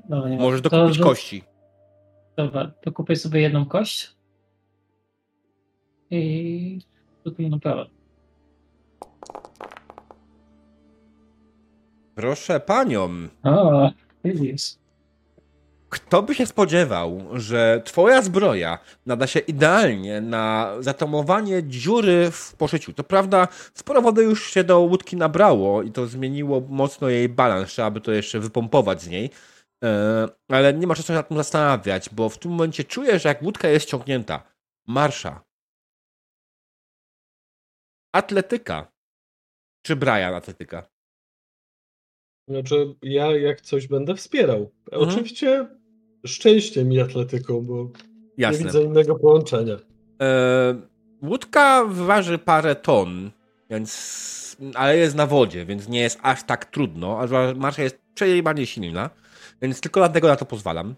Dobra, 0.08 0.28
nie. 0.30 0.36
Możesz 0.38 0.62
To- 0.62 0.70
dokupić 0.70 0.98
to- 0.98 1.04
kości. 1.04 1.42
Dobra, 2.36 2.70
to 2.82 2.92
kupię 2.92 3.16
sobie 3.16 3.40
jedną 3.40 3.66
kość. 3.66 4.16
I 6.10 6.78
kupię 7.24 7.48
naprawę. 7.48 7.86
Proszę 12.14 12.60
panią, 12.60 13.08
O, 13.42 13.90
widzisz. 14.24 14.74
Kto 15.90 16.22
by 16.22 16.34
się 16.34 16.46
spodziewał, 16.46 17.20
że 17.32 17.82
twoja 17.84 18.22
zbroja 18.22 18.78
nada 19.06 19.26
się 19.26 19.40
idealnie 19.40 20.20
na 20.20 20.74
zatamowanie 20.80 21.62
dziury 21.62 22.30
w 22.30 22.54
poszyciu. 22.54 22.92
To 22.92 23.04
prawda, 23.04 23.48
sporo 23.74 24.02
wody 24.02 24.22
już 24.22 24.50
się 24.50 24.64
do 24.64 24.80
łódki 24.80 25.16
nabrało 25.16 25.82
i 25.82 25.92
to 25.92 26.06
zmieniło 26.06 26.60
mocno 26.60 27.08
jej 27.08 27.28
balans. 27.28 27.68
Trzeba 27.68 27.90
by 27.90 28.00
to 28.00 28.12
jeszcze 28.12 28.40
wypompować 28.40 29.02
z 29.02 29.08
niej. 29.08 29.30
E, 29.84 30.28
Ale 30.48 30.74
nie 30.74 30.86
ma 30.86 30.94
czasu 30.94 31.08
się 31.08 31.14
nad 31.14 31.28
tym 31.28 31.36
zastanawiać, 31.36 32.10
bo 32.10 32.28
w 32.28 32.38
tym 32.38 32.50
momencie 32.50 32.84
czujesz, 32.84 33.22
że 33.22 33.28
jak 33.28 33.42
łódka 33.42 33.68
jest 33.68 33.88
ciągnięta. 33.88 34.42
Marsza. 34.86 35.44
Atletyka. 38.14 38.92
Czy 39.86 39.96
Brian 39.96 40.34
atletyka? 40.34 40.88
Znaczy, 42.48 42.94
ja 43.02 43.36
jak 43.36 43.60
coś 43.60 43.86
będę 43.86 44.14
wspierał. 44.14 44.72
Mhm. 44.92 45.08
Oczywiście 45.08 45.79
szczęście 46.26 46.84
mi 46.84 47.00
atletyką, 47.00 47.60
bo 47.60 47.74
nie 47.84 47.90
Jasne. 48.38 48.64
widzę 48.64 48.82
innego 48.82 49.14
połączenia. 49.14 49.76
E, 50.22 50.74
łódka 51.22 51.84
waży 51.84 52.38
parę 52.38 52.74
ton, 52.74 53.30
więc, 53.70 54.56
ale 54.74 54.96
jest 54.96 55.16
na 55.16 55.26
wodzie, 55.26 55.66
więc 55.66 55.88
nie 55.88 56.00
jest 56.00 56.18
aż 56.22 56.42
tak 56.42 56.64
trudno, 56.64 57.20
a 57.20 57.54
marsza 57.54 57.82
jest 57.82 57.98
bardziej 58.42 58.66
silna, 58.66 59.10
więc 59.62 59.80
tylko 59.80 60.00
dlatego 60.00 60.28
na 60.28 60.36
to 60.36 60.44
pozwalam. 60.44 60.94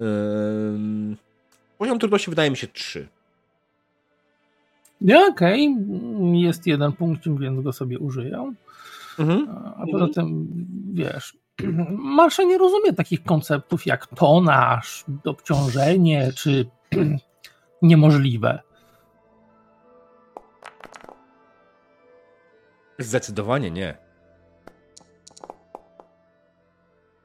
Ym, 0.00 1.16
poziom 1.78 1.98
trudności 1.98 2.30
wydaje 2.30 2.50
mi 2.50 2.56
się 2.56 2.66
3. 2.66 3.08
Nie, 5.00 5.26
okej. 5.26 5.76
Jest 6.32 6.66
jeden 6.66 6.92
punkcik, 6.92 7.40
więc 7.40 7.60
go 7.60 7.72
sobie 7.72 7.98
użyję. 7.98 8.52
Mhm. 9.18 9.48
A 9.76 9.84
poza 9.92 10.08
tym, 10.08 10.48
wiesz, 10.92 11.36
Marsza 12.16 12.42
nie 12.42 12.58
rozumie 12.58 12.92
takich 12.92 13.22
konceptów 13.24 13.86
jak 13.86 14.06
tonaż, 14.06 15.04
obciążenie 15.24 16.32
czy 16.32 16.66
niemożliwe. 17.82 18.60
Zdecydowanie 22.98 23.70
nie. 23.70 23.96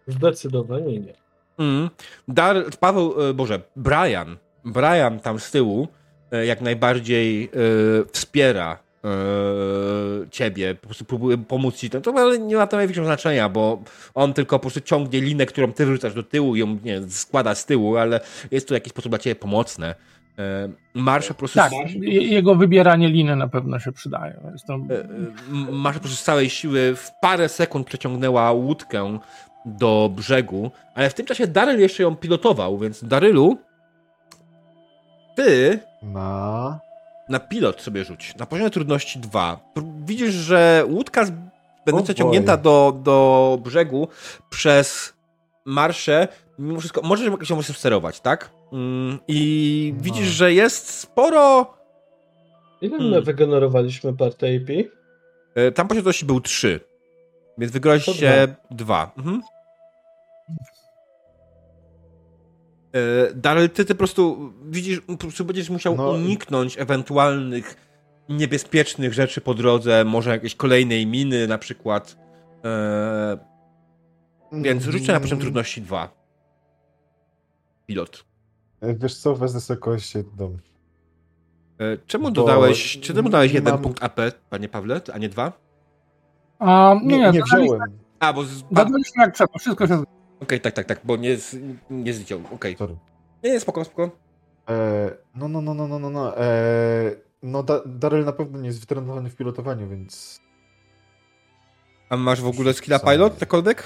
Zdecydowanie 0.07 0.99
nie. 0.99 1.13
Mm. 1.57 1.89
Dar, 2.27 2.55
Paweł, 2.79 3.29
e, 3.29 3.33
Boże, 3.33 3.61
Brian, 3.75 4.37
Brian 4.65 5.19
tam 5.19 5.39
z 5.39 5.51
tyłu 5.51 5.87
e, 6.31 6.45
jak 6.45 6.61
najbardziej 6.61 7.43
e, 7.43 7.49
wspiera 8.11 8.77
ciebie, 10.31 10.75
po 10.75 10.85
prostu 10.87 11.05
próbuje 11.05 11.37
pomóc 11.37 11.75
ci. 11.75 11.89
To, 11.89 12.35
nie 12.37 12.55
ma 12.55 12.67
to 12.67 12.77
największego 12.77 13.05
znaczenia, 13.07 13.49
bo 13.49 13.83
on 14.13 14.33
tylko 14.33 14.59
po 14.59 14.61
prostu 14.61 14.81
ciągnie 14.81 15.21
linę, 15.21 15.45
którą 15.45 15.73
ty 15.73 15.85
wrzucasz 15.85 16.13
do 16.13 16.23
tyłu 16.23 16.55
i 16.55 16.59
ją 16.59 16.77
nie, 16.83 17.01
składa 17.09 17.55
z 17.55 17.65
tyłu, 17.65 17.97
ale 17.97 18.19
jest 18.51 18.67
to 18.67 18.71
w 18.73 18.75
jakiś 18.75 18.91
sposób 18.93 19.09
dla 19.11 19.19
ciebie 19.19 19.35
pomocne. 19.35 19.95
E, 20.39 20.69
Marsza 20.93 21.33
po 21.33 21.37
prostu 21.39 21.59
Tak, 21.59 21.71
je- 21.95 22.23
jego 22.27 22.55
wybieranie 22.55 23.07
liny 23.09 23.35
na 23.35 23.47
pewno 23.47 23.79
się 23.79 23.91
przydaje. 23.91 24.39
To, 24.67 24.73
E, 24.73 24.77
e, 24.77 25.71
Marsza 25.71 25.99
po 25.99 26.03
prostu 26.03 26.17
z 26.21 26.23
całej 26.23 26.49
siły 26.49 26.95
w 26.95 27.11
parę 27.21 27.49
sekund 27.49 27.87
przeciągnęła 27.87 28.51
łódkę 28.51 29.19
do 29.65 30.09
brzegu, 30.15 30.71
ale 30.95 31.09
w 31.09 31.13
tym 31.13 31.25
czasie 31.25 31.47
Daryl 31.47 31.79
jeszcze 31.79 32.03
ją 32.03 32.15
pilotował, 32.15 32.77
więc 32.77 33.03
Darylu, 33.03 33.57
ty 35.35 35.79
Na... 36.03 36.79
na 37.31 37.39
pilot 37.39 37.81
sobie 37.81 38.03
rzuć, 38.03 38.35
na 38.35 38.45
poziomie 38.45 38.69
trudności 38.69 39.19
2. 39.19 39.59
Widzisz, 40.05 40.33
że 40.33 40.83
łódka 40.87 41.25
będąca 41.85 42.13
ciągnięta 42.13 42.57
do, 42.57 42.99
do 43.03 43.57
brzegu 43.63 44.07
przez 44.49 45.13
marszę, 45.65 46.27
mimo 46.59 46.79
wszystko, 46.79 47.01
możesz 47.03 47.31
jakoś 47.31 47.49
ją 47.49 47.61
sterować, 47.61 48.19
tak? 48.19 48.51
Mm, 48.73 49.19
I 49.27 49.93
No. 49.97 50.03
widzisz, 50.03 50.27
że 50.27 50.53
jest 50.53 50.89
sporo... 50.89 51.73
Ile 52.81 52.97
Hmm. 52.97 53.11
my 53.11 53.21
wygenerowaliśmy 53.21 54.13
part 54.13 54.43
AP? 54.43 54.69
e, 55.55 55.71
Tam 55.71 55.87
poziom 55.87 56.01
trudności 56.03 56.25
był 56.25 56.41
3, 56.41 56.79
więc 57.57 57.71
wygraliście 57.71 58.55
2. 58.71 59.11
Mhm. 59.17 59.41
Daryl, 63.35 63.69
ty, 63.69 63.85
ty 63.85 63.95
po 63.95 63.97
prostu 63.97 64.53
widzisz, 64.65 65.01
po 65.01 65.17
prostu 65.17 65.45
będziesz 65.45 65.69
musiał 65.69 65.95
No. 65.95 66.09
uniknąć 66.09 66.77
ewentualnych 66.79 67.75
niebezpiecznych 68.29 69.13
rzeczy 69.13 69.41
po 69.41 69.53
drodze, 69.53 70.05
może 70.05 70.29
jakiejś 70.29 70.55
kolejnej 70.55 71.07
miny 71.07 71.47
na 71.47 71.57
przykład. 71.57 72.17
E, 72.65 73.37
więc 74.51 74.83
rzućcie 74.83 75.13
na 75.13 75.19
poziom 75.19 75.39
trudności 75.39 75.81
2. 75.81 76.09
Pilot. 77.87 78.25
E, 78.81 78.93
Wiesz 78.95 79.15
co, 79.17 79.35
wezmę 79.35 79.59
sobie 79.61 79.79
kogoś 79.79 80.15
jedną. 80.15 80.57
E, 81.79 81.97
czemu 82.07 82.23
Bo 82.23 82.31
dodałeś, 82.31 82.99
czy 83.01 83.13
ty 83.13 83.23
mu 83.23 83.29
dałeś 83.29 83.51
nie 83.51 83.55
jeden 83.57 83.73
mam- 83.73 83.83
punkt 83.83 84.03
AP, 84.03 84.19
panie 84.49 84.69
Pawle, 84.69 85.01
a 85.13 85.17
nie 85.17 85.29
dwa? 85.29 85.51
a, 86.59 86.95
nie, 87.03 87.17
Nie, 87.17 87.31
nie, 87.31 87.41
wziąłem. 87.43 87.81
A, 88.19 88.33
bo... 88.33 88.43
z- 88.43 88.63
zadaliśmy 88.71 89.23
jak 89.23 89.35
trzeba, 89.35 89.59
wszystko 89.59 89.87
się 89.87 90.03
tak, 90.47 90.73
tak, 90.73 90.85
tak, 90.85 90.99
bo 91.03 91.17
nie, 91.17 91.37
nie 91.89 92.13
zliczył. 92.13 92.41
Okej. 92.53 92.77
Sorry. 92.77 92.95
Nie, 93.43 93.51
nie, 93.51 93.59
spoko, 93.59 93.85
spoko. 93.85 94.11
E, 94.69 95.11
no, 95.35 95.47
no, 95.47 95.61
no, 95.61 95.73
no, 95.73 95.87
no, 95.87 95.99
no, 95.99 96.09
no. 96.09 96.37
E, 96.37 97.11
no 97.43 97.63
da, 97.63 97.81
Daryl 97.85 98.25
na 98.25 98.31
pewno 98.31 98.59
nie 98.59 98.67
jest 98.67 98.79
wytrenowany 98.79 99.29
w 99.29 99.35
pilotowaniu, 99.35 99.89
więc... 99.89 100.39
A 102.09 102.17
masz 102.17 102.41
w 102.41 102.47
ogóle 102.47 102.73
skilla 102.73 102.99
pilot, 102.99 103.37
cokolwiek? 103.37 103.83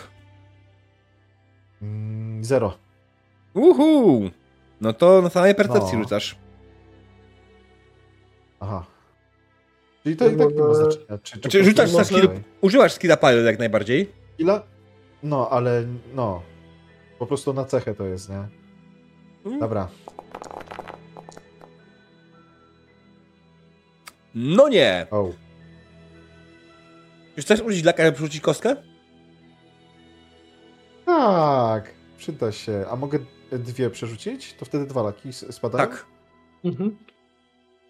Mm, 1.82 2.44
zero. 2.44 2.78
Uhu! 3.54 4.30
No 4.82 4.94
to 4.94 5.22
na 5.22 5.30
samej 5.30 5.56
percepcji 5.56 5.98
No. 5.98 6.04
rzucasz. 6.04 6.38
Aha. 8.60 8.86
Czyli 10.04 10.16
to 10.16 10.28
i 10.28 10.38
tak 10.38 10.38
nie 10.56 10.62
ma 10.62 10.68
Może- 10.68 10.92
znaczenia. 10.92 11.18
Czy, 11.24 11.40
Czy 11.40 11.64
rzucasz 11.64 11.92
na 11.92 11.98
Może- 12.00 12.06
skill, 12.16 12.30
używasz 12.62 12.94
skilla 12.94 13.18
pilot 13.18 13.46
jak 13.46 13.60
najbardziej. 13.60 14.12
Ile? 14.38 14.62
No, 15.26 15.50
ale 15.50 15.86
no. 16.14 16.42
Po 17.20 17.26
prostu 17.26 17.54
na 17.54 17.66
cechę 17.66 17.96
to 17.96 18.04
jest, 18.06 18.30
nie? 18.30 18.48
Mm. 19.46 19.60
Dobra. 19.60 19.88
No 24.36 24.70
nie! 24.70 25.08
O. 25.12 25.30
Czy 27.36 27.42
chcesz 27.42 27.62
użyć 27.62 27.84
laka, 27.84 28.04
żeby 28.04 28.16
przerzucić 28.16 28.42
kostkę? 28.42 28.76
Tak, 31.06 31.94
przyda 32.18 32.52
się. 32.52 32.86
A 32.92 32.96
mogę 32.96 33.20
dwie 33.52 33.90
przerzucić? 33.90 34.54
To 34.54 34.66
wtedy 34.66 34.86
dwa 34.86 35.04
laki 35.04 35.34
spadają? 35.34 35.88
Tak. 35.90 36.06
Mhm. 36.64 36.98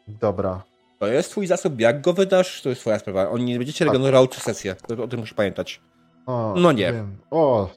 Dobra. 0.08 0.64
To 1.00 1.08
jest 1.08 1.32
twój 1.32 1.48
zasób. 1.48 1.80
Jak 1.80 2.02
go 2.02 2.14
wydasz, 2.14 2.62
to 2.62 2.70
jest 2.70 2.82
twoja 2.82 3.00
sprawa. 3.00 3.30
On 3.30 3.46
nie 3.46 3.58
będziecie 3.58 3.86
Tak. 3.86 3.94
regenerował 3.94 4.28
trzy 4.28 4.42
sesje. 4.42 4.76
O 5.04 5.08
tym 5.08 5.20
musisz 5.20 5.34
pamiętać. 5.34 5.82
O, 6.26 6.54
No 6.58 6.72
nie. 6.72 6.94
Wiem. 6.94 7.18
O, 7.32 7.70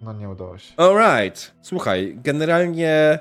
no 0.00 0.12
nie 0.12 0.28
udało 0.28 0.58
się. 0.58 0.74
Alright. 0.76 1.54
Słuchaj, 1.62 2.18
generalnie 2.24 3.18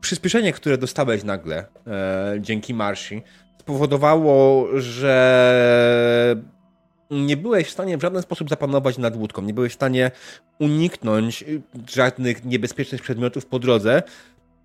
przyspieszenie, 0.00 0.52
które 0.52 0.78
dostałeś 0.78 1.24
nagle 1.24 1.64
e, 1.86 2.36
dzięki 2.40 2.74
Marsi, 2.74 3.22
spowodowało, 3.60 4.66
że 4.80 6.36
nie 7.10 7.36
byłeś 7.36 7.66
w 7.66 7.70
stanie 7.70 7.98
w 7.98 8.02
żaden 8.02 8.22
sposób 8.22 8.48
zapanować 8.48 8.98
nad 8.98 9.16
łódką. 9.16 9.42
Nie 9.42 9.54
byłeś 9.54 9.72
w 9.72 9.74
stanie 9.74 10.10
uniknąć 10.58 11.44
żadnych 11.88 12.44
niebezpiecznych 12.44 13.02
przedmiotów 13.02 13.46
po 13.46 13.58
drodze. 13.58 14.02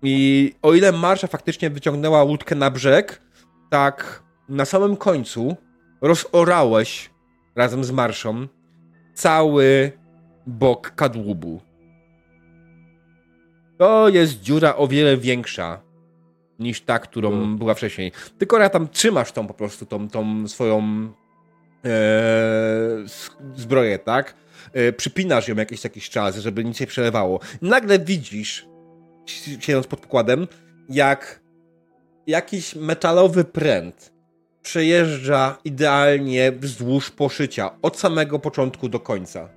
I 0.02 0.54
o 0.62 0.74
ile 0.74 0.92
Marsza 0.92 1.26
faktycznie 1.26 1.70
wyciągnęła 1.70 2.22
łódkę 2.22 2.54
na 2.54 2.70
brzeg, 2.70 3.22
tak 3.70 4.22
na 4.48 4.64
samym 4.64 4.96
końcu 4.96 5.56
rozorałeś 6.00 7.10
razem 7.56 7.84
z 7.84 7.90
Marszą 7.90 8.46
cały 9.14 9.92
bok 10.46 10.90
kadłubu. 10.96 11.60
To 13.78 14.08
jest 14.08 14.40
dziura 14.40 14.76
o 14.76 14.88
wiele 14.88 15.16
większa 15.16 15.80
niż 16.58 16.80
ta, 16.80 16.98
którą 16.98 17.32
Mm. 17.32 17.58
była 17.58 17.74
wcześniej. 17.74 18.12
Tylko 18.38 18.58
ja 18.58 18.68
tam 18.68 18.88
trzymasz 18.88 19.32
tą 19.32 19.46
po 19.46 19.54
prostu, 19.54 19.86
tą, 19.86 20.08
tą 20.08 20.48
swoją 20.48 21.08
e, 21.84 21.88
s- 23.04 23.30
zbroję, 23.54 23.98
tak? 23.98 24.34
E, 24.72 24.92
przypinasz 24.92 25.48
ją 25.48 25.54
jakiś 25.56 25.84
jakiś 25.84 26.10
czas, 26.10 26.36
żeby 26.38 26.64
nic 26.64 26.80
nie 26.80 26.86
przelewało. 26.86 27.40
Nagle 27.62 27.98
widzisz, 27.98 28.66
si- 29.26 29.62
siedząc 29.62 29.86
pod 29.86 30.00
pokładem, 30.00 30.46
jak 30.88 31.40
jakiś 32.26 32.74
metalowy 32.74 33.44
pręt 33.44 34.12
przejeżdża 34.66 35.58
idealnie 35.64 36.52
wzdłuż 36.52 37.10
poszycia, 37.10 37.70
od 37.82 37.98
samego 37.98 38.38
początku 38.38 38.88
do 38.88 39.00
końca. 39.00 39.48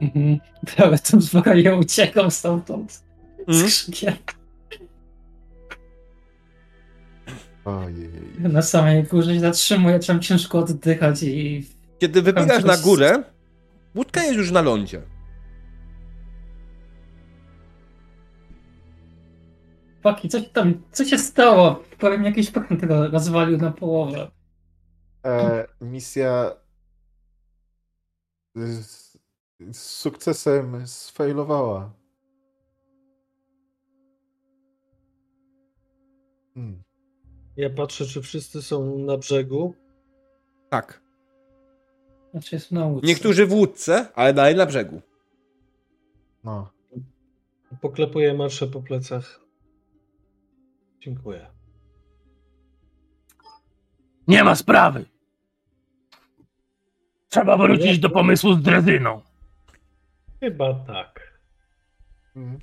Mhm. 0.00 0.38
Biorę 0.78 0.98
tą 0.98 1.20
zbroję, 1.20 1.76
uciekam 1.76 2.30
stamtąd. 2.30 2.92
Z 3.48 3.56
Mm? 3.56 3.66
krzykiem. 3.66 4.14
Ojej. 7.64 8.10
Na 8.38 8.62
samej 8.62 9.04
górze 9.04 9.34
się 9.34 9.40
zatrzymuję, 9.40 9.98
trzeba 9.98 10.18
ciężko 10.18 10.58
oddychać 10.58 11.22
i... 11.22 11.66
Kiedy 11.98 12.22
wybiegasz 12.22 12.64
na 12.64 12.76
górę, 12.76 13.22
łódka 13.94 14.22
jest 14.22 14.36
już 14.36 14.50
na 14.50 14.62
lądzie. 14.62 15.02
Paki, 20.04 20.28
co 20.28 20.40
się 20.40 20.46
tam, 20.48 20.82
co 20.92 21.04
się 21.04 21.18
stało? 21.18 21.82
Powiem, 21.98 22.24
jakiś 22.24 22.50
prąd 22.50 22.82
ro- 22.82 23.08
rozwalił 23.10 23.58
na 23.58 23.70
połowę. 23.70 24.30
E, 25.26 25.66
misja 25.80 26.56
z, 28.54 29.18
z 29.72 29.76
sukcesem 29.76 30.86
sfailowała. 30.86 31.92
Hmm. 36.54 36.82
Ja 37.56 37.70
patrzę, 37.70 38.06
czy 38.06 38.22
wszyscy 38.22 38.62
są 38.62 38.98
na 38.98 39.16
brzegu. 39.16 39.74
Tak. 40.70 41.02
Znaczy 42.30 42.54
jest 42.54 42.72
na 42.72 42.86
łódce. 42.86 43.06
Niektórzy 43.06 43.46
w 43.46 43.52
łódce, 43.52 44.08
ale 44.14 44.34
dalej 44.34 44.54
na 44.56 44.66
brzegu. 44.66 45.00
No. 46.44 46.70
Poklepuję 47.80 48.34
marszę 48.34 48.66
po 48.66 48.82
plecach. 48.82 49.43
Dziękuję. 51.04 51.46
Nie 54.28 54.44
ma 54.44 54.54
sprawy. 54.54 55.04
Trzeba 57.28 57.56
wrócić 57.56 57.98
do 57.98 58.10
pomysłu 58.10 58.54
z 58.54 58.62
drezyną. 58.62 59.20
Chyba 60.40 60.74
tak. 60.74 61.40
Mhm. 62.36 62.58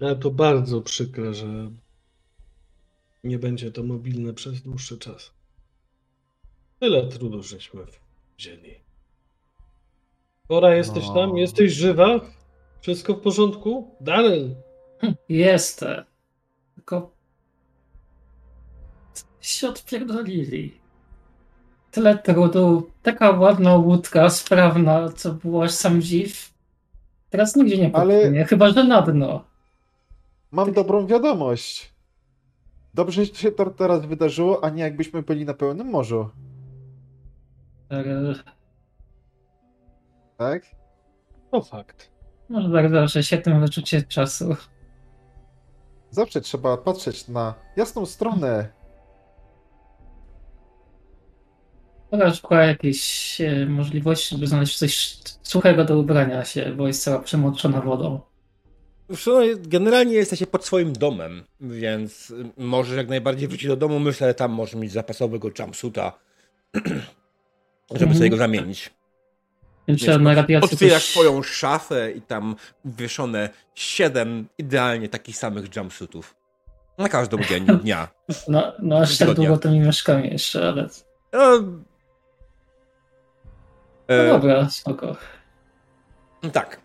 Ale 0.00 0.16
to 0.16 0.30
bardzo 0.30 0.80
przykre, 0.80 1.34
że 1.34 1.46
nie 3.24 3.38
będzie 3.38 3.72
to 3.72 3.82
mobilne 3.82 4.34
przez 4.34 4.62
dłuższy 4.62 4.98
czas. 4.98 5.34
Tyle 6.80 7.08
trudu 7.08 7.42
żeśmy 7.42 7.84
wzięli. 8.38 8.74
Kora, 10.48 10.74
jesteś 10.74 11.06
No. 11.06 11.14
tam? 11.14 11.36
Jesteś 11.36 11.72
żywa? 11.72 12.20
Wszystko 12.80 13.14
w 13.14 13.20
porządku? 13.20 13.94
Darren! 14.00 14.54
Hm, 15.00 15.14
Jestem. 15.28 16.04
Tylko... 16.74 17.10
się 19.40 19.68
odpierdolili. 19.68 20.80
Tyle 21.90 22.18
trudu, 22.18 22.90
taka 23.02 23.30
ładna 23.30 23.76
łódka, 23.76 24.30
sprawna, 24.30 25.08
co 25.08 25.32
było 25.34 25.64
aż 25.64 25.70
sam 25.70 26.02
dziw. 26.02 26.54
Teraz 27.30 27.56
nigdzie 27.56 27.78
nie 27.78 27.96
Ale- 27.96 28.14
popłynie, 28.18 28.44
chyba 28.44 28.70
że 28.70 28.84
na 28.84 29.02
dno. 29.02 29.44
Mam 30.50 30.72
dobrą 30.72 31.06
wiadomość. 31.06 31.92
Dobrze 32.94 33.24
że 33.24 33.34
się 33.34 33.52
to 33.52 33.70
teraz 33.70 34.06
wydarzyło, 34.06 34.64
a 34.64 34.70
nie 34.70 34.82
jakbyśmy 34.82 35.22
byli 35.22 35.44
na 35.44 35.54
pełnym 35.54 35.86
morzu. 35.86 36.28
E, 37.90 38.04
Tak? 40.36 40.62
To 41.50 41.62
fakt. 41.62 42.10
Może 42.48 42.70
tak 42.72 42.92
dobrze 42.92 43.22
się 43.22 43.38
tym 43.38 43.60
wyczucie 43.60 44.02
czasu. 44.02 44.56
Zawsze 46.10 46.40
trzeba 46.40 46.76
patrzeć 46.76 47.28
na 47.28 47.54
jasną 47.76 48.06
stronę. 48.06 48.68
Dobra, 52.10 52.34
szukała 52.34 52.62
jakiejś 52.64 53.40
e, 53.40 53.66
możliwości, 53.66 54.34
żeby 54.34 54.46
znaleźć 54.46 54.78
coś 54.78 55.16
suchego 55.42 55.84
do 55.84 55.98
ubrania 55.98 56.44
się, 56.44 56.72
bo 56.76 56.86
jest 56.86 57.02
cała 57.02 57.18
przemoczona 57.18 57.80
wodą. 57.80 58.20
Zresztą 59.08 59.32
Generalnie 59.58 60.14
jesteście 60.14 60.46
pod 60.46 60.64
swoim 60.64 60.92
domem, 60.92 61.44
więc 61.60 62.32
możesz 62.56 62.96
jak 62.96 63.08
najbardziej 63.08 63.48
wrócić 63.48 63.68
do 63.68 63.76
domu. 63.76 64.00
Myślę, 64.00 64.28
że 64.28 64.34
tam 64.34 64.52
możesz 64.52 64.74
mieć 64.74 64.92
zapasowego 64.92 65.48
jumpsuita, 65.58 66.12
żeby 67.90 68.04
Mhm. 68.04 68.14
sobie 68.14 68.30
go 68.30 68.36
zamienić. 68.36 68.90
Więc 69.88 70.00
Wiesz, 70.00 70.08
trzeba 70.10 70.24
na 70.24 70.34
radiację 70.34 70.70
Otwierasz 70.72 71.04
coś- 71.04 71.12
swoją 71.12 71.42
szafę 71.42 72.12
i 72.12 72.22
tam 72.22 72.56
wieszone 72.84 73.48
siedem 73.74 74.48
idealnie 74.58 75.08
takich 75.08 75.36
samych 75.36 75.76
jumpsuitów. 75.76 76.34
Na 76.98 77.08
każdą 77.08 77.38
dzień 77.38 77.66
dnia. 77.82 78.08
No, 78.48 78.72
no 78.78 78.98
aż 78.98 79.18
tak 79.18 79.34
długo 79.34 79.56
to 79.56 79.70
nie 79.70 79.80
mieszkam 79.80 80.24
jeszcze, 80.24 80.68
ale... 80.68 80.88
No, 81.32 81.60
No 84.08 84.14
e, 84.14 84.28
dobra, 84.28 84.70
spoko. 84.70 85.16
tak. 86.52 86.80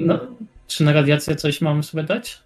No, 0.00 0.18
czy 0.66 0.84
na 0.84 0.92
radiację 0.92 1.36
coś 1.36 1.60
mam 1.60 1.82
sobie 1.82 2.02
dać? 2.02 2.42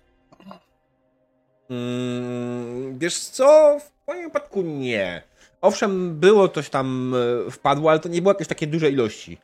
Mm, 1.70 2.98
wiesz 2.98 3.19
co? 3.19 3.78
W 3.81 4.09
moim 4.09 4.24
wypadku 4.24 4.62
nie. 4.62 5.23
Owszem, 5.60 6.20
było 6.20 6.48
coś 6.48 6.70
tam 6.70 7.15
e, 7.47 7.51
wpadło, 7.51 7.90
ale 7.90 8.01
to 8.01 8.09
nie 8.09 8.23
było 8.23 8.32
jakieś 8.35 8.48
takie 8.48 8.66
duże 8.66 8.90
ilości. 8.90 9.39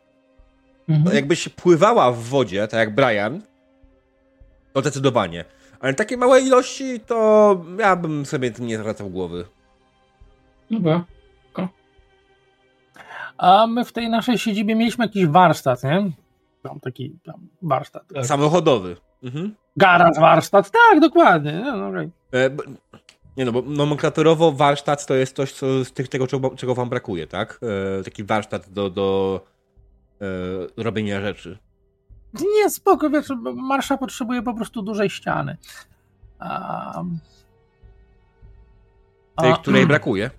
No, 0.88 0.94
Mhm. 0.96 1.16
jakbyś 1.16 1.48
pływała 1.48 2.12
w 2.12 2.18
wodzie, 2.18 2.68
tak 2.68 2.78
jak 2.80 2.94
Brian, 2.94 3.40
to 4.72 4.80
zdecydowanie. 4.80 5.44
Ale 5.80 5.94
takie 5.94 6.16
małe 6.16 6.40
ilości, 6.40 7.00
to 7.00 7.60
ja 7.78 7.96
bym 7.96 8.26
sobie 8.26 8.50
tym 8.50 8.66
nie 8.66 8.78
zwracał 8.78 9.10
głowy. 9.10 9.44
Dobra. 10.70 11.04
A 13.38 13.66
my 13.66 13.84
w 13.84 13.92
tej 13.92 14.08
naszej 14.10 14.38
siedzibie 14.38 14.74
mieliśmy 14.74 15.04
jakiś 15.04 15.26
warsztat, 15.26 15.82
nie? 15.84 16.10
Tam 16.62 16.80
taki 16.80 17.18
tam 17.24 17.34
warsztat. 17.62 18.02
Tak. 18.14 18.26
Samochodowy. 18.26 18.96
Mhm. 19.22 19.54
Garaż, 19.76 20.16
warsztat, 20.20 20.70
tak, 20.70 21.00
dokładnie. 21.00 21.52
No, 21.64 21.76
no, 21.76 21.88
okej. 21.88 22.10
E, 22.32 22.50
b- 22.50 22.62
nie 23.36 23.44
no, 23.44 23.52
bo 23.52 23.62
nomenklatorowo 23.62 24.52
warsztat 24.52 25.06
to 25.06 25.14
jest 25.14 25.36
coś, 25.36 25.52
co 25.52 25.84
z 25.84 25.92
tych, 25.92 26.08
tego, 26.08 26.26
czego, 26.26 26.50
czego 26.56 26.74
wam 26.74 26.88
brakuje, 26.88 27.26
tak? 27.26 27.60
E, 28.00 28.04
taki 28.04 28.24
warsztat 28.24 28.70
do, 28.70 28.90
do 28.90 29.40
robienia 30.76 31.20
rzeczy. 31.20 31.58
Nie, 32.54 32.70
spoko, 32.70 33.10
wiesz, 33.10 33.26
marsza 33.54 33.96
potrzebuje 33.96 34.42
po 34.42 34.54
prostu 34.54 34.82
dużej 34.82 35.10
ściany. 35.10 35.56
A, 36.38 37.02
Tej, 39.36 39.52
a- 39.52 39.56
której 39.56 39.86
brakuje. 39.86 40.30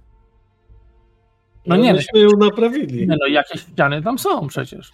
No 1.67 1.75
No 1.75 1.81
nie, 1.83 1.89
no, 1.89 1.95
myśmy 1.97 2.19
ją 2.19 2.29
naprawili. 2.39 3.07
Nie 3.07 3.15
no, 3.21 3.27
jakieś 3.27 3.61
ściany 3.61 4.01
tam 4.03 4.19
są 4.19 4.47
przecież. 4.47 4.93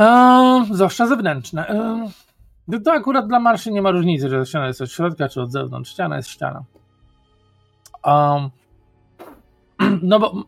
E, 0.00 0.66
zwłaszcza 0.72 1.06
zewnętrzne. 1.06 1.68
E, 1.68 2.08
to, 2.72 2.80
to 2.80 2.92
akurat 2.92 3.26
dla 3.28 3.40
marszy 3.40 3.70
nie 3.72 3.82
ma 3.82 3.90
różnicy, 3.90 4.28
że 4.28 4.46
ściana 4.46 4.66
jest 4.66 4.80
od 4.80 4.90
środka 4.92 5.28
czy 5.28 5.42
od 5.42 5.52
zewnątrz. 5.52 5.90
Ściana 5.90 6.16
jest 6.16 6.28
ściana. 6.28 6.64
Um, 8.04 8.50
no 10.02 10.20
bo 10.20 10.44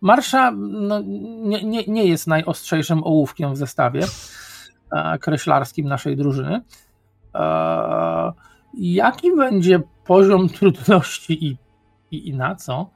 marsza 0.00 0.50
no, 0.70 1.00
nie, 1.44 1.64
nie, 1.64 1.84
nie 1.86 2.04
jest 2.04 2.26
najostrzejszym 2.26 3.04
ołówkiem 3.04 3.54
w 3.54 3.56
zestawie 3.56 4.02
e, 4.92 5.18
kreślarskim 5.18 5.88
naszej 5.88 6.16
drużyny. 6.16 6.60
E, 7.34 8.32
jaki 8.74 9.36
będzie 9.36 9.80
poziom 10.04 10.48
trudności 10.48 11.46
i, 11.46 11.56
i, 12.10 12.28
i 12.28 12.34
na 12.34 12.54
co? 12.54 12.90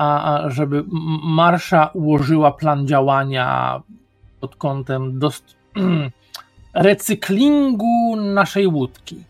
a, 0.00 0.42
żeby 0.48 0.84
Marsza 1.22 1.86
ułożyła 1.86 2.52
plan 2.52 2.86
działania 2.86 3.80
pod 4.40 4.56
kątem 4.56 5.18
dost- 5.18 5.56
recyklingu 6.74 8.16
naszej 8.16 8.66
łódki. 8.66 9.24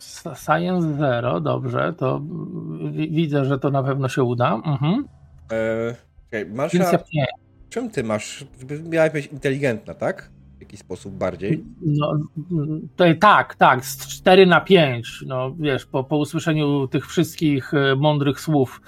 S- 0.00 0.44
Science 0.44 0.96
Zero, 0.98 1.40
dobrze, 1.40 1.94
to 1.98 2.16
mm, 2.16 2.92
wi- 2.92 3.10
widzę, 3.10 3.44
że 3.44 3.58
to 3.58 3.70
na 3.70 3.82
pewno 3.82 4.08
się 4.08 4.22
uda. 4.22 4.54
Mhm. 4.54 5.04
E, 5.52 5.94
okay, 6.28 6.44
Więc 6.72 6.92
ja, 6.92 6.98
nie, 7.14 7.26
czym 7.68 7.90
ty 7.90 8.04
masz? 8.04 8.44
Miałaś 8.88 9.12
być 9.12 9.26
inteligentna, 9.26 9.94
tak? 9.94 10.30
W 10.58 10.60
jakiś 10.60 10.80
sposób 10.80 11.14
bardziej. 11.14 11.64
no, 11.82 12.12
mm, 12.50 12.88
tutaj 12.88 13.18
tak, 13.18 13.54
tak, 13.54 13.84
z 13.84 14.06
4 14.06 14.46
na 14.46 14.60
5, 14.60 15.24
no 15.26 15.54
wiesz, 15.58 15.86
po, 15.86 16.04
po 16.04 16.16
usłyszeniu 16.16 16.88
tych 16.88 17.06
wszystkich 17.06 17.74
e, 17.74 17.96
mądrych 17.96 18.40
słów 18.40 18.80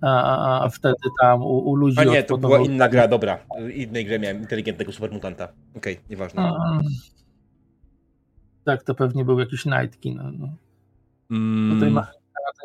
a, 0.00 0.64
a, 0.64 0.68
wtedy 0.68 0.94
tam 1.20 1.42
u, 1.42 1.58
u 1.58 1.74
ludzi 1.76 2.00
A 2.00 2.04
nie, 2.04 2.22
to 2.22 2.38
była 2.38 2.58
inna 2.58 2.88
gra, 2.88 3.08
dobra. 3.08 3.38
W 3.60 3.70
innej 3.70 4.04
grze 4.04 4.18
miałem 4.18 4.40
inteligentnego 4.40 4.92
supermutanta. 4.92 5.48
Okej, 5.76 6.00
nieważne. 6.10 6.42
A, 6.42 6.78
Tak, 8.66 8.82
to 8.82 8.94
pewnie 8.94 9.24
był 9.24 9.38
jakiś 9.40 9.64
Nightkin. 9.66 10.16
No, 10.16 10.30
no. 10.38 10.48
Mm. 11.30 11.74
Tutaj 11.74 11.90
ma 11.90 12.06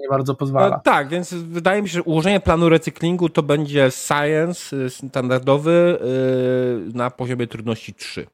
nie 0.01 0.09
bardzo 0.09 0.33
No, 0.33 0.37
pozwala. 0.37 0.79
tak, 0.79 1.07
więc 1.09 1.33
wydaje 1.33 1.81
mi 1.81 1.89
się, 1.89 1.93
że 1.93 2.03
ułożenie 2.03 2.39
planu 2.39 2.69
recyklingu 2.69 3.29
to 3.29 3.43
będzie 3.43 3.91
science 3.91 4.75
y, 4.77 4.89
standardowy 4.89 5.99
y, 6.91 6.93
na 6.97 7.09
poziomie 7.11 7.47
trudności 7.47 7.93
3. 7.93 8.27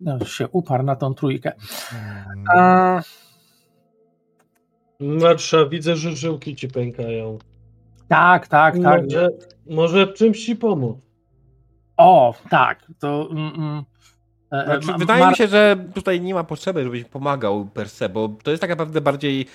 No, 0.00 0.24
się 0.24 0.48
uparł 0.48 0.84
na 0.84 0.96
tą 0.96 1.14
trójkę. 1.14 1.52
Mm, 1.92 2.44
A, 2.56 3.02
Marsza, 5.00 5.66
widzę, 5.66 5.96
że 5.96 6.16
żyłki 6.16 6.56
ci 6.56 6.68
pękają. 6.68 7.38
tak, 8.08 8.48
tak, 8.48 8.74
tak. 8.82 9.02
Może, 9.04 9.28
może 9.70 10.06
w 10.06 10.12
czymś 10.14 10.44
ci 10.46 10.56
pomóc. 10.56 10.96
O, 11.96 12.34
tak. 12.50 12.86
To. 12.98 13.28
Mm, 13.30 13.52
mm, 13.54 13.84
Znaczy, 14.50 14.86
ma- 14.86 14.98
wydaje 14.98 15.26
mi 15.26 15.36
się, 15.36 15.46
że 15.48 15.76
tutaj 15.94 16.20
nie 16.20 16.34
ma 16.34 16.44
potrzeby, 16.44 16.84
żebyś 16.84 17.04
pomagał 17.04 17.66
per 17.66 17.88
se, 17.88 18.08
bo 18.08 18.28
to 18.42 18.50
jest 18.50 18.60
tak 18.60 18.70
naprawdę 18.70 19.00
bardziej, 19.00 19.46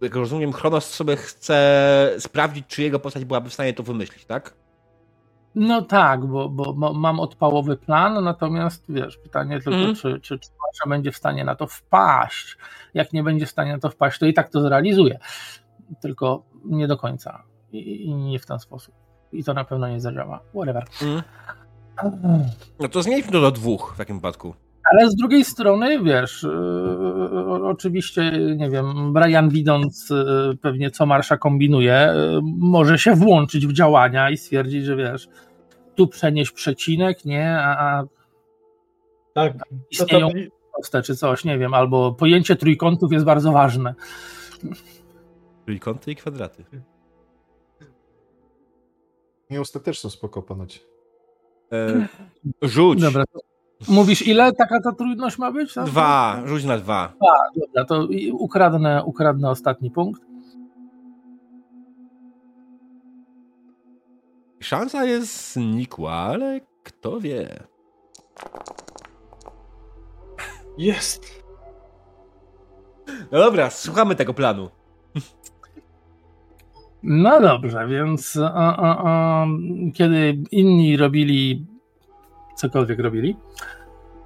jak 0.00 0.14
rozumiem, 0.14 0.52
Chronos 0.52 0.90
sobie 0.94 1.16
chce 1.16 2.10
sprawdzić, 2.18 2.66
czy 2.66 2.82
jego 2.82 2.98
postać 2.98 3.24
byłaby 3.24 3.50
w 3.50 3.54
stanie 3.54 3.74
to 3.74 3.82
wymyślić, 3.82 4.24
tak? 4.24 4.54
No 5.54 5.82
tak, 5.82 6.26
bo, 6.26 6.48
bo, 6.48 6.72
bo 6.72 6.92
mam 6.92 7.20
odpałowy 7.20 7.76
plan, 7.76 8.24
natomiast 8.24 8.84
wiesz, 8.88 9.16
pytanie 9.18 9.56
tylko, 9.60 9.76
Mhm. 9.78 9.94
czy, 9.94 10.20
czy, 10.20 10.38
czy 10.38 10.48
będzie 10.88 11.12
w 11.12 11.16
stanie 11.16 11.44
na 11.44 11.54
to 11.54 11.66
wpaść. 11.66 12.56
Jak 12.94 13.12
nie 13.12 13.22
będzie 13.22 13.46
w 13.46 13.50
stanie 13.50 13.72
na 13.72 13.78
to 13.78 13.90
wpaść, 13.90 14.18
to 14.18 14.26
i 14.26 14.34
tak 14.34 14.48
to 14.50 14.60
zrealizuje. 14.60 15.18
Tylko 16.00 16.42
nie 16.64 16.88
do 16.88 16.96
końca. 16.96 17.42
I, 17.72 18.04
i 18.06 18.14
nie 18.14 18.38
w 18.38 18.46
ten 18.46 18.58
sposób. 18.58 18.94
I 19.32 19.44
to 19.44 19.54
na 19.54 19.64
pewno 19.64 19.88
nie 19.88 20.00
zadziała. 20.00 20.40
Whatever. 20.54 20.84
Mhm. 21.02 21.22
No 22.80 22.88
to 22.88 23.02
zmieńmy 23.02 23.32
to 23.32 23.40
do 23.40 23.50
dwóch 23.50 23.92
w 23.94 23.98
takim 23.98 24.16
wypadku. 24.16 24.54
Ale 24.92 25.10
z 25.10 25.16
drugiej 25.16 25.44
strony, 25.44 26.02
wiesz, 26.02 26.42
yy, 26.42 27.66
oczywiście, 27.68 28.32
nie 28.56 28.70
wiem, 28.70 29.12
Brian 29.12 29.48
widząc 29.48 30.10
yy, 30.10 30.56
pewnie 30.62 30.90
co 30.90 31.06
Marsza 31.06 31.36
kombinuje, 31.36 32.12
yy, 32.14 32.40
może 32.58 32.98
się 32.98 33.14
włączyć 33.14 33.66
w 33.66 33.72
działania 33.72 34.30
i 34.30 34.36
stwierdzić, 34.36 34.84
że 34.84 34.96
wiesz, 34.96 35.28
tu 35.94 36.06
przenieść 36.08 36.52
przecinek, 36.52 37.24
nie, 37.24 37.58
a, 37.58 37.76
a 37.78 38.04
Tak, 39.34 39.52
to 39.58 39.64
istnieją 39.90 40.28
tabli- 40.28 40.48
proste 40.74 41.02
czy 41.02 41.16
coś, 41.16 41.44
nie 41.44 41.58
wiem, 41.58 41.74
albo 41.74 42.12
pojęcie 42.12 42.56
trójkątów 42.56 43.12
jest 43.12 43.24
bardzo 43.24 43.52
ważne. 43.52 43.94
Trójkąty 45.64 46.12
i 46.12 46.16
kwadraty. 46.16 46.64
Nieostateczno 49.50 50.10
spoko 50.10 50.42
ponoć. 50.42 50.84
E, 51.74 52.08
rzuć. 52.62 53.00
Dobra, 53.00 53.24
mówisz 53.88 54.26
ile 54.26 54.52
taka 54.52 54.80
ta 54.80 54.92
trudność 54.92 55.38
ma 55.38 55.52
być? 55.52 55.74
tam? 55.74 55.84
Dwa, 55.86 56.42
rzuć 56.44 56.64
na 56.64 56.78
dwa. 56.78 57.12
Dobra, 57.56 57.84
to 57.84 58.08
ukradnę, 58.32 59.04
ukradnę 59.04 59.50
ostatni 59.50 59.90
punkt. 59.90 60.22
Szansa 64.60 65.04
jest 65.04 65.52
znikła, 65.52 66.12
ale 66.12 66.60
kto 66.82 67.20
wie. 67.20 67.64
Jest. 70.78 71.44
No 73.32 73.38
dobra, 73.38 73.70
słuchamy 73.70 74.14
tego 74.14 74.34
planu. 74.34 74.68
No 77.06 77.40
dobrze, 77.40 77.86
więc 77.88 78.36
a, 78.54 78.76
a, 78.76 79.04
a, 79.04 79.46
kiedy 79.94 80.38
inni 80.50 80.96
robili 80.96 81.66
cokolwiek 82.56 82.98
robili, 82.98 83.36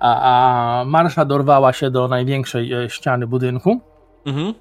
a, 0.00 0.84
Marsza 0.86 1.24
dorwała 1.24 1.72
się 1.72 1.90
do 1.90 2.08
największej 2.08 2.72
e, 2.72 2.90
ściany 2.90 3.26
budynku, 3.26 3.80
Mhm. 4.26 4.54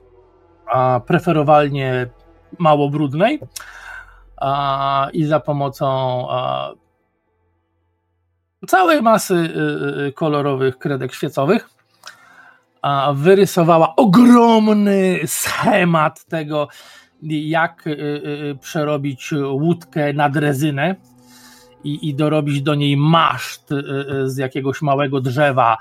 a 0.66 1.00
preferowalnie 1.08 2.08
mało 2.60 2.90
brudnej, 2.90 3.40
a, 4.42 5.08
i 5.14 5.24
za 5.26 5.40
pomocą 5.40 5.88
a, 6.30 6.72
całej 8.68 9.02
masy 9.02 9.36
y, 10.08 10.12
kolorowych 10.14 10.78
kredek 10.78 11.14
świecowych 11.14 11.70
a, 12.82 13.14
wyrysowała 13.16 13.96
ogromny 13.96 15.20
schemat 15.26 16.26
tego, 16.26 16.68
jak 17.22 17.88
y, 17.88 17.92
y, 17.92 18.58
przerobić 18.62 19.34
łódkę 19.52 20.14
na 20.14 20.30
drezynę 20.30 20.96
i, 21.84 22.10
i 22.10 22.16
dorobić 22.16 22.62
do 22.62 22.76
niej 22.76 22.98
maszt 22.98 23.72
y, 23.72 23.76
y, 23.76 24.30
z 24.30 24.38
jakiegoś 24.38 24.82
małego 24.82 25.22
drzewa 25.22 25.78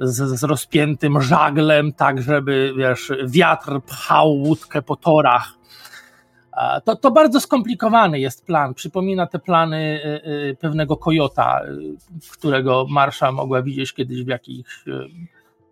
z, 0.00 0.38
z 0.38 0.42
rozpiętym 0.44 1.20
żaglem, 1.20 1.92
tak 1.92 2.22
żeby 2.22 2.74
wiesz, 2.76 3.12
wiatr 3.26 3.80
pchał 3.86 4.28
łódkę 4.32 4.82
po 4.82 4.96
torach. 4.96 5.58
To, 6.84 6.96
to 6.96 7.10
bardzo 7.10 7.40
skomplikowany 7.40 8.20
jest 8.20 8.46
plan. 8.46 8.74
Przypomina 8.74 9.26
te 9.26 9.38
plany 9.38 10.00
y, 10.04 10.30
y, 10.30 10.56
pewnego 10.60 10.96
kojota, 10.96 11.60
y, 11.64 12.30
którego 12.32 12.86
Marsza 12.90 13.32
mogła 13.32 13.62
widzieć 13.62 13.92
kiedyś 13.92 14.24
w, 14.24 14.28
jakichś, 14.28 14.88
y, 14.88 15.08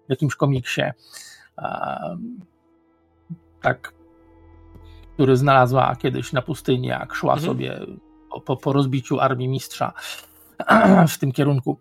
w 0.06 0.10
jakimś 0.10 0.34
komiksie. 0.34 0.82
Tak, 3.62 3.92
który 5.16 5.36
znalazła 5.36 5.96
kiedyś 5.96 6.32
na 6.32 6.42
pustyni, 6.42 6.88
jak 6.88 7.14
szła 7.14 7.32
Mhm. 7.34 7.52
sobie 7.52 7.80
po, 8.44 8.56
po, 8.56 8.72
rozbiciu 8.72 9.20
armii 9.20 9.48
mistrza 9.48 9.92
w 11.14 11.18
tym 11.18 11.32
kierunku. 11.32 11.78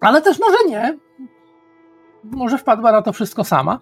Ale 0.00 0.22
też 0.22 0.38
może 0.38 0.56
nie. 0.68 0.98
Może 2.24 2.58
wpadła 2.58 2.92
na 2.92 3.02
to 3.02 3.12
wszystko 3.12 3.44
sama. 3.44 3.80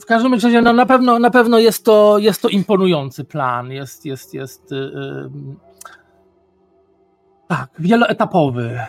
W 0.00 0.06
każdym 0.06 0.34
razie 0.34 0.62
no 0.62 0.72
na 0.72 0.86
pewno, 0.86 1.18
na 1.18 1.30
pewno 1.30 1.58
jest, 1.58 1.84
to, 1.84 2.18
jest 2.18 2.42
to 2.42 2.48
imponujący 2.48 3.24
plan. 3.24 3.70
Jest, 3.70 4.04
jest, 4.04 4.34
jest 4.34 4.70
yy, 4.70 5.30
tak, 7.48 7.70
wieloetapowy. 7.78 8.80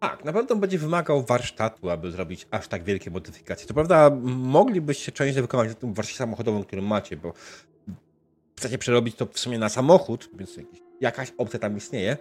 Tak, 0.00 0.24
na 0.24 0.32
pewno 0.32 0.56
będzie 0.56 0.78
wymagał 0.78 1.22
warsztatu, 1.22 1.90
aby 1.90 2.10
zrobić 2.10 2.46
aż 2.50 2.68
tak 2.68 2.84
wielkie 2.84 3.10
modyfikacje. 3.10 3.66
To 3.68 3.74
prawda, 3.74 4.10
moglibyście 4.24 5.12
część 5.12 5.36
wykonać 5.40 5.68
na 5.68 5.74
tym 5.74 5.94
warsztacie 5.94 6.18
samochodowym, 6.18 6.64
który 6.64 6.82
macie, 6.82 7.16
bo 7.16 7.32
chcecie 8.58 8.78
przerobić 8.78 9.16
to 9.16 9.26
w 9.26 9.38
sumie 9.38 9.58
na 9.58 9.68
samochód, 9.68 10.30
więc 10.34 10.56
jakiś, 10.56 10.80
jakaś 11.00 11.32
opcja 11.38 11.58
tam 11.58 11.76
istnieje. 11.76 12.16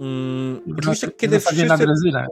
Mm, 0.00 0.60
oczywiście, 0.78 1.10
kiedy 1.10 1.36
na 1.36 1.40
wszyscy... 1.40 1.76
drezynę. 1.86 2.26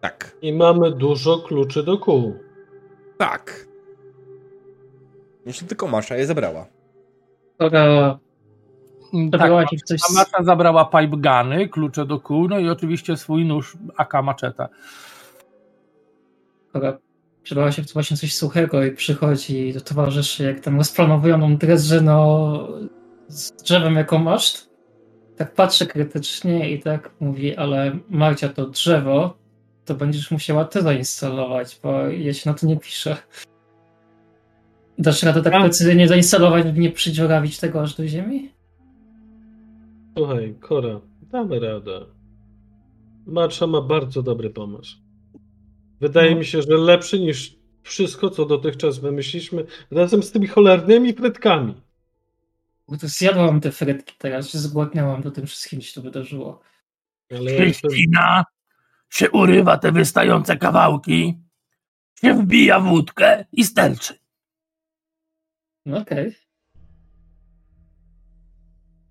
Tak, 0.00 0.36
I 0.42 0.52
mamy 0.52 0.90
dużo 0.90 1.38
kluczy 1.38 1.82
do 1.82 1.98
kół. 1.98 2.34
tak. 3.18 3.66
Jeśli 5.46 5.66
tylko 5.66 5.86
Masza 5.86 6.16
je 6.16 6.26
zebrała. 6.26 6.66
Skoro 7.54 8.18
Mm, 9.16 9.30
zabrała 9.30 9.62
Tak, 9.62 9.80
coś... 9.84 10.00
a 10.10 10.12
Marsza 10.12 10.42
zabrała 10.42 10.84
pipe 10.84 11.16
guny, 11.16 11.68
klucze 11.68 12.06
do 12.06 12.20
kół, 12.20 12.48
no 12.48 12.58
i 12.58 12.68
oczywiście 12.68 13.16
swój 13.16 13.44
nóż 13.44 13.76
AK 13.96 14.12
maczeta. 14.22 14.68
Skoro 16.68 16.98
przebrała 17.42 17.72
się 17.72 17.82
w 17.82 17.92
właśnie 17.92 18.16
coś 18.16 18.34
suchego 18.34 18.84
i 18.84 18.90
przychodzi 18.90 19.72
do 19.72 19.80
towarzyszy, 19.80 20.44
jak 20.44 20.60
tam 20.60 20.78
rozplanowują 20.78 21.56
drezżyno 21.56 22.68
z 23.28 23.52
drzewem 23.52 23.94
jako 23.94 24.18
maszt, 24.18 24.70
tak 25.36 25.54
patrzy 25.54 25.86
krytycznie 25.86 26.70
i 26.70 26.82
tak 26.82 27.10
mówi, 27.20 27.56
ale 27.56 27.98
Marcia 28.08 28.48
to 28.48 28.66
drzewo, 28.66 29.36
to 29.84 29.94
będziesz 29.94 30.30
musiała 30.30 30.64
ty 30.64 30.82
zainstalować, 30.82 31.80
bo 31.82 32.08
ja 32.08 32.34
się 32.34 32.50
na 32.50 32.56
to 32.56 32.66
nie 32.66 32.76
piszę. 32.76 33.16
Dasz 34.98 35.22
radę 35.22 35.42
tak 35.42 35.52
precyzyjnie 35.52 36.08
zainstalować, 36.08 36.64
by 36.64 36.80
nie 36.80 36.90
przydziurawić 36.90 37.58
tego 37.58 37.82
aż 37.82 37.94
do 37.94 38.06
ziemi? 38.06 38.55
Słuchaj, 40.16 40.54
Kora, 40.60 41.00
damy 41.22 41.60
radę. 41.60 42.06
Marsza 43.26 43.66
ma 43.66 43.80
bardzo 43.80 44.22
dobry 44.22 44.50
pomysł. 44.50 44.96
Wydaje 46.00 46.30
No. 46.30 46.36
mi 46.38 46.44
się, 46.44 46.62
że 46.62 46.76
lepszy 46.76 47.20
niż 47.20 47.56
wszystko, 47.82 48.30
co 48.30 48.44
dotychczas 48.46 48.98
wymyśliliśmy, 48.98 49.66
razem 49.90 50.22
z 50.22 50.32
tymi 50.32 50.46
cholernymi 50.46 51.12
frytkami. 51.12 51.74
Bo 52.88 52.96
to 52.96 53.08
zjadłam 53.08 53.60
te 53.60 53.72
frytki 53.72 54.14
teraz, 54.18 54.48
się 54.48 54.58
zgłodniałam 54.58 55.22
do 55.22 55.30
tym 55.30 55.46
wszystkim, 55.46 55.80
co 55.80 55.86
się 55.86 55.94
to 55.94 56.02
wydarzyło. 56.02 56.60
Ale. 57.30 57.56
Krystyna 57.56 58.44
się 59.10 59.30
urywa 59.30 59.78
te 59.78 59.92
wystające 59.92 60.56
kawałki, 60.56 61.34
się 62.20 62.34
wbija 62.34 62.80
w 62.80 62.90
łódkę 62.90 63.44
i 63.52 63.64
sterczy. 63.64 64.14
No 65.86 65.98
okej. 65.98 66.45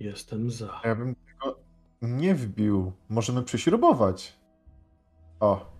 Jestem 0.05 0.51
za. 0.51 0.81
Ja 0.85 0.95
bym 0.95 1.15
tego 1.15 1.59
nie 2.01 2.35
wbił. 2.35 2.91
Możemy 3.09 3.43
prześrubować. 3.43 4.39
O, 5.39 5.75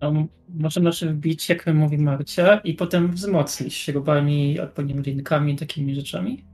No, 0.00 0.12
możemy 0.48 0.92
się 0.92 1.06
wbić, 1.12 1.48
jak 1.48 1.66
mówi 1.74 1.98
Marcia, 1.98 2.56
i 2.58 2.74
potem 2.74 3.12
wzmocnić 3.12 3.74
śrubami, 3.74 4.60
odpowiednimi 4.60 5.02
linkami, 5.02 5.56
takimi 5.56 5.94
rzeczami. 5.94 6.44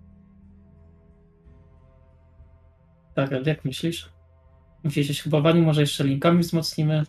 Tak, 3.14 3.32
ale 3.32 3.42
jak 3.46 3.64
myślisz? 3.64 4.12
Myślisz 4.84 5.10
o 5.10 5.12
śrubowaniu, 5.12 5.62
może 5.62 5.80
jeszcze 5.80 6.04
linkami 6.04 6.38
wzmocnimy? 6.38 7.04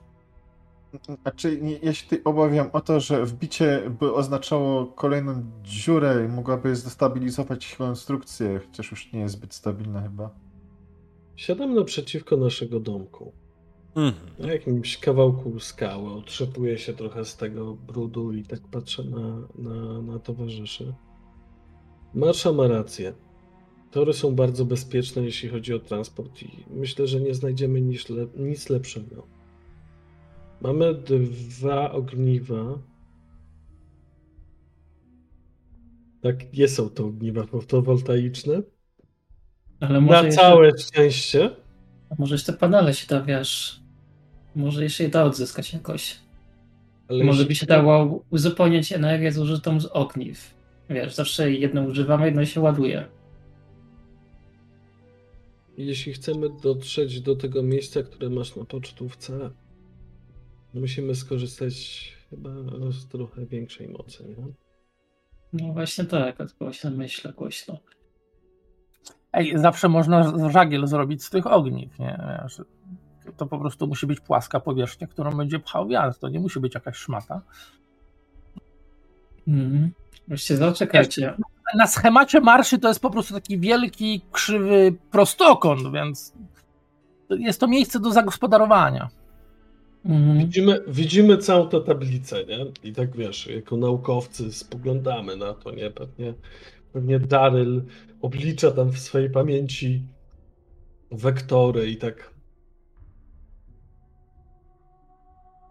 Znaczy, 1.21 1.59
ja 1.83 1.93
się 1.93 2.03
tutaj 2.03 2.21
obawiam 2.23 2.69
o 2.73 2.81
to, 2.81 2.99
że 2.99 3.25
wbicie 3.25 3.91
by 3.99 4.13
oznaczało 4.13 4.85
kolejną 4.85 5.43
dziurę 5.63 6.25
i 6.25 6.33
mogłaby 6.33 6.75
zdestabilizować 6.75 7.75
konstrukcję, 7.75 8.59
chociaż 8.65 8.91
już 8.91 9.13
nie 9.13 9.19
jest 9.19 9.35
zbyt 9.35 9.53
stabilna 9.53 10.01
chyba. 10.01 10.29
Siadam 11.35 11.75
naprzeciwko 11.75 12.37
naszego 12.37 12.79
domku. 12.79 13.31
Mhm. 13.95 14.13
Na 14.39 14.53
jakimś 14.53 14.97
kawałku 14.97 15.59
skały. 15.59 16.11
Otrzepuję 16.11 16.77
się 16.77 16.93
trochę 16.93 17.25
z 17.25 17.37
tego 17.37 17.73
brudu 17.73 18.33
i 18.33 18.43
tak 18.43 18.59
patrzę 18.71 19.03
na, 19.03 19.47
na, 19.55 20.01
na 20.01 20.19
towarzyszy. 20.19 20.93
Marsza 22.13 22.51
ma 22.51 22.67
rację. 22.67 23.13
Tory 23.91 24.13
są 24.13 24.35
bardzo 24.35 24.65
bezpieczne, 24.65 25.21
jeśli 25.21 25.49
chodzi 25.49 25.73
o 25.73 25.79
transport 25.79 26.41
i 26.41 26.49
myślę, 26.69 27.07
że 27.07 27.21
nie 27.21 27.33
znajdziemy 27.33 27.81
nic, 27.81 28.09
le 28.09 28.27
nic 28.37 28.69
lepszego. 28.69 29.27
Mamy 30.61 30.93
dwa 30.93 31.91
ogniwa. 31.91 32.79
Tak, 36.21 36.53
nie 36.53 36.67
są 36.67 36.89
to 36.89 37.05
ogniwa 37.05 37.43
fotowoltaiczne. 37.45 38.61
Ale 39.79 40.01
może 40.01 40.21
Na 40.21 40.25
jeszcze, 40.27 40.41
całe 40.41 40.77
szczęście. 40.77 41.49
a 42.09 42.15
może 42.19 42.35
jeszcze 42.35 42.53
panele 42.53 42.93
się 42.93 43.07
da, 43.07 43.21
wiesz, 43.21 43.79
może 44.55 44.83
jeszcze 44.83 45.03
je 45.03 45.09
da 45.09 45.23
odzyskać 45.23 45.73
jakoś. 45.73 46.19
Ale 47.07 47.23
Może 47.23 47.37
jeśli- 47.39 47.47
by 47.47 47.55
się 47.55 47.65
dało 47.65 48.23
uzupełniać 48.29 48.91
energię 48.93 49.31
zużytą 49.31 49.79
z 49.79 49.85
ogniw. 49.85 50.55
Wiesz, 50.89 51.13
zawsze 51.15 51.51
jedno 51.51 51.81
używamy, 51.81 52.25
jedno 52.25 52.45
się 52.45 52.61
ładuje. 52.61 53.07
Jeśli 55.77 56.13
chcemy 56.13 56.47
dotrzeć 56.63 57.21
do 57.21 57.35
tego 57.35 57.63
miejsca, 57.63 58.03
które 58.03 58.29
masz 58.29 58.55
na 58.55 58.65
pocztówce, 58.65 59.49
musimy 60.75 61.15
skorzystać 61.15 61.73
chyba 62.29 62.49
z 62.91 63.07
trochę 63.07 63.45
większej 63.45 63.89
mocy. 63.89 64.23
Nie? 64.23 64.45
No 65.53 65.73
właśnie 65.73 66.05
tak, 66.05 66.37
się 66.71 66.89
myślę 66.89 67.33
głośno. 67.33 67.77
Ej, 69.33 69.57
zawsze 69.57 69.89
można 69.89 70.49
żagiel 70.49 70.87
zrobić 70.87 71.23
z 71.23 71.29
tych 71.29 71.47
ogniw, 71.47 71.99
nie? 71.99 72.41
To 73.37 73.45
po 73.45 73.59
prostu 73.59 73.87
musi 73.87 74.07
być 74.07 74.19
płaska 74.19 74.59
powierzchnia, 74.59 75.07
którą 75.07 75.31
będzie 75.31 75.59
pchał 75.59 75.87
wiatr. 75.87 76.19
To 76.19 76.29
nie 76.29 76.39
musi 76.39 76.59
być 76.59 76.75
jakaś 76.75 76.95
szmata. 76.95 77.41
Mhm. 79.47 79.91
Właściwie 80.27 80.57
zaczekajcie. 80.57 81.37
Na 81.75 81.87
schemacie 81.87 82.41
marszy 82.41 82.79
to 82.79 82.87
jest 82.87 82.99
po 82.99 83.09
prostu 83.09 83.33
taki 83.33 83.59
wielki, 83.59 84.21
krzywy 84.31 84.95
prostokąt, 85.11 85.91
więc 85.93 86.33
jest 87.29 87.59
to 87.59 87.67
miejsce 87.67 87.99
do 87.99 88.11
zagospodarowania. 88.11 89.09
Mhm. 90.05 90.37
Widzimy, 90.37 90.81
widzimy 90.87 91.37
całą 91.37 91.69
tę 91.69 91.81
tablicę, 91.81 92.45
nie? 92.45 92.65
I 92.89 92.93
tak 92.93 93.17
wiesz, 93.17 93.47
jako 93.47 93.77
naukowcy 93.77 94.53
spoglądamy 94.53 95.35
na 95.35 95.53
to, 95.53 95.71
nie? 95.71 95.91
Pewnie, 95.91 96.33
pewnie 96.93 97.19
Daryl 97.19 97.83
oblicza 98.21 98.71
tam 98.71 98.89
w 98.89 98.99
swojej 98.99 99.29
pamięci 99.29 100.01
wektory 101.11 101.89
i 101.89 101.97
tak. 101.97 102.35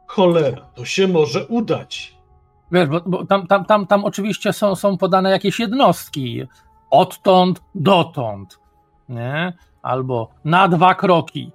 Cholera, 0.07 0.61
to 0.75 0.85
się 0.85 1.09
może 1.09 1.47
udać. 1.47 2.17
Wiesz, 2.73 2.89
bo, 2.89 3.01
bo 3.07 3.27
tam, 3.27 3.47
tam, 3.47 3.65
tam, 3.65 3.87
tam 3.87 4.05
oczywiście 4.05 4.53
są, 4.53 4.77
są 4.77 4.99
podane 4.99 5.31
jakieś 5.31 5.61
jednostki. 5.61 6.43
Odtąd 6.91 7.63
dotąd. 7.75 8.59
Nie? 9.09 9.53
Albo 9.83 10.31
na 10.45 10.69
dwa 10.69 10.95
kroki. 10.95 11.53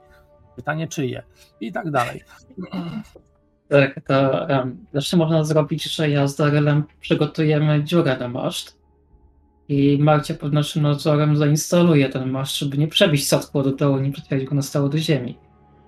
Pytanie 0.60 0.88
czyje. 0.88 1.24
I 1.62 1.72
tak 1.72 1.92
dalej. 1.92 2.22
Tak, 3.70 4.00
to 4.08 4.48
um, 4.50 4.86
zawsze 4.94 5.18
można 5.18 5.44
zrobić, 5.44 5.84
że 5.84 6.10
ja 6.10 6.28
z 6.28 6.36
Darylem 6.36 6.84
przygotujemy 7.00 7.84
dziurę 7.84 8.18
na 8.18 8.28
maszt 8.28 8.78
i 9.68 9.98
Marcia 10.02 10.34
pod 10.34 10.54
naszym 10.54 10.84
nadzorem 10.84 11.38
zainstaluje 11.38 12.10
ten 12.10 12.30
maszt, 12.30 12.58
żeby 12.58 12.78
nie 12.78 12.88
przebić 12.88 13.28
statku 13.28 13.64
do 13.64 13.72
dołu, 13.72 13.98
nie 13.98 14.12
przytrafić 14.12 14.50
go 14.50 14.56
na 14.56 14.62
stałe 14.62 14.90
do 14.90 14.98
ziemi. 14.98 15.38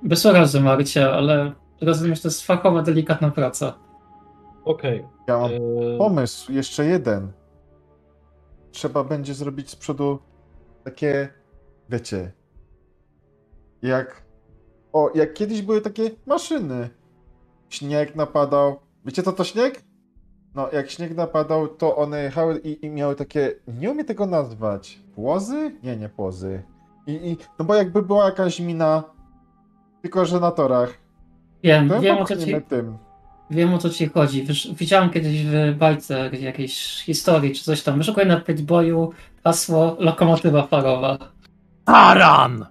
Bez 0.03 0.25
urazy, 0.25 0.61
Marcia, 0.61 1.11
ale 1.11 1.51
rozumiem, 1.81 2.15
że 2.15 2.21
to 2.21 2.27
jest 2.27 2.45
fachowa, 2.45 2.81
delikatna 2.81 3.31
praca. 3.31 3.79
Okej. 4.65 5.05
Ja 5.27 5.37
mam 5.37 5.51
eee, 5.51 5.97
pomysł, 5.97 6.51
jeszcze 6.51 6.85
jeden. 6.85 7.31
Trzeba 8.71 9.03
będzie 9.03 9.33
zrobić 9.33 9.69
z 9.69 9.75
przodu 9.75 10.19
takie, 10.83 11.29
wiecie, 11.89 12.31
jak, 13.81 14.23
o, 14.93 15.11
jak 15.15 15.33
kiedyś 15.33 15.61
były 15.61 15.81
takie 15.81 16.11
maszyny. 16.25 16.89
Śnieg 17.69 18.15
napadał. 18.15 18.79
Wiecie 19.05 19.23
co 19.23 19.31
to 19.31 19.43
śnieg? 19.43 19.83
No, 20.55 20.69
jak 20.71 20.89
śnieg 20.89 21.15
napadał, 21.15 21.67
to 21.67 21.95
one 21.95 22.23
jechały 22.23 22.59
i, 22.59 22.85
i 22.85 22.89
miały 22.89 23.15
takie, 23.15 23.53
nie 23.67 23.91
umiem 23.91 24.05
tego 24.05 24.25
nazwać, 24.25 24.99
płozy? 25.15 25.71
Nie, 25.83 25.97
nie 25.97 26.09
płozy. 26.09 26.63
I, 27.07 27.11
i, 27.11 27.37
no 27.59 27.65
bo 27.65 27.75
jakby 27.75 28.01
była 28.01 28.25
jakaś 28.25 28.59
mina, 28.59 29.03
tylko 30.01 30.25
że 30.25 30.39
na 30.39 30.51
torach, 30.51 30.93
Wiem, 31.63 31.89
to 31.89 31.99
wiem 31.99 32.17
o 32.17 32.25
co 32.25 32.35
ci, 32.37 32.61
tym. 32.69 32.97
wiem 33.49 33.73
o 33.73 33.77
co 33.77 33.89
ci 33.89 34.07
chodzi. 34.07 34.43
Wiesz, 34.43 34.73
widziałem 34.73 35.09
kiedyś 35.09 35.45
w 35.45 35.75
bajce 35.77 36.29
jakiejś 36.39 37.03
historii 37.03 37.55
czy 37.55 37.63
coś 37.63 37.83
tam. 37.83 37.97
Wyszukuję 37.97 38.25
na 38.25 38.41
Pitboyu 38.41 39.11
hasło 39.43 39.95
lokomotywa 39.99 40.63
parowa. 40.63 41.17
Taran! 41.85 42.65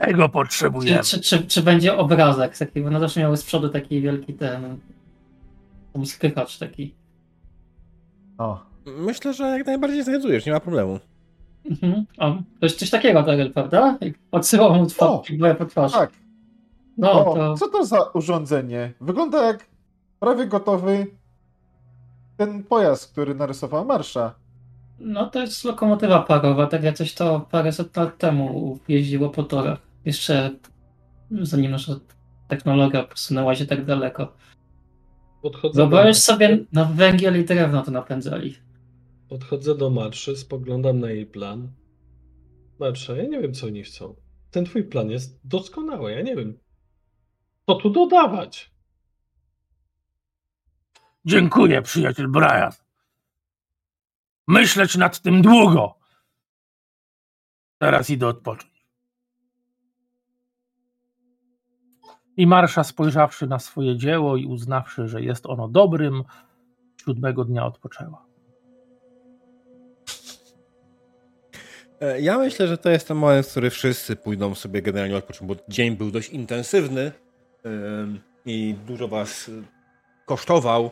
Tego 0.00 0.22
Czy, 0.22 0.32
potrzebujemy. 0.32 1.02
czy, 1.02 1.20
czy, 1.20 1.46
czy 1.46 1.62
będzie 1.62 1.96
obrazek 1.96 2.58
taki, 2.58 2.80
bo 2.80 2.90
na 2.90 3.00
zawsze 3.00 3.20
miały 3.20 3.36
z 3.36 3.44
przodu 3.44 3.68
taki 3.68 4.00
wielki 4.00 4.34
ten 4.34 4.78
tam 5.92 6.06
skrychacz 6.06 6.58
taki. 6.58 6.94
O, 8.38 8.60
Myślę, 8.86 9.34
że 9.34 9.44
jak 9.44 9.66
najbardziej 9.66 10.04
znajdujesz, 10.04 10.46
nie 10.46 10.52
ma 10.52 10.60
problemu. 10.60 10.98
Mhm. 11.70 12.06
O, 12.18 12.30
to 12.60 12.66
jest 12.66 12.78
coś 12.78 12.90
takiego, 12.90 13.22
Darel, 13.22 13.52
prawda? 13.52 13.98
I 14.00 14.12
Odsyłał 14.32 14.74
mu 14.74 14.82
O! 14.82 14.86
twarz, 14.86 15.32
po 15.58 15.64
twarz. 15.66 15.92
tak. 15.92 16.10
No, 16.98 17.26
O, 17.26 17.34
to 17.34 17.54
co 17.54 17.68
to 17.68 17.84
za 17.84 18.02
urządzenie? 18.02 18.92
Wygląda 19.00 19.42
jak 19.46 19.66
prawie 20.20 20.46
gotowy 20.46 21.06
ten 22.36 22.62
pojazd, 22.64 23.12
który 23.12 23.34
narysowała 23.34 23.84
Marsza. 23.84 24.34
no 24.98 25.26
to 25.30 25.40
jest 25.40 25.64
lokomotywa 25.64 26.22
parowa, 26.22 26.66
tak 26.66 26.82
jak 26.82 26.96
coś 26.96 27.14
to 27.14 27.40
paręset 27.50 27.96
lat 27.96 28.18
temu 28.18 28.78
jeździło 28.88 29.30
po 29.30 29.42
torach. 29.42 29.78
Jeszcze 30.06 30.58
zanim 31.42 31.70
nasza 31.70 32.00
technologia 32.48 33.04
posunęła 33.04 33.54
się 33.54 33.66
tak 33.66 33.84
daleko. 33.84 34.36
Podchodzę 35.42 35.76
Wyobraź 35.76 36.16
sobie 36.16 36.64
na 36.72 36.84
węgiel 36.84 37.40
i 37.40 37.44
drewno 37.44 37.82
to 37.82 37.90
napędzali. 37.90 38.54
podchodzę 39.28 39.74
do 39.74 39.90
Marszy, 39.90 40.36
spoglądam 40.36 41.00
na 41.00 41.10
jej 41.10 41.26
plan. 41.26 41.72
Marsza, 42.80 43.16
ja 43.16 43.22
nie 43.22 43.40
wiem, 43.40 43.54
co 43.54 43.66
oni 43.66 43.82
chcą. 43.82 44.16
Ten 44.50 44.64
twój 44.64 44.84
plan 44.84 45.10
jest 45.10 45.40
doskonały, 45.44 46.12
ja 46.12 46.22
nie 46.22 46.36
wiem. 46.36 46.58
Co 47.66 47.74
tu 47.74 47.90
dodawać? 47.90 48.70
Dziękuję, 51.24 51.82
przyjaciel 51.82 52.28
Brian. 52.28 52.72
Myśleć 54.48 54.96
nad 54.96 55.20
tym 55.20 55.42
długo. 55.42 55.98
Teraz 57.78 58.10
idę 58.10 58.26
odpocząć. 58.28 58.75
I 62.36 62.46
Marsza, 62.46 62.84
spojrzawszy 62.84 63.46
na 63.46 63.58
swoje 63.58 63.96
dzieło 63.96 64.36
i 64.36 64.46
uznawszy, 64.46 65.08
że 65.08 65.22
jest 65.22 65.46
ono 65.46 65.68
dobrym, 65.68 66.24
siódmego 67.04 67.44
dnia 67.44 67.66
odpoczęła. 67.66 68.26
E, 72.00 72.20
Ja 72.20 72.38
myślę, 72.38 72.68
że 72.68 72.78
to 72.78 72.90
jest 72.90 73.08
ten 73.08 73.16
moment, 73.16 73.46
w 73.46 73.50
który 73.50 73.70
wszyscy 73.70 74.16
pójdą 74.16 74.54
sobie 74.54 74.82
generalnie 74.82 75.16
odpocząć, 75.16 75.48
bo 75.48 75.56
dzień 75.68 75.96
był 75.96 76.10
dość 76.10 76.28
intensywny 76.30 77.12
i 78.46 78.74
dużo 78.86 79.08
was 79.08 79.48
y, 79.48 79.62
kosztował. 80.26 80.90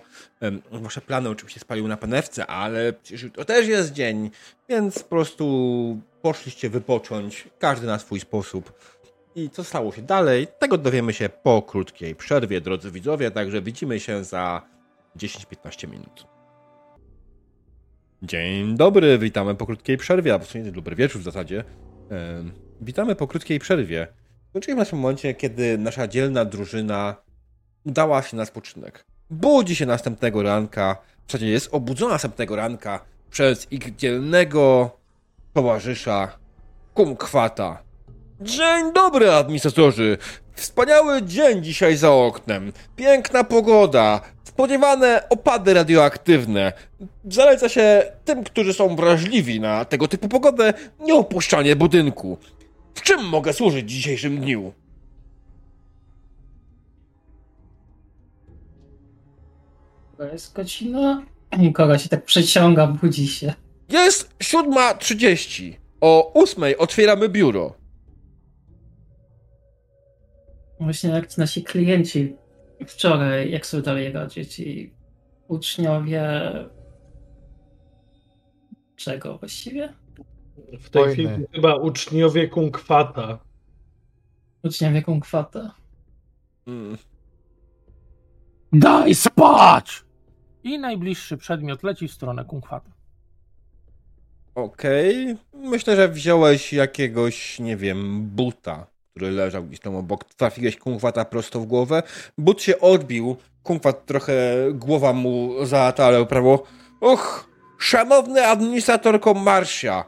Wasze 0.72 1.00
plany 1.00 1.28
oczywiście 1.28 1.60
spaliły 1.60 1.88
na 1.88 1.96
panewce, 1.96 2.46
ale 2.46 2.92
przecież 2.92 3.26
to 3.32 3.44
też 3.44 3.66
jest 3.66 3.92
dzień, 3.92 4.30
więc 4.68 5.02
po 5.02 5.08
prostu 5.08 6.00
poszliście 6.22 6.70
wypocząć, 6.70 7.48
każdy 7.58 7.86
na 7.86 7.98
swój 7.98 8.20
sposób. 8.20 8.72
I 9.36 9.50
co 9.50 9.64
stało 9.64 9.92
się 9.92 10.02
dalej, 10.02 10.46
tego 10.58 10.78
dowiemy 10.78 11.12
się 11.12 11.28
po 11.28 11.62
krótkiej 11.62 12.14
przerwie, 12.14 12.60
drodzy 12.60 12.90
widzowie, 12.90 13.30
także 13.30 13.62
widzimy 13.62 14.00
się 14.00 14.24
za 14.24 14.62
10-15 15.16 15.88
minut. 15.88 16.26
Dzień 18.22 18.76
dobry, 18.76 19.18
witamy 19.18 19.54
po 19.54 19.66
krótkiej 19.66 19.96
przerwie, 19.96 20.34
a 20.34 20.38
w 20.38 20.46
sumie 20.46 20.72
dobry 20.72 20.96
wieczór 20.96 21.20
w 21.20 21.24
zasadzie. 21.24 21.64
Em, 22.10 22.52
witamy 22.80 23.14
po 23.14 23.26
krótkiej 23.26 23.58
przerwie. 23.58 24.06
Skończyliśmy 24.50 24.74
w 24.74 24.84
naszym 24.84 24.98
momencie, 24.98 25.34
kiedy 25.34 25.78
nasza 25.78 26.08
dzielna 26.08 26.44
drużyna 26.44 27.16
udała 27.84 28.22
się 28.22 28.36
na 28.36 28.44
spoczynek. 28.44 29.04
Budzi 29.30 29.76
się 29.76 29.86
następnego 29.86 30.42
ranka, 30.42 30.96
w 31.26 31.32
zasadzie 31.32 31.50
jest 31.50 31.74
obudzona 31.74 32.12
następnego 32.12 32.56
ranka 32.56 33.04
przez 33.30 33.72
ich 33.72 33.96
dzielnego 33.96 34.90
towarzysza 35.52 36.38
Kumkwata. 36.94 37.83
Dzień 38.44 38.92
dobry, 38.92 39.32
administratorzy! 39.32 40.18
Wspaniały 40.54 41.22
dzień 41.22 41.62
dzisiaj 41.62 41.96
za 41.96 42.12
oknem. 42.12 42.72
Piękna 42.96 43.44
pogoda. 43.44 44.20
Spodziewane 44.44 45.28
opady 45.30 45.74
radioaktywne. 45.74 46.72
Zaleca 47.30 47.68
się 47.68 48.02
tym, 48.24 48.44
którzy 48.44 48.74
są 48.74 48.96
wrażliwi 48.96 49.60
na 49.60 49.84
tego 49.84 50.08
typu 50.08 50.28
pogodę, 50.28 50.74
nieopuszczanie 51.00 51.76
budynku. 51.76 52.38
W 52.94 53.02
czym 53.02 53.24
mogę 53.28 53.52
służyć 53.52 53.84
w 53.84 53.88
dzisiejszym 53.88 54.40
dniu? 54.40 54.72
Jest 60.32 60.52
godzina. 60.52 61.22
Nikogo 61.58 61.98
się 61.98 62.08
tak 62.08 62.24
przeciąga, 62.24 62.86
budzi 62.86 63.28
się. 63.28 63.54
Jest 63.88 64.34
7.30. 64.38 65.74
O 66.00 66.32
8.00 66.34 66.74
otwieramy 66.78 67.28
biuro. 67.28 67.83
Właśnie 70.80 71.10
jak 71.10 71.26
ci 71.26 71.40
nasi 71.40 71.64
klienci 71.64 72.36
wczoraj, 72.86 73.50
jak 73.50 73.66
sobie 73.66 73.82
dalej 73.82 74.12
radzie, 74.12 74.46
ci 74.46 74.92
uczniowie 75.48 76.52
czego 78.96 79.38
właściwie? 79.38 79.92
W 80.80 80.90
tej 80.90 81.02
Wojny. 81.02 81.14
chwili 81.14 81.46
chyba 81.52 81.76
uczniowie 81.76 82.48
Kunkwata. 82.48 83.38
Uczniowie 84.62 85.02
Kunkwata. 85.02 85.74
Mm. 86.66 86.98
Daj 88.72 89.14
spać! 89.14 90.04
I 90.64 90.78
najbliższy 90.78 91.36
przedmiot 91.36 91.82
leci 91.82 92.08
w 92.08 92.12
stronę 92.12 92.44
Kunkwata. 92.44 92.90
Okej. 94.54 95.36
Myślę, 95.52 95.96
że 95.96 96.08
wziąłeś 96.08 96.72
jakiegoś, 96.72 97.60
nie 97.60 97.76
wiem, 97.76 98.28
buta, 98.30 98.86
który 99.14 99.30
leżał 99.30 99.64
gdzieś 99.64 99.80
tam 99.80 99.96
obok. 99.96 100.24
Trafiłeś 100.24 100.76
kunkwata 100.76 101.24
prosto 101.24 101.60
w 101.60 101.66
głowę. 101.66 102.02
But 102.38 102.62
się 102.62 102.80
odbił. 102.80 103.36
Kunkwat 103.62 104.06
trochę, 104.06 104.34
głowa 104.72 105.12
mu 105.12 105.52
zaatale 105.66 106.26
prawo. 106.26 106.62
Och, 107.00 107.48
szanowny 107.78 108.46
administratorko 108.46 109.34
Marsia, 109.34 110.04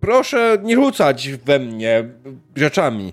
proszę 0.00 0.58
nie 0.62 0.74
rzucać 0.74 1.28
we 1.28 1.58
mnie 1.58 2.08
rzeczami. 2.56 3.12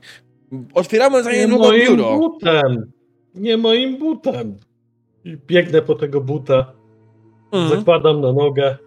Otwieramy 0.73 1.23
za 1.23 1.31
Nie 1.31 1.37
niedługo 1.37 1.63
moim 1.63 1.87
biuro. 1.87 2.17
butem! 2.17 2.91
Nie 3.35 3.57
moim 3.57 3.97
butem! 3.97 4.57
I 5.25 5.37
biegnę 5.47 5.81
po 5.81 5.95
tego 5.95 6.21
buta. 6.21 6.73
Mhm. 7.51 7.79
Zakładam 7.79 8.21
na 8.21 8.33
nogę. 8.33 8.77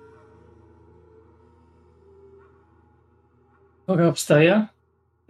Kora 3.87 4.13
wstaje, 4.13 4.67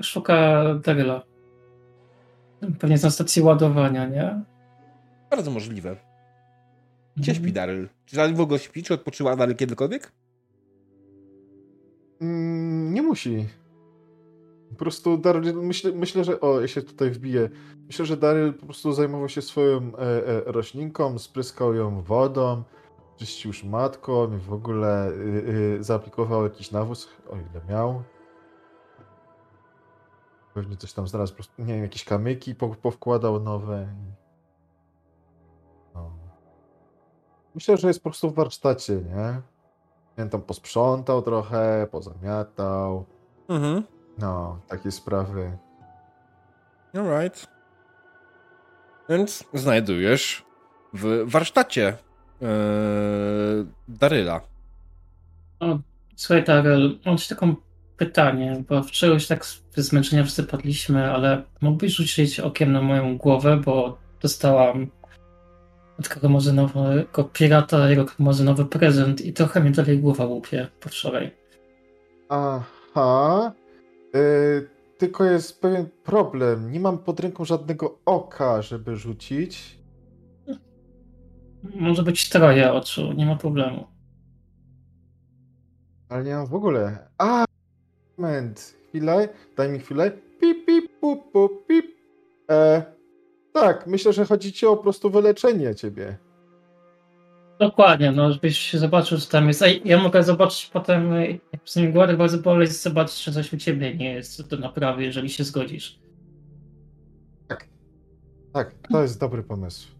szuka 0.02 0.64
Daryla. 0.84 1.22
Pewnie 2.60 2.94
jest 2.94 3.04
na 3.04 3.10
stacji 3.10 3.42
ładowania, 3.42 4.06
nie? 4.06 4.44
Bardzo 5.30 5.50
możliwe. 5.50 5.96
Gdzie 7.16 7.32
Mhm. 7.32 7.44
śpi 7.44 7.52
Daryl? 7.52 7.88
Czy 8.06 8.16
Daryl 8.16 8.34
w 8.34 8.40
ogóle 8.40 8.58
śpi? 8.58 8.82
Czy 8.82 8.94
odpoczywa 8.94 9.36
Daryl 9.36 9.56
kiedykolwiek? 9.56 10.12
Mm, 12.20 12.94
nie 12.94 13.02
musi. 13.02 13.46
Po 14.70 14.74
prostu 14.74 15.18
Daryl, 15.18 15.54
myślę, 15.54 15.92
myślę, 15.92 16.24
że. 16.24 16.40
O, 16.40 16.60
ja 16.60 16.68
się 16.68 16.82
tutaj 16.82 17.10
wbiję. 17.10 17.48
Myślę, 17.86 18.06
że 18.06 18.16
Daryl 18.16 18.52
po 18.52 18.66
prostu 18.66 18.92
zajmował 18.92 19.28
się 19.28 19.42
swoją 19.42 19.76
e, 19.78 19.98
e, 19.98 20.42
roślinką, 20.52 21.18
spryskał 21.18 21.74
ją 21.74 22.02
wodą, 22.02 22.62
czyścił 23.16 23.52
szmatką 23.52 24.36
i 24.36 24.38
w 24.38 24.52
ogóle 24.52 25.10
y, 25.10 25.76
y, 25.78 25.84
zaaplikował 25.84 26.42
jakiś 26.44 26.70
nawóz, 26.70 27.08
o 27.30 27.36
ile 27.36 27.64
miał. 27.68 28.02
Pewnie 30.60 30.76
coś 30.76 30.92
tam 30.92 31.08
znalazł, 31.08 31.32
po 31.32 31.36
prostu, 31.36 31.62
nie 31.62 31.74
wiem, 31.74 31.82
jakieś 31.82 32.04
kamyki 32.04 32.54
po, 32.54 32.68
powkładał 32.68 33.40
nowe. 33.40 33.88
No. 35.94 36.12
Myślę, 37.54 37.76
że 37.76 37.88
jest 37.88 38.00
po 38.02 38.10
prostu 38.10 38.30
w 38.30 38.34
warsztacie, 38.34 38.94
nie? 38.94 39.40
Nie 40.18 40.30
tam 40.30 40.42
posprzątał 40.42 41.22
trochę, 41.22 41.86
pozamiatał. 41.90 43.04
Mhm. 43.48 43.82
No, 44.18 44.58
takie 44.68 44.90
sprawy. 44.90 45.58
Alright. 46.94 47.46
Więc 49.08 49.44
znajdujesz 49.54 50.44
w 50.92 51.22
warsztacie 51.30 51.96
yy, 52.40 52.48
Daryla. 53.88 54.40
Słuchaj, 56.16 56.44
Daryl, 56.44 56.98
mam 57.06 57.18
ci 57.18 57.28
taką 57.28 57.54
pytanie, 58.00 58.64
bo 58.68 58.82
wczoraj 58.82 59.14
już 59.14 59.26
tak 59.26 59.46
z 59.46 59.62
zmęczenia 59.76 60.22
wszyscy 60.22 60.44
padliśmy, 60.44 61.12
ale 61.12 61.42
mógłbyś 61.60 61.92
rzucić 61.92 62.40
okiem 62.40 62.72
na 62.72 62.82
moją 62.82 63.18
głowę, 63.18 63.60
bo 63.64 63.98
dostałam 64.22 64.90
od 65.98 66.08
karmazynowego 66.08 67.24
pirata 67.24 67.90
jego 67.90 68.04
karmazynowy 68.04 68.64
prezent 68.64 69.20
i 69.20 69.32
trochę 69.32 69.60
mnie 69.60 69.70
dalej 69.70 69.98
głowa 69.98 70.24
łupie 70.24 70.68
po 70.80 70.88
wczoraj. 70.88 71.30
Aha. 72.28 73.52
Y, 74.16 74.68
tylko 74.98 75.24
jest 75.24 75.60
pewien 75.60 75.88
problem. 76.04 76.72
Nie 76.72 76.80
mam 76.80 76.98
pod 76.98 77.20
ręką 77.20 77.44
żadnego 77.44 77.98
oka, 78.04 78.62
żeby 78.62 78.96
rzucić. 78.96 79.78
Może 81.62 82.02
być 82.02 82.28
troje 82.28 82.72
oczu, 82.72 83.12
nie 83.12 83.26
ma 83.26 83.36
problemu. 83.36 83.86
Ale 86.08 86.24
nie 86.24 86.34
mam 86.34 86.46
w 86.46 86.54
ogóle. 86.54 87.08
A, 87.18 87.44
moment. 88.20 88.74
Chwilę. 88.88 89.28
Daj 89.56 89.68
mi 89.68 89.78
chwilę. 89.78 90.10
Pip, 90.40 90.66
pip, 90.66 91.00
pup, 91.00 91.32
pup, 91.32 91.66
pip. 91.66 91.86
E, 92.50 92.82
tak, 93.52 93.86
myślę, 93.86 94.12
że 94.12 94.24
chodzi 94.24 94.52
ci 94.52 94.66
o 94.66 94.76
po 94.76 94.82
prostu 94.82 95.10
wyleczenie 95.10 95.74
ciebie. 95.74 96.16
Dokładnie, 97.60 98.12
no 98.12 98.32
żebyś 98.32 98.72
zobaczył, 98.72 99.18
co 99.18 99.30
tam 99.30 99.48
jest. 99.48 99.62
A 99.62 99.66
ja 99.84 100.02
mogę 100.02 100.22
zobaczyć 100.22 100.70
potem, 100.72 101.12
jak 101.52 101.62
z 101.64 101.76
nim 101.76 101.92
głowę 101.92 102.16
bardzo 102.16 102.38
boleć, 102.38 102.72
zobaczyć, 102.72 103.16
czy 103.16 103.32
coś 103.32 103.52
u 103.52 103.56
ciebie 103.56 103.96
nie 103.96 104.12
jest 104.12 104.48
do 104.48 104.56
naprawy, 104.56 105.02
jeżeli 105.02 105.30
się 105.30 105.44
zgodzisz. 105.44 106.00
Tak, 108.52 108.74
to 108.92 109.02
jest 109.02 109.20
dobry 109.20 109.42
pomysł. 109.42 109.99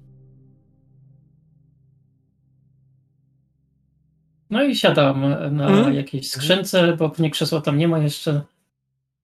No 4.51 4.63
i 4.63 4.77
siadam 4.77 5.21
na 5.57 5.69
Mhm. 5.69 5.95
jakiejś 5.95 6.31
skrzynce, 6.31 6.97
bo 6.97 7.11
pewnie 7.11 7.31
krzesła 7.31 7.61
tam 7.61 7.79
nie 7.79 7.89
ma 7.89 7.99
jeszcze. 7.99 8.41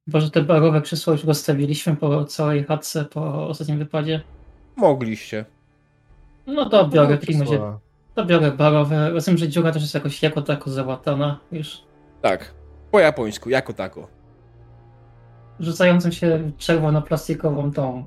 Bo 0.07 0.21
że 0.21 0.31
te 0.31 0.43
barowe 0.43 0.83
krzesła 0.83 1.13
już 1.13 1.25
rozstawiliśmy 1.25 1.97
po 1.97 2.25
całej 2.25 2.65
chatce 2.65 3.05
po 3.05 3.49
ostatnim 3.49 3.79
wypadzie. 3.79 4.21
Mogliście. 4.77 5.45
No 6.47 6.69
to 6.71 6.89
biorę, 6.89 7.11
No, 7.11 7.17
w 7.17 7.21
takim 7.21 7.45
to 8.15 8.25
biorę 8.25 8.53
barowe. 8.53 9.11
Rozumiem, 9.11 9.39
że 9.39 9.49
dziura 9.49 9.73
też 9.73 9.83
jest 9.83 9.95
jakoś 9.95 10.23
jako 10.23 10.43
tako 10.43 10.71
załatana 10.71 11.39
już. 11.53 11.79
Tak, 12.23 12.55
po 12.91 13.01
japońsku, 13.01 13.51
jako 13.51 13.73
tako. 13.73 14.09
Rzucającym 15.61 16.13
się 16.13 16.51
czerwono-plastikową 16.59 17.73
tą. 17.73 18.05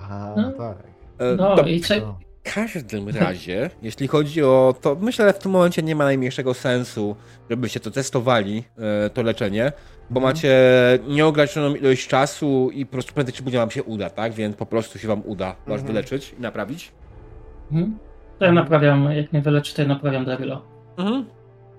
A, 0.00 0.34
No. 0.36 0.52
tak. 0.52 0.76
E, 1.18 1.36
No 1.36 1.56
to 1.56 1.66
i 1.66 1.80
cze- 1.80 2.00
No. 2.00 2.18
W 2.44 2.54
każdym 2.54 3.08
razie, 3.08 3.70
jeśli 3.82 4.08
chodzi 4.08 4.42
o 4.42 4.74
to, 4.80 4.96
myślę, 5.00 5.26
że 5.26 5.32
w 5.32 5.38
tym 5.38 5.52
momencie 5.52 5.82
nie 5.82 5.94
ma 5.96 6.04
najmniejszego 6.04 6.54
sensu, 6.54 7.16
żebyście 7.50 7.80
to 7.80 7.90
testowali, 7.90 8.64
e, 9.06 9.10
to 9.10 9.22
leczenie, 9.22 9.72
bo 10.10 10.20
Mhm. 10.20 10.34
macie 10.34 10.58
nieograniczoną 11.08 11.74
ilość 11.74 12.08
czasu 12.08 12.70
i 12.74 12.86
po 12.86 12.92
prostu 12.92 13.12
prędzej 13.14 13.34
czy 13.34 13.42
później 13.42 13.60
wam 13.60 13.70
się 13.70 13.82
uda, 13.82 14.10
tak? 14.10 14.32
Więc 14.32 14.56
po 14.56 14.66
prostu 14.66 14.98
się 14.98 15.08
wam 15.08 15.22
uda 15.24 15.46
was 15.66 15.80
Mhm. 15.80 15.86
wyleczyć 15.86 16.34
i 16.38 16.42
naprawić. 16.42 16.92
Mhm. 17.72 17.98
To 18.38 18.44
ja 18.44 18.52
naprawiam, 18.52 19.12
jak 19.12 19.32
mnie 19.32 19.42
wyleczy, 19.42 19.74
to 19.74 19.82
ja 19.82 19.88
naprawiam 19.88 20.24
Darylo. 20.24 20.62
Mhm. 20.98 21.26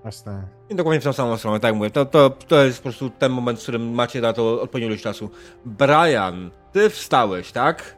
Jasne. 0.04 0.42
I 0.70 0.74
dokładnie 0.74 1.00
w 1.00 1.04
tą 1.04 1.12
samą 1.12 1.36
stronę, 1.36 1.60
tak 1.60 1.68
jak 1.68 1.76
mówię. 1.76 1.90
To, 1.90 2.04
to, 2.04 2.30
to 2.30 2.64
jest 2.64 2.78
po 2.78 2.82
prostu 2.82 3.10
ten 3.10 3.32
moment, 3.32 3.58
w 3.58 3.62
którym 3.62 3.90
macie 3.90 4.20
na 4.20 4.32
to 4.32 4.62
odpowiednią 4.62 4.88
ilość 4.88 5.02
czasu. 5.02 5.30
Brian, 5.64 6.50
ty 6.72 6.90
wstałeś, 6.90 7.52
tak? 7.52 7.96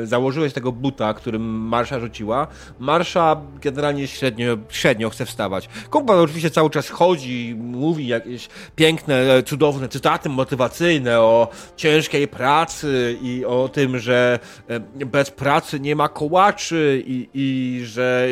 Yy, 0.00 0.06
założyłeś 0.06 0.52
tego 0.52 0.72
buta, 0.72 1.14
którym 1.14 1.42
Marsza 1.42 2.00
rzuciła. 2.00 2.46
Marsza 2.78 3.36
generalnie 3.62 4.06
średnio, 4.06 4.58
średnio 4.68 5.10
chce 5.10 5.26
wstawać. 5.26 5.68
Kumpel 5.90 6.18
oczywiście 6.18 6.50
cały 6.50 6.70
czas 6.70 6.88
chodzi, 6.88 7.54
mówi 7.58 8.06
jakieś 8.06 8.48
piękne, 8.76 9.42
cudowne 9.42 9.88
cytaty 9.88 10.28
motywacyjne 10.28 11.20
o 11.20 11.48
ciężkiej 11.76 12.28
pracy 12.28 13.18
i 13.22 13.44
o 13.44 13.68
tym, 13.68 13.98
że 13.98 14.38
e, 14.68 14.80
bez 15.06 15.30
pracy 15.30 15.80
nie 15.80 15.96
ma 15.96 16.08
kołaczy 16.08 17.02
i, 17.06 17.28
i 17.34 17.80
że 17.84 18.28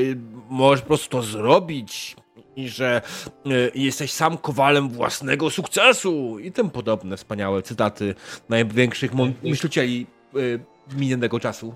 możesz 0.50 0.80
po 0.80 0.86
prostu 0.86 1.08
to 1.08 1.22
zrobić 1.22 2.16
i 2.56 2.68
że 2.68 3.02
e, 3.46 3.50
jesteś 3.74 4.12
sam 4.12 4.38
kowalem 4.38 4.88
własnego 4.88 5.50
sukcesu 5.50 6.38
i 6.38 6.52
tym 6.52 6.70
podobne 6.70 7.16
wspaniałe 7.16 7.62
cytaty 7.62 8.14
największych 8.48 9.12
myślicieli 9.42 10.06
e, 10.34 10.96
minionego 10.96 11.40
czasu. 11.40 11.74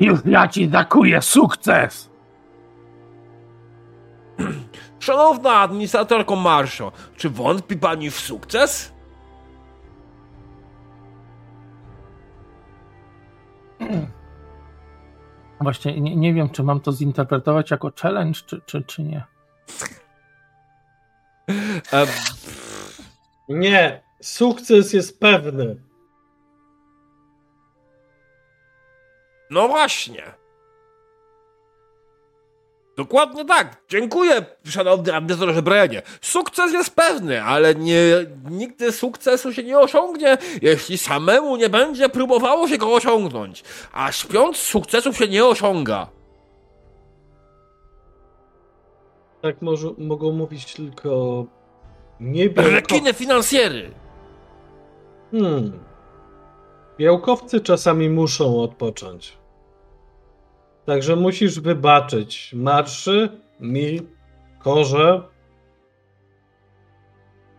Już 0.00 0.20
ja 0.24 0.48
ci 0.48 0.68
dakuję 0.68 1.22
sukces! 1.22 2.10
Szanowna 5.00 5.52
administratorko 5.52 6.36
Marszo, 6.36 6.92
czy 7.16 7.30
wątpi 7.30 7.76
pani 7.76 8.10
w 8.10 8.20
sukces? 8.20 8.92
Właśnie 15.60 16.00
nie, 16.00 16.16
nie 16.16 16.34
wiem, 16.34 16.50
czy 16.50 16.62
mam 16.62 16.80
to 16.80 16.92
zinterpretować 16.92 17.70
jako 17.70 17.92
challenge, 18.02 18.40
czy, 18.46 18.60
czy, 18.66 18.82
czy 18.82 19.02
nie. 19.02 19.24
Nie, 23.48 24.02
sukces 24.20 24.92
jest 24.92 25.20
pewny. 25.20 25.90
no 29.50 29.68
właśnie. 29.68 30.22
Dokładnie 32.96 33.44
tak. 33.44 33.76
Dziękuję, 33.88 34.44
szanowny 34.64 35.14
administratorze 35.14 35.62
Brianie. 35.62 36.02
Sukces 36.20 36.72
jest 36.72 36.94
pewny, 36.94 37.42
ale 37.42 37.74
nie, 37.74 38.02
nigdy 38.50 38.92
sukcesu 38.92 39.52
się 39.52 39.62
nie 39.62 39.78
osiągnie, 39.78 40.38
jeśli 40.62 40.98
samemu 40.98 41.56
nie 41.56 41.68
będzie 41.68 42.08
próbowało 42.08 42.68
się 42.68 42.78
go 42.78 42.94
osiągnąć. 42.94 43.64
A 43.92 44.12
śpiąc 44.12 44.56
sukcesów 44.56 45.16
się 45.16 45.28
nie 45.28 45.44
osiąga. 45.44 46.19
Tak 49.42 49.62
może, 49.62 49.88
mogą 49.98 50.32
mówić 50.32 50.74
tylko 50.74 51.44
niebiałkowcy. 52.20 52.74
Rekiny 52.74 53.14
finansjery. 53.14 53.90
Hmm. 55.30 55.72
Białkowcy 56.98 57.60
czasami 57.60 58.10
muszą 58.10 58.62
odpocząć. 58.62 59.38
Także 60.86 61.16
musisz 61.16 61.60
wybaczyć 61.60 62.52
marszy, 62.54 63.40
mi, 63.60 64.00
korze. 64.58 65.22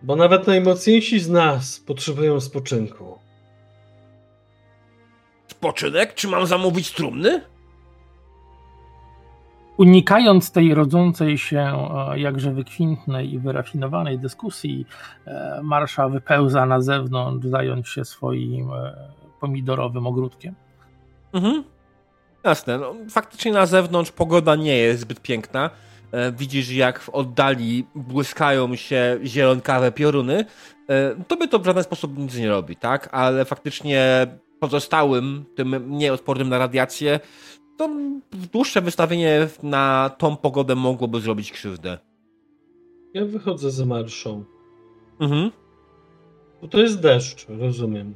Bo 0.02 0.16
nawet 0.16 0.48
najmocniejsi 0.48 1.20
z 1.20 1.30
nas 1.30 1.80
potrzebują 1.80 2.40
spoczynku. 2.40 3.20
Spoczynek? 5.48 6.14
Czy 6.14 6.28
mam 6.28 6.46
zamówić 6.46 6.92
trumny? 6.92 7.42
Unikając 9.78 10.52
tej 10.52 10.74
rodzącej 10.74 11.38
się 11.38 11.60
e, 11.60 12.20
jakże 12.20 12.54
wykwintnej 12.54 13.34
i 13.34 13.40
wyrafinowanej 13.40 14.20
dyskusji, 14.20 14.86
e, 15.26 15.60
Marsza 15.64 16.10
wypełza 16.10 16.66
na 16.66 16.82
zewnątrz, 16.82 17.48
zająć 17.48 17.90
się 17.90 18.06
swoim 18.06 18.74
e, 18.74 18.96
pomidorowym 19.40 20.08
ogródkiem. 20.08 20.56
Mhm. 21.34 21.64
Jasne. 22.44 22.78
No, 22.78 22.96
faktycznie 23.10 23.52
na 23.52 23.66
zewnątrz 23.66 24.12
pogoda 24.12 24.56
nie 24.56 24.78
jest 24.78 25.02
zbyt 25.02 25.22
piękna. 25.22 25.70
Widzisz, 26.38 26.72
jak 26.72 27.00
w 27.00 27.10
oddali 27.10 27.88
błyskają 27.96 28.76
się 28.76 29.20
zielonkawe 29.24 29.92
pioruny. 29.92 30.46
E, 30.90 31.24
tobie 31.28 31.48
to 31.48 31.60
w 31.60 31.66
żaden 31.66 31.84
sposób 31.84 32.18
nic 32.18 32.38
nie 32.38 32.50
robi, 32.50 32.76
tak? 32.76 33.10
Ale 33.12 33.46
faktycznie 33.46 34.28
pozostałym, 34.60 35.46
tym 35.56 35.98
nieodpornym 35.98 36.50
na 36.50 36.58
radiację, 36.58 37.20
to 37.82 37.90
dłuższe 38.32 38.82
wystawienie 38.82 39.48
na 39.64 40.12
tą 40.18 40.38
pogodę 40.38 40.76
mogłoby 40.76 41.22
zrobić 41.22 41.52
krzywdę. 41.52 41.98
Ja 43.14 43.26
wychodzę 43.26 43.72
za 43.72 43.86
marszą. 43.86 44.44
Mhm. 45.20 45.52
Bo 46.62 46.68
to 46.68 46.80
jest 46.80 47.00
deszcz, 47.00 47.48
rozumiem. 47.50 48.16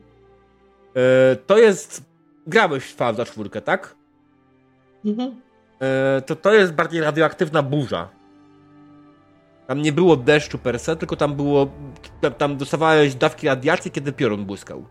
E, 0.96 1.36
to 1.36 1.58
jest... 1.58 2.16
Grałeś 2.48 2.84
w 2.84 2.96
Fallouta 2.96 3.26
4, 3.26 3.50
tak? 3.50 3.96
Mhm. 5.06 5.42
E, 5.82 6.22
to 6.26 6.36
to 6.36 6.54
jest 6.54 6.74
bardziej 6.74 7.02
radioaktywna 7.02 7.64
burza. 7.64 8.10
Tam 9.68 9.82
nie 9.82 9.92
było 9.92 10.16
deszczu 10.16 10.58
per 10.58 10.80
se, 10.80 10.96
tylko 10.96 11.16
tam 11.16 11.36
było. 11.36 11.68
Tam, 12.22 12.34
tam 12.34 12.58
dostawałeś 12.58 13.16
dawki 13.16 13.48
radiacji, 13.48 13.92
kiedy 13.92 14.12
piorun 14.12 14.46
błyskał. 14.46 14.86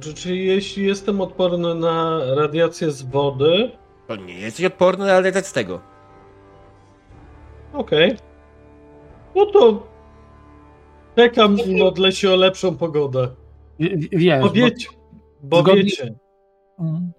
Czy, 0.00 0.14
czy 0.14 0.36
jeśli 0.36 0.86
jestem 0.86 1.20
odporny 1.20 1.74
na 1.74 2.20
radiację 2.34 2.90
z 2.90 3.02
wody, 3.02 3.70
To 4.08 4.16
nie 4.16 4.38
jesteś 4.40 4.64
odporny 4.66 5.06
na 5.06 5.12
radiację 5.12 5.42
z 5.42 5.52
tego. 5.52 5.80
okej. 7.72 8.16
No 9.34 9.46
to 9.46 9.86
czekam 11.16 11.58
i 11.58 11.76
modlę 11.76 12.12
się 12.12 12.30
o 12.30 12.36
lepszą 12.36 12.76
pogodę. 12.76 13.28
W- 13.80 14.08
Wiesz, 14.12 14.42
Bo 14.42 14.50
wiecie, 14.50 14.88
bo 15.42 15.60
zgodnie- 15.60 15.82
wiecie. 15.82 16.14
Mm. 16.80 17.12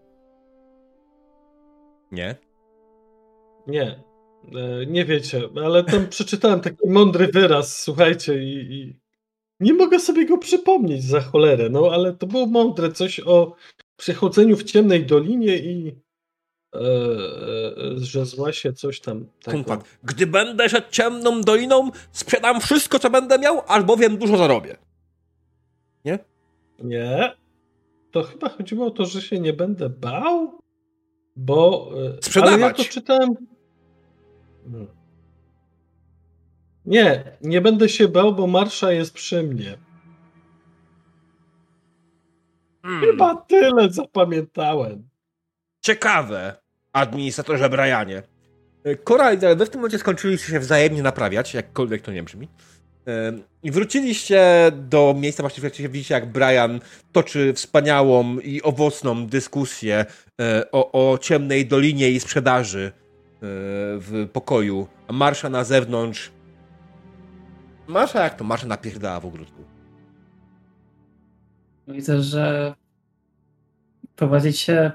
Nie. 2.12 2.36
Nie, 3.68 3.84
e, 4.56 4.86
nie 4.88 5.06
wiecie, 5.06 5.42
ale 5.66 5.84
tam 5.84 6.08
przeczytałem 6.08 6.60
taki 6.62 6.90
mądry 6.90 7.28
wyraz, 7.28 7.78
słuchajcie, 7.84 8.44
i, 8.44 8.74
i 8.74 9.00
nie 9.60 9.74
mogę 9.74 10.00
sobie 10.00 10.26
go 10.26 10.38
przypomnieć 10.38 11.04
za 11.04 11.22
cholerę, 11.22 11.70
no 11.70 11.90
ale 11.92 12.14
to 12.14 12.28
było 12.28 12.46
mądre, 12.46 12.92
coś 12.92 13.20
o 13.20 13.56
przechodzeniu 13.98 14.58
w 14.58 14.64
ciemnej 14.64 15.06
dolinie 15.06 15.58
i 15.58 15.96
e, 16.76 16.80
e, 16.80 16.84
że 17.98 18.26
zła 18.26 18.52
się 18.52 18.74
coś 18.74 19.00
tam. 19.00 19.26
Kumpat. 19.46 19.84
Gdy 20.04 20.28
będę 20.28 20.70
szedł 20.70 20.88
ciemną 20.92 21.42
doliną, 21.42 21.92
sprzedam 22.12 22.62
wszystko, 22.62 23.00
co 23.00 23.10
będę 23.10 23.40
miał, 23.40 23.62
albowiem 23.68 24.18
dużo 24.18 24.38
zarobię. 24.38 24.78
Nie, 26.84 27.36
to 28.12 28.24
chyba 28.24 28.50
chodziło 28.50 28.86
o 28.86 28.92
to, 28.92 29.06
że 29.06 29.22
się 29.22 29.40
nie 29.40 29.54
będę 29.54 29.90
bał, 29.90 30.62
bo... 31.36 31.92
Sprzedawać. 32.22 32.54
Ale 32.54 32.68
ja 32.68 32.74
to 32.74 32.84
czytałem... 32.84 33.30
Hmm. 34.64 34.97
Nie, 36.88 37.24
nie 37.42 37.62
będę 37.62 37.90
się 37.90 38.08
bał, 38.08 38.36
bo 38.36 38.48
marsza 38.48 38.92
jest 38.92 39.14
przy 39.14 39.44
mnie. 39.44 39.78
Hmm. 42.82 43.02
Chyba 43.02 43.36
tyle 43.36 43.90
zapamiętałem. 43.90 45.10
Ciekawe, 45.82 46.56
administratorze 46.94 47.70
Brianie. 47.70 48.24
Cora 49.04 49.34
i 49.34 49.38
wy 49.38 49.66
w 49.66 49.70
tym 49.70 49.82
momencie 49.82 50.00
skończyliście 50.00 50.48
się 50.48 50.60
wzajemnie 50.60 51.04
naprawiać, 51.04 51.54
jakkolwiek 51.54 52.02
to 52.02 52.12
nie 52.12 52.24
brzmi. 52.24 52.48
I 53.64 53.72
wróciliście 53.72 54.72
do 54.72 55.16
miejsca, 55.18 55.44
właśnie 55.44 55.70
w 55.70 55.74
którym 55.74 55.92
widzicie, 55.92 56.14
jak 56.14 56.32
Brian 56.32 56.80
toczy 57.12 57.54
wspaniałą 57.54 58.40
i 58.40 58.62
owocną 58.62 59.28
dyskusję 59.28 60.06
e, 60.42 60.72
o, 60.72 61.12
o 61.12 61.18
ciemnej 61.18 61.66
dolinie 61.66 62.12
i 62.12 62.20
sprzedaży 62.20 62.92
e, 62.92 63.40
w 64.00 64.28
pokoju. 64.34 64.88
Marsza 65.10 65.50
na 65.50 65.64
zewnątrz. 65.64 66.32
Marsza 67.88 68.24
jak 68.24 68.36
to? 68.36 68.44
Marsza 68.44 68.68
napierdala 68.68 69.20
w 69.20 69.26
ogródku. 69.26 69.64
Widzę, 71.88 72.22
że 72.22 72.76
prowadzicie 74.16 74.92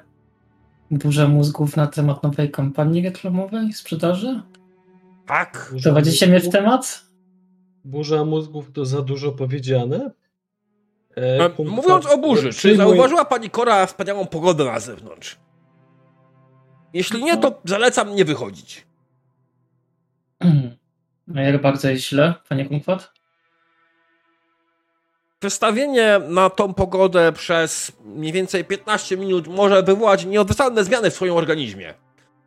burzę 0.91 1.29
mózgów 1.29 1.77
na 1.77 1.87
temat 1.87 2.23
nowej 2.23 2.51
kampanii 2.51 3.03
reklamowej, 3.03 3.73
sprzedaży? 3.73 4.43
Tak. 5.27 5.69
Burza 5.73 5.91
Prowadzicie 5.91 6.27
mnie 6.27 6.41
w 6.41 6.49
temat? 6.49 7.05
Burza 7.85 8.25
mózgów 8.25 8.73
to 8.73 8.85
za 8.87 9.03
dużo 9.03 9.33
powiedziane. 9.33 10.11
E, 11.15 11.51
punkt 11.51 11.73
Mówiąc 11.73 12.07
o 12.07 12.19
burzy, 12.19 12.53
czy 12.53 12.69
przyjmuj- 12.69 12.77
zauważyła 12.77 13.25
pani 13.25 13.51
Kora 13.51 13.87
wspaniałą 13.87 14.27
pogodę 14.27 14.65
na 14.65 14.81
zewnątrz? 14.81 15.39
Jeśli 16.93 17.25
nie, 17.25 17.37
to 17.37 17.61
zalecam 17.65 18.15
nie 18.15 18.25
wychodzić. 18.25 18.87
Jak 21.29 21.63
bardzo 21.63 21.91
jest 21.91 22.05
źle, 22.05 22.35
panie 22.49 22.65
Kumkwat? 22.65 23.13
Przestawienie 25.41 26.21
na 26.29 26.51
tą 26.51 26.75
pogodę 26.75 27.33
przez 27.33 27.93
mniej 28.05 28.33
więcej 28.33 28.65
15 28.65 29.17
minut 29.17 29.49
może 29.49 29.83
wywołać 29.83 30.25
nieodwracalne 30.25 30.85
zmiany 30.85 31.11
w 31.11 31.15
swoim 31.15 31.35
organizmie. 31.35 31.95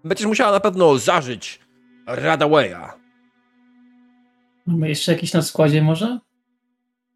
Będziesz 0.03 0.27
musiała 0.27 0.51
na 0.51 0.59
pewno 0.59 0.97
zażyć 0.97 1.59
Radawaya. 2.07 2.93
Mamy 4.65 4.89
jeszcze 4.89 5.11
jakiś 5.11 5.33
na 5.33 5.41
składzie 5.41 5.81
może? 5.81 6.19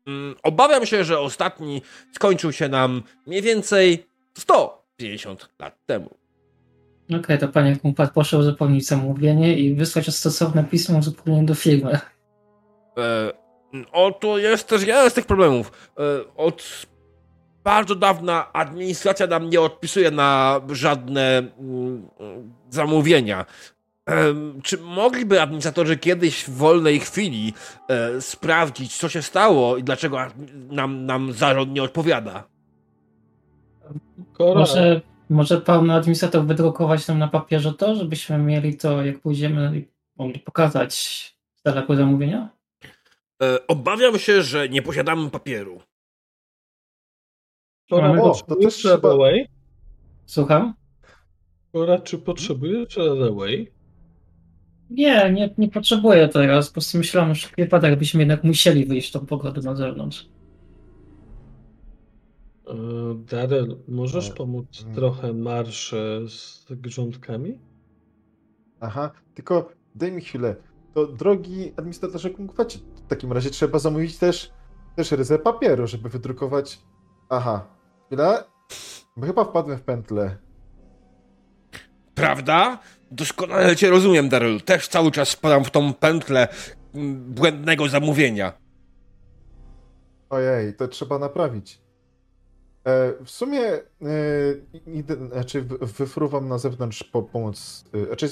Mm, 0.07 0.35
Obawiam 0.43 0.85
się, 0.85 1.03
że 1.03 1.19
ostatni 1.19 1.81
skończył 2.15 2.51
się 2.51 2.69
nam 2.69 3.03
mniej 3.25 3.41
więcej 3.41 4.07
150 4.37 5.49
lat 5.59 5.85
temu. 5.85 6.18
Okej, 7.15 7.37
to 7.37 7.47
panie 7.47 7.77
Kumkwat 7.77 8.13
proszę 8.13 8.37
uzupełnić 8.37 8.87
zamówienie 8.87 9.59
i 9.59 9.75
wysłać 9.75 10.15
stosowne 10.15 10.63
pismo 10.63 10.97
uzupełnienie 10.97 11.45
do 11.45 11.55
firmy. 11.55 11.99
E, 12.97 13.31
oto 13.91 14.37
jest 14.37 14.67
też 14.67 14.83
jeden 14.83 15.09
z 15.09 15.13
tych 15.13 15.25
problemów. 15.25 15.91
E, 15.99 16.01
od 16.35 16.85
bardzo 17.63 17.95
dawna 17.95 18.53
administracja 18.53 19.27
nam 19.27 19.49
nie 19.49 19.61
odpisuje 19.61 20.11
na 20.11 20.61
żadne 20.71 21.37
mm, 21.37 22.09
zamówienia. 22.69 23.45
E, 24.09 24.33
czy 24.63 24.77
mogliby 24.77 25.41
administratorzy 25.41 25.97
kiedyś 25.97 26.43
w 26.43 26.49
wolnej 26.49 26.99
chwili 26.99 27.53
e, 27.87 28.21
sprawdzić, 28.21 28.97
co 28.97 29.09
się 29.09 29.21
stało 29.21 29.77
i 29.77 29.83
dlaczego 29.83 30.17
nam, 30.69 31.05
nam 31.05 31.33
zarząd 31.33 31.73
nie 31.73 31.83
odpowiada? 31.83 32.43
Kora, 34.33 34.59
Może, 34.59 35.01
może 35.29 35.61
pan 35.61 35.89
administrator 35.91 36.45
wydrukować 36.45 37.07
nam 37.07 37.19
na 37.19 37.27
papierze 37.27 37.73
to, 37.73 37.95
żebyśmy 37.95 38.37
mieli 38.37 38.77
to, 38.77 39.05
jak 39.05 39.19
pójdziemy 39.19 39.77
i 39.79 39.87
mogli 40.15 40.39
pokazać 40.39 40.93
z 41.55 41.61
daleko 41.63 41.95
zamówienia? 41.95 42.49
E, 43.43 43.67
obawiam 43.67 44.19
się, 44.19 44.41
że 44.43 44.69
nie 44.69 44.81
posiadamy 44.81 45.29
papieru. 45.29 45.81
Mamy- 47.91 48.21
O, 48.21 48.35
to 48.47 48.55
też 48.55 48.75
trzeba-? 48.75 49.17
Słucham? 50.25 50.73
Kora, 51.71 51.99
czy 51.99 52.17
potrzebujesz 52.17 52.97
Radaway? 52.97 53.71
Nie, 54.89 55.31
nie, 55.31 55.53
nie 55.57 55.69
potrzebuję 55.69 56.27
teraz. 56.27 56.67
Po 56.67 56.73
prostu 56.73 56.97
myślałem, 56.97 57.35
że 57.35 57.47
w 57.47 57.55
wypadek 57.57 57.99
byśmy 57.99 58.19
jednak 58.19 58.43
musieli 58.43 58.85
wyjść 58.85 59.11
tą 59.11 59.25
pogodę 59.25 59.61
na 59.61 59.75
zewnątrz. 59.75 60.25
E, 62.69 62.73
Darel, 63.15 63.77
możesz 63.87 64.29
E, 64.29 64.33
pomóc 64.33 64.81
mm. 64.83 64.95
trochę 64.95 65.33
marsze 65.33 66.21
z 66.27 66.65
grządkami? 66.69 67.59
Aha, 68.79 69.11
tylko 69.33 69.69
daj 69.95 70.11
mi 70.11 70.21
chwilę. 70.21 70.55
To 70.93 71.07
drogi 71.07 71.73
administratorze 71.77 72.29
Kungwacie, 72.29 72.79
w 72.95 73.07
takim 73.07 73.31
razie 73.31 73.49
trzeba 73.49 73.79
zamówić 73.79 74.17
też, 74.17 74.51
też 74.95 75.11
ryzę 75.11 75.39
papieru, 75.39 75.87
żeby 75.87 76.09
wydrukować... 76.09 76.79
Aha, 77.29 77.67
chwila. 78.05 78.43
Bo 79.17 79.25
chyba 79.25 79.43
wpadłem 79.43 79.77
w 79.77 79.81
pętlę. 79.81 80.37
Prawda? 82.15 82.79
Doskonale 83.11 83.75
cię 83.75 83.89
rozumiem, 83.89 84.29
Daryl. 84.29 84.61
Też 84.61 84.87
cały 84.87 85.11
czas 85.11 85.29
spadam 85.29 85.63
w 85.63 85.71
tą 85.71 85.93
pętlę 85.93 86.47
błędnego 87.19 87.87
zamówienia. 87.87 88.53
Ojej, 90.29 90.75
to 90.75 90.87
trzeba 90.87 91.19
naprawić. 91.19 91.81
E, 92.85 93.13
w 93.25 93.29
sumie 93.29 93.61
e, 93.61 93.81
znaczy 95.31 95.61
wy- 95.61 95.77
wyfruwam 95.77 96.47
na 96.47 96.57
zewnątrz 96.57 97.03
po 97.03 97.23
pomoc. 97.23 97.85
E, 97.93 98.05
znaczy, 98.05 98.29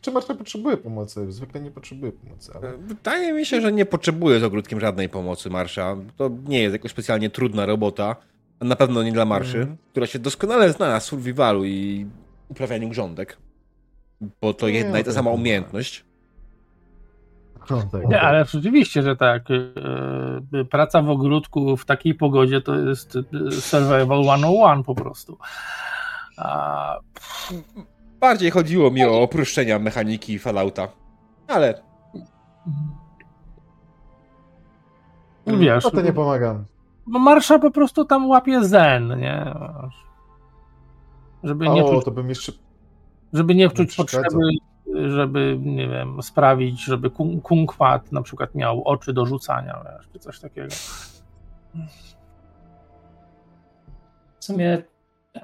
czy 0.00 0.10
Marta 0.10 0.34
potrzebuje 0.34 0.76
pomocy? 0.76 1.32
Zwykle 1.32 1.60
nie 1.60 1.70
potrzebuje 1.70 2.12
pomocy, 2.12 2.52
ale... 2.54 2.78
Wydaje 2.78 3.32
mi 3.32 3.46
się, 3.46 3.60
że 3.60 3.72
nie 3.72 3.86
potrzebuję 3.86 4.40
z 4.40 4.42
ogródkiem 4.44 4.80
żadnej 4.80 5.08
pomocy 5.08 5.50
Marsza. 5.50 5.96
To 6.16 6.30
nie 6.48 6.62
jest 6.62 6.72
jakoś 6.72 6.90
specjalnie 6.90 7.30
trudna 7.30 7.66
robota. 7.66 8.16
Na 8.60 8.76
pewno 8.76 9.02
nie 9.02 9.12
dla 9.12 9.24
Marszy, 9.24 9.58
Mhm. 9.58 9.76
która 9.90 10.06
się 10.06 10.18
doskonale 10.18 10.72
zna 10.72 10.88
na 10.88 11.00
survivalu 11.00 11.64
i 11.64 12.06
uprawianiu 12.48 12.88
grządek. 12.88 13.36
Bo 14.40 14.54
to 14.54 14.68
Nie, 14.68 14.74
jedna 14.74 14.98
i 15.00 15.04
ta 15.04 15.12
sama 15.12 15.30
umiejętność. 15.30 16.04
No. 17.70 17.82
Nie, 18.08 18.20
ale 18.20 18.44
rzeczywiście, 18.44 19.02
że 19.02 19.16
tak. 19.16 19.42
e, 19.50 20.64
Praca 20.64 21.02
w 21.02 21.10
ogródku 21.10 21.76
w 21.76 21.84
takiej 21.84 22.14
pogodzie 22.14 22.60
to 22.60 22.74
jest 22.74 23.16
e, 23.16 23.50
survival 23.52 24.24
101 24.24 24.82
po 24.84 24.94
prostu. 24.94 25.38
A, 26.38 26.96
Bardziej 28.20 28.50
chodziło 28.50 28.90
mi 28.90 29.04
o 29.04 29.22
oprószczenia 29.22 29.78
mechaniki 29.78 30.38
Fallouta. 30.38 30.88
Ale 31.48 31.82
wiesz, 35.46 35.84
No 35.84 35.90
to 35.90 36.00
nie 36.02 36.12
pomagam. 36.12 36.64
no 37.06 37.18
Marsza 37.18 37.58
po 37.58 37.70
prostu 37.70 38.04
tam 38.04 38.28
łapie 38.28 38.64
zen, 38.64 39.18
nie? 39.20 39.54
Żeby 41.44 41.68
nie 41.68 41.84
O, 41.84 41.94
czuć, 41.94 42.04
to 42.04 42.10
bym 42.10 42.28
jeszcze... 42.28 42.52
żeby 43.32 43.54
nie 43.54 43.70
czuć 43.70 43.96
potrzeby, 43.96 44.26
żeby, 44.94 45.58
nie 45.60 45.88
wiem, 45.88 46.22
sprawić, 46.22 46.84
żeby 46.84 47.10
kung- 47.10 47.42
kunkwat 47.42 48.12
na 48.12 48.22
przykład 48.22 48.54
miał 48.54 48.82
oczy 48.84 49.12
do 49.12 49.26
rzucania, 49.26 49.84
czy 50.12 50.18
coś 50.18 50.40
takiego. 50.40 50.68
W 54.38 54.44
sumie, 54.44 54.82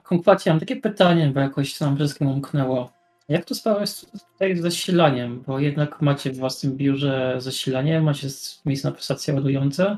Kumkwacie, 0.05 0.51
mam 0.51 0.60
takie 0.60 0.77
pytanie, 0.77 1.31
bo 1.35 1.40
jakoś 1.40 1.81
nam 1.81 1.97
wszystkim 1.97 2.28
umknęło. 2.28 2.90
Jak 3.28 3.44
to 3.44 3.55
sprawa 3.55 3.81
jest 3.81 4.12
tutaj 4.32 4.56
z 4.56 4.60
zasilaniem? 4.60 5.43
Bo 5.47 5.59
jednak 5.59 6.02
macie 6.02 6.31
w 6.31 6.36
własnym 6.36 6.77
biurze 6.77 7.35
zasilanie, 7.39 8.01
macie 8.01 8.28
miejsce 8.66 8.90
na 8.90 8.97
stacje 8.98 9.35
ładujące. 9.35 9.97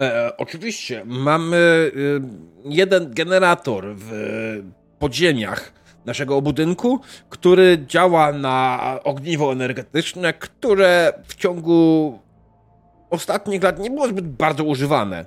E, 0.00 0.32
oczywiście, 0.36 1.02
mamy 1.06 1.56
y, 1.96 2.20
jeden 2.64 3.14
generator 3.14 3.94
w 3.96 4.10
podziemiach 4.98 5.72
naszego 6.04 6.42
budynku, 6.42 7.00
który 7.28 7.84
działa 7.86 8.32
na 8.32 8.98
ogniwo 9.04 9.52
energetyczne, 9.52 10.32
które 10.32 11.12
w 11.26 11.34
ciągu 11.34 12.18
ostatnich 13.10 13.62
lat 13.62 13.78
nie 13.78 13.90
było 13.90 14.08
zbyt 14.08 14.28
bardzo 14.28 14.64
używane. 14.64 15.24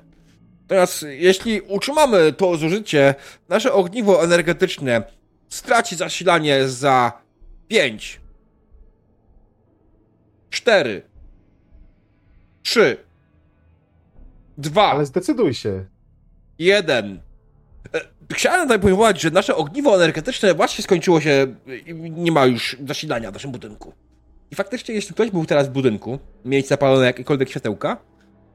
Teraz, 0.67 1.05
jeśli 1.09 1.61
utrzymamy 1.61 2.33
to 2.33 2.57
zużycie, 2.57 3.15
nasze 3.49 3.73
ogniwo 3.73 4.23
energetyczne 4.23 5.03
straci 5.49 5.95
zasilanie 5.95 6.67
za 6.67 7.11
5, 7.67 8.21
4, 10.49 11.01
3, 12.63 12.97
2. 14.57 14.91
Ale 14.91 15.05
zdecyduj 15.05 15.53
się. 15.53 15.85
1. 16.59 17.21
E, 17.93 18.01
Chciałem 18.33 18.61
tutaj 18.61 18.79
poinformować, 18.79 19.21
że 19.21 19.31
nasze 19.31 19.55
ogniwo 19.55 19.95
energetyczne 19.95 20.53
właśnie 20.53 20.83
skończyło 20.83 21.21
się 21.21 21.55
i 21.85 21.93
nie 22.11 22.31
ma 22.31 22.45
już 22.45 22.77
zasilania 22.87 23.31
w 23.31 23.33
naszym 23.33 23.51
budynku. 23.51 23.93
I 24.51 24.55
faktycznie, 24.55 24.95
jeśli 24.95 25.13
ktoś 25.13 25.31
był 25.31 25.45
teraz 25.45 25.67
w 25.67 25.71
budynku, 25.71 26.19
mieć 26.45 26.67
zapalone 26.67 27.05
jakiekolwiek 27.05 27.49
światełka, 27.49 27.97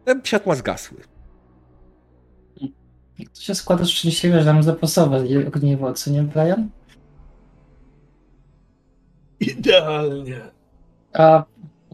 te 0.05 0.21
światła 0.25 0.55
zgasły. 0.55 0.99
Jak 3.19 3.29
to 3.29 3.41
się 3.41 3.55
składa 3.55 3.85
szczęśliwie, 3.85 4.43
że 4.43 4.53
nam 4.53 4.63
zapasowe 4.63 5.25
ogniwo, 5.55 5.93
co 5.93 6.11
nie, 6.11 6.23
Brian? 6.23 6.69
Idealnie. 9.41 10.41
A 11.13 11.45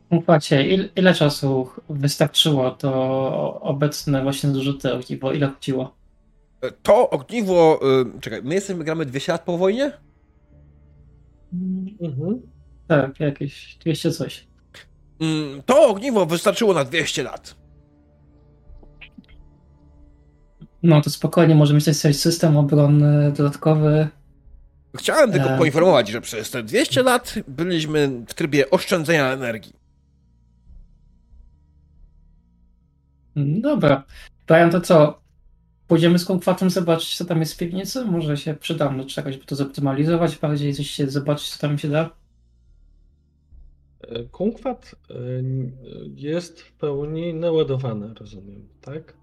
Kumkwacie, 0.09 0.63
il, 0.69 0.89
ile 0.97 1.15
czasu 1.15 1.71
wystarczyło 1.89 2.71
to 2.71 3.61
obecne 3.61 4.23
właśnie 4.23 4.51
zużyte 4.51 4.95
ogniwo? 4.95 5.33
Ile 5.33 5.47
chodziło? 5.47 5.95
To 6.83 7.11
ogniwo... 7.11 7.81
y, 8.17 8.21
Czekaj, 8.21 8.41
my 8.43 8.55
jesteśmy, 8.55 8.85
gramy 8.85 9.07
200 9.07 9.33
lat 9.33 9.43
po 9.43 9.59
wojnie? 9.59 9.93
Mhm. 12.01 12.43
Tak, 12.89 13.21
jakieś 13.21 13.77
200 13.81 14.11
coś. 14.13 14.47
Mm, 15.21 15.63
To 15.63 15.89
ogniwo 15.89 16.27
wystarczyło 16.27 16.75
na 16.75 16.85
200 16.85 17.23
lat. 17.23 17.55
No 20.83 21.01
to 21.01 21.11
spokojnie, 21.11 21.55
możemy 21.55 21.77
mieć 21.87 21.97
sobie 21.99 22.15
system 22.15 22.57
obronny 22.57 23.33
dodatkowy. 23.33 24.09
Chciałem 24.97 25.33
tylko 25.33 25.49
E. 25.51 25.59
poinformować, 25.59 26.09
że 26.09 26.21
przez 26.21 26.51
te 26.51 26.63
200 26.63 27.03
lat 27.03 27.35
byliśmy 27.49 28.09
w 28.29 28.35
trybie 28.35 28.71
oszczędzenia 28.71 29.33
energii. 29.33 29.73
Dobra. 33.37 34.05
Brian, 34.47 34.71
to 34.71 34.81
co? 34.81 35.21
Pójdziemy 35.89 36.19
z 36.19 36.25
Kunkwatem 36.25 36.71
zobaczyć, 36.71 37.17
co 37.17 37.25
tam 37.25 37.41
jest 37.41 37.55
w 37.55 37.59
piwnicy? 37.59 38.05
Może 38.05 38.37
się 38.37 38.55
przydam 38.55 38.99
do 38.99 39.05
czegoś, 39.05 39.37
by 39.37 39.45
to 39.45 39.57
zoptymalizować 39.57 40.39
bardziej, 40.39 40.75
coś 40.75 40.91
się 40.91 41.07
zobaczyć, 41.11 41.51
co 41.51 41.59
tam 41.69 41.79
się 41.79 41.89
da? 41.89 42.11
E, 44.01 44.25
Kunkwat 44.25 44.95
e, 45.11 45.15
jest 46.17 46.61
w 46.63 46.73
pełni 46.73 47.35
naładowany, 47.35 48.15
rozumiem, 48.15 48.69
tak? 48.81 49.17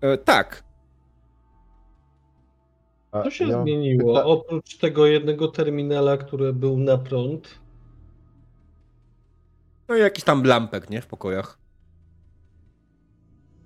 E, 0.00 0.18
tak. 0.18 0.64
A 3.12 3.22
Co 3.22 3.30
się 3.30 3.48
ja- 3.48 3.62
zmieniło? 3.62 4.24
Oprócz 4.24 4.76
tego 4.76 5.06
jednego 5.06 5.48
terminala, 5.48 6.16
który 6.16 6.52
był 6.52 6.78
na 6.78 6.98
prąd, 6.98 7.62
No 9.88 9.96
i 9.96 10.00
jakiś 10.00 10.24
tam 10.24 10.44
lampek, 10.44 10.90
nie? 10.90 11.02
W 11.02 11.06
pokojach. 11.06 11.58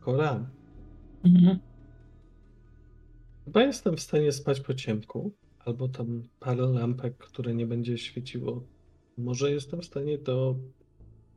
Koran. 0.01 0.47
Mhm. 1.25 1.59
Chyba 3.47 3.63
jestem 3.63 3.97
w 3.97 4.01
stanie 4.01 4.33
spać 4.33 4.61
po 4.61 4.75
ciemku, 4.75 5.33
albo 5.59 5.89
tam 5.89 6.23
parę 6.41 6.67
lampek, 6.67 7.17
które 7.17 7.55
nie 7.55 7.67
będzie 7.67 7.99
świeciło. 7.99 8.63
Może 9.19 9.51
jestem 9.51 9.83
w 9.83 9.85
stanie 9.85 10.19
to 10.19 10.57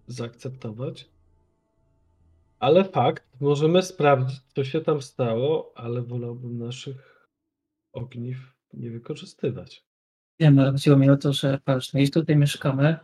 zaakceptować. 0.07 1.10
Ale 2.60 2.84
fakt, 2.84 3.23
możemy 3.40 3.84
sprawdzić, 3.84 4.40
co 4.56 4.64
się 4.64 4.81
tam 4.81 5.02
stało, 5.02 5.73
ale 5.76 6.02
wolałbym 6.02 6.57
naszych 6.57 7.27
ogniw 7.94 8.38
nie 8.73 8.91
wykorzystywać. 8.91 9.86
Wiem, 10.40 10.60
ale 10.60 10.72
chodziło 10.72 10.98
mi 10.98 11.10
o 11.10 11.18
to, 11.18 11.34
że 11.34 11.60
patrz, 11.65 11.94
no 11.94 11.99
jeśli 11.99 12.14
tutaj 12.14 12.36
mieszkamy, 12.36 12.98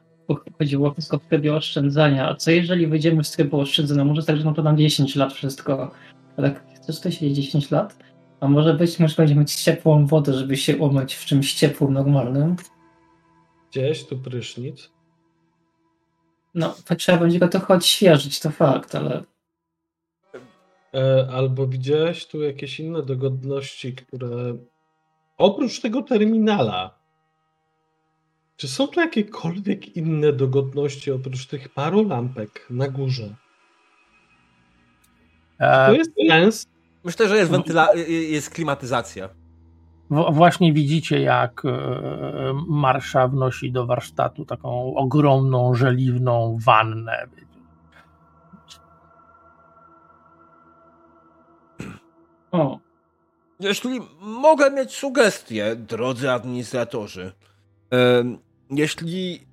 chodziło 0.58 0.94
wszystko 0.94 1.20
w 1.20 1.26
trybie 1.26 1.56
oszczędzania, 1.56 2.30
a 2.30 2.36
co 2.36 2.52
jeżeli 2.52 2.88
wyjdziemy 2.88 3.24
z 3.24 3.32
trybu 3.32 3.60
oszczędzania? 3.60 4.06
Może 4.06 4.24
tak, 4.24 4.38
że 4.38 4.44
no 4.44 4.54
to 4.54 4.64
nam 4.64 4.78
10 4.78 5.16
lat 5.16 5.34
wszystko, 5.34 5.92
ale 6.38 6.62
chcesz 6.76 6.96
tutaj 6.96 7.12
siedzieć 7.12 7.46
10 7.46 7.72
lat? 7.72 8.15
A 8.46 8.48
może 8.48 8.74
być, 8.74 9.00
może 9.00 9.16
będziemy 9.16 9.40
mieć 9.40 9.56
ciepłą 9.56 10.06
wodę, 10.06 10.34
żeby 10.34 10.58
się 10.58 10.78
umyć 10.78 11.14
w 11.16 11.26
czymś 11.26 11.54
ciepłym, 11.54 11.94
normalnym? 11.94 12.56
Gdzieś 13.72 14.06
tu 14.06 14.18
prysznic. 14.18 14.92
No, 16.54 16.76
trzeba 16.98 17.18
będzie 17.18 17.40
go 17.40 17.48
trochę 17.48 17.74
odświeżyć, 17.74 18.40
to 18.40 18.52
fakt, 18.52 18.96
ale 18.96 19.24
E, 20.96 21.28
albo 21.32 21.68
widziałeś 21.68 22.28
tu 22.28 22.42
jakieś 22.42 22.80
inne 22.80 23.04
dogodności, 23.04 23.94
które 23.94 24.58
oprócz 25.38 25.82
tego 25.82 26.02
terminala, 26.02 27.00
czy 28.58 28.68
są 28.68 28.88
tu 28.88 29.00
jakiekolwiek 29.00 29.98
inne 29.98 30.34
dogodności 30.34 31.12
oprócz 31.12 31.48
tych 31.48 31.70
paru 31.70 32.08
lampek 32.08 32.68
na 32.70 32.88
górze? 32.88 33.36
To 35.60 35.66
E, 35.66 35.96
jest 35.96 36.12
sens. 36.30 36.75
Myślę, 37.06 37.30
że 37.30 37.38
jest 37.38 37.52
wentyla... 37.52 37.94
jest 38.30 38.50
klimatyzacja. 38.50 39.30
w, 40.10 40.34
właśnie 40.34 40.74
widzicie, 40.74 41.20
jak 41.22 41.66
e, 41.66 42.54
Marsza 42.68 43.28
wnosi 43.28 43.72
do 43.72 43.86
warsztatu 43.86 44.46
taką 44.46 44.96
ogromną, 44.96 45.74
żeliwną 45.74 46.58
wannę. 46.66 47.28
o, 52.52 52.80
Jeśli 53.60 54.00
mogę 54.22 54.72
mieć 54.72 54.96
sugestie, 54.96 55.76
drodzy 55.76 56.32
administratorzy, 56.32 57.32
em, 57.90 58.38
jeśli 58.70 59.48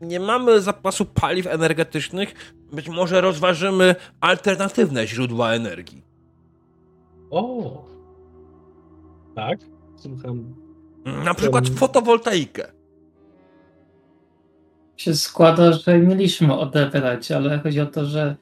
nie 0.00 0.20
mamy 0.20 0.60
zapasu 0.60 1.04
paliw 1.04 1.46
energetycznych, 1.46 2.54
być 2.72 2.88
może 2.88 3.20
rozważymy 3.20 3.94
alternatywne 4.20 5.06
źródła 5.06 5.52
energii. 5.52 6.11
O! 7.32 7.84
Tak? 9.34 9.58
Słucham. 9.96 10.54
Na 11.24 11.34
przykład 11.34 11.68
fotowoltaikę. 11.68 12.72
się 14.96 15.14
składa, 15.14 15.72
że 15.72 15.98
mieliśmy 15.98 16.58
odebrać, 16.58 17.32
ale 17.32 17.58
chodzi 17.58 17.80
o 17.80 17.86
to, 17.86 18.04
że 18.04 18.36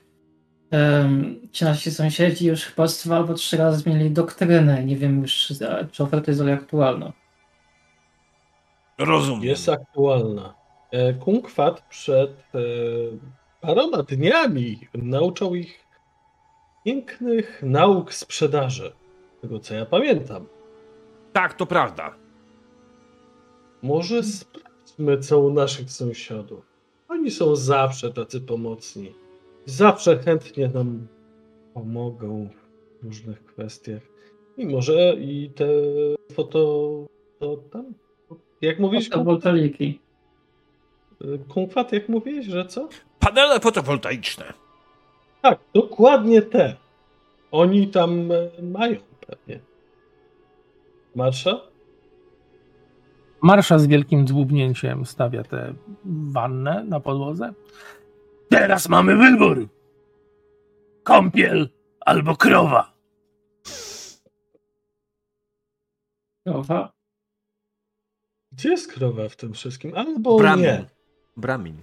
um, 0.72 1.40
ci 1.52 1.64
nasi 1.64 1.90
sąsiedzi 1.90 2.46
już 2.46 2.64
chyba 2.64 2.88
z 2.88 3.04
dwa 3.04 3.16
albo 3.16 3.34
trzy 3.34 3.56
razy 3.56 3.78
zmienili 3.78 4.10
doktrynę. 4.10 4.84
Nie 4.84 4.96
wiem 4.96 5.22
już, 5.22 5.52
czy 5.92 6.02
oferta 6.02 6.30
jest 6.30 6.40
dalej 6.40 6.54
aktualna. 6.54 7.12
Rozumiem. 8.98 9.44
Jest 9.44 9.68
aktualna. 9.68 10.54
E, 10.90 11.14
Kunkwat 11.14 11.80
przed 11.88 12.30
e, 12.54 12.58
paroma 13.60 14.02
dniami 14.02 14.80
nauczał 14.94 15.54
ich 15.54 15.89
pięknych 16.85 17.62
nauk 17.62 18.15
sprzedaży. 18.15 18.93
Tego 19.40 19.59
co 19.59 19.74
ja 19.74 19.86
pamiętam. 19.86 20.47
Tak, 21.32 21.55
to 21.55 21.66
prawda. 21.66 22.15
Może 23.82 24.23
sprawdźmy, 24.23 25.19
co 25.19 25.40
u 25.40 25.52
naszych 25.52 25.90
sąsiadów. 25.90 26.66
Oni 27.09 27.31
są 27.31 27.57
zawsze 27.57 28.12
tacy 28.12 28.40
pomocni. 28.40 29.15
Zawsze 29.65 30.19
chętnie 30.19 30.69
nam 30.69 31.07
pomogą 31.74 32.48
w 33.02 33.05
różnych 33.05 33.44
kwestiach. 33.44 34.02
I 34.57 34.66
może 34.66 35.15
i 35.15 35.51
te 35.55 35.69
foto... 36.32 37.07
To 37.39 37.57
tam? 37.57 37.94
Jak 38.61 38.78
mówisz, 38.78 39.09
Fotowoltaiki. 39.09 40.01
Kunkwat, 41.48 41.93
jak 41.93 42.09
mówiłeś, 42.09 42.47
że 42.47 42.65
co? 42.65 42.89
Panele 43.20 43.61
fotowoltaiczne. 43.61 44.52
Tak, 45.42 45.60
dokładnie 45.74 46.42
te. 46.42 46.76
Oni 47.50 47.88
tam 47.88 48.32
e, 48.32 48.62
mają 48.62 48.96
pewnie. 49.26 49.60
Marsza? 51.14 51.60
Marsza 53.42 53.78
z 53.78 53.86
wielkim 53.86 54.26
dzwubnięciem 54.26 55.06
stawia 55.06 55.42
tę 55.44 55.74
wannę 56.04 56.84
na 56.84 57.00
podłodze. 57.00 57.52
Teraz 58.48 58.88
mamy 58.88 59.16
wybór. 59.16 59.68
Kąpiel 61.02 61.68
albo 62.00 62.36
krowa. 62.36 62.92
Krowa. 66.46 66.92
Gdzie 68.52 68.68
jest 68.68 68.92
krowa 68.92 69.28
w 69.28 69.36
tym 69.36 69.52
wszystkim? 69.52 69.92
Albo 69.96 70.38
Bramin. 70.38 70.64
nie. 70.64 70.84
Bramin. 71.36 71.82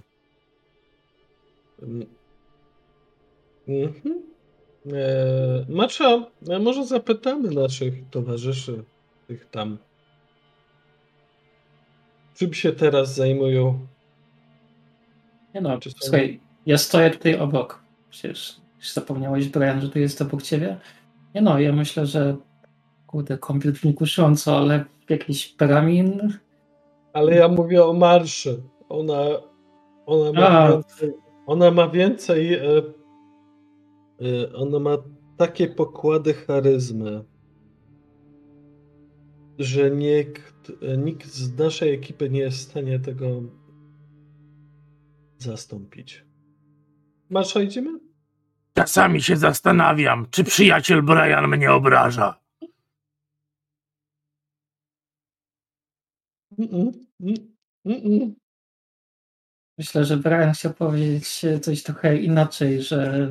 Mhm. 3.68 4.22
E, 4.92 5.64
Marsza, 5.68 6.26
e, 6.48 6.58
może 6.58 6.86
zapytamy 6.86 7.50
naszych 7.50 7.94
towarzyszy, 8.10 8.84
tych 9.26 9.50
tam. 9.50 9.78
Czym 12.34 12.54
się 12.54 12.72
teraz 12.72 13.14
zajmują? 13.14 13.86
Nie 15.54 15.60
no, 15.60 15.78
Czy 15.78 15.90
są- 15.90 15.96
słuchaj, 16.00 16.40
ja 16.66 16.78
stoję 16.78 17.10
tutaj 17.10 17.38
obok. 17.38 17.82
Przecież 18.10 18.60
zapomniałeś, 18.92 19.48
Brian, 19.48 19.80
że 19.80 19.88
tu 19.88 19.98
jest 19.98 20.22
obok 20.22 20.42
ciebie? 20.42 20.76
Nie 21.34 21.40
no, 21.40 21.58
ja 21.60 21.72
myślę, 21.72 22.06
że 22.06 22.36
kurde, 23.06 23.38
brzmi 23.72 23.94
kusząco, 23.94 24.58
ale 24.58 24.84
jakiś 25.08 25.54
bramin? 25.58 26.38
Ale 27.12 27.34
ja 27.34 27.48
mówię 27.48 27.84
o 27.84 27.92
marszy. 27.92 28.62
Ona, 28.88 29.24
ona 30.06 30.40
ma 30.40 30.48
A. 30.48 30.72
więcej. 30.72 31.12
Ona 31.46 31.70
ma 31.70 31.88
więcej. 31.88 32.60
E, 34.20 34.52
ona 34.52 34.78
ma 34.78 34.98
takie 35.36 35.68
pokłady 35.68 36.34
charyzmy, 36.34 37.24
że 39.58 39.90
nikt, 39.90 40.72
nikt 40.98 41.26
z 41.26 41.58
naszej 41.58 41.94
ekipy 41.94 42.30
nie 42.30 42.40
jest 42.40 42.58
w 42.58 42.70
stanie 42.70 43.00
tego 43.00 43.42
zastąpić. 45.38 46.24
Marsza, 47.30 47.60
idziemy? 47.60 48.00
Czasami 48.74 49.22
się 49.22 49.36
zastanawiam, 49.36 50.26
czy 50.30 50.44
przyjaciel 50.44 51.02
Brian 51.02 51.48
mnie 51.48 51.72
obraża. 51.72 52.40
Mm-mm, 56.58 56.92
mm-mm. 57.86 58.32
Myślę, 59.78 60.04
że 60.04 60.16
Brian 60.16 60.52
chciał 60.52 60.74
powiedzieć 60.74 61.46
coś 61.62 61.82
trochę 61.82 62.16
inaczej, 62.16 62.82
że 62.82 63.30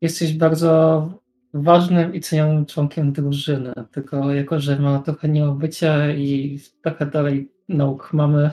jesteś 0.00 0.32
bardzo 0.36 1.08
ważnym 1.54 2.14
i 2.14 2.20
cenionym 2.20 2.66
członkiem 2.66 3.12
drużyny, 3.12 3.72
tylko 3.92 4.34
jako, 4.34 4.60
że 4.60 4.78
ma 4.78 4.98
trochę 4.98 5.28
nieobycia 5.28 6.14
i 6.14 6.58
trochę 6.82 7.06
dalej 7.06 7.52
nauk 7.68 8.12
mamy, 8.12 8.50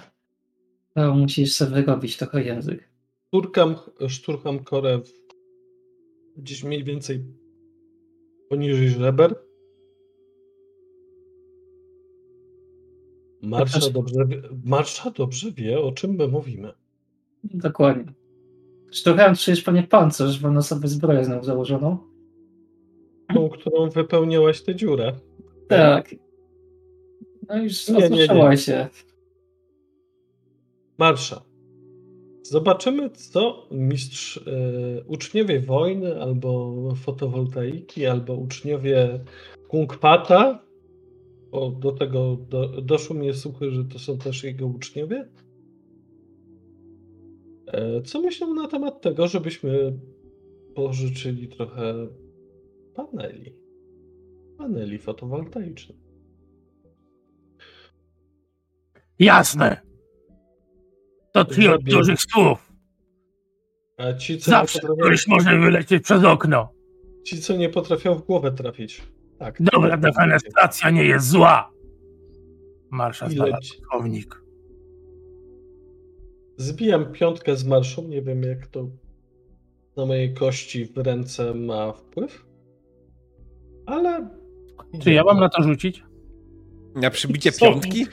to 0.95 1.15
musisz 1.15 1.53
sobie 1.53 1.71
wyrobić 1.75 2.17
trochę 2.17 2.43
język. 2.43 2.89
Szturkam, 3.27 3.75
szturcham 4.07 4.59
korę 4.59 4.97
w- 4.99 5.13
gdzieś 6.37 6.63
mniej 6.63 6.83
więcej 6.83 7.23
poniżej 8.49 8.89
żeber. 8.89 9.35
Marsza 13.41 13.89
dobrze, 13.93 14.25
wie- 14.25 14.41
Marsza 14.65 15.11
dobrze 15.11 15.51
wie, 15.51 15.79
o 15.79 15.91
czym 15.91 16.11
my 16.11 16.27
mówimy. 16.27 16.71
Dokładnie. 17.43 18.13
Trochę 19.03 19.35
czujesz 19.35 19.61
pewnie 19.63 19.83
pancerz, 19.83 20.39
bo 20.39 20.51
na 20.51 20.61
sobie 20.61 20.87
zbroję 20.87 21.25
znowu 21.25 21.43
założoną. 21.43 21.97
tą, 23.33 23.49
którą 23.49 23.89
wypełniłaś 23.89 24.61
tę 24.61 24.75
dziurę. 24.75 25.13
Tak. 25.67 26.15
No 27.49 27.57
już 27.63 27.87
Nie, 27.87 28.57
się. 28.57 28.87
Marsza. 30.97 31.41
Zobaczymy, 32.43 33.09
co 33.09 33.67
mistrz, 33.71 34.37
e, 34.37 35.03
uczniowie 35.03 35.59
wojny, 35.59 36.21
albo 36.21 36.75
fotowoltaiki, 36.95 38.05
albo 38.05 38.33
uczniowie 38.33 39.19
Kungpata, 39.67 40.59
bo 41.51 41.69
do 41.69 41.91
tego 41.91 42.37
do, 42.49 42.67
doszło 42.81 43.15
mnie 43.15 43.33
słuchy, 43.33 43.71
że 43.71 43.85
to 43.85 43.99
są 43.99 44.17
też 44.17 44.43
jego 44.43 44.67
uczniowie. 44.67 45.27
E, 47.67 48.01
co 48.01 48.21
myślą 48.21 48.53
na 48.53 48.67
temat 48.67 49.01
tego, 49.01 49.27
żebyśmy 49.27 49.99
pożyczyli 50.75 51.47
trochę 51.47 52.07
paneli? 52.95 53.55
Paneli 54.57 54.97
fotowoltaicznych. 54.99 55.97
Jasne. 59.19 59.81
To 61.33 61.45
ci 61.45 61.67
od 61.67 61.83
dużych 61.83 62.21
słów. 62.21 62.73
A 63.97 64.13
ci, 64.13 64.37
co 64.37 64.51
Zawsze 64.51 64.79
potrafią, 64.79 65.01
któryś 65.01 65.27
może 65.27 65.59
wylecieć 65.59 66.03
przez 66.03 66.23
okno. 66.23 66.69
ci, 67.23 67.41
co 67.41 67.57
nie 67.57 67.69
potrafią 67.69 68.15
w 68.15 68.25
głowę 68.25 68.51
trafić. 68.51 69.01
Tak. 69.39 69.61
Dobra 69.61 69.97
defenestracja 69.97 70.89
nie 70.89 71.03
jest 71.03 71.27
zła. 71.29 71.71
Marsza 72.91 73.29
znalazł 73.29 73.73
słownik. 73.91 74.41
Zbijam 76.57 77.11
piątkę 77.11 77.55
z 77.55 77.65
marszą. 77.65 78.07
Nie 78.07 78.21
wiem, 78.21 78.43
jak 78.43 78.67
to 78.67 78.87
na 79.97 80.05
mojej 80.05 80.33
kości 80.33 80.85
w 80.85 80.97
ręce 80.97 81.53
ma 81.53 81.93
wpływ. 81.93 82.45
Ale. 83.85 84.29
Czy 85.03 85.11
ja 85.11 85.23
mam 85.23 85.39
na 85.39 85.49
to 85.49 85.63
rzucić? 85.63 86.03
Na 86.95 87.09
przybicie 87.09 87.51
piątki? 87.51 88.05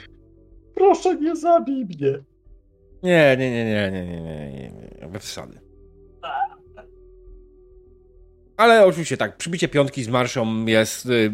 Proszę, 0.75 1.15
nie 1.15 1.35
zabij 1.35 1.85
mnie. 1.85 2.23
Nie, 3.03 3.35
nie, 3.39 3.51
nie, 3.51 3.65
nie, 3.65 3.91
nie, 3.91 4.05
nie, 4.05 4.21
nie, 4.21 4.51
nie, 4.51 4.71
nie, 5.01 5.07
bez 5.07 5.23
przesady. 5.23 5.59
Ale 8.57 8.85
oczywiście 8.85 9.17
tak, 9.17 9.37
przybicie 9.37 9.67
piątki 9.67 10.03
z 10.03 10.07
marszą 10.07 10.65
jest 10.65 11.05
y, 11.05 11.33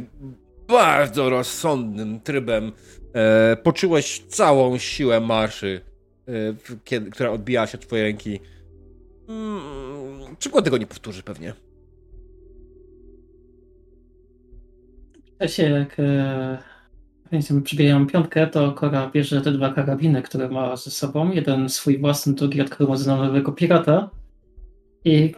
bardzo 0.68 1.30
rozsądnym 1.30 2.20
trybem. 2.20 2.72
E, 3.14 3.56
poczułeś 3.56 4.20
całą 4.20 4.78
siłę 4.78 5.20
marszy, 5.20 5.82
kiedy, 6.83 7.11
która 7.11 7.32
odbijała 7.32 7.67
się 7.67 7.77
od 7.77 7.88
twojej 7.88 8.06
ręki. 8.06 8.40
Mm, 9.30 10.35
Przykład 10.40 10.66
tego 10.66 10.77
nie 10.77 10.88
powtórzy 10.88 11.24
pewnie. 11.24 11.53
W 15.35 15.38
czasie 15.40 15.69
jak 15.69 16.00
e, 16.00 16.58
więc 17.32 17.53
przybijamy 17.64 18.08
piątkę, 18.08 18.48
to 18.48 18.72
Kora 18.72 19.11
bierze 19.14 19.41
te 19.41 19.51
dwa 19.51 19.74
karabiny, 19.74 20.22
które 20.22 20.50
ma 20.50 20.75
ze 20.75 20.91
sobą. 20.91 21.32
Jeden 21.32 21.69
swój 21.69 21.98
własny, 22.00 22.33
drugi 22.33 22.61
od 22.61 22.69
kromozynowego 22.69 23.51
pirata. 23.51 24.09
I 25.06 25.33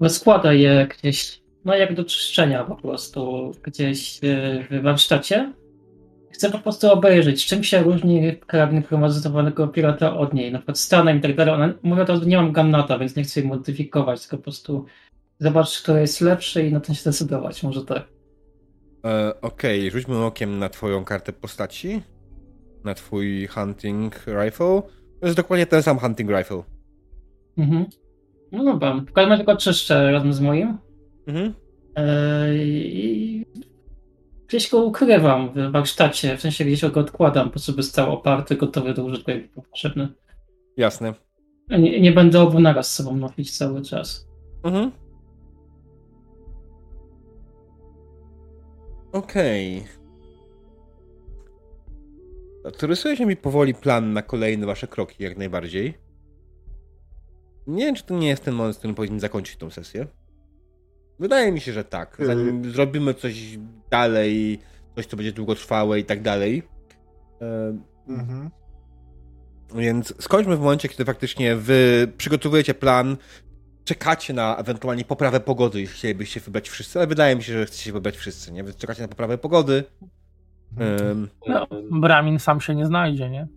rozkłada 0.00 0.52
je 0.52 0.88
gdzieś, 0.90 1.42
no 1.64 1.74
jak 1.74 1.94
do 1.94 2.04
czyszczenia 2.04 2.64
po 2.64 2.76
prostu, 2.76 3.52
gdzieś 3.62 4.24
e, 4.24 4.64
w 4.70 4.82
warsztacie. 4.82 5.52
Chcę 6.36 6.50
po 6.50 6.58
prostu 6.58 6.90
obejrzeć, 6.92 7.46
czym 7.46 7.64
się 7.64 7.82
różni 7.82 8.36
karabin 8.46 8.82
chromozytowanego 8.82 9.68
pirata 9.68 10.16
od 10.16 10.34
niej, 10.34 10.52
na 10.52 10.58
przykład 10.58 10.78
stanem 10.78 11.18
i 11.18 11.20
tak 11.20 11.36
dalej. 11.36 11.54
Ona, 11.54 11.74
mówię 11.82 12.04
to, 12.04 12.16
że 12.16 12.26
nie 12.26 12.36
mam 12.36 12.52
gannata, 12.52 12.98
więc 12.98 13.16
nie 13.16 13.22
chcę 13.22 13.40
jej 13.40 13.48
modyfikować, 13.48 14.20
tylko 14.20 14.36
po 14.36 14.42
prostu 14.42 14.84
zobaczyć, 15.38 15.78
który 15.78 16.00
jest 16.00 16.20
lepszy 16.20 16.66
i 16.66 16.72
na 16.72 16.80
ten 16.80 16.94
się 16.94 17.00
zdecydować, 17.00 17.62
może 17.62 17.84
tak. 17.84 18.02
E, 19.04 19.40
Okej, 19.40 19.90
rzućmy 19.90 20.24
okiem 20.24 20.58
na 20.58 20.68
twoją 20.68 21.04
kartę 21.04 21.32
postaci. 21.32 22.02
Na 22.84 22.94
twój 22.94 23.46
hunting 23.46 24.14
rifle. 24.26 24.82
To 25.20 25.26
jest 25.26 25.36
dokładnie 25.36 25.66
ten 25.66 25.82
sam 25.82 25.98
hunting 25.98 26.30
rifle. 26.30 26.62
Mhm. 27.58 27.86
No 28.52 28.64
dobra, 28.64 28.94
w 29.08 29.12
każdym 29.12 29.32
razie 29.32 29.44
go 29.44 29.56
czyszczę 29.56 30.12
razem 30.12 30.32
z 30.32 30.40
moim. 30.40 30.78
Mhm. 31.26 31.54
Eee, 31.96 32.56
I 32.94 33.46
gdzieś 34.48 34.70
go 34.70 34.84
ukrywam 34.84 35.52
w 35.52 35.72
warsztacie, 35.72 36.36
w 36.36 36.40
sensie 36.40 36.64
gdzieś 36.64 36.90
go 36.90 37.00
odkładam, 37.00 37.44
po 37.44 37.50
prostu 37.50 37.72
by 37.72 37.82
stał 37.82 38.12
oparty, 38.12 38.56
gotowy 38.56 38.94
do 38.94 39.04
użytku, 39.04 39.30
jak 39.30 39.48
potrzebny. 39.48 40.08
Jasne. 40.76 41.14
Nie, 41.70 42.00
nie 42.00 42.12
będę 42.12 42.40
obu 42.40 42.60
naraz 42.60 42.90
z 42.90 42.94
sobą 42.94 43.16
nosić 43.16 43.58
cały 43.58 43.82
czas. 43.82 44.28
Mhm. 44.64 44.92
Okej. 49.12 49.84
To 52.78 52.86
rysuje 52.86 53.16
się 53.16 53.26
mi 53.26 53.36
powoli 53.36 53.74
plan 53.74 54.12
na 54.12 54.22
kolejne 54.22 54.66
wasze 54.66 54.86
kroki, 54.86 55.22
jak 55.22 55.36
najbardziej. 55.36 55.94
Nie 57.66 57.84
wiem, 57.84 57.94
czy 57.94 58.04
to 58.04 58.18
nie 58.18 58.28
jest 58.28 58.44
ten 58.44 58.54
moment, 58.54 58.76
w 58.76 58.78
którym 58.78 58.94
powinniśmy 58.94 59.20
zakończyć 59.20 59.56
tą 59.56 59.70
sesję. 59.70 60.06
Wydaje 61.18 61.52
mi 61.52 61.60
się, 61.60 61.72
że 61.72 61.84
tak. 61.84 62.16
Zanim 62.26 62.70
zrobimy 62.72 63.14
coś 63.14 63.58
dalej, 63.90 64.58
coś, 64.96 65.06
co 65.06 65.16
będzie 65.16 65.32
długotrwałe 65.32 66.00
i 66.00 66.04
tak 66.04 66.22
dalej. 66.22 66.62
Mhm. 68.08 68.50
Więc 69.74 70.14
skończmy 70.22 70.56
w 70.56 70.60
momencie, 70.60 70.88
kiedy 70.88 71.04
faktycznie 71.04 71.56
wy 71.56 72.08
przygotowujecie 72.16 72.74
plan, 72.74 73.16
czekacie 73.84 74.32
na 74.34 74.56
ewentualnie 74.56 75.04
poprawę 75.04 75.40
pogody, 75.40 75.80
jeśli 75.80 75.96
chcielibyście 75.96 76.40
wybrać 76.40 76.68
wszyscy, 76.68 76.98
ale 76.98 77.06
wydaje 77.06 77.36
mi 77.36 77.42
się, 77.42 77.52
że 77.52 77.66
chcecie 77.66 77.84
się 77.84 77.92
wybrać 77.92 78.16
wszyscy, 78.16 78.52
nie? 78.52 78.64
Więc 78.64 78.76
czekacie 78.76 79.02
na 79.02 79.08
poprawę 79.08 79.38
pogody. 79.38 79.84
Ym, 81.10 81.28
No, 81.48 81.66
Bramin 82.00 82.38
sam 82.38 82.60
się 82.60 82.74
nie 82.74 82.86
znajdzie, 82.86 83.30
nie? 83.30 83.48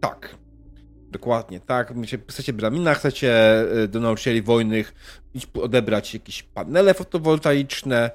tak. 0.00 0.36
Dokładnie, 1.14 1.60
tak. 1.60 1.94
Myślę, 1.94 2.18
Chcecie 2.28 2.52
Bramina, 2.52 2.94
chcecie 2.94 3.60
y, 3.84 3.88
do 3.88 4.00
nauczycieli 4.00 4.42
wojnych 4.42 4.94
iść 5.34 5.46
odebrać 5.62 6.14
jakieś 6.14 6.42
panele 6.42 6.94
fotowoltaiczne. 6.94 8.10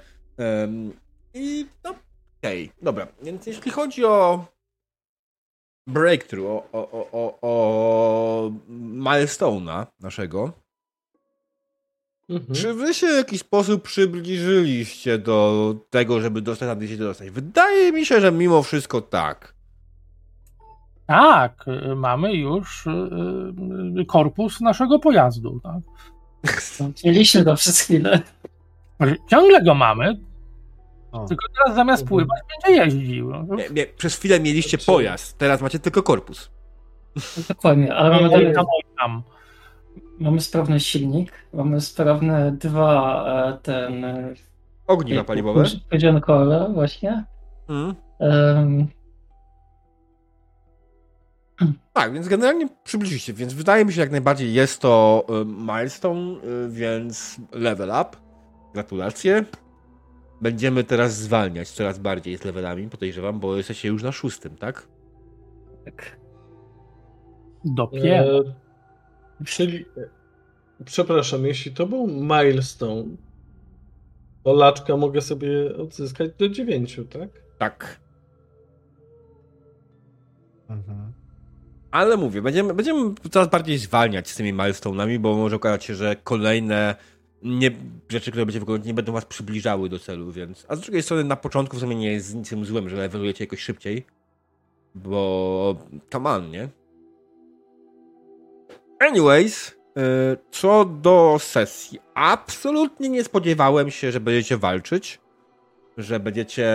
ym, 0.63 0.93
I 1.33 1.65
no, 1.83 1.95
okej, 2.39 2.71
dobra. 2.81 3.07
Więc 3.21 3.45
jeśli 3.47 3.71
chodzi 3.71 4.05
o 4.05 4.45
breakthrough, 5.87 6.47
o, 6.49 6.63
o, 6.71 6.91
o, 6.91 7.09
o, 7.11 7.39
o 7.41 8.51
milestone'a 8.69 9.85
naszego, 9.99 10.53
Mhm. 12.29 12.55
Czy 12.55 12.73
wy 12.73 12.93
się 12.93 13.07
w 13.07 13.15
jakiś 13.15 13.41
sposób 13.41 13.83
przybliżyliście 13.83 15.17
do 15.17 15.75
tego, 15.89 16.21
żeby 16.21 16.41
dostać 16.41 16.79
na 16.79 16.87
się 16.87 16.97
dostać? 16.97 17.29
Wydaje 17.29 17.91
mi 17.91 18.05
się, 18.05 18.21
że 18.21 18.31
mimo 18.31 18.63
wszystko 18.63 19.01
tak. 19.01 19.58
Tak, 21.09 21.65
y, 21.91 21.95
mamy 21.95 22.33
już 22.33 22.87
y, 22.87 22.89
y, 24.01 24.05
korpus 24.05 24.61
naszego 24.61 24.99
pojazdu. 24.99 25.59
Tak? 25.63 25.75
Mieliśmy 27.05 27.43
go 27.43 27.55
przez 27.55 27.81
chwilę. 27.81 28.19
Ciągle 29.29 29.63
go 29.63 29.75
mamy, 29.75 30.19
O. 31.11 31.25
tylko 31.25 31.45
teraz 31.57 31.75
zamiast 31.75 32.07
pływać 32.07 32.39
będzie 32.49 32.81
jeździł. 32.83 33.31
Nie, 33.57 33.69
nie, 33.69 33.85
przez 33.85 34.15
chwilę 34.17 34.39
mieliście 34.39 34.69
Znaczy- 34.77 34.85
pojazd, 34.85 35.37
teraz 35.37 35.61
macie 35.61 35.79
tylko 35.79 36.03
korpus. 36.03 36.51
Dokładnie, 37.47 37.95
ale 37.95 38.09
mamy, 38.09 38.29
dalej, 38.29 38.53
tam, 38.99 39.21
mamy 40.19 40.41
sprawny 40.41 40.79
silnik, 40.79 41.31
mamy 41.53 41.81
sprawne 41.81 42.51
dwa 42.51 43.25
e, 43.49 43.57
ten... 43.57 44.05
e, 44.05 44.33
Ogniwa 44.87 45.23
paliwowe. 45.23 45.63
Powiedziałem 45.89 46.21
kole 46.21 46.71
właśnie. 46.73 47.25
Mhm. 47.69 47.95
Em, 48.19 48.87
Tak, 51.93 52.13
więc 52.13 52.27
generalnie 52.27 52.67
przybliżyliście, 52.83 53.33
więc 53.33 53.53
wydaje 53.53 53.85
mi 53.85 53.91
się, 53.91 53.95
że 53.95 54.01
jak 54.01 54.11
najbardziej 54.11 54.53
jest 54.53 54.81
to 54.81 55.25
y, 55.41 55.45
milestone, 55.45 56.43
y, 56.43 56.69
więc 56.69 57.37
level 57.51 57.89
up. 57.89 58.17
Gratulacje. 58.73 59.45
Będziemy 60.41 60.83
teraz 60.83 61.15
zwalniać 61.15 61.71
coraz 61.71 61.99
bardziej 61.99 62.37
z 62.37 62.45
levelami, 62.45 62.89
podejrzewam, 62.89 63.39
bo 63.39 63.57
jesteście 63.57 63.87
już 63.87 64.03
na 64.03 64.11
szóstym, 64.11 64.57
tak? 64.57 64.87
tak. 65.85 66.19
Dopiero. 67.65 68.39
E, 68.39 68.43
czyli, 69.45 69.85
e, 69.97 70.09
przepraszam, 70.85 71.45
jeśli 71.45 71.71
to 71.71 71.87
był 71.87 72.07
milestone, 72.07 73.03
to 74.43 74.53
laczka 74.53 74.97
mogę 74.97 75.21
sobie 75.21 75.75
odzyskać 75.75 76.31
do 76.37 76.49
dziewięciu, 76.49 77.05
tak? 77.05 77.29
Tak. 77.57 77.99
Mhm. 80.69 81.08
Ale 81.91 82.17
mówię, 82.17 82.41
będziemy, 82.41 82.73
będziemy 82.73 83.13
coraz 83.31 83.47
bardziej 83.47 83.77
zwalniać 83.77 84.29
z 84.29 84.35
tymi 84.35 84.53
milestone'ami, 84.53 85.19
bo 85.19 85.35
może 85.35 85.55
okazać 85.55 85.83
się, 85.83 85.95
że 85.95 86.15
kolejne 86.23 86.95
nie, 87.43 87.71
rzeczy, 88.09 88.31
które 88.31 88.45
będziecie 88.45 88.59
wykonać, 88.59 88.85
nie 88.85 88.93
będą 88.93 89.11
was 89.11 89.25
przybliżały 89.25 89.89
do 89.89 89.99
celu, 89.99 90.31
więc... 90.31 90.65
A 90.67 90.75
z 90.75 90.79
drugiej 90.79 91.03
strony 91.03 91.23
na 91.23 91.35
początku 91.35 91.77
w 91.77 91.79
sumie 91.79 91.95
nie 91.95 92.11
jest 92.11 92.35
niczym 92.35 92.65
złym, 92.65 92.89
że 92.89 92.95
levelujecie 92.95 93.43
jakoś 93.43 93.59
szybciej, 93.59 94.05
bo... 94.95 95.75
come 96.11 96.29
on, 96.29 96.51
nie? 96.51 96.69
Anyways, 98.99 99.79
Co 100.51 100.85
do 100.85 101.37
sesji, 101.39 101.99
absolutnie 102.13 103.09
nie 103.09 103.23
spodziewałem 103.23 103.91
się, 103.91 104.11
że 104.11 104.19
będziecie 104.19 104.57
walczyć, 104.57 105.19
że 105.99 106.19
będziecie, 106.19 106.67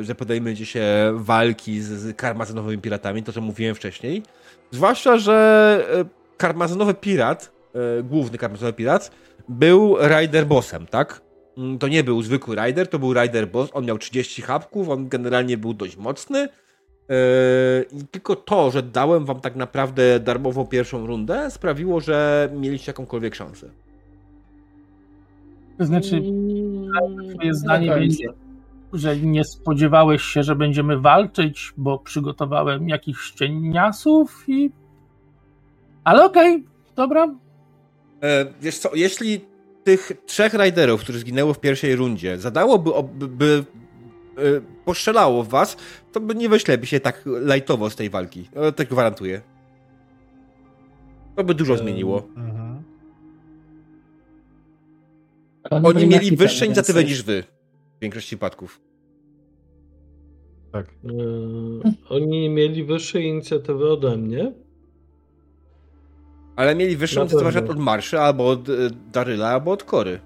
że 0.00 0.14
podejmiecie 0.18 0.66
się 0.66 0.84
walki 1.14 1.80
z, 1.80 1.88
z 1.88 2.16
karmazynowymi 2.16 2.82
piratami, 2.82 3.22
to 3.22 3.32
co 3.32 3.40
mówiłem 3.40 3.74
wcześniej. 3.74 4.22
Zwłaszcza, 4.70 5.18
że 5.18 5.86
karmazynowy 6.36 6.94
pirat, 6.94 7.52
główny 8.02 8.38
karmazynowy 8.38 8.72
pirat, 8.72 9.10
był 9.48 9.96
rider 10.08 10.46
bossem, 10.46 10.86
tak? 10.86 11.20
Mm, 11.58 11.78
to 11.78 11.88
nie 11.88 12.04
był 12.04 12.22
zwykły 12.22 12.56
rider, 12.56 12.88
to 12.88 12.98
był 12.98 13.12
rider 13.12 13.48
boss. 13.48 13.70
On 13.72 13.84
miał 13.84 13.98
30 13.98 14.42
hapków, 14.42 14.88
on 14.88 15.08
generalnie 15.08 15.58
był 15.58 15.74
dość 15.74 15.96
mocny. 15.96 16.38
Yy, 17.08 17.16
I 18.00 18.06
tylko 18.10 18.36
to, 18.36 18.70
że 18.70 18.82
dałem 18.82 19.24
wam 19.24 19.40
tak 19.40 19.56
naprawdę 19.56 20.20
darmową 20.20 20.66
pierwszą 20.66 21.06
rundę, 21.06 21.50
sprawiło, 21.50 22.00
że 22.00 22.48
mieliście 22.54 22.90
jakąkolwiek 22.90 23.34
szansę. 23.34 23.70
To 25.82 25.86
znaczy, 25.86 26.16
mm, 26.16 27.34
twoje 27.34 27.54
zdanie 27.54 27.88
będzie, 27.88 28.28
że 28.92 29.16
nie 29.16 29.44
spodziewałeś 29.44 30.22
się, 30.22 30.42
że 30.42 30.56
będziemy 30.56 30.98
walczyć, 30.98 31.72
bo 31.76 31.98
przygotowałem 31.98 32.88
jakichś 32.88 33.30
cieniasów 33.30 34.44
i... 34.48 34.70
Ale 36.04 36.24
okej, 36.24 36.54
okay, 36.54 36.66
dobra. 36.96 37.34
E, 38.22 38.46
wiesz 38.60 38.78
co, 38.78 38.90
jeśli 38.94 39.40
tych 39.84 40.12
trzech 40.26 40.54
riderów, 40.54 41.00
którzy 41.00 41.18
zginęło 41.18 41.54
w 41.54 41.60
pierwszej 41.60 41.96
rundzie, 41.96 42.38
zadałoby, 42.38 42.90
by, 43.14 43.28
by 43.28 43.64
yy, 44.36 44.62
poszczelało 44.84 45.42
w 45.42 45.48
was, 45.48 45.76
to 46.12 46.20
by 46.20 46.34
nie 46.34 46.48
wyślebi 46.48 46.86
się 46.86 47.00
tak 47.00 47.22
lajtowo 47.24 47.90
z 47.90 47.96
tej 47.96 48.10
walki. 48.10 48.48
To 48.54 48.72
tak 48.72 48.88
gwarantuję. 48.88 49.40
To 51.36 51.44
by 51.44 51.54
dużo 51.54 51.76
zmieniło. 51.76 52.22
Mhm. 52.36 52.61
Oni, 55.76 55.86
Oni 55.86 56.06
mieli 56.06 56.36
wyższe 56.36 56.66
inicjatywy 56.66 57.04
niż 57.04 57.22
wy. 57.22 57.42
W 57.98 58.00
większości 58.02 58.28
przypadków. 58.28 58.80
Tak. 60.72 60.86
Yy, 61.04 61.92
oni 62.08 62.48
mieli 62.48 62.84
wyższe 62.84 63.22
inicjatywy 63.22 63.90
ode 63.92 64.16
mnie. 64.16 64.52
Ale 66.56 66.74
mieli 66.74 66.96
wyższą 66.96 67.20
inicjatywę 67.20 67.70
od 67.70 67.78
Marszy, 67.78 68.20
albo 68.20 68.48
od 68.48 68.68
e, 68.68 68.72
Daryla, 69.12 69.48
albo 69.48 69.72
od 69.72 69.84
Kory. 69.84 70.20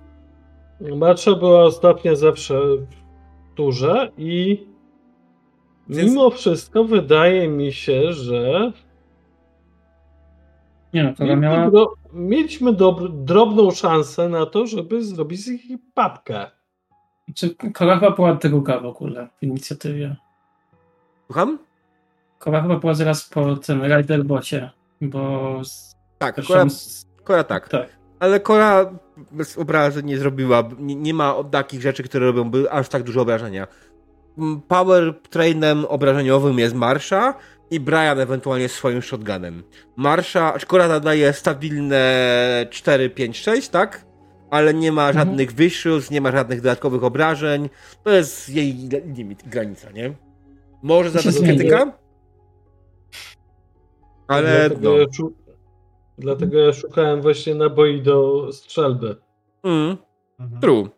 Marsza 0.81 1.35
była 1.35 1.63
ostatnio 1.63 2.17
zawsze 2.17 2.61
w 2.61 3.55
turze 3.55 4.13
i 4.19 4.67
Więc... 5.89 6.11
mimo 6.11 6.31
wszystko 6.31 6.85
wydaje 6.85 7.49
mi 7.49 7.73
się, 7.73 8.13
że 8.13 8.73
nie 10.95 11.05
no, 11.05 11.15
Kora 11.15 11.37
miała... 11.37 11.71
Dro... 11.71 11.95
mieliśmy 12.17 12.73
dob... 12.73 13.01
drobną 13.09 13.71
szansę 13.71 14.29
na 14.29 14.47
to, 14.47 14.67
żeby 14.67 15.05
zrobić 15.05 15.41
z 15.41 15.49
nich 15.49 15.63
papkę. 15.95 16.51
Czy 17.35 17.55
Kora 17.55 17.95
chyba 17.95 18.11
była 18.11 18.35
druga 18.35 18.81
w 18.81 18.87
ogóle 18.87 19.29
w 19.39 19.43
inicjatywie? 19.43 20.17
Słucham? 21.27 21.59
Kora 22.39 22.63
chyba 22.63 22.77
była 22.77 22.95
zaraz 22.95 23.29
po 23.29 23.57
tym 23.57 23.85
Riderbocie, 23.85 24.71
bo 25.01 25.61
tak, 26.19 26.47
Kora, 26.47 26.67
Kora 27.25 27.45
tak. 27.45 27.69
tak. 27.69 27.89
Ale 28.21 28.41
Kora 28.41 28.91
bez 29.33 29.59
obrazy 29.59 30.03
nie 30.03 30.19
zrobiła, 30.19 30.63
nie, 30.79 30.95
nie 30.95 31.15
ma 31.15 31.35
takich 31.51 31.81
rzeczy, 31.81 32.03
które 32.03 32.27
robią 32.27 32.51
aż 32.71 32.89
tak 32.89 33.03
dużo 33.03 33.21
obrażenia. 33.21 33.67
Mm, 34.39 34.61
power 34.61 35.15
trainem 35.31 35.85
obrażeniowym 35.85 36.59
jest 36.59 36.75
Marsza 36.75 37.35
i 37.71 37.81
Brian 37.81 38.21
ewentualnie 38.21 38.69
swoim 38.69 39.03
shotgunem. 39.03 39.63
Marsza, 39.97 40.59
Kora 40.67 40.89
nadaje 40.89 41.33
stabilne 41.33 42.67
4, 42.71 43.11
5, 43.11 43.39
6, 43.39 43.69
tak? 43.69 44.07
Ale 44.51 44.75
nie 44.75 44.93
ma 44.93 45.09
mhm. 45.09 45.27
żadnych 45.27 45.49
mhm. 45.51 46.03
nie 46.11 46.21
ma 46.21 46.33
żadnych 46.33 46.61
dodatkowych 46.61 47.05
obrażeń. 47.05 47.69
To 48.05 48.11
jest 48.11 48.49
jej 48.49 48.75
limit, 49.17 49.49
granica, 49.49 49.91
nie? 49.91 50.15
Może 50.83 51.11
zadać 51.11 51.39
krytyka? 51.39 51.93
Ale 54.29 54.71
no. 54.81 54.91
Dlatego 56.19 56.59
ja 56.59 56.73
szukałem 56.73 57.23
właśnie 57.23 57.55
naboi 57.55 58.03
do 58.03 58.49
strzelby. 58.53 59.17
Mm. 59.65 59.97
Mhm. 60.41 60.61
True. 60.61 60.89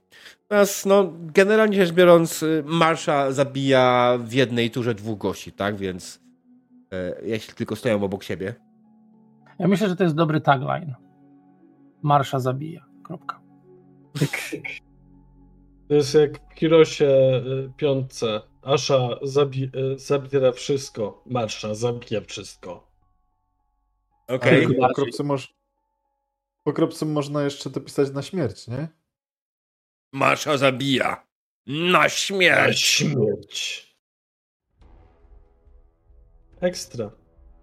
Natomiast 0.50 0.86
no, 0.86 1.12
generalnie 1.34 1.76
rzecz 1.86 1.94
biorąc, 1.94 2.42
y, 2.42 2.62
Marsza 2.66 3.32
zabija 3.32 4.18
w 4.20 4.32
jednej 4.32 4.70
turze 4.70 4.94
dwóch 4.94 5.18
gości, 5.18 5.52
tak? 5.52 5.76
Więc 5.76 6.20
jeśli 7.22 7.54
tylko 7.54 7.76
stoją 7.76 8.04
obok 8.04 8.22
siebie. 8.24 8.54
Ja 9.58 9.68
myślę, 9.68 9.88
że 9.88 9.96
to 9.96 10.04
jest 10.04 10.16
dobry 10.16 10.40
tagline. 10.40 10.94
Marsza 12.02 12.40
zabija. 12.40 12.84
Kropka. 13.04 13.40
To 15.88 15.94
jest 15.94 16.14
jak 16.14 16.38
w 16.38 16.54
Kirosie 16.54 17.06
y, 17.06 17.72
piątce. 17.76 18.40
Asza 18.62 19.08
zabi 19.22 19.64
y, 19.64 19.98
zabiera 19.98 20.52
wszystko. 20.52 21.22
Marsza 21.26 21.74
zabija 21.74 22.20
wszystko. 22.20 22.88
Okej. 24.28 24.66
Okay. 24.66 24.76
Po, 24.78 24.94
kropce 24.94 25.24
moż... 25.24 25.54
po 26.64 26.72
kropce 26.72 27.06
można 27.06 27.42
jeszcze 27.42 27.70
dopisać 27.70 28.12
na 28.12 28.22
śmierć, 28.22 28.68
nie? 28.68 28.88
Masza 30.12 30.56
zabija. 30.56 31.26
Na 31.66 32.08
śmierć. 32.08 33.00
Na 33.00 33.08
śmierć. 33.08 33.87
Ekstra. 36.60 37.10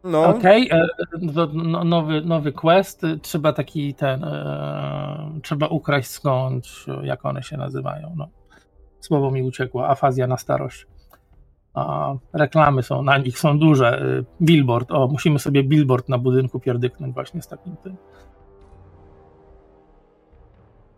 No. 0.03 0.25
Okej, 0.25 0.71
okay. 0.71 0.81
E, 0.81 1.47
no, 1.53 1.83
nowy, 1.83 2.21
nowy 2.21 2.51
quest. 2.51 3.01
Trzeba 3.21 3.53
taki 3.53 3.93
ten. 3.93 4.23
E, 4.23 5.39
trzeba 5.43 5.67
ukraść 5.67 6.09
skąd, 6.09 6.67
jak 7.03 7.25
one 7.25 7.43
się 7.43 7.57
nazywają. 7.57 8.13
No. 8.17 8.27
Słowo 8.99 9.31
mi 9.31 9.43
uciekło. 9.43 9.89
Afazja 9.89 10.27
na 10.27 10.37
starość 10.37 10.87
a 11.75 12.15
reklamy 12.33 12.83
są 12.83 13.03
na 13.03 13.17
nich, 13.17 13.39
są 13.39 13.59
duże. 13.59 14.01
Y, 14.03 14.25
billboard, 14.41 14.91
o, 14.91 15.07
musimy 15.07 15.39
sobie 15.39 15.63
billboard 15.63 16.09
na 16.09 16.17
budynku 16.17 16.59
pierdyknąć 16.59 17.13
właśnie 17.13 17.41
z 17.41 17.47
takim 17.47 17.75
tym. 17.77 17.95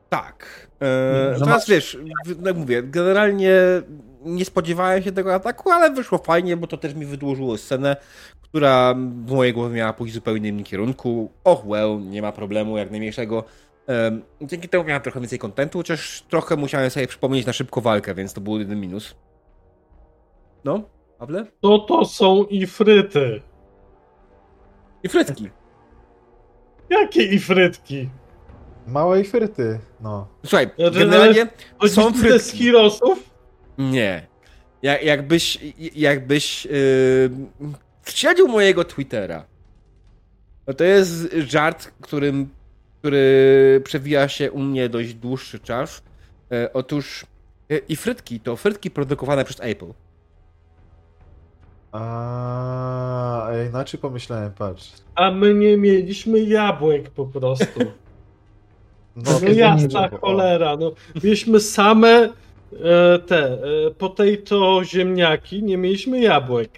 Tak. 0.09 0.67
Eee, 0.81 1.33
teraz 1.33 1.49
masz... 1.49 1.69
wiesz, 1.69 1.97
jak 2.45 2.57
mówię, 2.57 2.83
generalnie 2.83 3.51
nie 4.21 4.45
spodziewałem 4.45 5.03
się 5.03 5.11
tego 5.11 5.33
ataku, 5.33 5.71
ale 5.71 5.91
wyszło 5.91 6.17
fajnie, 6.17 6.57
bo 6.57 6.67
to 6.67 6.77
też 6.77 6.93
mi 6.93 7.05
wydłużyło 7.05 7.57
scenę, 7.57 7.95
która 8.41 8.93
w 9.25 9.31
mojej 9.31 9.53
głowie 9.53 9.75
miała 9.75 9.93
pójść 9.93 10.13
w 10.13 10.15
zupełnie 10.15 10.49
innym 10.49 10.63
kierunku. 10.63 11.31
Och, 11.43 11.65
well, 11.65 11.99
nie 11.99 12.21
ma 12.21 12.31
problemu 12.31 12.77
jak 12.77 12.91
najmniejszego. 12.91 13.43
Dzięki 14.41 14.69
temu 14.69 14.83
miałem 14.83 15.01
trochę 15.01 15.19
więcej 15.19 15.39
kontentu, 15.39 15.79
chociaż 15.79 16.21
trochę 16.29 16.55
musiałem 16.55 16.89
sobie 16.89 17.07
przypomnieć 17.07 17.45
na 17.45 17.53
szybko 17.53 17.81
walkę, 17.81 18.13
więc 18.13 18.33
to 18.33 18.41
był 18.41 18.59
jeden 18.59 18.79
minus. 18.81 19.15
No, 20.63 20.81
Pawle? 21.17 21.45
To 21.61 21.79
to 21.79 22.05
są 22.05 22.43
ifryty. 22.43 23.41
Ifrytki. 25.03 25.49
Jakie 26.89 27.23
ifrytki? 27.23 28.09
Małe 28.87 29.21
ifryty, 29.21 29.79
no. 30.01 30.27
Słuchaj, 30.45 30.69
znaczy, 30.77 30.99
generalnie 30.99 31.47
są 31.87 32.13
frytki. 32.13 32.39
z 32.39 32.51
Hirosów? 32.51 33.26
Nie. 33.77 34.27
Jak, 34.81 35.03
jakbyś, 35.03 35.59
jakbyś 35.95 36.65
yy, 36.65 37.31
śledził 38.05 38.47
mojego 38.47 38.83
Twittera, 38.83 39.45
no 40.67 40.73
to 40.73 40.83
jest 40.83 41.33
żart, 41.33 41.91
którym, 42.01 42.49
który 42.99 43.81
przewija 43.83 44.27
się 44.27 44.51
u 44.51 44.59
mnie 44.59 44.89
dość 44.89 45.13
dłuższy 45.13 45.59
czas. 45.59 46.03
E, 46.51 46.73
otóż 46.73 47.25
e, 47.69 47.77
i 47.77 47.95
frytki 47.95 48.39
to 48.39 48.55
frytki 48.55 48.91
produkowane 48.91 49.45
przez 49.45 49.59
Apple. 49.59 49.93
A, 51.91 53.49
inaczej 53.69 53.99
pomyślałem, 53.99 54.51
patrz. 54.53 54.91
A 55.15 55.31
my 55.31 55.53
nie 55.53 55.77
mieliśmy 55.77 56.39
jabłek 56.39 57.09
po 57.09 57.25
prostu. 57.25 57.79
No, 59.25 59.31
no 59.43 59.49
jasna 59.49 60.09
cholera, 60.09 60.77
no. 60.77 60.91
Mieliśmy 61.23 61.59
same 61.59 62.29
e, 62.73 63.19
te 63.19 63.37
e, 63.37 63.57
potato 63.97 64.83
ziemniaki, 64.83 65.63
nie 65.63 65.77
mieliśmy 65.77 66.19
jabłek. 66.19 66.69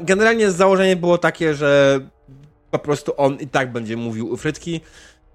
Generalnie 0.00 0.50
założenie 0.50 0.96
było 0.96 1.18
takie, 1.18 1.54
że 1.54 2.00
po 2.70 2.78
prostu 2.78 3.12
on 3.16 3.36
i 3.40 3.46
tak 3.46 3.72
będzie 3.72 3.96
mówił 3.96 4.36
frytki. 4.36 4.80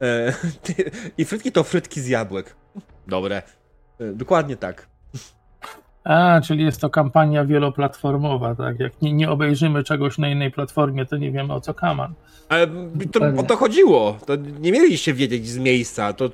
E, 0.02 0.34
I 1.18 1.26
frytki 1.26 1.52
to 1.52 1.64
frytki 1.64 2.02
z 2.02 2.08
jabłek. 2.08 2.56
Dobre. 3.08 3.42
Dokładnie 4.00 4.58
tak. 4.58 4.88
A, 6.08 6.42
czyli 6.42 6.66
jest 6.66 6.82
to 6.82 6.90
kampania 6.90 7.46
wieloplatformowa, 7.46 8.56
tak? 8.56 8.80
Jak 8.80 9.02
nie, 9.02 9.14
nie 9.14 9.30
obejrzymy 9.30 9.84
czegoś 9.84 10.18
na 10.18 10.30
innej 10.30 10.52
platformie, 10.52 11.06
to 11.06 11.18
nie 11.18 11.32
wiemy 11.32 11.54
o 11.54 11.62
co 11.62 11.74
kaman. 11.74 12.14
Ale 12.50 12.68
to, 13.12 13.20
o 13.38 13.44
to 13.44 13.56
chodziło. 13.56 14.18
To 14.26 14.36
nie 14.36 14.72
mieliście 14.72 15.14
wiedzieć 15.14 15.48
z 15.48 15.58
miejsca. 15.58 16.14
To 16.14 16.30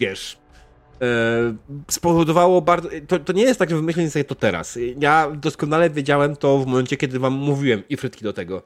wiesz. 0.00 0.38
E, 1.02 1.56
spowodowało 1.88 2.62
bardzo. 2.62 2.88
To, 3.08 3.18
to 3.18 3.32
nie 3.32 3.42
jest 3.42 3.58
tak, 3.58 3.70
że 3.70 3.76
wymyśliłem 3.76 4.10
sobie 4.10 4.24
to 4.24 4.34
teraz. 4.34 4.78
Ja 5.00 5.30
doskonale 5.30 5.90
wiedziałem 5.90 6.36
to 6.36 6.58
w 6.58 6.66
momencie, 6.66 6.96
kiedy 6.96 7.18
wam 7.18 7.32
mówiłem 7.32 7.82
i 7.88 7.96
frytki 7.96 8.24
do 8.24 8.32
tego. 8.32 8.62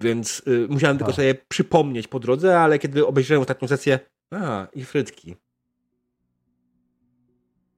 Więc 0.00 0.42
y, 0.46 0.66
musiałem 0.68 0.98
tylko 0.98 1.12
sobie 1.12 1.34
przypomnieć 1.48 2.08
po 2.08 2.20
drodze, 2.20 2.60
ale 2.60 2.78
kiedy 2.78 3.06
obejrzałem 3.06 3.40
ostatnią 3.40 3.68
sesję, 3.68 3.98
a, 4.30 4.66
i 4.74 4.84
frytki. 4.84 5.36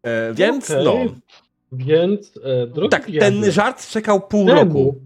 E, 0.03 0.35
więc 0.35 0.71
Okej. 0.71 0.85
no, 0.85 0.95
Więc, 1.73 2.39
e, 2.83 2.89
tak, 2.89 3.07
diable, 3.07 3.31
ten 3.31 3.53
żart 3.53 3.89
czekał 3.89 4.29
pół 4.29 4.47
Czemu? 4.47 4.61
roku. 4.61 5.01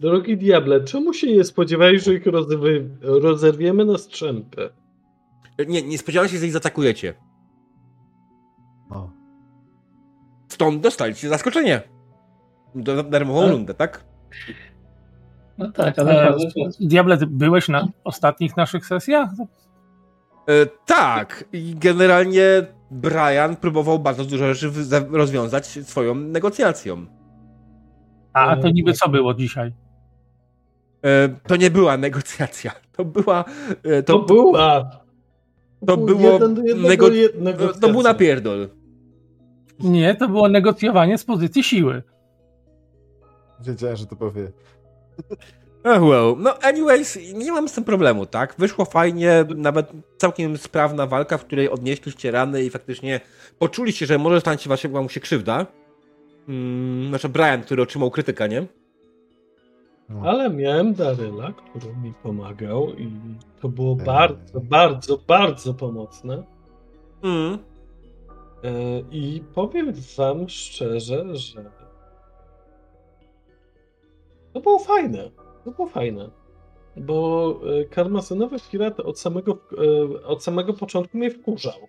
Drogi 0.00 0.36
diable, 0.36 0.84
czemu 0.84 1.12
się 1.12 1.32
nie 1.32 1.44
spodziewałeś, 1.44 2.02
że 2.02 2.14
ich 2.14 2.22
rozerwiemy 3.00 3.84
na 3.84 3.98
strzępy? 3.98 4.70
Nie, 5.68 5.82
nie 5.82 5.98
spodziewałem 5.98 6.32
się, 6.32 6.38
że 6.38 6.46
ich 6.46 6.52
zaatakujecie. 6.52 7.14
O. 8.94 9.10
Stąd 10.48 10.80
dostaliście 10.82 11.28
zaskoczenie. 11.28 11.82
Do, 12.74 13.02
darmową 13.02 13.40
Tak. 13.42 13.50
rundę, 13.50 13.74
tak? 13.74 14.04
No 15.58 15.72
tak, 15.72 15.98
ale 15.98 16.28
E, 16.28 16.36
Diable, 16.80 17.18
byłeś 17.26 17.68
na 17.68 17.88
ostatnich 18.04 18.56
naszych 18.56 18.86
sesjach? 18.86 19.30
E, 20.48 20.66
tak, 20.86 21.44
i 21.52 21.74
generalnie 21.78 22.42
Brian 22.90 23.56
próbował 23.56 23.98
bardzo 23.98 24.24
dużo 24.24 24.54
rzeczy 24.54 24.72
rozwiązać 25.10 25.66
swoją 25.66 26.14
negocjacją. 26.14 27.06
A 28.32 28.56
to 28.56 28.68
niby 28.70 28.92
co 28.92 29.08
było 29.08 29.34
dzisiaj? 29.34 29.72
E, 31.04 31.28
to 31.28 31.56
nie 31.56 31.70
była 31.70 31.96
negocjacja. 31.96 32.72
To 32.92 33.04
była. 33.04 33.44
E, 33.82 34.02
To, 34.02 34.18
to, 34.18 34.24
była. 34.34 34.90
to 35.86 35.96
był 35.96 36.06
było 36.06 36.32
jeden 36.32 36.66
jednego 36.66 37.06
nego- 37.40 37.72
to 37.80 37.88
był 37.88 38.02
napierdol. 38.02 38.68
Nie, 39.80 40.14
to 40.14 40.28
było 40.28 40.48
negocjowanie 40.48 41.18
z 41.18 41.24
pozycji 41.24 41.62
siły. 41.62 42.02
Wiedziałem, 43.60 43.96
że 43.96 44.06
to 44.06 44.16
powie. 44.16 44.52
Oh 45.84 46.00
well. 46.00 46.34
No, 46.38 46.58
anyways, 46.62 47.18
nie 47.34 47.52
mam 47.52 47.68
z 47.68 47.72
tym 47.72 47.84
problemu, 47.84 48.26
tak? 48.26 48.54
Wyszło 48.58 48.84
fajnie, 48.84 49.44
nawet 49.56 49.92
całkiem 50.16 50.58
sprawna 50.58 51.06
walka, 51.06 51.38
w 51.38 51.44
której 51.44 51.70
odnieśliście 51.70 52.30
rany 52.30 52.64
i 52.64 52.70
faktycznie 52.70 53.20
poczuliście, 53.58 54.06
że 54.06 54.18
może 54.18 54.40
stać 54.40 54.62
się 54.62 54.68
waszym 54.68 54.92
wam 54.92 55.08
się 55.08 55.20
krzywda. 55.20 55.66
Mm, 56.48 57.08
znaczy 57.08 57.28
Brian, 57.28 57.62
który 57.62 57.82
otrzymał 57.82 58.10
krytykę, 58.10 58.48
nie? 58.48 58.66
No. 60.08 60.20
Ale 60.24 60.50
miałem 60.50 60.94
Daryla, 60.94 61.52
który 61.52 61.96
mi 61.96 62.12
pomagał 62.22 62.90
i 62.90 63.10
to 63.60 63.68
było 63.68 63.96
Eee. 63.98 64.06
bardzo, 64.06 64.60
bardzo, 64.60 65.18
bardzo 65.18 65.74
pomocne. 65.74 66.42
Mm. 67.22 67.58
E, 68.64 69.00
I 69.10 69.42
powiem 69.54 69.92
wam 70.18 70.48
szczerze, 70.48 71.36
że 71.36 71.70
to 74.52 74.60
było 74.60 74.78
fajne. 74.78 75.30
To 75.64 75.70
było 75.70 75.88
fajne. 75.88 76.30
Bo 76.96 77.60
e, 77.80 77.84
karmazynowy 77.84 78.56
pirat 78.72 79.00
od 79.00 79.20
samego, 79.20 79.58
e, 80.22 80.26
od 80.26 80.42
samego 80.42 80.72
początku 80.72 81.18
mnie 81.18 81.30
wkurzał. 81.30 81.88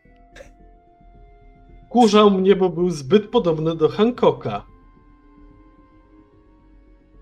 Wkurzał 1.85 2.31
mnie, 2.31 2.55
bo 2.55 2.69
był 2.69 2.89
zbyt 2.89 3.29
podobny 3.29 3.75
do 3.75 3.89
Hancocka. 3.89 4.65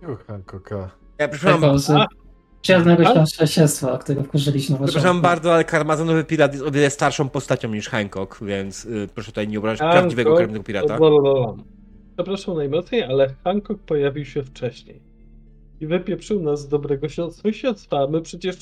Juch, 0.02 0.26
Hancocka. 0.26 0.90
Ja 1.20 1.28
przepraszam, 1.28 1.80
czarnego 2.64 3.04
a- 3.42 3.46
śledztwa, 3.46 3.98
którego 3.98 4.24
wkurzyliśmy 4.24 4.80
na 4.80 4.86
przepraszam 4.86 5.22
bardzo, 5.22 5.54
ale 5.54 5.64
karmazynowy 5.64 6.24
pirat 6.24 6.54
jest 6.54 6.66
o 6.66 6.72
wiele 6.72 6.90
starszą 6.90 7.30
postacią 7.30 7.70
niż 7.70 7.90
Hancock, 7.90 8.44
więc 8.44 8.86
y, 8.86 9.10
proszę 9.14 9.32
tutaj 9.32 9.48
nie 9.48 9.60
obrażać 9.60 9.80
Hancock- 9.80 9.92
prawdziwego 9.92 10.36
karmazynowy 10.36 10.64
pirata. 10.64 10.98
Blablabla. 10.98 11.54
Przepraszam 12.16 12.56
najmocniej, 12.58 13.04
ale 13.04 13.34
Hancock 13.44 13.80
pojawił 13.84 14.26
się 14.26 14.44
wcześniej. 14.44 15.02
I 15.82 15.88
wypieprzył 15.88 16.42
nas 16.44 16.62
z 16.62 16.68
dobrego 16.68 17.10
si- 17.10 17.32
sąsiedztwa. 17.32 18.04
a 18.04 18.08
My 18.08 18.22
przecież 18.22 18.56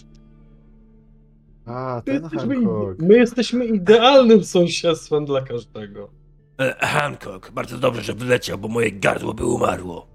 A, 1.65 1.95
my 1.95 2.01
ten 2.13 2.23
jesteśmy, 2.23 2.55
Hancock. 2.55 3.01
my 3.01 3.17
jesteśmy 3.17 3.65
idealnym 3.65 4.43
sąsiedztwem 4.43 5.25
dla 5.25 5.41
każdego. 5.41 6.09
E, 6.59 6.75
Hancock, 6.87 7.51
bardzo 7.51 7.77
dobrze, 7.77 8.01
że 8.01 8.13
wyleciał, 8.13 8.57
bo 8.57 8.67
moje 8.67 8.91
gardło 8.91 9.33
by 9.33 9.45
umarło. 9.45 10.07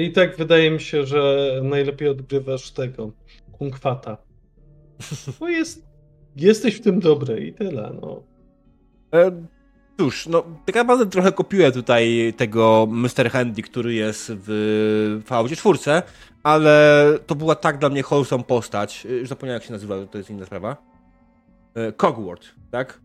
I 0.00 0.12
tak 0.12 0.36
wydaje 0.36 0.70
mi 0.70 0.80
się, 0.80 1.06
że 1.06 1.50
najlepiej 1.62 2.08
odgrywasz 2.08 2.70
tego 2.70 3.10
Kunkwata. 3.52 4.16
Bo 5.40 5.48
jest, 5.48 5.86
jesteś 6.36 6.74
w 6.74 6.80
tym 6.80 7.00
dobry 7.00 7.46
i 7.46 7.52
tyle. 7.52 7.92
No. 8.00 8.22
E, 9.14 9.30
cóż, 9.98 10.26
no 10.26 10.44
tak 10.66 10.74
naprawdę 10.74 11.06
trochę 11.06 11.32
kopiuję 11.32 11.72
tutaj 11.72 12.34
tego 12.36 12.88
Mr. 12.90 13.30
Handy, 13.30 13.62
który 13.62 13.94
jest 13.94 14.32
w 14.34 15.20
Falloutie 15.24 15.56
4, 15.56 15.78
ale 16.42 17.04
to 17.26 17.34
była 17.34 17.54
tak 17.54 17.78
dla 17.78 17.88
mnie 17.88 18.02
wholesome 18.02 18.44
postać. 18.44 19.06
E, 19.06 19.12
Już 19.12 19.28
zapomniałem 19.28 19.60
jak 19.60 19.66
się 19.66 19.72
nazywa, 19.72 20.06
to 20.06 20.18
jest 20.18 20.30
inna 20.30 20.46
sprawa. 20.46 20.76
E, 21.74 21.92
Cogward, 21.92 22.46
tak? 22.70 23.00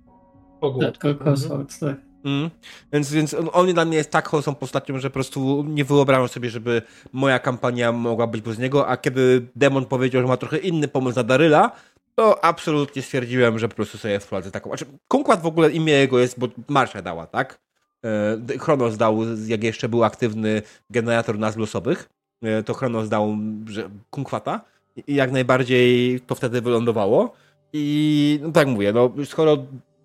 Pogłód. 0.61 0.99
Tak, 0.99 1.17
Cosworth, 1.17 1.79
tak. 1.79 2.12
Mm. 2.23 2.49
Więc, 2.93 3.11
więc 3.11 3.35
on, 3.53 3.73
dla 3.73 3.85
mnie 3.85 3.97
jest 3.97 4.11
tak 4.11 4.27
wholesome 4.29 4.55
postacią, 4.55 4.99
że 4.99 5.09
po 5.09 5.13
prostu 5.13 5.65
nie 5.67 5.85
wyobrażam 5.85 6.27
sobie, 6.27 6.49
żeby 6.49 6.81
moja 7.13 7.39
kampania 7.39 7.91
mogła 7.91 8.27
być 8.27 8.41
bez 8.41 8.59
niego, 8.59 8.87
a 8.87 8.97
kiedy 8.97 9.47
Demon 9.55 9.85
powiedział, 9.85 10.21
że 10.21 10.27
ma 10.27 10.37
trochę 10.37 10.57
inny 10.57 10.87
pomysł 10.87 11.15
na 11.17 11.23
Daryla, 11.23 11.71
to 12.15 12.45
absolutnie 12.45 13.01
stwierdziłem, 13.01 13.59
że 13.59 13.69
po 13.69 13.75
prostu 13.75 13.97
sobie 13.97 14.19
wprowadzę 14.19 14.51
taką. 14.51 14.69
Znaczy, 14.69 14.85
Kunkład 15.07 15.41
w 15.41 15.45
ogóle 15.45 15.71
imię 15.71 15.93
jego 15.93 16.19
jest, 16.19 16.39
bo 16.39 16.47
Marsza 16.67 17.01
dała, 17.01 17.27
tak? 17.27 17.59
E, 18.05 18.57
Chronos 18.59 18.97
dał, 18.97 19.17
jak 19.47 19.63
jeszcze 19.63 19.89
był 19.89 20.03
aktywny 20.03 20.61
generator 20.89 21.39
nazw 21.39 21.57
losowych, 21.57 22.09
e, 22.41 22.63
to 22.63 22.73
Chronos 22.73 23.09
dał 23.09 23.37
że 23.67 23.89
Kunkwata 24.09 24.61
i 25.07 25.15
jak 25.15 25.31
najbardziej 25.31 26.19
to 26.21 26.35
wtedy 26.35 26.61
wylądowało. 26.61 27.33
I 27.73 28.39
no 28.41 28.51
tak 28.51 28.67
mówię, 28.67 28.93
no 28.93 29.11
skoro 29.25 29.57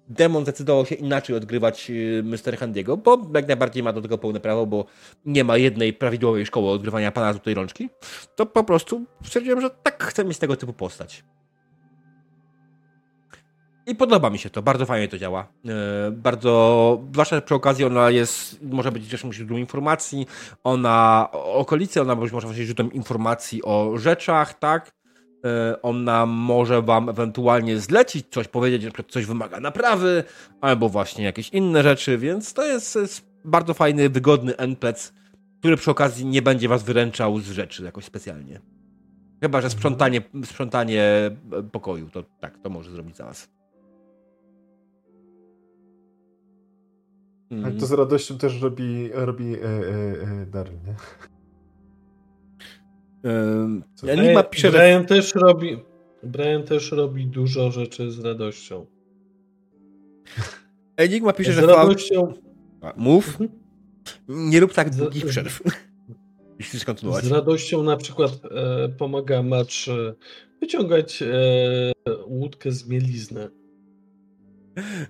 Demon 0.08 0.42
zdecydował 0.42 0.86
się 0.86 0.94
inaczej 0.94 1.36
odgrywać 1.36 1.90
y, 1.90 2.22
Mr. 2.24 2.58
Handiego, 2.58 2.96
bo 2.96 3.18
jak 3.34 3.48
najbardziej 3.48 3.82
ma 3.82 3.92
do 3.92 4.02
tego 4.02 4.18
pełne 4.18 4.40
prawo, 4.40 4.66
bo 4.66 4.84
nie 5.24 5.44
ma 5.44 5.56
jednej 5.56 5.92
prawidłowej 5.92 6.46
szkoły 6.46 6.70
odgrywania 6.70 7.12
pana 7.12 7.32
złotej 7.32 7.54
rączki, 7.54 7.88
to 8.36 8.46
po 8.46 8.64
prostu 8.64 9.04
stwierdziłem, 9.24 9.60
że 9.60 9.70
tak 9.70 10.04
chcę 10.04 10.24
mieć 10.24 10.38
tego 10.38 10.56
typu 10.56 10.72
postać. 10.72 11.24
I 13.88 13.94
podoba 13.94 14.30
mi 14.30 14.38
się 14.38 14.50
to, 14.50 14.62
bardzo 14.62 14.86
fajnie 14.86 15.08
to 15.08 15.18
działa. 15.18 15.46
Yy, 15.64 15.72
bardzo, 16.12 17.02
zwłaszcza 17.12 17.40
przy 17.40 17.54
okazji 17.54 17.84
ona 17.84 18.10
jest, 18.10 18.62
może 18.62 18.92
być 18.92 19.08
też 19.08 19.24
źródłem 19.30 19.60
informacji, 19.60 20.26
ona, 20.64 21.28
o 21.32 21.54
okolicy, 21.54 22.00
ona 22.00 22.14
może 22.14 22.48
być 22.48 22.56
źródłem 22.56 22.92
informacji 22.92 23.62
o 23.64 23.92
rzeczach, 23.96 24.58
tak? 24.58 24.97
Yy, 25.44 25.82
ona 25.82 26.26
może 26.26 26.82
wam 26.82 27.08
ewentualnie 27.08 27.80
zlecić 27.80 28.26
coś, 28.30 28.48
powiedzieć, 28.48 28.82
że 28.82 28.90
coś 29.08 29.26
wymaga 29.26 29.60
naprawy, 29.60 30.24
albo 30.60 30.88
właśnie 30.88 31.24
jakieś 31.24 31.48
inne 31.48 31.82
rzeczy, 31.82 32.18
więc 32.18 32.54
to 32.54 32.66
jest, 32.66 32.98
bardzo 33.44 33.74
fajny, 33.74 34.08
wygodny 34.08 34.56
NPC, 34.56 35.12
który 35.58 35.76
przy 35.76 35.90
okazji 35.90 36.26
nie 36.26 36.42
będzie 36.42 36.68
was 36.68 36.82
wyręczał 36.82 37.38
z 37.38 37.50
rzeczy 37.50 37.84
jakoś 37.84 38.04
specjalnie. 38.04 38.60
Chyba, 39.40 39.60
że 39.60 39.70
sprzątanie, 39.70 40.22
sprzątanie 40.44 41.02
e, 41.52 41.62
pokoju, 41.72 42.10
to 42.10 42.24
tak, 42.40 42.58
to 42.58 42.70
może 42.70 42.90
zrobić 42.90 43.16
za 43.16 43.24
was. 43.24 43.48
Ale 47.50 47.60
Mm. 47.60 47.78
to 47.80 47.86
z 47.86 47.92
radością 47.92 48.38
też 48.38 48.62
robi, 48.62 49.10
robi 49.12 49.54
e, 49.54 49.58
e, 49.58 50.42
e, 50.42 50.46
Daryl, 50.46 50.74
nie? 50.86 50.94
Co? 53.94 54.10
Enigma 54.10 54.42
pisze, 54.42 54.70
że 54.70 54.78
Brian 54.78 55.06
też 55.06 55.34
robi. 55.34 55.76
Brian 56.22 56.62
też 56.62 56.92
robi 56.92 57.26
dużo 57.26 57.70
rzeczy 57.70 58.10
z 58.10 58.20
radością. 58.24 58.86
Enigma 60.96 61.32
pisze, 61.32 61.52
z 61.52 61.54
że 61.54 61.66
radością. 61.66 62.32
Mów. 62.96 63.28
Mhm. 63.40 63.50
Nie 64.28 64.60
rób 64.60 64.72
tak 64.72 64.94
Z- 64.94 64.96
długich 64.96 65.26
przerw. 65.26 65.62
Jeśli 66.58 66.70
chcesz 66.70 66.84
kontynuować. 66.84 67.24
Z 67.24 67.30
radością 67.32 67.82
na 67.82 67.96
przykład 67.96 68.32
e, 68.50 68.88
pomaga 68.88 69.42
Macz 69.42 69.88
e, 69.88 70.14
wyciągać 70.60 71.22
e, 71.22 71.26
łódkę 72.26 72.72
z 72.72 72.88
mielizny. 72.88 73.48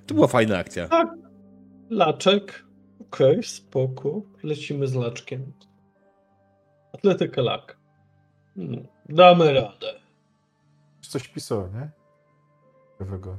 To 0.07 0.15
była 0.15 0.27
fajna 0.27 0.59
akcja. 0.59 0.89
Laczek. 1.91 2.65
Okej, 3.01 3.43
spoko. 3.43 4.23
Lecimy 4.43 4.87
z 4.87 4.95
laczkiem. 4.95 5.53
Atletyka 6.93 7.43
lak. 7.43 7.78
Hmm, 8.59 8.87
damy 9.09 9.53
radę. 9.53 9.95
Coś 11.01 11.29
pisał, 11.29 11.69
nie? 11.75 11.91
Ciekawego. 12.93 13.39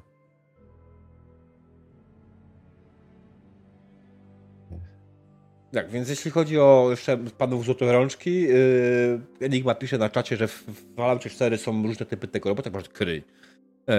Tak, 5.74 5.90
więc 5.90 6.10
jeśli 6.10 6.32
chodzi 6.32 6.60
o 6.60 6.88
jeszcze 6.90 7.18
panów 7.18 7.66
złote 7.66 7.94
rączki, 7.94 8.42
yy, 8.42 9.22
Enigma 9.42 9.76
pisze 9.76 9.98
na 9.98 10.10
czacie, 10.10 10.38
że 10.38 10.48
w 10.48 10.64
w 10.68 10.96
Falloutie 10.96 11.30
4 11.30 11.58
są 11.58 11.84
różne 11.84 12.06
typy 12.06 12.28
tego 12.28 12.50
robota, 12.50 12.70
może 12.70 12.88
kry. 12.88 13.14
Yy, 13.14 13.94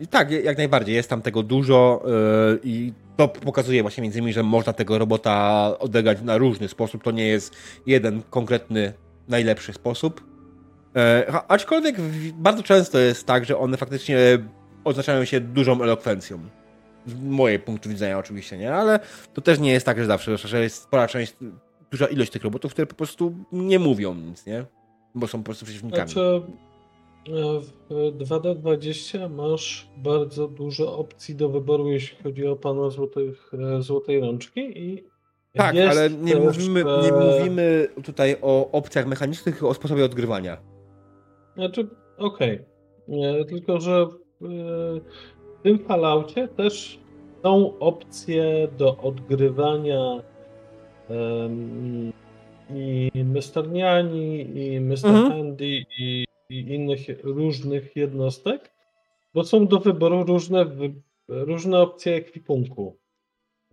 I 0.00 0.06
tak, 0.06 0.30
jak 0.30 0.58
najbardziej, 0.58 0.94
jest 0.94 1.10
tam 1.10 1.22
tego 1.22 1.42
dużo 1.42 2.02
yy, 2.06 2.60
i 2.64 2.92
to 3.16 3.28
pokazuje 3.28 3.82
właśnie 3.82 4.02
między 4.02 4.18
innymi, 4.18 4.32
że 4.32 4.42
można 4.42 4.72
tego 4.72 4.98
robota 4.98 5.72
odegrać 5.78 6.22
na 6.22 6.38
różny 6.38 6.68
sposób. 6.68 7.02
To 7.02 7.10
nie 7.10 7.26
jest 7.26 7.56
jeden 7.86 8.22
konkretny 8.30 8.92
najlepszy 9.28 9.72
sposób. 9.72 10.35
E, 10.96 11.32
aczkolwiek 11.48 11.96
bardzo 12.34 12.62
często 12.62 12.98
jest 12.98 13.26
tak, 13.26 13.44
że 13.44 13.58
one 13.58 13.76
faktycznie 13.76 14.18
oznaczają 14.84 15.24
się 15.24 15.40
dużą 15.40 15.82
elokwencją. 15.82 16.38
Z 17.06 17.14
mojej 17.14 17.58
punktu 17.58 17.88
widzenia 17.88 18.18
oczywiście, 18.18 18.58
nie? 18.58 18.74
Ale 18.74 19.00
to 19.34 19.40
też 19.40 19.58
nie 19.58 19.72
jest 19.72 19.86
tak, 19.86 19.98
że 19.98 20.06
zawsze, 20.06 20.38
że 20.38 20.62
jest 20.62 20.82
spora 20.82 21.08
część, 21.08 21.36
duża 21.90 22.06
ilość 22.06 22.30
tych 22.30 22.44
robotów, 22.44 22.72
które 22.72 22.86
po 22.86 22.94
prostu 22.94 23.34
nie 23.52 23.78
mówią 23.78 24.14
nic, 24.14 24.46
nie? 24.46 24.64
Bo 25.14 25.26
są 25.26 25.38
po 25.38 25.44
prostu 25.44 25.64
przeciwnikami. 25.64 26.10
Znaczy, 26.10 26.42
e, 27.28 27.60
w 27.90 28.18
2D20 28.18 29.30
masz 29.30 29.88
bardzo 29.96 30.48
dużo 30.48 30.98
opcji 30.98 31.34
do 31.34 31.48
wyboru, 31.48 31.90
jeśli 31.90 32.22
chodzi 32.22 32.46
o 32.46 32.56
pana 32.56 32.90
złotych, 32.90 33.50
e, 33.78 33.82
złotej 33.82 34.20
rączki 34.20 34.78
i 34.78 35.04
tak, 35.52 35.76
ale 35.90 36.10
nie, 36.10 36.36
też, 36.36 36.44
mówimy, 36.44 36.84
nie 37.02 37.12
mówimy 37.12 37.88
tutaj 38.04 38.36
o 38.42 38.70
opcjach 38.70 39.06
mechanicznych, 39.06 39.54
tylko 39.54 39.68
o 39.68 39.74
sposobie 39.74 40.04
odgrywania. 40.04 40.75
Znaczy, 41.56 41.88
okej. 42.18 42.60
Okay. 43.08 43.44
Tylko, 43.44 43.80
że 43.80 44.06
w 44.40 45.62
tym 45.62 45.78
Falloutie 45.78 46.48
też 46.48 47.00
są 47.42 47.78
opcje 47.78 48.68
do 48.78 48.96
odgrywania 48.96 50.22
um, 51.08 52.12
i 52.74 53.10
Mysterniani, 53.24 54.40
i 54.40 54.80
Mr. 54.80 55.06
Mhm. 55.06 55.30
Handy, 55.30 55.66
i, 55.98 56.24
i, 56.50 56.74
innych 56.74 57.00
różnych 57.24 57.96
jednostek, 57.96 58.72
bo 59.34 59.44
są 59.44 59.66
do 59.66 59.80
wyboru 59.80 60.24
różne, 60.24 60.66
różne 61.28 61.80
opcje 61.80 62.14
ekwipunku. 62.14 62.96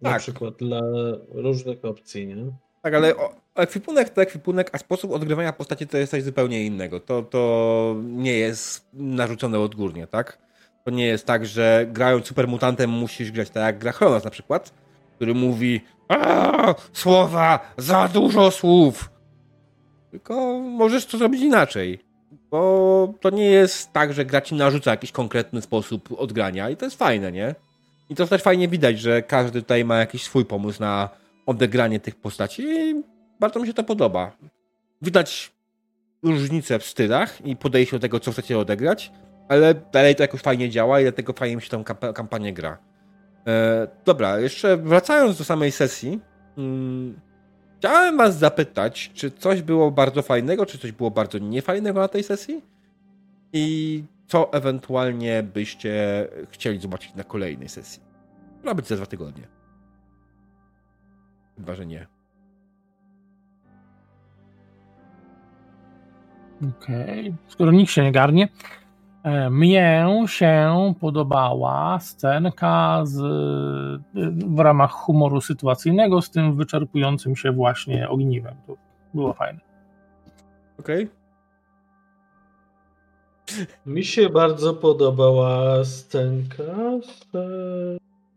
Tak. 0.02 0.14
Na 0.14 0.20
przykład 0.20 0.56
dla 0.56 0.82
różnych 1.30 1.86
opcji, 1.86 2.28
nie? 2.28 2.52
Tak, 2.84 2.94
ale 2.94 3.14
ekwipunek 3.56 4.10
to 4.10 4.22
ekwipunek, 4.22 4.70
a 4.74 4.78
sposób 4.78 5.12
odgrywania 5.12 5.54
postaci 5.54 5.88
to 5.88 5.98
jest 5.98 6.12
coś 6.12 6.24
zupełnie 6.24 6.66
innego. 6.66 7.00
To, 7.00 7.22
to 7.22 7.96
nie 8.04 8.34
jest 8.34 8.86
narzucone 8.94 9.60
odgórnie, 9.60 10.08
tak? 10.08 10.38
To 10.86 10.92
nie 10.92 11.06
jest 11.06 11.26
tak, 11.26 11.46
że 11.46 11.86
grając 11.92 12.28
supermutantem 12.28 12.90
musisz 12.90 13.32
grać 13.32 13.50
tak 13.50 13.64
jak 13.64 13.78
gra 13.78 13.92
Chronos 13.92 14.24
na 14.24 14.30
przykład, 14.30 14.74
który 15.16 15.34
mówi 15.34 15.82
słowa, 16.94 17.74
za 17.78 18.08
dużo 18.08 18.52
słów. 18.52 19.10
Tylko 20.12 20.60
możesz 20.60 21.06
to 21.06 21.18
zrobić 21.18 21.42
inaczej. 21.42 22.00
Bo 22.52 23.14
to 23.22 23.30
nie 23.30 23.46
jest 23.46 23.94
tak, 23.94 24.14
że 24.14 24.26
gra 24.26 24.42
ci 24.42 24.56
narzuca 24.56 24.92
jakiś 24.92 25.12
konkretny 25.12 25.62
sposób 25.62 26.10
odgrania 26.18 26.70
i 26.70 26.78
to 26.78 26.86
jest 26.86 26.98
fajne, 26.98 27.32
nie? 27.32 27.56
I 28.10 28.16
to 28.16 28.28
też 28.28 28.42
fajnie 28.42 28.68
widać, 28.68 29.00
że 29.00 29.22
każdy 29.22 29.62
tutaj 29.62 29.86
ma 29.86 29.98
jakiś 29.98 30.24
swój 30.24 30.46
pomysł 30.46 30.82
na 30.82 31.10
odegranie 31.46 32.00
tych 32.00 32.16
postaci 32.16 32.64
i 32.64 33.04
bardzo 33.40 33.60
mi 33.60 33.68
się 33.68 33.74
to 33.74 33.84
podoba. 33.84 34.32
Widać 35.02 35.52
różnice 36.24 36.80
w 36.80 36.86
stylach 36.86 37.46
i 37.46 37.56
podejściu 37.56 37.96
do 37.96 38.00
tego, 38.00 38.20
co 38.20 38.32
chcecie 38.32 38.60
odegrać, 38.60 39.12
ale 39.50 39.74
dalej 39.74 40.16
to 40.16 40.24
jakoś 40.24 40.42
fajnie 40.42 40.70
działa 40.70 41.00
i 41.00 41.04
dlatego 41.04 41.34
fajnie 41.34 41.56
mi 41.56 41.62
się 41.62 41.70
tą 41.70 41.84
kamp 41.84 42.00
kampanię 42.16 42.54
gra. 42.54 42.78
E, 43.48 43.88
dobra, 44.06 44.40
jeszcze 44.40 44.78
wracając 44.78 45.38
do 45.38 45.44
samej 45.44 45.72
sesji, 45.72 46.20
hmm, 46.56 47.20
chciałem 47.78 48.18
was 48.18 48.38
zapytać, 48.38 49.12
czy 49.14 49.32
coś 49.32 49.62
było 49.62 49.92
bardzo 49.92 50.22
fajnego, 50.22 50.66
czy 50.66 50.78
coś 50.78 50.92
było 50.92 51.12
bardzo 51.12 51.38
niefajnego 51.38 52.00
na 52.00 52.08
tej 52.08 52.24
sesji? 52.24 52.62
I 53.54 54.04
co 54.28 54.54
ewentualnie 54.54 55.44
byście 55.44 56.28
chcieli 56.50 56.80
zobaczyć 56.80 57.16
na 57.16 57.24
kolejnej 57.24 57.70
sesji? 57.70 58.02
Ma 58.64 58.74
być 58.74 58.88
za 58.88 58.96
dwa 58.96 59.06
tygodnie. 59.06 59.63
Chyba, 61.56 61.76
że 61.76 61.86
nie. 61.86 62.08
Okej. 66.70 67.20
Okay. 67.20 67.34
Skoro 67.48 67.72
nikt 67.72 67.92
się 67.92 68.04
nie 68.04 68.12
garnie, 68.12 68.48
e, 69.24 69.50
mnie 69.50 70.06
się 70.26 70.94
podobała 71.00 72.00
scenka 72.00 73.02
z, 73.04 73.22
w 74.56 74.60
ramach 74.60 74.92
humoru 74.92 75.42
sytuacyjnego 75.42 76.22
z 76.22 76.32
tym 76.32 76.56
wyczerpującym 76.56 77.36
się 77.36 77.52
właśnie 77.52 78.10
ogniwem. 78.10 78.56
To 78.68 78.76
było 79.14 79.34
fajne. 79.34 79.60
Okej. 80.80 81.04
Okay. 81.04 81.24
Mi 83.86 84.04
się 84.04 84.30
bardzo 84.30 84.74
podobała 84.74 85.84
scenka 85.84 86.64
z 87.02 87.28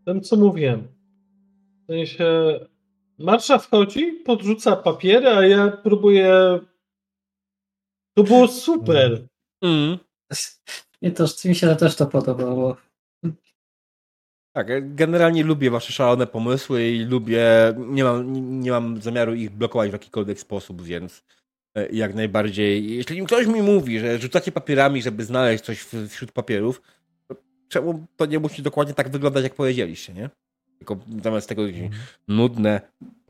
tym, 0.05 0.21
co 0.21 0.35
mówiłem. 0.35 0.87
W 1.83 1.85
sensie 1.87 2.25
Marsza 3.17 3.57
wchodzi, 3.57 4.11
podrzuca 4.11 4.75
papiery, 4.75 5.27
a 5.27 5.45
ja 5.45 5.71
próbuję. 5.83 6.59
To 8.17 8.23
było 8.23 8.47
super. 8.47 9.27
Mm. 9.61 9.97
I 11.01 11.11
to, 11.11 11.25
mi 11.45 11.55
się 11.55 11.75
też 11.75 11.95
to 11.95 12.05
podobało. 12.05 12.77
Tak, 14.55 14.95
generalnie 14.95 15.43
lubię 15.43 15.71
wasze 15.71 15.93
szalone 15.93 16.27
pomysły 16.27 16.89
i 16.89 17.03
lubię, 17.05 17.45
nie 17.77 18.03
mam, 18.03 18.33
nie 18.59 18.71
mam 18.71 19.01
zamiaru 19.01 19.33
ich 19.33 19.49
blokować 19.49 19.89
w 19.89 19.93
jakikolwiek 19.93 20.39
sposób, 20.39 20.81
więc 20.81 21.23
e, 21.75 21.89
jak 21.89 22.15
najbardziej, 22.15 22.95
jeśli 22.95 23.25
ktoś 23.25 23.47
mi 23.47 23.61
mówi, 23.61 23.99
że 23.99 24.19
rzucacie 24.19 24.51
papierami, 24.51 25.01
żeby 25.01 25.23
znaleźć 25.23 25.63
coś 25.63 25.79
wśród 26.09 26.31
papierów, 26.31 26.81
to 27.27 27.35
czemu 27.69 28.07
to 28.15 28.25
nie 28.25 28.39
musi 28.39 28.61
dokładnie 28.61 28.93
tak 28.93 29.09
wyglądać, 29.09 29.43
jak 29.43 29.55
powiedzieliście, 29.55 30.13
nie? 30.13 30.29
Tylko 30.77 30.97
zamiast 31.23 31.49
tego 31.49 31.63
mm. 31.63 31.89
nudne, 32.27 32.81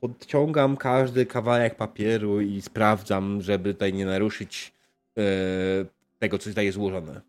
podciągam 0.01 0.77
każdy 0.77 1.25
kawałek 1.25 1.75
papieru 1.75 2.41
i 2.41 2.61
sprawdzam, 2.61 3.41
żeby 3.41 3.73
tutaj 3.73 3.93
nie 3.93 4.05
naruszyć 4.05 4.73
e, 5.17 5.21
tego, 6.19 6.37
co 6.37 6.49
tutaj 6.49 6.65
jest 6.65 6.75
złożone. 6.75 7.21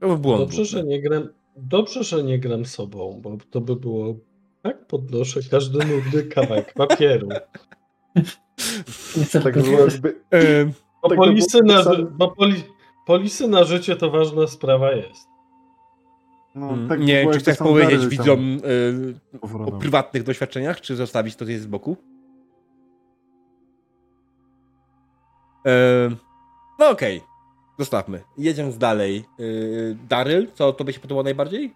To 0.00 0.08
by 0.08 0.18
było 0.18 0.38
Dobrze, 0.38 0.64
że 0.64 0.84
nie 0.84 1.02
gram, 1.02 1.28
dobrze, 1.56 2.04
że 2.04 2.22
nie 2.22 2.38
gram 2.38 2.66
sobą, 2.66 3.20
bo 3.22 3.36
to 3.50 3.60
by 3.60 3.76
było 3.76 4.16
tak 4.62 4.86
podnoszę 4.86 5.40
każdy 5.50 5.78
nudny 5.78 6.22
kawałek 6.22 6.74
papieru. 6.88 7.28
tak 9.42 9.62
było 9.62 9.78
jakby... 9.78 10.20
Bo, 11.02 11.08
tak 11.08 11.18
polisy 11.18 11.62
na, 11.62 11.84
bo 12.18 12.28
poli, 12.28 12.62
polisy 13.06 13.48
na 13.48 13.64
życie 13.64 13.96
to 13.96 14.10
ważna 14.10 14.46
sprawa 14.46 14.92
jest. 14.92 15.29
No, 16.54 16.70
mm, 16.70 16.88
tak 16.88 17.00
nie, 17.00 17.30
czy 17.32 17.38
chcesz 17.38 17.58
powiedzieć 17.58 18.06
widzom 18.06 18.58
y, 18.64 19.14
o 19.66 19.72
prywatnych 19.72 20.22
doświadczeniach, 20.22 20.80
czy 20.80 20.96
zostawić 20.96 21.36
to 21.36 21.44
z 21.44 21.66
boku? 21.66 21.96
E, 25.66 26.10
no 26.78 26.88
okej, 26.88 27.16
okay. 27.16 27.28
zostawmy. 27.78 28.22
Jedziemy 28.38 28.72
dalej. 28.72 29.24
Y, 29.40 29.96
Daryl, 30.08 30.48
co 30.54 30.72
tobie 30.72 30.92
się 30.92 31.00
podobało 31.00 31.22
najbardziej? 31.22 31.74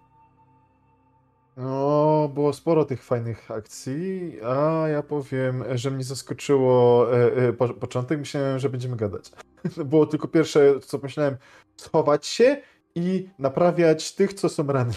No, 1.56 2.30
było 2.34 2.52
sporo 2.52 2.84
tych 2.84 3.02
fajnych 3.02 3.50
akcji, 3.50 4.38
a 4.44 4.88
ja 4.88 5.02
powiem, 5.02 5.64
że 5.74 5.90
mnie 5.90 6.04
zaskoczyło 6.04 7.06
e, 7.16 7.36
e, 7.36 7.52
po, 7.52 7.68
początek. 7.68 8.18
Myślałem, 8.18 8.58
że 8.58 8.68
będziemy 8.68 8.96
gadać. 8.96 9.30
Było 9.84 10.06
tylko 10.06 10.28
pierwsze, 10.28 10.80
co 10.80 10.98
myślałem, 10.98 11.36
schować 11.76 12.26
się 12.26 12.62
i 12.94 13.28
naprawiać 13.38 14.12
tych, 14.12 14.34
co 14.34 14.48
są 14.48 14.66
ranni. 14.66 14.94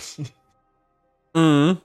Mm. 1.33 1.75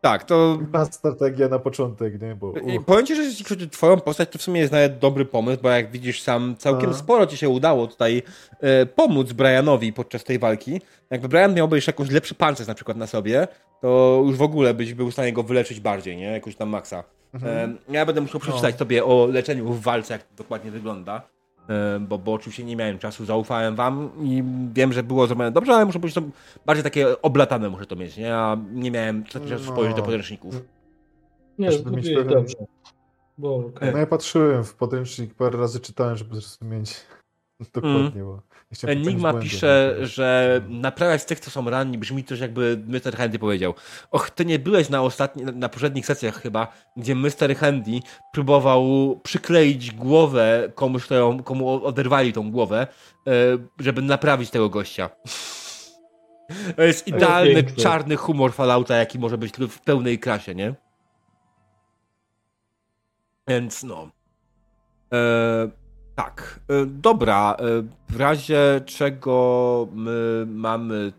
Tak, 0.00 0.24
to... 0.24 0.58
Ta 0.72 0.84
strategia 0.84 1.48
na 1.48 1.58
początek, 1.58 2.22
nie? 2.22 2.34
Bo, 2.34 2.52
I 2.52 2.80
powiem 2.80 3.06
ci, 3.06 3.16
że 3.16 3.22
jeśli 3.22 3.44
chodzi 3.44 3.64
o 3.64 3.68
twoją 3.68 4.00
postać, 4.00 4.28
to 4.28 4.38
w 4.38 4.42
sumie 4.42 4.60
jest 4.60 4.72
nawet 4.72 4.98
dobry 4.98 5.24
pomysł, 5.24 5.62
bo 5.62 5.70
jak 5.70 5.90
widzisz 5.90 6.22
sam, 6.22 6.56
całkiem 6.58 6.90
A. 6.90 6.94
sporo 6.94 7.26
ci 7.26 7.36
się 7.36 7.48
udało 7.48 7.86
tutaj 7.86 8.22
e, 8.60 8.86
pomóc 8.86 9.32
Brianowi 9.32 9.92
podczas 9.92 10.24
tej 10.24 10.38
walki. 10.38 10.80
Jakby 11.10 11.28
Brian 11.28 11.54
miałby 11.54 11.76
jeszcze 11.76 11.92
jakąś 11.92 12.10
lepszy 12.10 12.34
pancerz 12.34 12.66
na 12.66 12.74
przykład 12.74 12.96
na 12.96 13.06
sobie, 13.06 13.48
to 13.80 14.22
już 14.26 14.36
w 14.36 14.42
ogóle 14.42 14.74
byś 14.74 14.94
był 14.94 15.10
w 15.10 15.12
stanie 15.12 15.32
go 15.32 15.42
wyleczyć 15.42 15.80
bardziej, 15.80 16.16
nie? 16.16 16.24
Jakoś 16.24 16.56
tam 16.56 16.68
maksa. 16.68 17.04
Mhm. 17.34 17.78
E, 17.88 17.92
ja 17.92 18.06
będę 18.06 18.20
musiał 18.20 18.40
przeczytać 18.40 18.74
no. 18.74 18.78
tobie 18.78 19.04
o 19.04 19.26
leczeniu 19.26 19.72
w 19.72 19.82
walce, 19.82 20.14
jak 20.14 20.22
to 20.22 20.34
dokładnie 20.36 20.70
wygląda. 20.70 21.22
E, 21.70 22.00
bo, 22.00 22.18
bo 22.18 22.32
oczywiście 22.32 22.64
nie 22.64 22.76
miałem 22.76 22.98
czasu, 22.98 23.24
zaufałem 23.24 23.76
wam 23.76 24.10
i 24.22 24.44
wiem, 24.72 24.92
że 24.92 25.02
było 25.02 25.26
zrobione 25.26 25.52
dobrze, 25.52 25.74
ale 25.74 25.84
muszę 25.84 25.98
być 25.98 26.14
to 26.14 26.22
bardziej 26.66 26.84
takie 26.84 27.22
oblatane 27.22 27.70
muszę 27.70 27.86
to 27.86 27.96
mieć, 27.96 28.16
nie? 28.16 28.36
A 28.36 28.56
nie 28.72 28.90
miałem 28.90 29.24
czasu 29.24 29.46
no. 29.66 29.72
spojrzeć 29.72 29.96
do 29.96 30.02
podręczników. 30.02 30.62
Nie, 31.58 31.72
zrobiłeś 31.72 32.06
pewien... 32.06 32.28
dobrze. 32.28 32.56
Bo, 33.38 33.56
okay. 33.56 33.92
No 33.92 33.98
ja 33.98 34.06
patrzyłem 34.06 34.64
w 34.64 34.74
podręcznik, 34.74 35.34
parę 35.34 35.58
razy 35.58 35.80
czytałem, 35.80 36.16
żeby 36.16 36.34
zrozumieć 36.34 37.00
dokładnie, 37.74 38.20
mm. 38.20 38.24
bo 38.24 38.42
Enigma 38.86 39.34
pisze, 39.34 39.96
że 40.00 40.60
naprawiać 40.68 41.24
tych, 41.24 41.40
co 41.40 41.50
są 41.50 41.70
ranni, 41.70 41.98
brzmi 41.98 42.24
też 42.24 42.40
jakby 42.40 42.82
Mr. 42.86 43.16
Handy 43.16 43.38
powiedział. 43.38 43.74
Och, 44.10 44.30
ty 44.30 44.44
nie 44.44 44.58
byłeś 44.58 44.88
na 44.88 45.02
ostatni, 45.02 45.42
na 45.42 45.68
poprzednich 45.68 46.06
sesjach 46.06 46.42
chyba, 46.42 46.72
gdzie 46.96 47.14
Mr. 47.14 47.56
Handy 47.56 48.00
próbował 48.32 49.20
przykleić 49.22 49.90
głowę 49.90 50.72
komuś, 50.74 51.04
kto 51.04 51.36
komu 51.44 51.84
oderwali 51.84 52.32
tą 52.32 52.50
głowę, 52.50 52.86
e, 53.26 53.30
żeby 53.78 54.02
naprawić 54.02 54.50
tego 54.50 54.68
gościa. 54.68 55.10
To 56.76 56.82
jest 56.82 57.08
idealny, 57.08 57.64
czarny 57.64 58.16
humor 58.16 58.52
Fallouta, 58.52 58.96
jaki 58.96 59.18
może 59.18 59.38
być 59.38 59.52
w 59.52 59.80
pełnej 59.80 60.18
krasie, 60.18 60.54
nie? 60.54 60.74
Więc 63.48 63.82
no. 63.82 64.10
E, 65.12 65.70
tak. 66.22 66.60
E, 66.68 66.86
dobra, 66.86 67.56
e, 67.58 67.64
w 68.12 68.16
razie 68.16 68.80
czego 68.86 69.88
my 69.92 70.46
mamy 70.46 71.12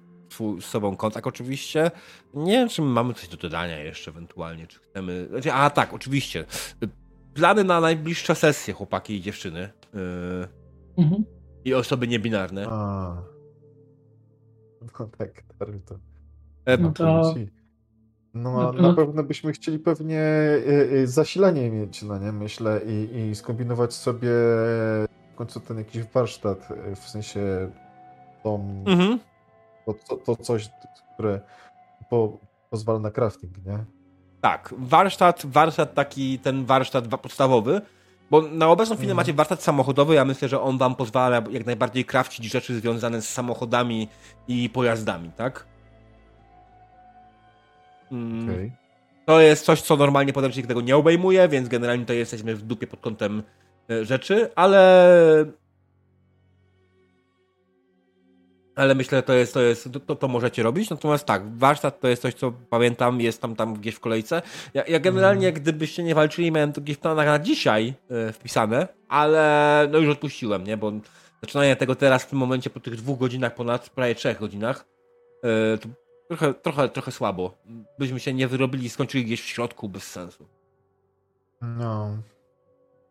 z 0.60 0.66
sobą 0.66 0.96
kontakt 0.96 1.28
oczywiście. 1.28 1.92
Nie 2.34 2.52
wiem, 2.52 2.70
czy 2.70 2.82
mamy 2.82 3.14
coś 3.14 3.28
do 3.28 3.38
dodania 3.38 3.80
jeszcze 3.80 4.12
ewentualnie, 4.12 4.68
czy 4.68 4.80
chcemy... 4.80 5.28
Znaczy, 5.30 5.54
a 5.54 5.70
tak, 5.70 5.94
oczywiście. 5.94 6.46
Plany 7.34 7.64
na 7.64 7.82
najbliższe 7.82 8.36
sesje, 8.36 8.74
chłopaki 8.74 9.16
i 9.16 9.22
dziewczyny. 9.22 9.70
Mhm. 10.98 11.24
I 11.66 11.74
osoby 11.74 12.08
niebinarne. 12.08 12.68
A. 12.70 13.22
No 14.82 15.08
tak, 15.18 15.44
to... 15.86 15.98
No 16.80 16.92
to... 16.92 17.36
No, 18.34 18.72
no, 18.72 18.82
na 18.82 18.94
pewno 18.94 19.24
byśmy 19.24 19.52
chcieli 19.52 19.80
pewnie 19.80 20.20
y, 20.20 20.90
y, 20.94 21.08
zasilanie 21.08 21.72
mieć, 21.72 22.04
no 22.04 22.18
nie, 22.18 22.32
myślę, 22.32 22.82
i, 22.86 23.18
i 23.18 23.36
skombinować 23.36 23.94
sobie 23.94 24.30
w 25.32 25.36
końcu 25.36 25.60
ten 25.60 25.78
jakiś 25.78 26.04
warsztat, 26.04 26.72
y, 26.92 26.96
w 26.96 27.10
sensie 27.10 27.72
tą, 28.44 28.84
mhm. 28.88 29.20
to, 29.86 29.94
to, 29.94 30.16
to, 30.16 30.36
coś, 30.36 30.70
które 31.14 31.42
po, 32.10 32.38
pozwala 32.70 33.00
na 33.00 33.12
crafting, 33.12 33.66
nie? 33.66 33.86
Tak, 34.42 34.74
warsztat, 34.78 35.42
warsztat 35.46 35.94
taki, 35.94 36.40
ten 36.40 36.66
warsztat 36.66 37.08
podstawowy, 37.08 37.82
bo 38.32 38.42
na 38.42 38.68
obecną 38.68 38.96
chwilę 38.96 39.12
mhm. 39.12 39.18
macie 39.18 39.34
warsztat 39.34 39.64
samochodowy, 39.64 40.16
ja 40.16 40.26
myślę, 40.26 40.48
że 40.48 40.62
on 40.62 40.78
wam 40.78 40.96
pozwala 40.96 41.44
jak 41.52 41.66
najbardziej 41.66 42.06
crafcić 42.06 42.46
rzeczy 42.46 42.80
związane 42.80 43.22
z 43.22 43.30
samochodami 43.30 44.08
i 44.48 44.70
pojazdami, 44.70 45.32
tak? 45.32 45.71
Mm. 48.12 48.44
Okay. 48.44 48.72
To 49.26 49.42
jest 49.42 49.66
coś, 49.66 49.82
co 49.82 49.96
normalnie 49.96 50.34
podręcznik 50.34 50.68
tego 50.68 50.82
nie 50.82 50.96
obejmuje, 50.96 51.48
więc 51.48 51.70
generalnie 51.70 52.06
to 52.06 52.14
jesteśmy 52.14 52.56
w 52.56 52.62
dupie 52.62 52.88
pod 52.88 53.00
kątem 53.00 53.44
e, 53.90 54.06
rzeczy, 54.06 54.50
ale 54.56 55.46
ale 58.76 58.96
myślę, 58.96 59.18
że 59.18 59.24
to 59.24 59.34
jest, 59.34 59.54
to, 59.54 59.62
jest 59.62 59.90
to, 60.08 60.16
to 60.16 60.28
możecie 60.28 60.64
robić. 60.64 60.90
Natomiast 60.90 61.26
tak, 61.26 61.58
warsztat 61.58 62.00
to 62.00 62.08
jest 62.08 62.22
coś, 62.22 62.34
co 62.34 62.52
pamiętam, 62.70 63.22
jest 63.22 63.42
tam, 63.42 63.56
tam 63.56 63.74
gdzieś 63.74 63.96
w 63.96 64.00
kolejce. 64.00 64.42
Ja, 64.74 64.84
ja 64.88 65.00
generalnie, 65.00 65.48
mm. 65.48 65.62
gdybyście 65.62 66.04
nie 66.04 66.16
walczyli, 66.16 66.52
miałem 66.52 66.74
to 66.74 66.82
gdzieś 66.82 66.98
w 66.98 67.00
planach 67.00 67.26
na 67.26 67.40
dzisiaj 67.40 67.94
e, 68.10 68.34
wpisane, 68.34 68.88
ale 69.08 69.88
no 69.92 69.98
już 69.98 70.10
odpuściłem, 70.10 70.64
nie? 70.64 70.78
Bo 70.78 70.92
zaczynanie 71.42 71.76
tego 71.76 71.96
teraz 71.96 72.24
w 72.24 72.30
tym 72.30 72.40
momencie 72.40 72.70
po 72.70 72.80
tych 72.80 72.96
dwóch 72.96 73.20
godzinach, 73.20 73.56
ponad 73.56 73.90
prawie 73.90 74.16
trzech 74.16 74.40
godzinach, 74.40 74.86
e, 75.44 75.78
to 75.78 75.90
trochę, 76.32 76.54
trochę, 76.54 76.90
trochę 76.90 77.12
słabo. 77.12 77.58
Byśmy 78.00 78.20
się 78.20 78.34
nie 78.34 78.48
wyrobili, 78.48 78.90
skończyli 78.90 79.26
gdzieś 79.26 79.42
w 79.42 79.46
środku 79.46 79.90
bez 79.90 80.04
sensu. 80.04 80.46
No. 81.62 82.18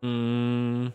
Mm. 0.02 0.90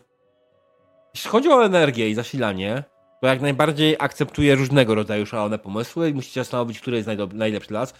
Jeśli 1.14 1.30
chodzi 1.30 1.48
o 1.48 1.64
energię 1.64 2.10
i 2.10 2.14
zasilanie, 2.14 2.84
to 3.20 3.26
jak 3.26 3.40
najbardziej 3.40 3.96
akceptuję 3.98 4.54
różnego 4.54 4.94
rodzaju 4.94 5.26
szalone 5.26 5.58
pomysły 5.58 6.10
i 6.10 6.14
musicie 6.14 6.40
zastanowić, 6.40 6.80
który 6.80 6.96
jest 6.96 7.08
najlepszy 7.32 7.68
dla 7.68 7.80
was. 7.80 7.94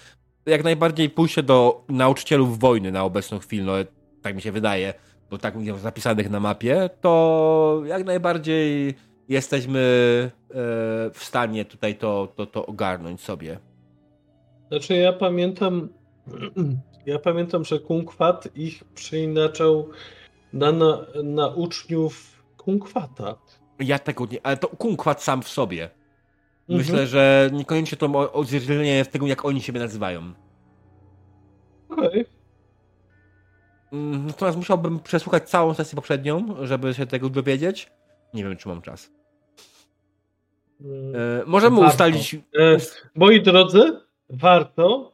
Jak 0.46 0.64
najbardziej 0.64 1.10
pójście 1.10 1.42
do 1.42 1.84
nauczycielów 1.88 2.58
wojny 2.58 2.92
na 2.92 3.05
obecną 3.05 3.38
chwilę, 3.38 3.64
no, 3.64 3.72
tak 4.22 4.36
mi 4.36 4.42
się 4.42 4.52
wydaje, 4.52 4.94
bo 5.30 5.38
tak 5.38 5.56
jest 5.56 5.80
zapisanych 5.80 6.30
na 6.30 6.40
mapie, 6.40 6.90
to 7.00 7.82
jak 7.86 8.05
najbardziej 8.05 8.94
jesteśmy 9.28 9.80
e, 9.80 10.55
w 11.10 11.20
stanie 11.20 11.64
tutaj 11.64 11.94
to, 11.94 12.32
to, 12.36 12.46
to 12.46 12.66
ogarnąć 12.66 13.20
sobie. 13.20 13.58
Znaczy 14.68 14.94
ja 14.94 15.12
pamiętam, 15.12 15.88
ja 17.06 17.18
pamiętam, 17.18 17.64
że 17.64 17.78
Kunkwat 17.78 18.48
ich 18.56 18.84
przeinaczał 18.84 19.88
na, 20.52 20.72
na, 20.72 20.98
na 21.24 21.48
uczniów 21.48 22.42
Kunkwata. 22.56 23.36
Ja 23.78 23.98
tego 23.98 24.26
nie, 24.26 24.46
ale 24.46 24.56
to 24.56 24.68
Kunkwat 24.68 25.22
sam 25.22 25.42
w 25.42 25.48
sobie. 25.48 25.90
Mhm. 26.68 26.78
Myślę, 26.78 27.06
że 27.06 27.50
niekoniecznie 27.52 27.98
to 27.98 28.32
odzwierciedlenie 28.32 28.94
jest 28.94 29.12
tego, 29.12 29.26
jak 29.26 29.44
oni 29.44 29.62
siebie 29.62 29.80
nazywają. 29.80 30.32
Okej. 31.88 32.08
Okay. 32.08 32.24
Mm, 33.92 34.26
natomiast 34.26 34.58
musiałbym 34.58 35.00
przesłuchać 35.00 35.50
całą 35.50 35.74
sesję 35.74 35.96
poprzednią, 35.96 36.56
żeby 36.66 36.94
się 36.94 37.06
tego 37.06 37.28
dowiedzieć. 37.28 37.90
Nie 38.34 38.44
wiem, 38.44 38.56
czy 38.56 38.68
mam 38.68 38.82
czas. 38.82 39.10
Mm, 40.80 41.16
e, 41.16 41.44
możemy 41.46 41.76
Warto. 41.76 41.90
ustalić. 41.90 42.34
E, 42.34 42.76
moi 43.14 43.42
drodzy, 43.42 44.00
warto. 44.28 45.12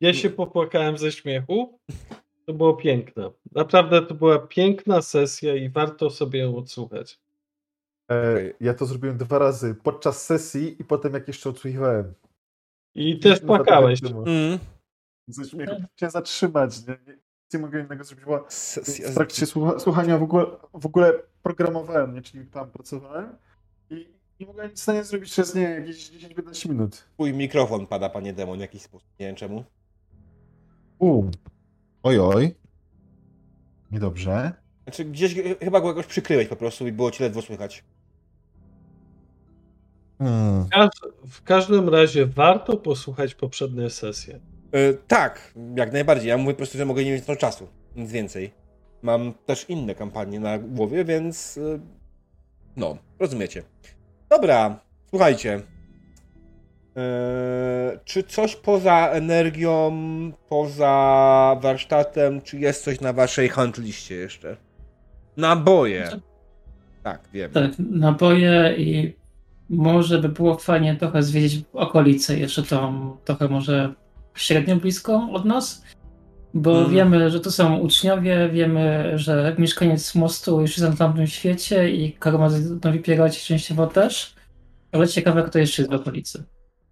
Ja 0.00 0.14
się 0.14 0.30
popłakałem 0.30 0.98
ze 0.98 1.12
śmiechu. 1.12 1.78
To 2.46 2.52
było 2.52 2.74
piękne. 2.74 3.30
Naprawdę 3.52 4.02
to 4.02 4.14
była 4.14 4.38
piękna 4.38 5.02
sesja 5.02 5.54
i 5.54 5.68
warto 5.68 6.10
sobie 6.10 6.40
ją 6.40 6.56
odsłuchać. 6.56 7.20
E, 8.10 8.38
ja 8.60 8.74
to 8.74 8.86
zrobiłem 8.86 9.18
dwa 9.18 9.38
razy. 9.38 9.74
Podczas 9.82 10.24
sesji 10.24 10.76
i 10.80 10.84
potem 10.84 11.14
jak 11.14 11.28
jeszcze 11.28 11.50
odsłuchiwałem. 11.50 12.14
I 12.94 13.18
też 13.18 13.40
płakałeś. 13.40 14.02
Mm. 14.02 14.58
Ze 15.28 15.44
śmiechu 15.44 15.74
chciałem 15.96 16.10
zatrzymać. 16.10 16.86
Nie, 16.86 16.98
nie, 17.06 17.18
nie 17.54 17.58
mogę 17.58 17.80
innego 17.80 18.04
zrobić, 18.04 18.24
bo 18.24 18.46
w 19.10 19.14
trakcie 19.14 19.46
słuchania 19.78 20.18
w 20.18 20.22
ogóle, 20.22 20.46
w 20.74 20.86
ogóle 20.86 21.12
programowałem, 21.42 22.14
nie? 22.14 22.22
czyli 22.22 22.46
tam 22.46 22.70
pracowałem 22.70 23.36
nie 24.40 24.46
mogłem 24.46 24.68
nic 24.68 24.78
w 24.78 24.82
stanie 24.82 25.04
zrobić 25.04 25.30
przez 25.30 25.54
nie 25.54 25.62
jakieś 25.62 26.10
10-15 26.10 26.68
minut. 26.68 27.04
Twój 27.14 27.34
mikrofon 27.34 27.86
pada, 27.86 28.08
panie 28.08 28.32
demon, 28.32 28.58
w 28.58 28.60
jakiś 28.60 28.82
sposób. 28.82 29.08
Nie 29.20 29.26
wiem 29.26 29.36
czemu. 29.36 29.64
U. 30.98 31.22
Oj, 32.02 32.18
oj. 32.18 32.54
Niedobrze. 33.90 34.52
Znaczy, 34.82 35.04
gdzieś 35.04 35.34
chyba 35.60 35.80
go 35.80 35.88
jakoś 35.88 36.06
przykryłeś 36.06 36.48
po 36.48 36.56
prostu 36.56 36.86
i 36.86 36.92
było 36.92 37.10
ci 37.10 37.22
ledwo 37.22 37.42
słychać. 37.42 37.84
Hmm. 40.18 40.66
W 41.26 41.42
każdym 41.42 41.88
razie 41.88 42.26
warto 42.26 42.76
posłuchać 42.76 43.34
poprzednie 43.34 43.90
sesje. 43.90 44.40
Yy, 44.72 44.98
tak, 45.06 45.54
jak 45.76 45.92
najbardziej. 45.92 46.28
Ja 46.28 46.36
mówię 46.36 46.52
po 46.52 46.56
prostu, 46.56 46.78
że 46.78 46.84
mogę 46.84 47.04
nie 47.04 47.12
mieć 47.12 47.26
na 47.26 47.36
czasu. 47.36 47.68
Nic 47.96 48.12
więcej. 48.12 48.52
Mam 49.02 49.34
też 49.46 49.70
inne 49.70 49.94
kampanie 49.94 50.40
na 50.40 50.58
głowie, 50.58 51.04
więc. 51.04 51.56
Yy, 51.56 51.80
no, 52.76 52.98
rozumiecie. 53.18 53.62
Dobra, 54.30 54.80
słuchajcie. 55.10 55.60
Eee, 56.96 57.98
czy 58.04 58.22
coś 58.22 58.56
poza 58.56 59.08
energią, 59.08 59.92
poza 60.48 61.56
warsztatem, 61.60 62.40
czy 62.42 62.58
jest 62.58 62.84
coś 62.84 63.00
na 63.00 63.12
waszej 63.12 63.48
handliście 63.48 64.14
jeszcze? 64.14 64.56
Naboje. 65.36 66.08
Tak, 67.02 67.20
wiem. 67.32 67.50
Tak, 67.50 67.72
naboje 67.78 68.74
i 68.78 69.14
może 69.70 70.18
by 70.18 70.28
było 70.28 70.58
fajnie 70.58 70.96
trochę 70.96 71.22
zwiedzić 71.22 71.64
okolice, 71.72 72.38
jeszcze 72.38 72.62
tam 72.62 73.16
trochę 73.24 73.48
może 73.48 73.94
średnio 74.34 74.76
blisko 74.76 75.28
od 75.32 75.44
nas, 75.44 75.84
bo 76.56 76.74
hmm. 76.74 76.92
wiemy, 76.92 77.30
że 77.30 77.40
to 77.40 77.50
są 77.50 77.76
uczniowie, 77.78 78.48
wiemy, 78.52 79.12
że 79.18 79.54
mieszkaniec 79.58 80.14
mostu 80.14 80.60
już 80.60 80.78
jest 80.78 80.90
na 80.90 80.96
tamtym 80.96 81.26
świecie 81.26 81.90
i 81.90 82.12
Karomazowi 82.12 82.98
Pieroci 82.98 83.46
częściowo 83.46 83.86
też, 83.86 84.34
ale 84.92 85.08
ciekawe, 85.08 85.42
kto 85.42 85.58
jeszcze 85.58 85.82
jest 85.82 85.92
w 85.92 85.94
okolicy. 85.94 86.44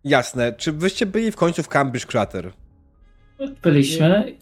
Jasne. 0.05 0.53
Czy 0.53 0.73
wyście 0.73 1.07
byli 1.07 1.31
w 1.31 1.37
końcu 1.37 1.63
w 1.63 1.69
Cambridge 1.69 2.07
Crater? 2.07 2.53
Byliśmy. 3.63 4.37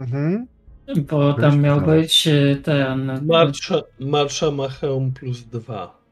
Mhm. 0.00 0.46
Bo 0.96 1.34
tam 1.34 1.60
miał 1.60 1.80
być 1.80 2.28
e, 2.28 2.56
ten. 2.56 3.26
Marsza, 3.26 3.82
Marsza 4.00 4.50
ma 4.50 4.68
hełm 4.68 5.12
plus 5.12 5.42
dwa. 5.42 6.02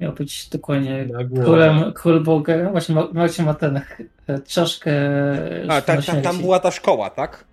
Miał 0.00 0.12
być 0.12 0.48
dokładnie 0.48 1.08
królem, 1.44 1.92
król 1.92 2.22
Bulgara. 2.22 2.70
Właśnie 2.70 2.94
Marcin 3.12 3.44
ma 3.44 3.54
ten 3.54 3.80
e, 4.26 4.38
czaszkę. 4.38 4.92
A, 5.68 5.80
tak, 5.80 6.04
tam, 6.04 6.22
tam 6.22 6.38
była 6.38 6.60
ta 6.60 6.70
szkoła, 6.70 7.10
tak? 7.10 7.44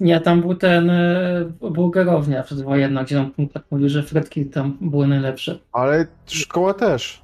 Nie, 0.00 0.20
tam 0.20 0.40
był 0.40 0.54
ten 0.54 0.90
e, 0.90 1.44
Bułgarownia 1.60 2.42
przedwojenna, 2.42 3.04
gdzie 3.04 3.30
tam 3.36 3.48
tak 3.48 3.62
mówił, 3.70 3.88
że 3.88 4.02
fretki 4.02 4.46
tam 4.46 4.78
były 4.80 5.06
najlepsze. 5.06 5.58
Ale 5.72 6.06
szkoła 6.26 6.74
też. 6.74 7.22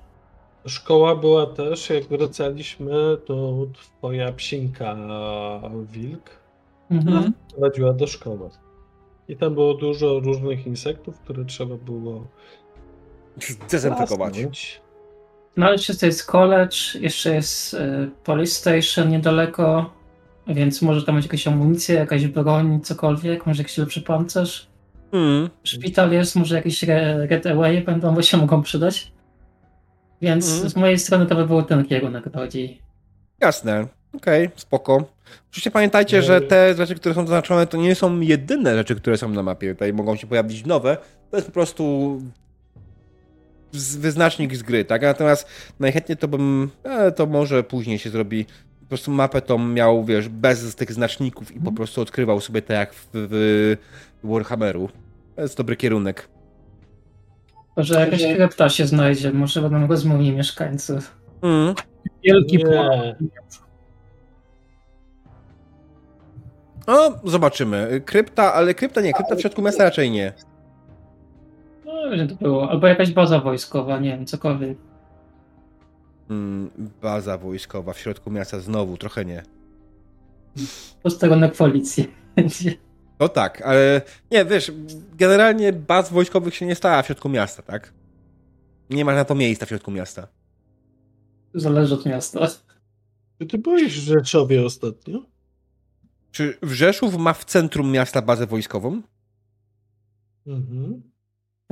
Szkoła 0.67 1.17
była 1.17 1.47
też, 1.47 1.91
jak 1.91 2.05
wracaliśmy, 2.05 2.93
to 3.27 3.67
twoja 3.73 4.33
psinka 4.33 4.97
wilk 5.93 6.31
mhm. 6.91 7.33
prowadziła 7.51 7.93
do 7.93 8.07
szkoły. 8.07 8.51
I 9.29 9.37
tam 9.37 9.55
było 9.55 9.75
dużo 9.75 10.21
różnych 10.21 10.67
insektów, 10.67 11.21
które 11.21 11.45
trzeba 11.45 11.77
było 11.77 12.27
dezynfekować. 13.71 14.81
No 15.57 15.67
ale 15.67 15.75
jeszcze 15.75 16.07
jest 16.07 16.27
college, 16.27 16.77
jeszcze 17.01 17.35
jest 17.35 17.75
y, 17.75 18.11
police 18.25 18.53
station 18.53 19.11
niedaleko, 19.11 19.91
więc 20.47 20.83
może 20.83 21.03
tam 21.03 21.17
być 21.17 21.25
jakaś 21.25 21.49
amunicja, 21.49 21.95
jakaś 21.95 22.27
broń, 22.27 22.81
cokolwiek, 22.81 23.47
może 23.47 23.63
jakiś 23.63 23.79
lepszy 23.79 24.03
pancerz. 24.03 24.67
Mm. 25.13 25.51
Szpital 25.65 26.13
jest, 26.13 26.37
może 26.37 26.57
jakieś 26.57 26.83
red 27.29 27.47
away 27.47 27.81
będą, 27.81 28.15
bo 28.15 28.23
się 28.23 28.37
mogą 28.37 28.63
przydać. 28.63 29.13
Więc 30.23 30.59
mm. 30.59 30.69
z 30.69 30.77
mojej 30.77 30.99
strony 30.99 31.27
to 31.27 31.35
by 31.35 31.47
był 31.47 31.63
ten 31.63 31.85
kierunek 31.85 32.29
bardziej. 32.29 32.81
Jasne. 33.41 33.87
Okej, 34.17 34.51
spoko. 34.57 35.05
Oczywiście 35.51 35.71
pamiętajcie, 35.71 36.23
że 36.23 36.41
te 36.41 36.75
rzeczy, 36.75 36.95
które 36.95 37.15
są 37.15 37.21
zaznaczone, 37.21 37.67
to 37.67 37.77
nie 37.77 37.95
są 37.95 38.21
jedyne 38.21 38.77
rzeczy, 38.77 38.95
które 38.95 39.19
są 39.19 39.29
na 39.29 39.43
mapie. 39.43 39.75
Tutaj 39.75 39.93
mogą 39.93 40.17
się 40.17 40.27
pojawić 40.27 40.67
nowe. 40.67 40.97
To 41.31 41.37
jest 41.37 41.47
po 41.47 41.53
prostu 41.53 42.19
wyznacznik 43.73 44.57
z 44.57 44.63
gry, 44.63 44.85
tak? 44.85 45.03
Natomiast 45.03 45.49
najchętniej 45.81 46.19
to 46.19 46.29
bym, 46.29 46.71
e, 46.85 47.13
to 47.13 47.27
może 47.27 47.63
później 47.63 47.99
się 47.99 48.11
zrobi, 48.11 48.47
prostu 48.93 49.11
mapę 49.11 49.41
tą 49.41 49.59
miał, 49.59 50.05
wiesz, 50.05 50.29
bez 50.29 50.77
tych 50.77 50.93
znaczników 50.93 51.57
i 51.57 51.61
po 51.61 51.73
prostu 51.73 52.01
odkrywał 52.01 52.41
sobie 52.41 52.63
tak 52.63 52.77
jak 52.77 52.95
w, 52.95 53.09
w 53.15 53.77
Warhammeru. 54.25 54.89
To 55.37 55.43
jest 55.43 55.57
dobry 55.57 55.77
kierunek. 55.77 56.29
Może 57.77 58.01
jakaś 58.01 58.23
krypta 58.23 58.69
się 58.69 58.87
znajdzie, 58.87 59.33
może 59.33 59.63
będą 59.63 59.87
rozmówni 59.87 60.33
mieszkańcy. 60.33 60.99
Mm. 61.43 61.75
Wielki 62.25 62.59
płot. 62.59 63.17
No, 66.87 67.21
zobaczymy. 67.25 68.03
Krypta, 68.05 68.55
ale 68.55 68.75
krypta 68.75 69.01
nie, 69.01 69.13
krypta 69.13 69.35
w 69.35 69.41
środku 69.41 69.63
miasta 69.63 69.85
raczej 69.85 70.11
nie. 70.11 70.33
No, 71.85 72.11
będzie 72.11 72.37
to 72.37 72.45
było. 72.45 72.71
Albo 72.71 72.87
jakaś 72.87 73.13
baza 73.13 73.41
wojskowa, 73.41 73.99
nie 73.99 74.11
wiem, 74.11 74.27
cokolwiek. 74.27 74.79
Mm, 76.33 76.71
baza 77.03 77.39
wojskowa 77.39 77.93
w 77.93 77.99
środku 77.99 78.31
miasta 78.31 78.61
znowu, 78.61 78.97
trochę 78.97 79.25
nie. 79.25 79.43
Posterunek 81.03 81.57
policji. 81.57 82.09
będzie. 82.37 82.75
No 83.21 83.29
tak, 83.29 83.63
ale 83.63 84.03
nie, 84.31 84.45
wiesz, 84.45 84.73
generalnie 85.15 85.73
baz 85.73 86.11
wojskowych 86.11 86.55
się 86.55 86.67
nie 86.67 86.75
stała 86.75 87.03
w 87.03 87.07
środku 87.07 87.29
miasta, 87.29 87.63
tak? 87.63 87.93
Nie 88.91 89.05
ma 89.05 89.15
na 89.15 89.25
to 89.25 89.35
miejsca 89.35 89.67
w 89.67 89.69
środku 89.69 89.91
miasta. 89.91 90.29
Zależy 91.55 91.95
od 91.95 92.07
miasta. 92.07 92.49
Czy 93.39 93.47
ty 93.47 93.59
byłeś 93.59 94.01
w 94.01 94.05
Rzeszowie 94.05 94.67
ostatnio? 94.67 95.27
Czy 96.33 96.59
Rzeszów 96.63 97.17
ma 97.17 97.33
w 97.33 97.45
centrum 97.45 97.91
miasta 97.91 98.23
bazę 98.23 98.47
wojskową? 98.47 99.03
Mhm. 100.47 101.03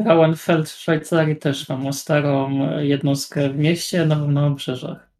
Rauenfeld 0.05 0.69
w 0.69 0.79
Szwajcarii 0.79 1.37
też 1.37 1.69
ma 1.69 1.93
starą 1.93 2.51
jednostkę 2.81 3.51
w 3.51 3.59
mieście, 3.59 4.07
nową 4.07 4.31
na 4.31 4.47
obrzeżach. 4.47 5.11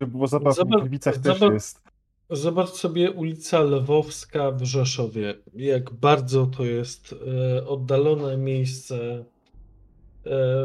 Żeby 0.00 0.12
było 0.12 0.26
zabawnie, 0.26 0.54
Zobacz- 0.54 0.78
w 0.78 0.80
Gliwicach 0.80 1.18
też 1.18 1.38
zobacz- 1.38 1.52
jest. 1.52 1.84
Zobacz 2.30 2.68
sobie 2.68 3.10
ulica 3.10 3.60
Lwowska 3.60 4.50
w 4.50 4.62
Rzeszowie. 4.62 5.34
Jak 5.54 5.92
bardzo 5.92 6.46
to 6.46 6.64
jest 6.64 7.14
e, 7.58 7.66
oddalone 7.66 8.36
miejsce 8.36 8.96
e, 8.96 9.24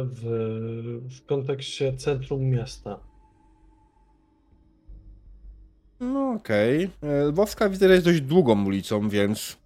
w, 0.03 0.22
w 1.09 1.26
kontekście 1.26 1.93
centrum 1.93 2.42
miasta. 2.42 3.00
No 6.00 6.32
okej. 6.32 6.90
Okay. 7.01 7.24
Lwowska 7.24 7.69
widzę, 7.69 7.88
że 7.88 7.93
jest 7.93 8.06
dość 8.06 8.22
długą 8.22 8.66
ulicą, 8.66 9.09
więc, 9.09 9.58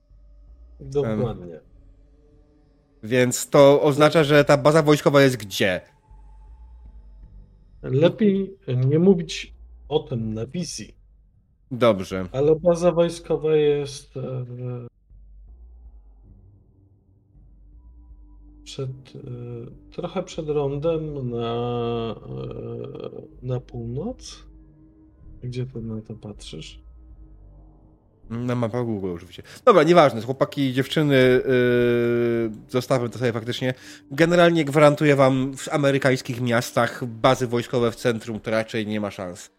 Dokładnie. 0.79 1.59
Więc 3.03 3.49
to 3.49 3.81
oznacza, 3.81 4.23
że 4.23 4.45
ta 4.45 4.57
baza 4.57 4.81
wojskowa 4.83 5.21
jest 5.21 5.37
gdzie? 5.37 5.81
Lepiej 7.81 8.57
nie 8.85 8.99
mówić 8.99 9.53
o 9.89 9.99
tym 9.99 10.33
na 10.33 10.45
wizji, 10.45 10.95
Dobrze. 11.71 12.25
ale 12.31 12.55
baza 12.55 12.91
wojskowa 12.91 13.55
jest 13.55 14.17
e, 14.17 14.45
przed, 18.63 18.89
e, 18.89 19.21
trochę 19.91 20.23
przed 20.23 20.49
rondem 20.49 21.29
na, 21.29 21.55
e, 22.15 23.45
na 23.47 23.59
północ. 23.59 24.43
Gdzie 25.43 25.65
ty 25.65 25.81
na 25.81 26.01
to 26.01 26.13
patrzysz? 26.13 26.79
Na 28.33 28.55
mapach 28.55 28.85
Google 28.85 29.13
oczywiście. 29.15 29.43
Dobra, 29.65 29.83
nieważne, 29.83 30.21
chłopaki 30.21 30.61
i 30.69 30.73
dziewczyny, 30.73 31.15
yy, 31.15 32.51
zostawmy 32.69 33.09
to 33.09 33.19
sobie 33.19 33.33
faktycznie. 33.33 33.73
Generalnie 34.11 34.65
gwarantuję 34.65 35.15
wam 35.15 35.57
w 35.57 35.69
amerykańskich 35.69 36.41
miastach 36.41 37.05
bazy 37.05 37.47
wojskowe 37.47 37.91
w 37.91 37.95
centrum 37.95 38.39
to 38.39 38.51
raczej 38.51 38.87
nie 38.87 39.01
ma 39.01 39.11
szans. 39.11 39.51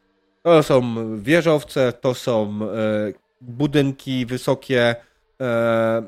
To 0.43 0.63
są 0.63 0.95
wieżowce, 1.23 1.93
to 1.93 2.15
są 2.15 2.59
e, 2.63 3.13
budynki 3.41 4.27
wysokie. 4.27 4.97
E, 5.41 6.03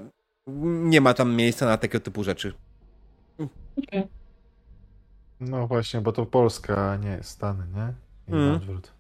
nie 0.67 1.01
ma 1.01 1.15
tam 1.15 1.35
miejsca 1.35 1.67
na 1.67 1.77
tego 1.77 2.01
typu 2.01 2.25
rzeczy. 2.25 2.53
No 5.41 5.67
właśnie, 5.67 6.01
bo 6.01 6.13
to 6.13 6.27
Polska, 6.27 6.97
nie 6.97 7.19
Stany, 7.23 7.65
nie? 7.75 7.95
I 8.29 8.33
Mm. 8.33 8.49
na 8.49 8.55
odwrót. 8.55 8.93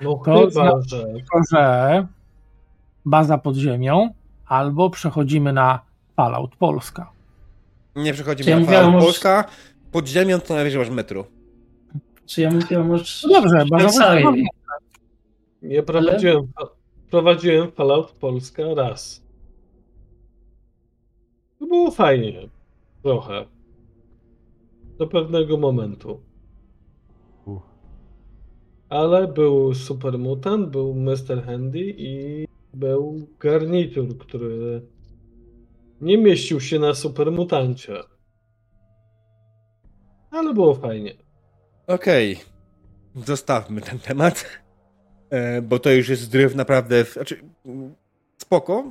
No 0.00 0.14
To 0.14 0.22
chyba, 0.32 0.50
zna- 0.50 0.72
że 0.86 1.04
Tylko, 1.04 1.40
że 1.52 2.06
baza 3.04 3.38
pod 3.38 3.56
ziemią 3.56 4.08
albo 4.46 4.90
przechodzimy 4.90 5.52
na 5.52 5.80
Fallout 6.16 6.56
Polska. 6.56 7.10
Nie 7.96 8.12
przechodzimy 8.12 8.50
ja 8.50 8.56
na 8.56 8.60
mówiłem, 8.62 8.80
Fallout 8.82 8.94
może- 8.94 9.06
Polska. 9.06 9.44
Pod 9.92 10.08
ziemią 10.08 10.40
to 10.40 10.54
najwyżej 10.54 10.80
masz 10.80 10.90
metro. 10.90 11.24
Czy 12.26 12.40
ja 12.40 12.50
mówiłem 12.50 12.86
może 12.86 13.04
No 13.28 13.40
dobrze, 13.40 13.64
baza 13.70 14.08
wojskowa. 14.14 14.36
ja 15.62 15.82
prowadziłem, 15.82 16.52
prowadziłem 17.10 17.70
Fallout 17.72 18.12
Polska 18.12 18.62
raz. 18.76 19.22
To 21.58 21.66
było 21.66 21.90
fajnie. 21.90 22.48
Trochę. 23.02 23.44
Do 24.98 25.06
pewnego 25.06 25.56
momentu. 25.56 26.20
Ale 28.88 29.28
był 29.28 29.74
Super 29.74 30.18
Mutant, 30.18 30.68
był 30.70 30.94
Mr. 30.94 31.44
Handy 31.46 31.94
i 31.96 32.46
był 32.74 33.26
garnitur, 33.40 34.18
który 34.18 34.82
nie 36.00 36.18
mieścił 36.18 36.60
się 36.60 36.78
na 36.78 36.94
Super 36.94 37.32
Mutancie. 37.32 38.02
Ale 40.30 40.54
było 40.54 40.74
fajnie. 40.74 41.14
Okej, 41.86 42.38
zostawmy 43.26 43.80
ten 43.80 43.98
temat, 43.98 44.44
e, 45.30 45.62
bo 45.62 45.78
to 45.78 45.90
już 45.90 46.08
jest 46.08 46.30
dryf 46.30 46.54
naprawdę, 46.54 47.04
znaczy 47.04 47.36
spoko, 48.38 48.84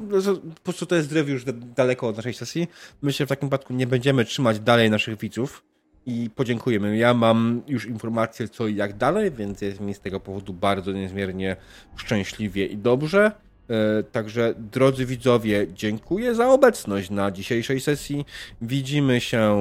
po 0.55 0.61
prostu 0.63 0.85
to 0.85 0.95
jest 0.95 1.09
dryf 1.09 1.29
już 1.29 1.45
da- 1.45 1.53
daleko 1.53 2.07
od 2.07 2.15
naszej 2.17 2.33
sesji. 2.33 2.67
Myślę, 3.01 3.23
że 3.23 3.25
w 3.25 3.29
takim 3.29 3.49
przypadku 3.49 3.73
nie 3.73 3.87
będziemy 3.87 4.25
trzymać 4.25 4.59
dalej 4.59 4.89
naszych 4.89 5.19
widzów 5.19 5.63
i 6.05 6.29
podziękujemy. 6.29 6.97
Ja 6.97 7.13
mam 7.13 7.61
już 7.67 7.85
informację 7.85 8.47
co 8.47 8.67
i 8.67 8.75
jak 8.75 8.97
dalej, 8.97 9.31
więc 9.31 9.61
jest 9.61 9.79
mi 9.79 9.93
z 9.93 9.99
tego 9.99 10.19
powodu 10.19 10.53
bardzo 10.53 10.91
niezmiernie 10.91 11.55
szczęśliwie 11.95 12.65
i 12.65 12.77
dobrze. 12.77 13.31
E, 13.69 14.03
Także 14.03 14.53
drodzy 14.57 15.05
widzowie, 15.05 15.67
dziękuję 15.73 16.35
za 16.35 16.49
obecność 16.49 17.09
na 17.09 17.31
dzisiejszej 17.31 17.81
sesji. 17.81 18.25
Widzimy 18.61 19.21
się, 19.21 19.57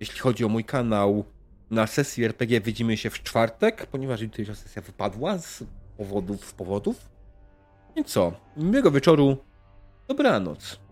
jeśli 0.00 0.18
chodzi 0.18 0.44
o 0.44 0.48
mój 0.48 0.64
kanał, 0.64 1.24
na 1.70 1.86
sesji 1.86 2.24
RPG 2.24 2.60
widzimy 2.60 2.96
się 2.96 3.10
w 3.10 3.22
czwartek, 3.22 3.86
ponieważ 3.86 4.20
jutrzejsza 4.20 4.54
sesja 4.54 4.82
wypadła 4.82 5.38
z 5.38 5.64
powodów, 5.96 6.44
z 6.44 6.52
powodów. 6.52 7.08
I 7.96 8.04
co? 8.04 8.32
Miłego 8.56 8.90
wieczoru. 8.90 9.36
Dobranoc. 10.08 10.83